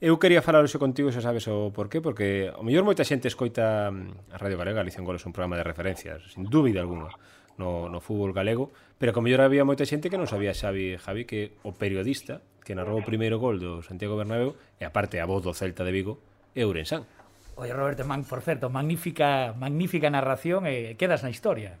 Eu 0.00 0.16
quería 0.16 0.40
falar 0.40 0.64
hoxe 0.64 0.80
contigo, 0.80 1.12
xa 1.12 1.20
sabes 1.20 1.44
o 1.48 1.68
porqué, 1.76 2.00
porque 2.00 2.48
o 2.56 2.64
mellor 2.64 2.88
moita 2.88 3.04
xente 3.04 3.28
escoita 3.28 3.92
a 3.92 4.36
Radio 4.40 4.56
Galega, 4.56 4.80
Galicia 4.80 5.00
en 5.00 5.08
Goles, 5.08 5.24
un 5.28 5.36
programa 5.36 5.60
de 5.60 5.64
referencias, 5.64 6.32
sin 6.32 6.48
dúbida 6.48 6.80
alguna 6.80 7.12
no, 7.58 7.88
no 7.88 7.98
fútbol 7.98 8.36
galego, 8.36 8.70
pero 9.00 9.16
como 9.16 9.26
yo 9.26 9.40
había 9.40 9.64
moita 9.64 9.88
xente 9.88 10.12
que 10.12 10.20
non 10.20 10.28
sabía 10.28 10.52
Xavi 10.52 11.00
Javi 11.00 11.24
que 11.24 11.56
o 11.64 11.72
periodista 11.72 12.44
que 12.62 12.76
narrou 12.76 13.00
o 13.00 13.06
primeiro 13.06 13.40
gol 13.40 13.58
do 13.58 13.80
Santiago 13.80 14.14
Bernabéu 14.20 14.54
e 14.78 14.84
aparte 14.84 15.18
a 15.18 15.26
voz 15.26 15.42
do 15.42 15.56
Celta 15.56 15.82
de 15.82 15.90
Vigo 15.90 16.20
é 16.54 16.62
Ourensán. 16.68 17.08
Oye, 17.56 17.72
Roberto, 17.74 18.04
man, 18.04 18.24
por 18.24 18.40
certo, 18.40 18.70
magnífica, 18.70 19.52
magnífica 19.58 20.08
narración 20.08 20.64
e 20.64 20.94
eh, 20.94 20.96
quedas 20.96 21.20
na 21.20 21.28
historia. 21.28 21.76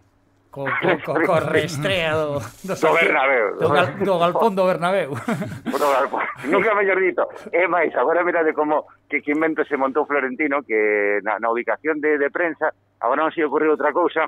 Co, 0.50 0.66
co, 0.66 0.90
co, 1.06 1.12
co 1.24 1.34
reestrea 1.40 2.12
do, 2.12 2.42
do, 2.66 2.74
do 2.74 2.90
Bernabéu. 2.92 3.46
Do, 3.56 3.68
gal, 3.70 3.86
do 3.96 4.14
galpón 4.18 4.52
do 4.58 4.66
Bernabéu. 4.66 5.14
Do 5.80 5.88
galpón. 5.88 6.20
Nunca 6.50 6.74
mellor 6.74 6.98
dito. 6.98 7.22
É 7.54 7.64
máis, 7.70 7.94
agora 7.94 8.26
mirade 8.26 8.52
como 8.52 8.90
que, 9.08 9.22
que 9.22 9.32
invento 9.32 9.64
se 9.64 9.78
montou 9.78 10.04
Florentino, 10.04 10.60
que 10.66 11.22
na, 11.22 11.38
na 11.38 11.48
ubicación 11.48 12.02
de, 12.02 12.18
de 12.18 12.28
prensa, 12.28 12.74
agora 13.00 13.24
non 13.24 13.32
se 13.32 13.40
ocorreu 13.46 13.72
outra 13.72 13.94
cousa, 13.94 14.26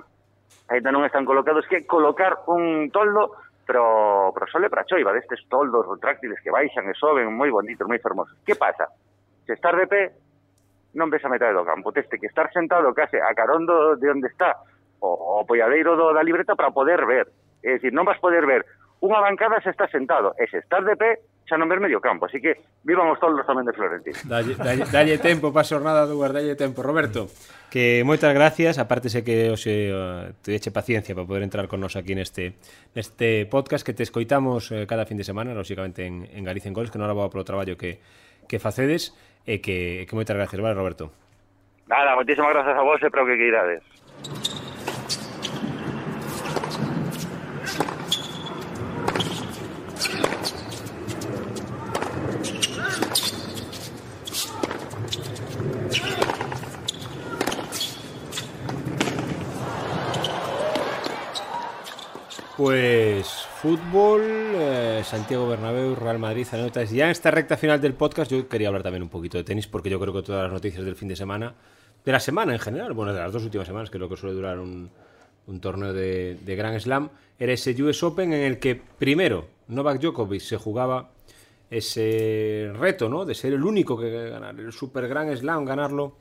aínda 0.72 0.88
non 0.88 1.04
están 1.04 1.28
colocados, 1.28 1.68
que 1.68 1.84
colocar 1.84 2.48
un 2.48 2.88
toldo 2.88 3.36
pro, 3.68 4.32
pro 4.32 4.48
sole 4.48 4.72
para 4.72 4.88
choiva, 4.88 5.12
destes 5.12 5.44
toldos 5.52 5.84
retráctiles 5.84 6.40
que 6.40 6.48
baixan 6.48 6.88
e 6.88 6.96
soben, 6.96 7.28
moi 7.28 7.52
bonitos, 7.52 7.84
moi 7.84 8.00
fermosos. 8.00 8.34
Que 8.42 8.56
pasa? 8.56 8.88
Se 9.44 9.52
estar 9.52 9.76
de 9.76 9.86
pé, 9.86 10.02
non 10.96 11.12
ves 11.12 11.22
a 11.24 11.32
metade 11.32 11.52
do 11.52 11.68
campo. 11.68 11.92
Teste 11.92 12.16
que 12.16 12.32
estar 12.32 12.48
sentado 12.50 12.90
case 12.96 13.20
a 13.20 13.36
carón 13.36 13.68
do, 13.68 14.00
de 14.00 14.08
onde 14.08 14.32
está 14.32 14.56
o, 15.04 15.40
o 15.40 15.44
polladeiro 15.44 15.94
do, 15.94 16.16
da 16.16 16.24
libreta 16.24 16.56
para 16.56 16.72
poder 16.72 17.04
ver. 17.04 17.28
É 17.60 17.76
dicir, 17.78 17.92
non 17.92 18.08
vas 18.08 18.18
poder 18.18 18.48
ver 18.48 18.64
unha 19.02 19.18
bancada 19.18 19.58
se 19.60 19.74
está 19.74 19.90
sentado. 19.90 20.32
E 20.38 20.46
se 20.46 20.62
estás 20.62 20.86
de 20.86 20.94
pé, 20.94 21.18
xa 21.52 21.60
non 21.60 21.68
ver 21.68 21.84
medio 21.84 22.00
campo, 22.00 22.24
así 22.24 22.40
que 22.40 22.64
vivamos 22.80 23.20
todos 23.20 23.36
tamén 23.44 23.68
de 23.68 23.76
Florentino. 23.76 24.16
Dalle, 24.24 24.56
dalle, 24.56 24.88
dalle 24.88 25.16
tempo 25.20 25.52
pa 25.52 25.60
xornada 25.60 26.08
do 26.08 26.16
dalle 26.16 26.56
tempo. 26.56 26.80
Roberto. 26.80 27.28
Que 27.68 28.00
moitas 28.08 28.32
gracias, 28.32 28.80
aparte 28.80 29.12
sei 29.12 29.20
que 29.20 29.52
hoxe 29.52 29.92
uh, 29.92 30.32
te 30.40 30.56
eche 30.56 30.72
paciencia 30.72 31.12
para 31.12 31.28
poder 31.28 31.44
entrar 31.44 31.68
con 31.68 31.84
nos 31.84 31.92
aquí 32.00 32.16
neste, 32.16 32.56
neste 32.96 33.44
podcast 33.52 33.84
que 33.84 33.92
te 33.92 34.00
escoitamos 34.00 34.72
eh, 34.72 34.88
cada 34.88 35.04
fin 35.04 35.20
de 35.20 35.28
semana, 35.28 35.52
lóxicamente 35.52 36.08
en, 36.08 36.24
en 36.24 36.40
Galicia 36.44 36.72
en 36.72 36.76
Goles, 36.76 36.88
que 36.88 36.96
non 36.96 37.08
era 37.08 37.16
polo 37.16 37.44
traballo 37.44 37.76
que, 37.76 38.00
que 38.48 38.56
facedes 38.56 39.12
e 39.44 39.60
que, 39.60 40.08
que 40.08 40.14
moitas 40.16 40.32
gracias, 40.32 40.56
vale, 40.56 40.72
Roberto? 40.72 41.12
Nada, 41.84 42.16
moitísimas 42.16 42.56
gracias 42.56 42.76
a 42.76 42.84
vos 42.84 43.00
e 43.04 43.12
para 43.12 43.24
o 43.24 43.28
que 43.28 43.36
queirades. 43.36 43.84
Pues 62.62 63.26
fútbol, 63.60 64.22
eh, 64.22 65.02
Santiago 65.04 65.48
Bernabéu, 65.48 65.96
Real 65.96 66.20
Madrid, 66.20 66.46
anécdotas. 66.52 66.92
Ya 66.92 67.06
en 67.06 67.10
esta 67.10 67.32
recta 67.32 67.56
final 67.56 67.80
del 67.80 67.94
podcast 67.94 68.30
yo 68.30 68.48
quería 68.48 68.68
hablar 68.68 68.84
también 68.84 69.02
un 69.02 69.08
poquito 69.08 69.36
de 69.36 69.42
tenis 69.42 69.66
porque 69.66 69.90
yo 69.90 69.98
creo 69.98 70.14
que 70.14 70.22
todas 70.22 70.44
las 70.44 70.52
noticias 70.52 70.84
del 70.84 70.94
fin 70.94 71.08
de 71.08 71.16
semana, 71.16 71.56
de 72.04 72.12
la 72.12 72.20
semana 72.20 72.52
en 72.52 72.60
general, 72.60 72.92
bueno, 72.92 73.12
de 73.12 73.18
las 73.18 73.32
dos 73.32 73.42
últimas 73.42 73.66
semanas, 73.66 73.90
que 73.90 73.96
es 73.96 74.00
lo 74.00 74.08
que 74.08 74.16
suele 74.16 74.36
durar 74.36 74.60
un, 74.60 74.92
torneo 75.60 75.92
de, 75.92 76.38
de 76.40 76.54
Grand 76.54 76.78
Slam, 76.78 77.10
era 77.36 77.52
ese 77.52 77.72
US 77.82 78.00
Open 78.04 78.32
en 78.32 78.44
el 78.44 78.60
que 78.60 78.76
primero 78.76 79.48
Novak 79.66 80.00
Djokovic 80.00 80.42
se 80.42 80.56
jugaba 80.56 81.10
ese 81.68 82.70
reto, 82.78 83.08
¿no? 83.08 83.24
De 83.24 83.34
ser 83.34 83.54
el 83.54 83.64
único 83.64 83.98
que 83.98 84.30
ganar 84.30 84.54
el 84.60 84.72
Super 84.72 85.08
Grand 85.08 85.36
Slam, 85.36 85.64
ganarlo 85.64 86.14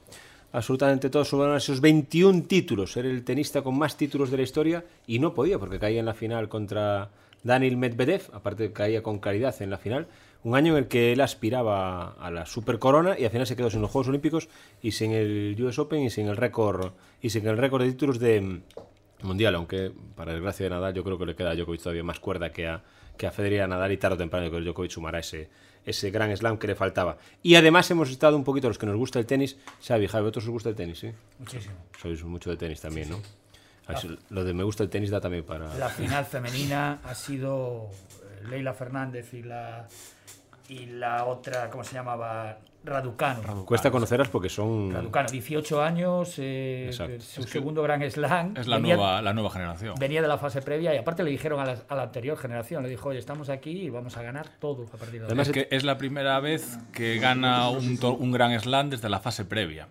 absolutamente 0.51 1.09
todo, 1.09 1.25
sobre 1.25 1.55
esos 1.55 1.81
21 1.81 2.43
títulos, 2.43 2.91
ser 2.93 3.05
el 3.05 3.23
tenista 3.23 3.61
con 3.61 3.77
más 3.77 3.97
títulos 3.97 4.31
de 4.31 4.37
la 4.37 4.43
historia 4.43 4.83
y 5.07 5.19
no 5.19 5.33
podía 5.33 5.59
porque 5.59 5.79
caía 5.79 5.99
en 5.99 6.05
la 6.05 6.13
final 6.13 6.49
contra 6.49 7.09
Daniel 7.43 7.77
Medvedev, 7.77 8.29
aparte 8.33 8.71
caía 8.71 9.01
con 9.01 9.19
claridad 9.19 9.55
en 9.61 9.69
la 9.69 9.77
final, 9.77 10.07
un 10.43 10.55
año 10.55 10.73
en 10.73 10.83
el 10.83 10.87
que 10.87 11.13
él 11.13 11.21
aspiraba 11.21 12.13
a 12.13 12.31
la 12.31 12.45
Super 12.45 12.79
Corona 12.79 13.17
y 13.17 13.25
al 13.25 13.31
final 13.31 13.47
se 13.47 13.55
quedó 13.55 13.69
sin 13.69 13.81
los 13.81 13.91
Juegos 13.91 14.09
Olímpicos 14.09 14.49
y 14.81 14.91
sin 14.91 15.11
el 15.11 15.55
US 15.61 15.79
Open 15.79 16.01
y 16.01 16.09
sin 16.09 16.27
el 16.27 16.37
récord 16.37 16.93
y 17.21 17.29
sin 17.29 17.47
el 17.47 17.57
récord 17.57 17.83
de 17.83 17.91
títulos 17.91 18.19
de 18.19 18.61
mundial, 19.21 19.55
aunque 19.55 19.91
para 20.15 20.33
desgracia 20.33 20.63
de 20.63 20.71
Nadal 20.71 20.93
yo 20.93 21.03
creo 21.03 21.17
que 21.17 21.25
le 21.27 21.35
queda 21.35 21.51
a 21.51 21.55
Djokovic 21.55 21.81
todavía 21.81 22.03
más 22.03 22.19
cuerda 22.19 22.51
que 22.51 22.67
a 22.67 22.81
que 23.17 23.27
a 23.27 23.31
Federer. 23.31 23.69
Nadal 23.69 23.91
y 23.91 23.97
tarde 23.97 24.15
o 24.15 24.17
temprano 24.17 24.49
que 24.49 24.61
Djokovic 24.61 24.91
sumará 24.91 25.19
ese 25.19 25.49
ese 25.85 26.11
gran 26.11 26.35
slam 26.35 26.57
que 26.57 26.67
le 26.67 26.75
faltaba. 26.75 27.17
Y 27.41 27.55
además 27.55 27.89
hemos 27.91 28.09
estado 28.09 28.35
un 28.37 28.43
poquito 28.43 28.67
los 28.67 28.77
que 28.77 28.85
nos 28.85 28.95
gusta 28.95 29.19
el 29.19 29.25
tenis. 29.25 29.57
Xavi, 29.85 30.07
Javi, 30.07 30.23
¿vosotros 30.23 30.45
os 30.45 30.51
gusta 30.51 30.69
el 30.69 30.75
tenis? 30.75 30.99
¿sí? 30.99 31.11
Muchísimo. 31.39 31.75
Sois 31.99 32.23
mucho 32.23 32.49
de 32.49 32.57
tenis 32.57 32.81
también, 32.81 33.09
¿no? 33.09 33.21
Lo 34.29 34.43
de 34.43 34.53
me 34.53 34.63
gusta 34.63 34.83
el 34.83 34.89
tenis 34.89 35.09
da 35.09 35.19
también 35.19 35.43
para... 35.43 35.75
La 35.75 35.89
final 35.89 36.25
femenina 36.25 36.99
ha 37.03 37.13
sido 37.13 37.89
eh, 37.89 38.47
Leila 38.49 38.73
Fernández 38.73 39.33
y 39.33 39.43
la 39.43 39.87
y 40.71 40.85
la 40.87 41.25
otra, 41.25 41.69
¿cómo 41.69 41.83
se 41.83 41.93
llamaba? 41.93 42.57
Raducano. 42.83 43.63
Cuesta 43.63 43.91
conocerlas 43.91 44.29
porque 44.29 44.49
son. 44.49 44.91
Raducano, 44.91 45.29
18 45.29 45.83
años, 45.83 46.33
eh, 46.39 46.89
su 47.19 47.43
segundo 47.43 47.83
Gran 47.83 48.01
Slam. 48.09 48.55
Es 48.57 48.65
la 48.67 48.77
venía- 48.77 48.95
nueva, 48.95 49.21
la 49.21 49.33
nueva 49.33 49.51
generación. 49.51 49.93
Venía 49.99 50.19
de 50.21 50.27
la 50.27 50.39
fase 50.39 50.63
previa 50.63 50.95
y 50.95 50.97
aparte 50.97 51.23
le 51.23 51.29
dijeron 51.29 51.59
a 51.59 51.65
la, 51.65 51.77
a 51.87 51.95
la 51.95 52.03
anterior 52.03 52.37
generación, 52.37 52.81
le 52.81 52.89
dijo, 52.89 53.09
oye, 53.09 53.19
estamos 53.19 53.49
aquí 53.49 53.69
y 53.83 53.89
vamos 53.91 54.17
a 54.17 54.23
ganar 54.23 54.47
todo 54.59 54.85
a 54.91 54.97
partir 54.97 55.11
de 55.11 55.17
ahora. 55.19 55.27
Además, 55.27 55.47
Es 55.49 55.53
que 55.53 55.67
es 55.69 55.83
la 55.83 55.99
primera 55.99 56.39
vez 56.39 56.79
que 56.91 57.19
gana 57.19 57.69
un, 57.69 57.99
un 58.01 58.31
gran 58.31 58.59
slam 58.59 58.89
desde 58.89 59.09
la 59.09 59.19
fase 59.19 59.45
previa. 59.45 59.87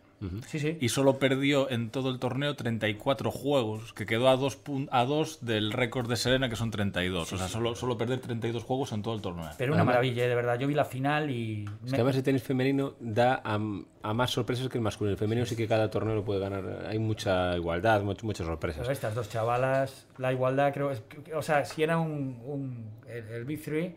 Sí, 0.46 0.58
sí. 0.58 0.76
Y 0.80 0.90
solo 0.90 1.18
perdió 1.18 1.70
en 1.70 1.90
todo 1.90 2.10
el 2.10 2.18
torneo 2.18 2.54
34 2.54 3.30
juegos, 3.30 3.92
que 3.94 4.04
quedó 4.04 4.28
a 4.28 4.36
dos, 4.36 4.58
a 4.90 5.04
dos 5.04 5.44
del 5.44 5.72
récord 5.72 6.08
de 6.10 6.16
Serena, 6.16 6.48
que 6.50 6.56
son 6.56 6.70
32. 6.70 7.32
o 7.32 7.36
sea, 7.38 7.48
solo, 7.48 7.74
solo 7.74 7.96
perder 7.96 8.20
32 8.20 8.62
juegos 8.64 8.92
en 8.92 9.02
todo 9.02 9.14
el 9.14 9.22
torneo. 9.22 9.48
Pero 9.56 9.72
una 9.72 9.84
maravilla, 9.84 10.24
eh, 10.24 10.28
de 10.28 10.34
verdad. 10.34 10.58
Yo 10.58 10.66
vi 10.68 10.74
la 10.74 10.84
final 10.84 11.30
y... 11.30 11.64
Es 11.64 11.70
me- 11.84 11.90
que 11.90 11.94
además 11.96 12.16
el 12.16 12.22
tenis 12.22 12.42
femenino 12.42 12.94
da 13.00 13.40
a, 13.44 13.58
a 14.02 14.14
más 14.14 14.30
sorpresas 14.30 14.68
que 14.68 14.76
el 14.78 14.82
masculino. 14.82 15.12
El 15.12 15.18
femenino 15.18 15.46
sí 15.46 15.56
que 15.56 15.66
cada 15.66 15.90
torneo 15.90 16.14
lo 16.14 16.24
puede 16.24 16.40
ganar. 16.40 16.86
Hay 16.88 16.98
mucha 16.98 17.56
igualdad, 17.56 18.02
much- 18.02 18.22
muchas 18.22 18.46
sorpresas. 18.46 18.82
Pero 18.82 18.92
estas 18.92 19.14
dos 19.14 19.28
chavalas, 19.30 20.06
la 20.18 20.32
igualdad 20.32 20.72
creo... 20.74 20.90
es 20.90 21.00
que- 21.00 21.34
o 21.34 21.42
sea, 21.42 21.64
si 21.64 21.82
era 21.82 21.98
un... 21.98 22.38
un- 22.44 22.90
el, 23.08 23.26
el 23.28 23.44
Big 23.46 23.62
Three, 23.64 23.94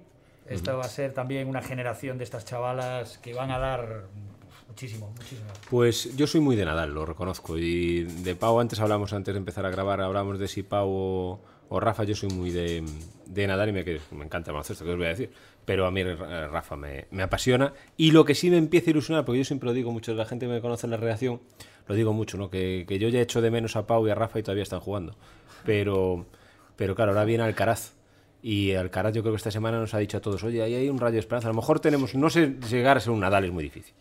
esto 0.47 0.77
va 0.77 0.85
a 0.85 0.89
ser 0.89 1.13
también 1.13 1.47
una 1.47 1.61
generación 1.61 2.17
de 2.17 2.23
estas 2.23 2.45
chavalas 2.45 3.17
que 3.17 3.33
van 3.33 3.51
a 3.51 3.59
dar 3.59 4.03
muchísimo, 4.73 5.13
muchísimo. 5.15 5.49
Pues 5.69 6.15
yo 6.17 6.25
soy 6.25 6.41
muy 6.41 6.55
de 6.55 6.65
Nadal, 6.65 6.93
lo 6.93 7.05
reconozco. 7.05 7.57
Y 7.57 8.03
de 8.03 8.35
Pau, 8.35 8.59
antes 8.59 8.79
hablamos, 8.79 9.13
antes 9.13 9.33
de 9.33 9.37
empezar 9.37 9.65
a 9.65 9.69
grabar, 9.69 10.01
hablamos 10.01 10.39
de 10.39 10.47
si 10.47 10.63
Pau 10.63 10.89
o, 10.89 11.41
o 11.69 11.79
Rafa. 11.79 12.03
Yo 12.03 12.15
soy 12.15 12.29
muy 12.29 12.49
de, 12.49 12.83
de 13.27 13.47
Nadal 13.47 13.69
y 13.69 13.71
me, 13.71 13.83
me 13.83 14.25
encanta 14.25 14.49
el 14.49 14.53
baloncesto, 14.53 14.83
que 14.83 14.91
os 14.91 14.97
voy 14.97 15.05
a 15.05 15.09
decir. 15.09 15.31
Pero 15.65 15.85
a 15.85 15.91
mí 15.91 16.01
eh, 16.01 16.15
Rafa 16.15 16.75
me, 16.75 17.05
me 17.11 17.23
apasiona. 17.23 17.73
Y 17.97 18.11
lo 18.11 18.25
que 18.25 18.35
sí 18.35 18.49
me 18.49 18.57
empieza 18.57 18.89
a 18.89 18.91
ilusionar, 18.91 19.25
porque 19.25 19.37
yo 19.39 19.45
siempre 19.45 19.67
lo 19.67 19.73
digo 19.73 19.91
mucho, 19.91 20.13
la 20.15 20.25
gente 20.25 20.47
que 20.47 20.51
me 20.51 20.61
conoce 20.61 20.87
en 20.87 20.91
la 20.91 20.97
redacción, 20.97 21.39
lo 21.87 21.95
digo 21.95 22.11
mucho, 22.13 22.37
¿no? 22.37 22.49
Que, 22.49 22.85
que 22.87 22.97
yo 22.97 23.09
ya 23.09 23.21
echo 23.21 23.41
de 23.41 23.51
menos 23.51 23.75
a 23.75 23.85
Pau 23.85 24.07
y 24.07 24.09
a 24.09 24.15
Rafa 24.15 24.39
y 24.39 24.43
todavía 24.43 24.63
están 24.63 24.79
jugando. 24.79 25.15
Pero, 25.65 26.25
pero 26.75 26.95
claro, 26.95 27.11
ahora 27.11 27.25
viene 27.25 27.43
Alcaraz. 27.43 27.93
Y 28.41 28.73
Alcaraz 28.73 29.13
yo 29.13 29.21
creo 29.21 29.33
que 29.33 29.37
esta 29.37 29.51
semana 29.51 29.79
nos 29.79 29.93
ha 29.93 29.99
dicho 29.99 30.17
a 30.17 30.21
todos, 30.21 30.43
oye, 30.43 30.61
ahí 30.63 30.73
hay 30.73 30.89
un 30.89 30.99
rayo 30.99 31.13
de 31.13 31.19
esperanza. 31.19 31.47
A 31.47 31.51
lo 31.51 31.55
mejor 31.55 31.79
tenemos, 31.79 32.15
no 32.15 32.29
sé, 32.29 32.57
llegar 32.69 32.97
a 32.97 32.99
ser 32.99 33.11
un 33.11 33.21
Nadal 33.21 33.45
es 33.45 33.51
muy 33.51 33.63
difícil. 33.63 33.93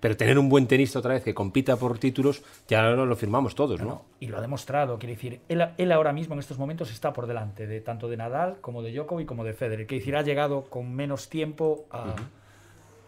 Pero 0.00 0.16
tener 0.16 0.38
un 0.38 0.48
buen 0.48 0.66
tenista 0.66 0.98
otra 0.98 1.12
vez 1.14 1.22
que 1.22 1.34
compita 1.34 1.76
por 1.76 1.98
títulos, 1.98 2.42
ya 2.66 2.82
lo, 2.82 3.04
lo 3.04 3.16
firmamos 3.16 3.54
todos, 3.54 3.80
¿no? 3.82 4.04
Y 4.18 4.28
lo 4.28 4.38
ha 4.38 4.40
demostrado, 4.40 4.98
quiere 4.98 5.14
decir, 5.14 5.40
él, 5.48 5.62
él 5.76 5.92
ahora 5.92 6.12
mismo 6.12 6.32
en 6.34 6.40
estos 6.40 6.56
momentos 6.58 6.90
está 6.90 7.12
por 7.12 7.26
delante 7.26 7.66
de 7.66 7.80
tanto 7.82 8.08
de 8.08 8.16
Nadal 8.16 8.56
como 8.62 8.82
de 8.82 8.92
Djokovic 8.92 9.26
como 9.26 9.44
de 9.44 9.52
Federer. 9.52 9.86
Quiere 9.86 10.00
decir, 10.00 10.16
ha 10.16 10.22
llegado 10.22 10.64
con 10.64 10.90
menos 10.94 11.28
tiempo 11.28 11.84
a, 11.90 12.14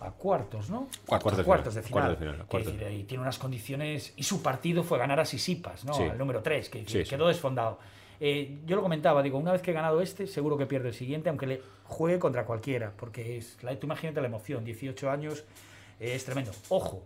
a 0.00 0.10
cuartos, 0.10 0.68
¿no? 0.68 0.88
Cuartos 1.06 1.38
A 1.38 1.44
cuartos 1.44 1.74
de 1.74 1.82
final, 1.82 2.16
final. 2.16 2.16
cuartos 2.16 2.20
de 2.20 2.32
final, 2.32 2.46
cuartos. 2.46 2.78
decir, 2.78 3.00
y 3.00 3.04
tiene 3.04 3.22
unas 3.22 3.38
condiciones. 3.38 4.12
Y 4.16 4.24
su 4.24 4.42
partido 4.42 4.82
fue 4.84 4.98
ganar 4.98 5.18
a 5.18 5.24
Sisipas, 5.24 5.84
¿no? 5.86 5.94
Sí. 5.94 6.02
Al 6.02 6.18
número 6.18 6.42
3, 6.42 6.68
que 6.68 6.84
Sí, 6.86 7.04
sí. 7.04 7.10
quedó 7.10 7.28
desfondado. 7.28 7.78
Eh, 8.20 8.58
yo 8.66 8.76
lo 8.76 8.82
comentaba, 8.82 9.22
digo, 9.22 9.38
una 9.38 9.52
vez 9.52 9.62
que 9.62 9.70
he 9.70 9.74
ganado 9.74 10.00
este, 10.02 10.26
seguro 10.26 10.56
que 10.58 10.66
pierde 10.66 10.88
el 10.88 10.94
siguiente, 10.94 11.28
aunque 11.30 11.46
le 11.46 11.62
juegue 11.84 12.18
contra 12.18 12.44
cualquiera, 12.44 12.92
porque 12.96 13.38
es, 13.38 13.56
la, 13.62 13.74
tú 13.76 13.86
imagínate 13.86 14.20
la 14.20 14.28
emoción, 14.28 14.62
18 14.64 15.10
años, 15.10 15.44
es 16.10 16.24
tremendo. 16.24 16.50
Ojo, 16.68 17.02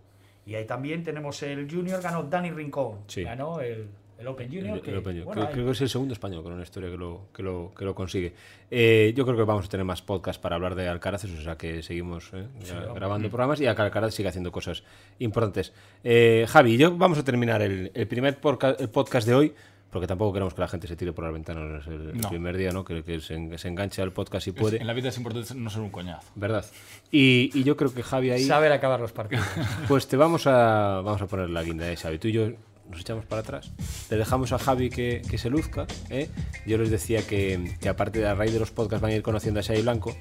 y 0.47 0.55
ahí 0.55 0.65
también 0.65 1.03
tenemos 1.03 1.43
el 1.43 1.71
Junior, 1.71 2.01
ganó 2.03 2.23
Dani 2.25 2.51
Rincón, 2.51 2.99
Sí. 3.09 3.23
ganó 3.25 3.61
el, 3.61 3.87
el 4.19 4.27
Open 4.29 4.49
Junior. 4.49 4.77
El- 4.77 4.83
que, 4.83 4.91
el 4.93 4.97
Open 4.99 5.13
Junior. 5.13 5.27
bueno, 5.27 5.51
creo, 5.51 5.65
que 5.67 5.71
es 5.73 5.81
el 5.81 5.89
segundo 5.89 6.13
español 6.15 6.43
con 6.43 6.53
una 6.53 6.63
historia 6.63 6.89
que 6.91 6.97
lo, 6.97 7.23
que 7.35 7.43
lo, 7.43 7.73
que 7.77 7.85
lo 7.85 7.95
consigue. 7.95 8.33
Eh, 8.71 9.13
yo 9.17 9.25
creo 9.27 9.37
que 9.37 9.43
vamos 9.45 9.67
a 9.67 9.69
tener 9.69 9.85
más 9.85 10.03
podcast 10.03 10.41
para 10.41 10.57
hablar 10.57 10.75
de 10.75 10.89
Alcaraz, 10.89 11.25
o 11.25 11.43
sea 11.43 11.57
que 11.57 11.83
seguimos 11.83 12.31
eh, 12.33 12.47
gra- 12.65 12.95
grabando 12.95 13.29
programas 13.29 13.61
y 13.61 13.67
Alcaraz 13.67 14.15
sigue 14.15 14.29
haciendo 14.29 14.51
cosas 14.53 14.85
importantes. 15.19 15.73
Eh, 16.05 16.47
Javi, 16.49 16.77
yo 16.79 16.97
vamos 16.97 17.19
a 17.19 17.25
terminar 17.25 17.61
el, 17.63 17.91
el 17.93 18.07
primer 18.09 18.39
el 18.79 18.89
podcast 18.89 19.27
de 19.27 19.35
hoy, 19.35 19.55
porque 19.91 20.07
tampoco 20.07 20.33
queremos 20.35 20.53
que 20.55 20.61
la 20.61 20.69
gente 20.69 20.87
se 20.89 20.97
tire 20.97 21.13
por 21.13 21.25
las 21.25 21.33
ventanas 21.33 21.87
el, 21.87 22.11
el 22.11 22.19
No. 22.19 22.29
primer 22.29 22.57
día, 22.57 22.71
¿no? 22.73 22.85
que, 22.85 23.03
que 23.03 23.21
se, 23.21 23.59
se 23.59 23.69
enganche 23.69 24.03
al 24.03 24.13
podcast 24.13 24.45
si 24.45 24.51
Es- 24.51 24.57
puede. 24.57 24.79
En 24.81 24.87
la 24.87 24.93
vida 24.93 25.09
es 25.09 25.17
importante 25.17 25.55
no 25.55 25.71
ser 25.71 25.81
un 25.83 25.91
coñazo. 25.91 26.29
¿Verdad? 26.35 26.65
Y, 27.11 27.51
y 27.55 27.65
yo 27.65 27.77
creo 27.77 27.95
que 27.95 28.03
Javi 28.03 28.31
ahí... 28.31 28.45
Saber 28.45 28.73
acabar 28.73 29.01
los 29.01 29.13
partidos. 29.13 29.47
Pues 29.89 30.07
te 30.09 30.17
vamos 30.17 30.47
a, 30.47 31.01
vamos 31.05 31.23
a 31.23 31.27
poner 31.27 31.49
la 31.51 31.63
guinda 31.63 31.87
de 31.87 31.97
Xavi. 31.97 32.19
Tú 32.19 32.29
y 32.29 32.33
yo 32.33 32.51
nos 32.91 33.01
echamos 33.01 33.25
para 33.25 33.41
atrás. 33.41 33.73
Le 34.11 34.17
dejamos 34.17 34.53
a 34.53 34.59
Javi 34.59 34.91
que, 34.91 35.23
que 35.29 35.39
se 35.39 35.51
luzca. 35.51 35.87
¿eh? 36.11 36.29
Yo 36.67 36.79
les 36.79 36.91
decía 36.91 37.27
que, 37.27 37.75
que 37.81 37.89
aparte 37.89 38.19
de 38.21 38.27
a 38.29 38.35
raíz 38.35 38.53
de 38.53 38.61
los 38.61 38.71
podcasts 38.71 39.03
van 39.03 39.13
a 39.13 39.15
ir 39.17 39.23
conociendo 39.23 39.59
a 39.61 39.63
Xavi 39.63 39.83
Blanco 39.83 40.17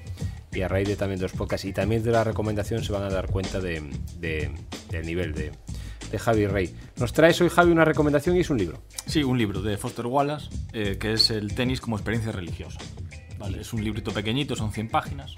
y 0.52 0.62
a 0.62 0.68
raíz 0.68 0.88
de 0.88 0.96
también 0.96 1.18
de 1.18 1.24
los 1.24 1.32
podcasts 1.32 1.64
y 1.66 1.72
también 1.72 2.02
de 2.02 2.10
la 2.12 2.24
recomendación 2.24 2.82
se 2.82 2.92
van 2.92 3.02
a 3.02 3.10
dar 3.10 3.26
cuenta 3.28 3.60
de, 3.60 3.82
de- 4.18 4.50
del 4.90 5.06
nivel 5.06 5.34
de, 5.34 5.52
de 6.10 6.18
Javi 6.18 6.46
Rey. 6.46 6.74
Nos 6.96 7.12
traes 7.12 7.40
hoy 7.40 7.48
Javi 7.48 7.72
una 7.72 7.84
recomendación 7.84 8.36
y 8.36 8.40
es 8.40 8.50
un 8.50 8.58
libro. 8.58 8.82
Sí, 9.06 9.22
un 9.22 9.38
libro 9.38 9.62
de 9.62 9.76
Foster 9.76 10.06
Wallace, 10.06 10.48
eh, 10.72 10.96
que 10.98 11.12
es 11.12 11.30
el 11.30 11.54
tenis 11.54 11.80
como 11.80 11.96
experiencia 11.96 12.32
religiosa. 12.32 12.78
¿vale? 13.38 13.60
Es 13.60 13.72
un 13.72 13.82
librito 13.84 14.12
pequeñito, 14.12 14.56
son 14.56 14.72
100 14.72 14.88
páginas, 14.88 15.34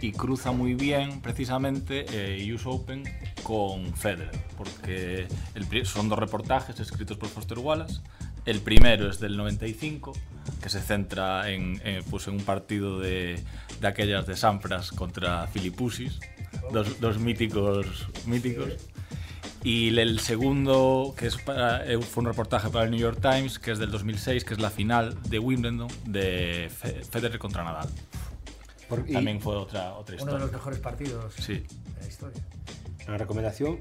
y 0.00 0.12
cruza 0.12 0.52
muy 0.52 0.74
bien 0.74 1.20
precisamente 1.20 2.06
eh, 2.10 2.52
US 2.54 2.66
Open 2.66 3.04
con 3.42 3.94
Federer, 3.94 4.30
porque 4.56 5.26
el 5.54 5.86
son 5.86 6.08
dos 6.08 6.18
reportajes 6.18 6.78
escritos 6.80 7.16
por 7.16 7.28
Foster 7.28 7.58
Wallace. 7.58 8.00
El 8.44 8.60
primero 8.60 9.10
es 9.10 9.20
del 9.20 9.36
95, 9.36 10.12
que 10.62 10.68
se 10.70 10.80
centra 10.80 11.50
en, 11.50 11.80
en, 11.84 12.02
pues, 12.04 12.28
en 12.28 12.34
un 12.34 12.42
partido 12.42 12.98
de, 12.98 13.42
de 13.80 13.86
aquellas 13.86 14.26
de 14.26 14.36
Sampras 14.36 14.90
contra 14.90 15.46
Filipusis, 15.48 16.18
dos, 16.72 16.98
dos 17.00 17.18
míticos, 17.18 18.08
míticos. 18.26 18.68
Y 19.64 19.96
el 19.98 20.20
segundo, 20.20 21.14
que 21.18 21.26
es 21.26 21.36
para- 21.36 21.84
eh, 21.84 21.98
fue 22.00 22.22
un 22.22 22.26
reportaje 22.28 22.68
para 22.70 22.84
el 22.84 22.90
New 22.90 23.00
York 23.00 23.18
Times, 23.20 23.58
que 23.58 23.72
es 23.72 23.78
del 23.78 23.90
2006, 23.90 24.44
que 24.44 24.54
es 24.54 24.60
la 24.60 24.70
final 24.70 25.20
de 25.28 25.38
Wimbledon 25.38 25.88
de 26.06 26.70
Fe- 26.74 27.02
Federer 27.04 27.38
contra 27.38 27.64
Nadal. 27.64 27.88
También 29.12 29.40
fue 29.40 29.54
otra, 29.56 29.94
otra 29.94 30.14
Uno 30.14 30.16
de 30.16 30.16
historia. 30.16 30.38
los 30.38 30.52
mejores 30.52 30.78
partidos 30.78 31.34
Sí. 31.34 31.54
de 31.54 32.00
la 32.00 32.06
historia. 32.06 32.42
la 33.06 33.16
recomendación, 33.16 33.78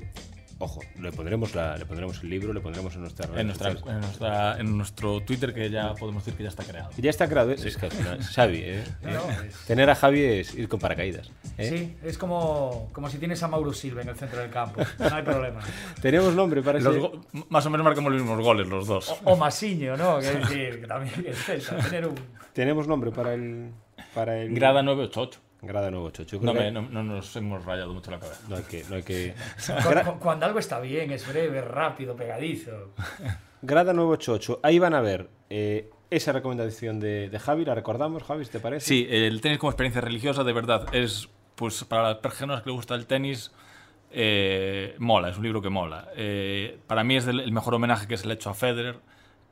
ojo, 0.59 0.81
le 0.99 1.11
pondremos, 1.11 1.53
la, 1.55 1.77
le 1.77 1.85
pondremos 1.85 2.21
el 2.23 2.29
libro, 2.29 2.53
le 2.53 2.59
pondremos 2.61 2.93
en 2.95 3.01
nuestra 3.01 3.27
redes 3.27 3.39
En, 3.41 3.47
nuestra, 3.47 3.69
en, 3.71 3.99
nuestra- 4.01 4.59
en 4.59 4.77
nuestro 4.77 5.21
Twitter, 5.21 5.53
que 5.53 5.69
ya 5.69 5.93
podemos 5.93 6.23
decir 6.25 6.37
que 6.37 6.43
ya 6.43 6.49
está 6.49 6.63
creado. 6.63 6.89
Ya 6.97 7.09
está 7.09 7.27
creado, 7.27 7.51
¿eh? 7.51 7.55
es 7.63 7.77
que 7.77 7.85
al 7.85 7.91
final, 7.91 8.23
Xavi, 8.23 8.59
¿eh? 8.63 8.83
No, 9.03 9.11
no, 9.11 9.41
es- 9.43 9.55
Tener 9.67 9.89
a 9.89 9.95
Javi 9.95 10.21
es 10.23 10.53
ir 10.55 10.67
con 10.67 10.79
paracaídas. 10.79 11.29
¿eh? 11.57 11.69
Sí, 11.69 11.97
es 12.03 12.17
como, 12.17 12.89
como 12.93 13.09
si 13.09 13.17
tienes 13.17 13.41
a 13.43 13.47
Mauro 13.47 13.73
Silva 13.73 14.01
en 14.01 14.09
el 14.09 14.15
centro 14.15 14.39
del 14.39 14.49
campo. 14.49 14.81
No 14.99 15.15
hay 15.15 15.23
problema. 15.23 15.59
Tenemos 16.01 16.33
nombre 16.33 16.61
para 16.61 16.79
ese... 16.79 16.87
Los 16.91 17.11
más 17.49 17.65
o 17.65 17.69
menos 17.69 17.83
marcamos 17.85 18.11
los 18.11 18.21
mismos 18.21 18.41
goles 18.43 18.67
los 18.67 18.87
dos. 18.87 19.09
O, 19.23 19.33
o 19.33 19.37
Masiño, 19.37 19.95
¿no? 19.97 20.19
Que 20.19 20.31
decir, 20.31 20.81
que 20.81 20.87
también 20.87 21.13
es 21.27 21.37
Celta, 21.43 21.77
tener 21.77 22.07
un... 22.07 22.15
Tenemos 22.53 22.87
nombre 22.87 23.11
para 23.11 23.33
el. 23.35 23.71
Para 24.15 24.39
el... 24.39 24.53
Grada 24.55 24.81
988. 24.81 25.39
Grada 25.61 25.89
nuevo 25.89 26.09
chocho. 26.11 26.39
No, 26.41 26.53
que 26.53 26.69
no, 26.71 26.83
no 26.83 27.03
nos 27.03 27.35
hemos 27.35 27.65
rayado 27.65 27.91
mucho 27.93 28.11
la 28.11 28.19
cabeza. 28.19 28.41
no 28.47 28.57
hay 28.57 28.63
que. 28.63 28.83
No 28.89 28.95
hay 28.95 29.03
que... 29.03 29.33
Cu- 29.65 29.89
Gra- 29.89 30.05
cu- 30.05 30.19
Cuando 30.19 30.45
algo 30.45 30.59
está 30.59 30.79
bien, 30.79 31.11
es 31.11 31.27
breve, 31.27 31.61
rápido, 31.61 32.15
pegadizo. 32.15 32.91
Grada 33.63 33.91
nuevo 33.93 34.15
chocho. 34.17 34.59
Ahí 34.61 34.77
van 34.77 34.93
a 34.93 35.01
ver 35.01 35.29
eh, 35.49 35.89
esa 36.11 36.31
recomendación 36.31 36.99
de, 36.99 37.29
de 37.29 37.39
Javi. 37.39 37.65
¿La 37.65 37.73
recordamos, 37.73 38.23
Javi, 38.23 38.45
si 38.45 38.51
te 38.51 38.59
parece? 38.59 38.85
Sí, 38.85 39.07
el 39.09 39.41
tenis 39.41 39.57
como 39.57 39.71
experiencia 39.71 39.99
religiosa, 40.01 40.43
de 40.43 40.53
verdad, 40.53 40.93
es 40.93 41.27
pues 41.55 41.83
para 41.85 42.03
las 42.03 42.17
personas 42.17 42.61
que 42.61 42.69
les 42.69 42.75
gusta 42.75 42.93
el 42.93 43.07
tenis, 43.07 43.51
eh, 44.11 44.95
mola, 44.99 45.29
es 45.29 45.37
un 45.37 45.43
libro 45.43 45.59
que 45.61 45.69
mola. 45.69 46.07
Eh, 46.15 46.77
para 46.85 47.03
mí 47.03 47.15
es 47.17 47.25
el 47.25 47.51
mejor 47.51 47.73
homenaje 47.73 48.07
que 48.07 48.15
se 48.15 48.27
le 48.27 48.33
ha 48.33 48.35
hecho 48.35 48.51
a 48.51 48.53
Federer. 48.53 48.97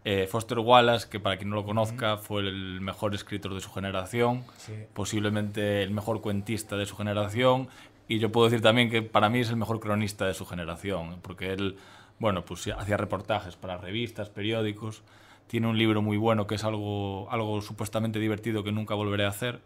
Eh, 0.07 0.27
Foster 0.27 0.59
Wallace, 0.59 1.09
que 1.09 1.19
para 1.19 1.35
quien 1.35 1.49
no 1.49 1.55
lo 1.55 1.65
conozca, 1.65 2.17
fue 2.17 2.41
el 2.41 2.79
mejor 2.79 3.15
escritor 3.15 3.53
de 3.55 3.59
su 3.59 3.71
generación, 3.71 4.43
Sí. 4.57 4.73
posiblemente 4.93 5.81
el 5.81 5.89
mejor 5.89 6.21
cuentista 6.21 6.77
de 6.77 6.85
su 6.85 6.95
generación, 6.95 7.67
y 8.07 8.19
yo 8.19 8.31
puedo 8.31 8.47
decir 8.47 8.61
también 8.61 8.91
que 8.91 9.01
para 9.01 9.29
mí 9.29 9.39
es 9.39 9.49
el 9.49 9.55
mejor 9.55 9.79
cronista 9.79 10.25
de 10.27 10.35
su 10.35 10.45
generación, 10.45 11.17
porque 11.23 11.53
él, 11.53 11.77
bueno, 12.19 12.45
pues 12.45 12.67
hacía 12.67 12.97
reportajes 12.97 13.55
para 13.55 13.77
revistas, 13.77 14.29
periódicos, 14.29 15.01
tiene 15.47 15.65
un 15.67 15.77
libro 15.77 16.03
muy 16.03 16.17
bueno 16.17 16.45
que 16.45 16.53
es 16.55 16.63
algo, 16.63 17.27
algo 17.31 17.61
supuestamente 17.63 18.19
divertido 18.19 18.63
que 18.63 18.71
nunca 18.71 18.93
volveré 18.93 19.25
a 19.25 19.29
hacer, 19.29 19.59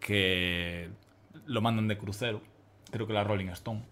que 0.00 0.88
lo 1.46 1.60
mandan 1.60 1.86
de 1.88 1.98
crucero, 1.98 2.40
creo 2.90 3.06
que 3.06 3.12
la 3.12 3.24
Rolling 3.24 3.48
Stone. 3.48 3.82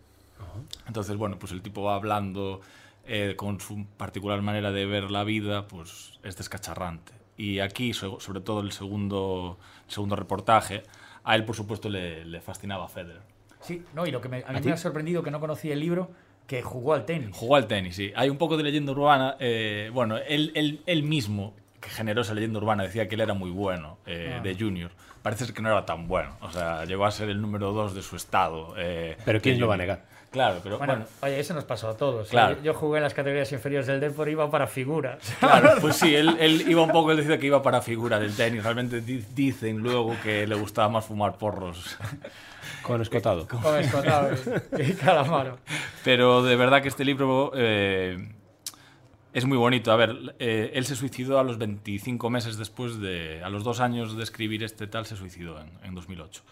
Entonces, 0.86 1.16
bueno, 1.16 1.38
pues 1.38 1.52
el 1.52 1.60
tipo 1.62 1.82
va 1.82 1.94
hablando 1.94 2.60
eh, 3.06 3.34
con 3.36 3.60
su 3.60 3.86
particular 3.96 4.42
manera 4.42 4.70
de 4.72 4.86
ver 4.86 5.10
la 5.10 5.24
vida, 5.24 5.66
pues 5.68 6.18
es 6.22 6.36
descacharrante. 6.36 7.12
Y 7.36 7.60
aquí, 7.60 7.92
so- 7.94 8.20
sobre 8.20 8.40
todo 8.40 8.60
el 8.60 8.72
segundo, 8.72 9.58
el 9.86 9.92
segundo 9.92 10.16
reportaje, 10.16 10.82
a 11.24 11.34
él, 11.36 11.44
por 11.44 11.56
supuesto, 11.56 11.88
le, 11.88 12.24
le 12.24 12.40
fascinaba 12.40 12.88
Federer. 12.88 13.22
Sí, 13.60 13.82
no, 13.94 14.06
y 14.06 14.10
lo 14.10 14.20
que 14.20 14.28
me, 14.28 14.42
a 14.46 14.52
mí 14.52 14.60
me 14.62 14.72
ha 14.72 14.76
sorprendido 14.76 15.22
que 15.22 15.30
no 15.30 15.40
conocía 15.40 15.72
el 15.74 15.80
libro, 15.80 16.10
que 16.46 16.62
jugó 16.62 16.94
al 16.94 17.04
tenis. 17.04 17.30
Jugó 17.36 17.56
al 17.56 17.66
tenis, 17.66 17.94
sí. 17.96 18.12
Hay 18.16 18.28
un 18.30 18.38
poco 18.38 18.56
de 18.56 18.62
leyenda 18.62 18.92
urbana. 18.92 19.36
eh, 19.38 19.90
bueno, 19.92 20.16
él, 20.18 20.50
él, 20.54 20.82
él 20.86 21.02
mismo 21.02 21.54
que 21.80 21.88
generó 21.88 22.22
esa 22.22 22.34
leyenda 22.34 22.58
urbana, 22.58 22.82
decía 22.84 23.08
que 23.08 23.14
él 23.14 23.20
era 23.22 23.34
muy 23.34 23.50
bueno 23.50 23.98
eh, 24.06 24.36
Ah. 24.38 24.42
de 24.42 24.54
junior. 24.54 24.90
Parece 25.22 25.46
ser 25.46 25.54
que 25.54 25.60
no 25.62 25.68
era 25.70 25.84
tan 25.84 26.08
bueno. 26.08 26.36
O 26.40 26.50
sea, 26.50 26.84
llegó 26.84 27.04
a 27.04 27.10
ser 27.10 27.28
el 27.28 27.40
número 27.42 27.72
dos 27.72 27.94
de 27.94 28.02
su 28.02 28.16
estado. 28.16 28.74
eh, 28.78 29.16
Pero 29.24 29.40
¿quién 29.40 29.60
lo 29.60 29.68
va 29.68 29.74
a 29.74 29.78
negar? 29.78 30.04
Claro, 30.30 30.60
pero 30.62 30.78
Bueno, 30.78 30.92
bueno, 30.94 31.08
oye, 31.22 31.40
eso 31.40 31.54
nos 31.54 31.64
pasó 31.64 31.88
a 31.88 31.96
todos. 31.96 32.28
¿eh? 32.28 32.30
Claro. 32.30 32.56
Yo 32.62 32.72
jugué 32.72 32.98
en 32.98 33.02
las 33.02 33.14
categorías 33.14 33.50
inferiores 33.52 33.88
del 33.88 33.98
Depor 33.98 34.28
y 34.28 34.32
iba 34.32 34.48
para 34.50 34.66
figuras. 34.68 35.18
Claro, 35.40 35.72
pues 35.80 35.96
sí, 35.96 36.14
él, 36.14 36.36
él 36.38 36.64
iba 36.68 36.82
un 36.82 36.92
poco, 36.92 37.10
él 37.10 37.16
decía 37.16 37.36
que 37.38 37.46
iba 37.46 37.60
para 37.62 37.82
figura 37.82 38.18
del 38.20 38.34
tenis. 38.36 38.62
Realmente 38.62 39.00
di- 39.00 39.24
dicen 39.34 39.78
luego 39.78 40.16
que 40.22 40.46
le 40.46 40.54
gustaba 40.54 40.88
más 40.88 41.04
fumar 41.06 41.36
porros. 41.36 41.98
Con 42.82 43.02
escotado. 43.02 43.46
Con 43.48 43.76
escotado 43.76 44.30
y 44.78 44.92
calamaro. 44.92 45.58
Pero 46.04 46.42
de 46.44 46.54
verdad 46.56 46.80
que 46.80 46.88
este 46.88 47.04
libro 47.04 47.50
eh, 47.54 48.32
es 49.32 49.44
muy 49.46 49.56
bonito. 49.56 49.92
A 49.92 49.96
ver, 49.96 50.34
eh, 50.38 50.72
él 50.74 50.84
se 50.84 50.96
suicidó 50.96 51.38
a 51.38 51.44
los 51.44 51.58
25 51.58 52.30
meses 52.30 52.56
después 52.56 53.00
de. 53.00 53.42
A 53.42 53.50
los 53.50 53.64
dos 53.64 53.80
años 53.80 54.16
de 54.16 54.22
escribir 54.22 54.62
este 54.62 54.86
tal, 54.86 55.06
se 55.06 55.16
suicidó 55.16 55.60
en, 55.60 55.70
en 55.82 55.94
2008. 55.94 56.42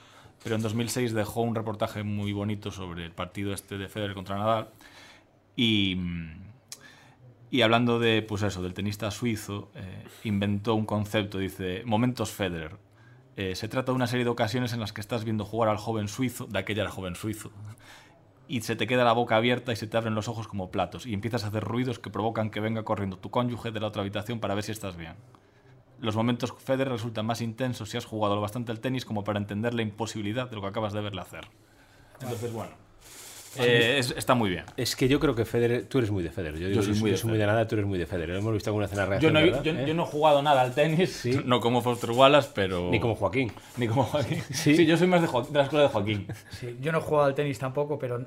Pero 0.42 0.54
en 0.54 0.62
2006 0.62 1.12
dejó 1.12 1.42
un 1.42 1.54
reportaje 1.54 2.02
muy 2.02 2.32
bonito 2.32 2.70
sobre 2.70 3.04
el 3.04 3.12
partido 3.12 3.52
este 3.52 3.78
de 3.78 3.88
Federer 3.88 4.14
contra 4.14 4.38
Nadal. 4.38 4.68
Y. 5.56 5.96
mm, 5.96 7.62
hablando 7.62 7.98
de, 7.98 8.22
pues 8.22 8.42
eso, 8.42 8.62
del 8.62 8.74
tenista 8.74 9.10
suizo, 9.10 9.70
eh, 9.74 10.04
inventó 10.24 10.74
un 10.74 10.86
concepto, 10.86 11.38
dice, 11.38 11.82
momentos 11.84 12.30
Federer. 12.30 12.76
Eh, 13.36 13.54
se 13.54 13.68
trata 13.68 13.92
de 13.92 13.96
una 13.96 14.08
serie 14.08 14.24
de 14.24 14.30
ocasiones 14.30 14.72
en 14.72 14.80
las 14.80 14.92
que 14.92 15.00
estás 15.00 15.24
viendo 15.24 15.44
jugar 15.44 15.68
al 15.68 15.76
joven 15.76 16.08
suizo, 16.08 16.46
de 16.46 16.58
aquella 16.58 16.82
era 16.82 16.90
joven 16.90 17.14
suizo, 17.14 17.52
y 18.49 18.62
se 18.62 18.74
te 18.74 18.86
queda 18.86 19.05
la 19.05 19.12
boca 19.12 19.36
abierta 19.36 19.72
y 19.72 19.76
se 19.76 19.86
te 19.86 19.96
abren 19.96 20.14
los 20.14 20.26
ojos 20.26 20.49
como 20.49 20.70
platos, 20.70 21.07
y 21.07 21.14
empiezas 21.14 21.44
a 21.44 21.49
hacer 21.49 21.62
ruidos 21.62 21.99
que 21.99 22.11
provocan 22.11 22.51
que 22.51 22.61
venga 22.61 22.82
corriendo 22.82 23.18
tu 23.18 23.30
cónyuge 23.30 23.70
de 23.70 23.80
la 23.80 23.88
otra 23.88 24.03
habitación 24.03 24.40
para 24.40 24.55
ver 24.55 24.64
si 24.64 24.72
estás 24.72 24.96
bien. 24.96 25.14
Los 26.01 26.16
momentos 26.16 26.55
Federer 26.59 26.92
resultan 26.92 27.26
más 27.26 27.40
intensos 27.40 27.90
si 27.90 27.96
has 27.96 28.05
jugado 28.05 28.40
bastante 28.40 28.72
al 28.72 28.80
tenis 28.80 29.05
como 29.05 29.24
para 29.24 29.38
entender 29.38 29.74
la 29.74 29.82
imposibilidad 29.82 30.49
de 30.49 30.57
lo 30.57 30.62
que 30.62 30.68
acabas 30.68 30.92
de 30.92 31.01
verle 31.01 31.20
hacer. 31.20 31.49
Entonces, 32.20 32.53
bueno, 32.53 32.72
eh, 33.57 33.96
es- 33.99 34.14
está 34.16 34.34
muy 34.34 34.51
bien. 34.51 34.64
Es 34.76 34.94
que 34.96 35.09
yo 35.09 35.18
creo 35.20 35.34
que 35.34 35.44
Federer, 35.44 35.84
tú 35.86 35.99
eres 35.99 36.11
muy 36.11 36.22
de 36.22 36.30
Federer. 36.30 36.59
Yo, 36.61 36.68
digo, 36.68 36.82
soy 36.82 36.94
muy 36.94 37.11
de 37.11 37.24
muy 37.24 37.38
de 37.38 37.46
nada, 37.46 37.66
tú 37.66 37.74
eres 37.76 37.86
muy 37.86 37.99
de 37.99 38.07
Federer. 38.07 38.36
Hemos 38.36 38.53
visto 38.53 38.70
alguna 38.70 38.88
cena 38.88 39.05
Yo 39.05 39.09
reacción, 39.11 39.32
no, 39.34 39.40
he, 39.40 39.44
¿verdad? 39.44 39.62
yo, 39.62 39.72
¿Eh? 39.72 39.84
yo 39.86 39.94
no 39.94 40.03
he 40.05 40.07
jugado 40.07 40.42
nada 40.42 40.61
al 40.62 40.74
tenis, 40.74 41.24
no 41.44 41.61
como 41.61 41.80
Foster 41.82 42.11
Wallace, 42.11 42.51
pero... 42.55 42.90
Ni 42.90 43.01
como 43.01 43.14
Joaquín. 43.14 43.53
Ni 43.76 43.88
como 43.88 44.05
Joaquín. 44.05 44.42
Sí. 44.53 44.76
Sí, 44.76 44.86
yo 44.86 44.96
soy 44.96 45.07
más 45.09 45.20
de, 45.22 45.28
Joaquín- 45.28 45.53
de 45.53 45.59
la 45.59 45.64
escuela 45.64 45.82
de 45.84 45.90
Joaquín. 45.90 46.26
Sí, 46.51 46.76
yo 46.80 46.92
no 46.92 46.99
he 46.99 47.01
jugado 47.03 47.26
al 47.26 47.34
tenis 47.34 47.59
tampoco, 47.59 47.99
pero 47.99 48.24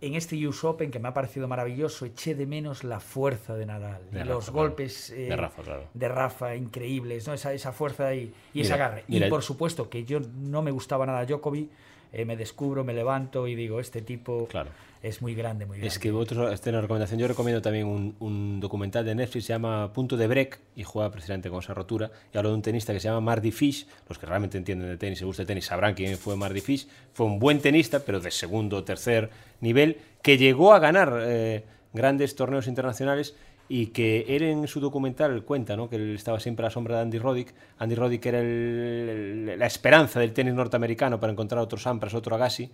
en 0.00 0.14
este 0.16 0.36
US 0.46 0.64
Open, 0.64 0.90
que 0.90 0.98
me 0.98 1.08
ha 1.08 1.14
parecido 1.14 1.48
maravilloso, 1.48 2.04
eché 2.04 2.34
de 2.34 2.44
menos 2.46 2.84
la 2.84 3.00
fuerza 3.00 3.54
de 3.54 3.64
Nadal. 3.64 4.02
De 4.10 4.18
y 4.18 4.22
Rafa, 4.22 4.32
los 4.34 4.44
claro. 4.44 4.58
golpes 4.58 5.10
eh, 5.10 5.28
De 5.28 5.36
Rafa, 5.36 5.62
claro. 5.62 5.84
de 5.94 6.08
Rafa 6.08 6.56
increíbles, 6.56 7.26
¿no? 7.26 7.32
esa, 7.32 7.54
esa 7.54 7.72
fuerza 7.72 8.14
y, 8.14 8.32
y 8.52 8.60
ese 8.60 8.72
Mira, 8.74 8.84
agarre. 8.86 9.04
mira, 9.08 9.26
y 9.28 9.30
por 9.30 9.42
supuesto 9.42 9.88
que 9.88 10.04
yo 10.04 10.20
no 10.20 10.60
me 10.60 10.72
gustaba 10.72 11.06
nada 11.06 11.24
Djokovic, 11.24 11.70
eh, 12.14 12.24
me 12.24 12.36
descubro, 12.36 12.84
me 12.84 12.94
levanto 12.94 13.46
y 13.48 13.54
digo, 13.54 13.80
este 13.80 14.00
tipo 14.02 14.46
Claro. 14.48 14.70
es 15.02 15.20
muy 15.20 15.34
grande, 15.34 15.66
muy 15.66 15.76
grande. 15.78 15.88
Es 15.88 15.98
que 15.98 16.10
vosotros, 16.10 16.52
esta 16.54 16.70
es 16.70 16.72
una 16.72 16.80
recomendación. 16.80 17.18
Yo 17.20 17.28
recomiendo 17.28 17.60
también 17.60 17.86
un, 17.86 18.14
un 18.20 18.60
documental 18.60 19.04
de 19.04 19.14
Netflix, 19.14 19.46
se 19.46 19.52
llama 19.52 19.92
Punto 19.92 20.16
de 20.16 20.26
Break, 20.26 20.58
y 20.76 20.84
juega 20.84 21.10
precisamente 21.10 21.50
con 21.50 21.58
esa 21.58 21.74
rotura. 21.74 22.10
Y 22.32 22.38
habla 22.38 22.50
de 22.50 22.56
un 22.56 22.62
tenista 22.62 22.92
que 22.92 23.00
se 23.00 23.08
llama 23.08 23.20
Marty 23.20 23.50
Fish. 23.50 23.86
Los 24.08 24.18
que 24.18 24.26
realmente 24.26 24.56
entienden 24.56 24.88
de 24.88 24.96
tenis, 24.96 25.18
se 25.18 25.24
gusta 25.24 25.42
el 25.42 25.48
tenis, 25.48 25.66
sabrán 25.66 25.94
quién 25.94 26.16
fue 26.16 26.36
Marty 26.36 26.60
Fish. 26.60 26.86
Fue 27.12 27.26
un 27.26 27.38
buen 27.38 27.60
tenista, 27.60 28.00
pero 28.00 28.20
de 28.20 28.30
segundo 28.30 28.78
o 28.78 28.84
tercer 28.84 29.30
nivel, 29.60 29.98
que 30.22 30.38
llegó 30.38 30.72
a 30.72 30.78
ganar 30.78 31.18
eh, 31.22 31.64
grandes 31.92 32.34
torneos 32.34 32.66
internacionales 32.66 33.34
y 33.68 33.86
que 33.86 34.26
él 34.28 34.42
en 34.42 34.66
su 34.68 34.80
documental 34.80 35.42
cuenta 35.44 35.76
¿no? 35.76 35.88
que 35.88 35.96
él 35.96 36.14
estaba 36.14 36.38
siempre 36.40 36.64
a 36.64 36.68
la 36.68 36.70
sombra 36.70 36.96
de 36.96 37.02
Andy 37.02 37.18
Roddick. 37.18 37.54
Andy 37.78 37.94
Roddick 37.94 38.26
era 38.26 38.42
la 39.56 39.66
esperanza 39.66 40.20
del 40.20 40.32
tenis 40.32 40.54
norteamericano 40.54 41.18
para 41.18 41.32
encontrar 41.32 41.60
otro 41.62 41.78
Sampras, 41.78 42.14
otro 42.14 42.36
Agassi, 42.36 42.70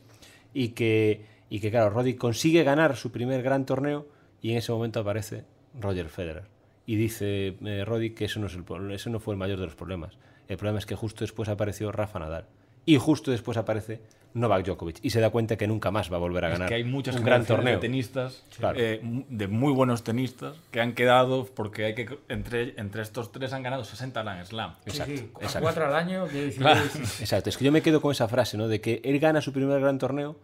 y 0.53 0.71
que, 0.71 1.25
y 1.49 1.61
que 1.61 1.71
claro, 1.71 1.91
Roddick 1.91 2.19
consigue 2.19 2.65
ganar 2.65 2.97
su 2.97 3.13
primer 3.13 3.43
gran 3.43 3.67
torneo 3.67 4.07
y 4.43 4.53
en 4.53 4.59
ese 4.59 4.73
momento 4.73 5.01
aparece 5.01 5.45
Roger 5.79 6.09
Federer. 6.09 6.45
Y 6.87 6.97
dice 6.97 7.57
eh, 7.65 7.85
Roddick 7.85 8.17
que 8.17 8.25
eso 8.25 8.41
no, 8.41 8.47
es 8.47 8.55
el, 8.55 8.91
eso 8.91 9.11
no 9.11 9.21
fue 9.21 9.35
el 9.35 9.39
mayor 9.39 9.61
de 9.61 9.67
los 9.67 9.77
problemas. 9.77 10.19
El 10.49 10.57
problema 10.57 10.81
es 10.81 10.87
que 10.87 10.97
justo 10.97 11.23
después 11.23 11.49
apareció 11.49 11.93
Rafa 11.93 12.19
Nadal. 12.19 12.47
Y 12.87 12.97
justo 12.97 13.31
después 13.31 13.57
aparece 13.59 14.01
Novak 14.33 14.65
Djokovic. 14.65 14.99
Y 15.03 15.11
se 15.11 15.21
da 15.21 15.31
cuenta 15.31 15.57
que 15.57 15.67
nunca 15.67 15.91
más 15.91 16.11
va 16.13 16.17
a 16.17 16.21
volver 16.21 16.45
a 16.45 16.49
Es 16.49 16.53
ganar 16.55 16.69
que 16.69 16.77
hay 16.77 16.85
muchas 16.85 17.17
un 17.17 17.25
gran 17.25 17.45
torneo. 17.45 17.75
de 17.75 17.81
tenistas, 17.81 18.45
Claro. 18.59 18.79
eh, 18.81 19.01
de 19.03 19.49
muy 19.49 19.73
buenos 19.73 20.05
tenistas, 20.05 20.57
que 20.71 20.81
han 20.81 20.95
quedado 20.95 21.47
porque 21.47 21.85
hay 21.87 21.95
que 21.95 22.19
entre, 22.29 22.75
entre 22.81 23.03
estos 23.03 23.33
tres 23.33 23.53
han 23.53 23.63
ganado 23.63 23.85
60 23.85 24.23
Grand 24.23 24.45
Slam. 24.47 24.75
Sí, 24.85 24.91
Exacto, 24.91 25.13
sí, 25.17 25.31
a 25.35 25.45
exacto. 25.45 25.61
cuatro 25.65 25.87
al 25.87 25.95
año, 25.95 26.27
Claro. 26.57 26.81
Exacto, 27.21 27.51
es 27.51 27.57
que 27.57 27.65
yo 27.65 27.73
me 27.73 27.83
quedo 27.83 28.01
con 28.01 28.13
esa 28.13 28.29
frase, 28.29 28.57
¿no? 28.57 28.69
De 28.69 28.81
que 28.81 29.01
él 29.05 29.19
gana 29.19 29.41
su 29.41 29.53
primer 29.53 29.81
gran 29.81 29.99
torneo, 29.99 30.37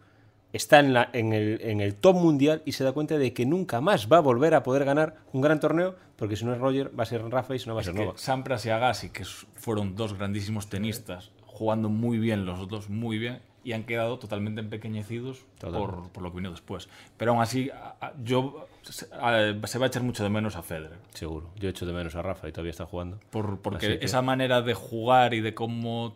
está 0.53 0.81
en, 0.81 0.93
la, 0.93 1.09
en, 1.13 1.33
el, 1.33 1.61
en 1.63 1.81
el 1.81 1.95
top 1.95 2.17
mundial 2.17 2.63
y 2.65 2.73
se 2.73 2.83
da 2.83 2.93
cuenta 2.93 3.19
de 3.19 3.33
que 3.33 3.47
nunca 3.47 3.81
más 3.81 4.11
va 4.11 4.17
a 4.19 4.21
volver 4.21 4.55
a 4.55 4.63
poder 4.63 4.85
ganar 4.85 5.17
un 5.33 5.43
gran 5.43 5.61
torneo, 5.61 5.95
porque 6.17 6.35
si 6.37 6.45
no 6.45 6.53
es 6.53 6.59
Roger, 6.59 6.91
va 6.99 7.03
a 7.03 7.07
ser 7.07 7.23
Rafa 7.29 7.55
y 7.55 7.59
si 7.59 7.69
no 7.69 7.75
va 7.75 7.81
a 7.81 7.83
Es 7.83 7.87
ser 7.87 7.95
Novak. 7.95 8.17
Sampras 8.17 8.65
y 8.67 8.71
Agassi, 8.71 9.11
que 9.11 9.25
fueron 9.55 9.95
dos 9.97 10.15
grandísimos 10.17 10.69
tenistas, 10.69 11.31
jugando 11.57 11.89
muy 11.89 12.19
bien 12.19 12.45
los 12.45 12.69
dos, 12.69 12.89
muy 12.91 13.19
bien, 13.19 13.41
y 13.65 13.73
han 13.73 13.85
quedado 13.85 14.19
totalmente 14.19 14.61
empequeñecidos 14.61 15.45
por, 15.81 16.09
por 16.11 16.23
lo 16.23 16.31
que 16.31 16.37
vino 16.37 16.51
después. 16.51 16.89
Pero 17.17 17.33
aún 17.33 17.43
así, 17.43 17.71
a- 17.71 17.97
a- 18.01 18.13
yo 18.23 18.67
se, 18.83 19.07
a- 19.13 19.55
se 19.67 19.79
va 19.79 19.87
a 19.87 19.89
echar 19.89 20.03
mucho 20.03 20.23
de 20.23 20.31
menos 20.31 20.55
a 20.57 20.63
Federer. 20.63 20.99
Seguro. 21.15 21.49
Yo 21.57 21.69
echo 21.69 21.87
de 21.87 21.93
menos 21.93 22.15
a 22.15 22.23
Rafa 22.23 22.49
y 22.49 22.53
todavía 22.53 22.71
está 22.71 22.87
jugando. 22.87 23.19
Por- 23.31 23.59
porque 23.61 23.99
que- 23.99 24.05
esa 24.05 24.23
manera 24.23 24.63
de 24.63 24.75
jugar 24.75 25.35
y 25.35 25.41
de 25.41 25.55
cómo... 25.55 26.15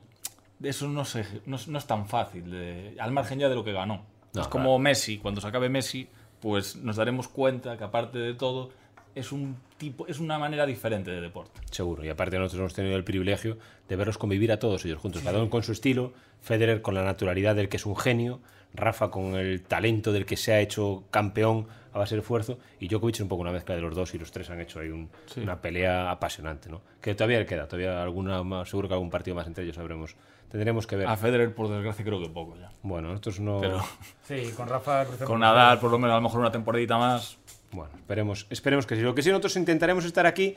Eso 0.62 0.86
no, 0.88 1.05
se, 1.07 1.24
no, 1.47 1.57
es- 1.57 1.68
no 1.68 1.78
es 1.78 1.86
tan 1.86 2.07
fácil, 2.07 2.51
de- 2.51 2.95
al 3.01 3.11
margen 3.12 3.38
ya 3.38 3.49
de 3.49 3.55
lo 3.55 3.64
que 3.64 3.72
ganó. 3.72 4.03
No, 4.34 4.43
es 4.43 4.49
como 4.49 4.78
Messi, 4.78 5.18
cuando 5.18 5.41
se 5.41 5.47
acabe 5.49 5.68
Messi, 5.70 6.07
pues 6.41 6.76
nos 6.76 6.97
daremos 6.97 7.26
cuenta 7.28 7.76
que 7.78 7.82
aparte 7.84 8.18
de 8.18 8.34
todo, 8.34 8.70
es, 9.14 9.32
un 9.32 9.57
tipo, 9.81 10.07
es 10.07 10.20
una 10.20 10.39
manera 10.39 10.66
diferente 10.66 11.11
de 11.11 11.20
deporte. 11.22 11.59
Seguro. 11.70 12.05
Y 12.05 12.09
aparte 12.11 12.39
nosotros 12.39 12.61
hemos 12.61 12.74
tenido 12.74 12.97
el 12.97 13.03
privilegio 13.05 13.57
de 13.89 13.97
verlos 13.97 14.18
convivir 14.18 14.53
a 14.53 14.59
todos 14.59 14.85
ellos 14.85 14.99
juntos, 15.01 15.22
cada 15.22 15.39
uno 15.39 15.49
con 15.49 15.62
su 15.62 15.72
estilo, 15.72 16.12
Federer 16.43 16.83
con 16.83 16.95
la 16.95 17.03
naturalidad 17.03 17.57
del 17.57 17.68
que 17.70 17.78
es 17.78 17.87
un 17.87 17.97
genio, 17.97 18.41
Rafa 18.74 19.11
con 19.11 19.35
el 19.37 19.62
talento 19.62 20.12
del 20.12 20.26
que 20.26 20.37
se 20.37 20.53
ha 20.53 20.61
hecho 20.61 21.05
campeón 21.11 21.66
a 21.93 21.99
base 21.99 22.14
de 22.14 22.20
esfuerzo, 22.20 22.59
y 22.78 22.87
Djokovic 22.89 23.14
es 23.16 23.20
un 23.22 23.28
poco 23.28 23.41
una 23.43 23.51
mezcla 23.53 23.74
de 23.74 23.81
los 23.81 23.97
dos, 23.97 24.14
y 24.14 24.18
los 24.18 24.31
tres 24.31 24.49
han 24.51 24.61
hecho 24.61 24.78
ahí 24.81 24.91
un- 24.91 25.09
una 25.39 25.61
pelea 25.61 26.11
apasionante, 26.12 26.68
¿no? 26.68 26.83
Que 27.01 27.14
todavía 27.16 27.39
le 27.41 27.47
queda, 27.47 27.66
todavía 27.66 28.01
alguna 28.03 28.43
más, 28.45 28.68
seguro 28.68 28.87
que 28.87 28.95
algún 28.95 29.11
partido 29.11 29.35
más 29.35 29.47
entre 29.49 29.64
ellos 29.64 29.74
sabremos. 29.76 30.14
Tendremos 30.51 30.87
que 30.87 30.97
ver. 30.97 31.07
A 31.09 31.16
Federer, 31.16 31.55
por 31.55 31.68
desgracia, 31.68 32.05
creo 32.05 32.20
que 32.20 32.28
poco 32.28 32.57
ya. 32.57 32.70
Bueno, 32.83 33.09
nosotros 33.09 33.41
no... 33.41 33.61
Pero 33.61 33.81
Sí, 34.24 34.51
con 34.57 34.68
Rafa 34.68 35.05
con 35.24 35.41
Nadal, 35.41 35.78
por 35.81 35.91
lo 35.91 35.99
menos, 35.99 36.12
a 36.12 36.16
lo 36.16 36.22
mejor 36.22 36.41
una 36.41 36.51
temporadita 36.53 36.99
más. 36.99 37.39
Bueno, 37.73 37.91
esperemos, 37.97 38.47
esperemos 38.51 38.87
que 38.87 38.97
sí. 38.97 39.03
Lo 39.03 39.14
que 39.14 39.23
sí 39.23 39.31
nosotros 39.31 39.57
intentaremos 39.57 40.05
estar 40.05 40.27
aquí. 40.27 40.57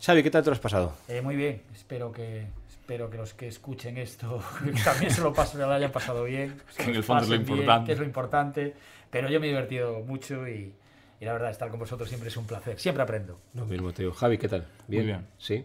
Xavi, 0.00 0.22
¿qué 0.22 0.30
tal 0.30 0.42
te 0.42 0.50
lo 0.50 0.54
has 0.54 0.60
pasado? 0.60 0.92
Eh, 1.08 1.20
muy 1.22 1.34
bien, 1.36 1.62
espero 1.74 2.12
que 2.12 2.46
espero 2.68 3.10
que 3.10 3.16
los 3.18 3.34
que 3.34 3.48
escuchen 3.48 3.98
esto 3.98 4.42
también 4.84 5.10
se 5.12 5.20
lo 5.20 5.32
pasen, 5.32 5.60
lo 5.60 5.70
hayan 5.72 5.92
pasado 5.92 6.24
bien. 6.24 6.54
Que 6.76 6.84
en 6.84 6.94
el 6.96 7.02
fondo 7.04 7.24
es 7.24 7.28
lo 7.30 7.34
pasen 7.36 7.44
bien, 7.46 7.58
importante. 7.58 7.86
que 7.86 7.92
es 7.92 7.98
lo 7.98 8.04
importante. 8.04 8.74
Pero 9.10 9.28
yo 9.28 9.40
me 9.40 9.46
he 9.46 9.50
divertido 9.50 10.00
mucho 10.00 10.46
y, 10.48 10.72
y 11.20 11.24
la 11.24 11.32
verdad, 11.32 11.50
estar 11.50 11.68
con 11.70 11.78
vosotros 11.80 12.08
siempre 12.08 12.28
es 12.28 12.36
un 12.36 12.46
placer. 12.46 12.78
Siempre 12.78 13.02
aprendo. 13.02 13.38
Lo 13.54 13.64
mismo 13.66 13.92
te 13.92 14.02
digo. 14.02 14.14
Javi, 14.14 14.38
¿qué 14.38 14.48
tal? 14.48 14.66
¿Bien? 14.86 15.06
bien. 15.06 15.26
¿Sí? 15.38 15.64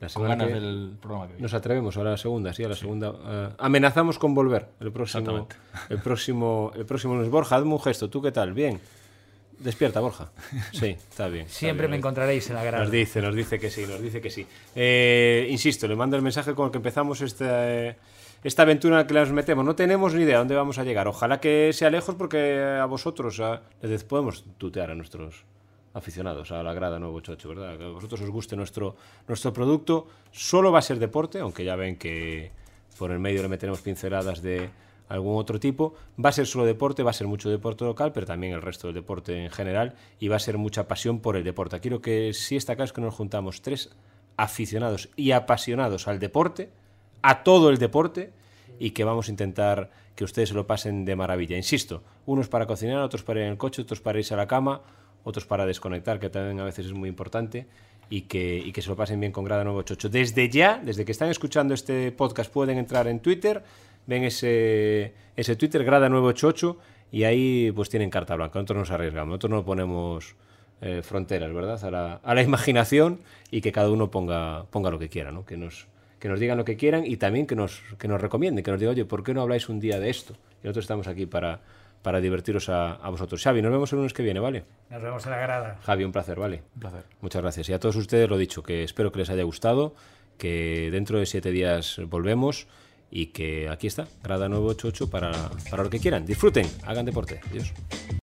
La 0.00 0.08
Con 0.08 0.28
ganas 0.28 0.48
que- 0.48 0.54
del 0.54 0.96
programa 1.00 1.26
que 1.26 1.32
viene. 1.34 1.42
Nos 1.42 1.54
atrevemos 1.54 1.96
ahora 1.96 2.10
a 2.10 2.12
la 2.12 2.18
segunda, 2.18 2.52
sí, 2.52 2.64
a 2.64 2.68
la 2.68 2.74
segunda. 2.74 3.12
eh, 3.26 3.48
amenazamos 3.58 4.18
con 4.18 4.34
volver 4.34 4.68
el 4.80 4.92
próximo. 4.92 5.20
Exactamente. 5.20 5.56
El 5.88 5.98
próximo, 6.00 6.72
el 6.74 6.84
próximo 6.84 7.14
lunes. 7.14 7.30
Borja, 7.30 7.56
hazme 7.56 7.72
un 7.72 7.80
gesto. 7.80 8.10
¿Tú 8.10 8.20
qué 8.20 8.32
tal? 8.32 8.52
¿Bien? 8.52 8.80
Despierta, 9.58 10.00
Borja. 10.00 10.30
Sí, 10.72 10.86
está 11.10 11.28
bien. 11.28 11.46
está 11.46 11.58
Siempre 11.58 11.86
bien. 11.86 11.92
me 11.92 11.96
encontraréis 11.98 12.48
en 12.50 12.56
la 12.56 12.64
grada. 12.64 12.84
Nos 12.84 12.92
dice, 12.92 13.20
nos 13.22 13.34
dice 13.34 13.58
que 13.58 13.70
sí, 13.70 13.84
nos 13.86 14.00
dice 14.02 14.20
que 14.20 14.30
sí. 14.30 14.46
Eh, 14.74 15.46
insisto, 15.50 15.86
le 15.88 15.96
mando 15.96 16.16
el 16.16 16.22
mensaje 16.22 16.54
con 16.54 16.66
el 16.66 16.70
que 16.72 16.78
empezamos 16.78 17.20
esta, 17.20 17.70
eh, 17.72 17.96
esta 18.42 18.62
aventura 18.62 18.96
en 18.96 19.00
la 19.02 19.06
que 19.06 19.14
nos 19.14 19.30
metemos. 19.32 19.64
No 19.64 19.74
tenemos 19.74 20.12
ni 20.14 20.22
idea 20.22 20.38
dónde 20.38 20.54
vamos 20.54 20.78
a 20.78 20.84
llegar. 20.84 21.08
Ojalá 21.08 21.40
que 21.40 21.70
sea 21.72 21.88
lejos 21.90 22.14
porque 22.16 22.60
a 22.80 22.84
vosotros 22.86 23.40
a- 23.40 23.62
les 23.82 24.04
podemos 24.04 24.44
tutear 24.58 24.90
a 24.90 24.94
nuestros 24.94 25.44
aficionados 25.94 26.50
a 26.50 26.62
la 26.62 26.74
grada 26.74 26.98
Nuevo 26.98 27.20
Chocho, 27.20 27.48
¿verdad? 27.50 27.78
Que 27.78 27.84
a 27.84 27.88
vosotros 27.88 28.20
os 28.20 28.30
guste 28.30 28.56
nuestro, 28.56 28.96
nuestro 29.28 29.52
producto. 29.52 30.08
Solo 30.32 30.72
va 30.72 30.80
a 30.80 30.82
ser 30.82 30.98
deporte, 30.98 31.38
aunque 31.38 31.64
ya 31.64 31.76
ven 31.76 31.96
que 31.96 32.50
por 32.98 33.12
el 33.12 33.20
medio 33.20 33.42
le 33.42 33.48
meteremos 33.48 33.80
pinceladas 33.80 34.42
de 34.42 34.68
algún 35.14 35.36
otro 35.36 35.58
tipo. 35.58 35.94
Va 36.22 36.28
a 36.28 36.32
ser 36.32 36.46
solo 36.46 36.64
deporte, 36.64 37.02
va 37.02 37.10
a 37.10 37.14
ser 37.14 37.26
mucho 37.26 37.48
deporte 37.48 37.84
local, 37.84 38.12
pero 38.12 38.26
también 38.26 38.52
el 38.52 38.62
resto 38.62 38.88
del 38.88 38.94
deporte 38.94 39.44
en 39.44 39.50
general, 39.50 39.94
y 40.20 40.28
va 40.28 40.36
a 40.36 40.40
ser 40.40 40.58
mucha 40.58 40.86
pasión 40.86 41.20
por 41.20 41.36
el 41.36 41.44
deporte. 41.44 41.76
Aquí 41.76 41.90
que 42.00 42.32
sí 42.32 42.56
está 42.56 42.74
acá 42.74 42.84
es 42.84 42.92
que 42.92 43.00
nos 43.00 43.14
juntamos 43.14 43.62
tres 43.62 43.90
aficionados 44.36 45.08
y 45.16 45.30
apasionados 45.30 46.08
al 46.08 46.18
deporte, 46.18 46.70
a 47.22 47.42
todo 47.42 47.70
el 47.70 47.78
deporte, 47.78 48.32
y 48.78 48.90
que 48.90 49.04
vamos 49.04 49.28
a 49.28 49.30
intentar 49.30 49.90
que 50.16 50.24
ustedes 50.24 50.50
se 50.50 50.54
lo 50.54 50.66
pasen 50.66 51.04
de 51.04 51.16
maravilla. 51.16 51.56
Insisto, 51.56 52.02
unos 52.26 52.48
para 52.48 52.66
cocinar, 52.66 52.98
otros 52.98 53.22
para 53.22 53.40
ir 53.40 53.46
en 53.46 53.52
el 53.52 53.58
coche, 53.58 53.82
otros 53.82 54.00
para 54.00 54.18
irse 54.18 54.34
a 54.34 54.36
la 54.36 54.46
cama, 54.46 54.82
otros 55.24 55.46
para 55.46 55.66
desconectar, 55.66 56.18
que 56.20 56.30
también 56.30 56.60
a 56.60 56.64
veces 56.64 56.86
es 56.86 56.92
muy 56.92 57.08
importante. 57.08 57.66
y 58.10 58.22
que, 58.22 58.58
y 58.58 58.70
que 58.72 58.82
se 58.82 58.90
lo 58.90 58.96
pasen 58.96 59.18
bien 59.18 59.32
con 59.32 59.44
Grada 59.44 59.64
988. 59.64 60.08
Desde 60.10 60.50
ya, 60.50 60.78
desde 60.84 61.04
que 61.06 61.12
están 61.12 61.30
escuchando 61.30 61.72
este 61.72 62.12
podcast, 62.12 62.52
pueden 62.52 62.76
entrar 62.78 63.08
en 63.08 63.20
Twitter, 63.20 63.64
ven 64.06 64.24
ese, 64.24 65.14
ese 65.36 65.56
Twitter, 65.56 65.84
Grada 65.84 66.08
988, 66.08 66.78
y 67.12 67.24
ahí 67.24 67.72
pues 67.72 67.90
tienen 67.90 68.10
carta 68.10 68.34
blanca. 68.34 68.58
Nosotros 68.58 68.78
nos 68.78 68.90
arriesgamos, 68.90 69.28
nosotros 69.28 69.50
no 69.50 69.64
ponemos 69.64 70.36
eh, 70.80 71.02
fronteras, 71.02 71.52
¿verdad? 71.52 71.82
A 71.84 71.90
la, 71.90 72.14
a 72.14 72.34
la, 72.34 72.42
imaginación 72.50 73.20
y 73.50 73.60
que 73.60 73.72
cada 73.72 73.90
uno 73.90 74.10
ponga, 74.10 74.64
ponga 74.70 74.90
lo 74.90 74.98
que 74.98 75.08
quiera, 75.08 75.32
¿no? 75.32 75.44
Que 75.44 75.56
nos, 75.56 75.86
que 76.18 76.28
nos 76.28 76.40
digan 76.40 76.58
lo 76.58 76.64
que 76.64 76.76
quieran 76.76 77.04
y 77.06 77.16
también 77.16 77.46
que 77.46 77.54
nos, 77.54 77.82
que 77.98 78.08
nos 78.08 78.20
recomienden, 78.20 78.64
que 78.64 78.70
nos 78.70 78.80
digan, 78.80 78.94
oye, 78.94 79.04
¿por 79.04 79.22
qué 79.22 79.32
no 79.32 79.42
habláis 79.42 79.68
un 79.68 79.80
día 79.80 80.00
de 80.00 80.10
esto? 80.10 80.34
Y 80.62 80.66
nosotros 80.66 80.84
estamos 80.84 81.06
aquí 81.06 81.26
para, 81.26 81.60
para 82.02 82.20
divertiros 82.20 82.68
a, 82.68 82.94
a, 82.94 83.10
vosotros. 83.10 83.42
Xavi, 83.42 83.62
nos 83.62 83.72
vemos 83.72 83.92
el 83.92 83.98
lunes 83.98 84.12
que 84.12 84.22
viene, 84.22 84.40
¿vale? 84.40 84.64
Nos 84.90 85.02
vemos 85.02 85.24
en 85.24 85.30
la 85.30 85.38
grada. 85.38 85.78
Javi, 85.82 86.04
un 86.04 86.12
placer, 86.12 86.38
¿vale? 86.38 86.62
Un 86.74 86.80
placer. 86.80 87.04
Muchas 87.20 87.42
gracias. 87.42 87.68
Y 87.68 87.72
a 87.72 87.78
todos 87.78 87.96
ustedes 87.96 88.28
lo 88.28 88.36
dicho, 88.36 88.62
que 88.62 88.82
espero 88.82 89.12
que 89.12 89.20
les 89.20 89.30
haya 89.30 89.44
gustado, 89.44 89.94
que 90.36 90.90
dentro 90.90 91.18
de 91.18 91.26
siete 91.26 91.50
días 91.50 92.00
volvemos 92.08 92.66
y 93.14 93.26
que 93.26 93.68
aquí 93.68 93.86
está, 93.86 94.08
Grada 94.24 94.48
988 94.48 95.08
para, 95.08 95.32
para 95.70 95.84
lo 95.84 95.88
que 95.88 96.00
quieran. 96.00 96.26
Disfruten, 96.26 96.66
hagan 96.84 97.06
deporte. 97.06 97.40
Adiós. 97.48 97.72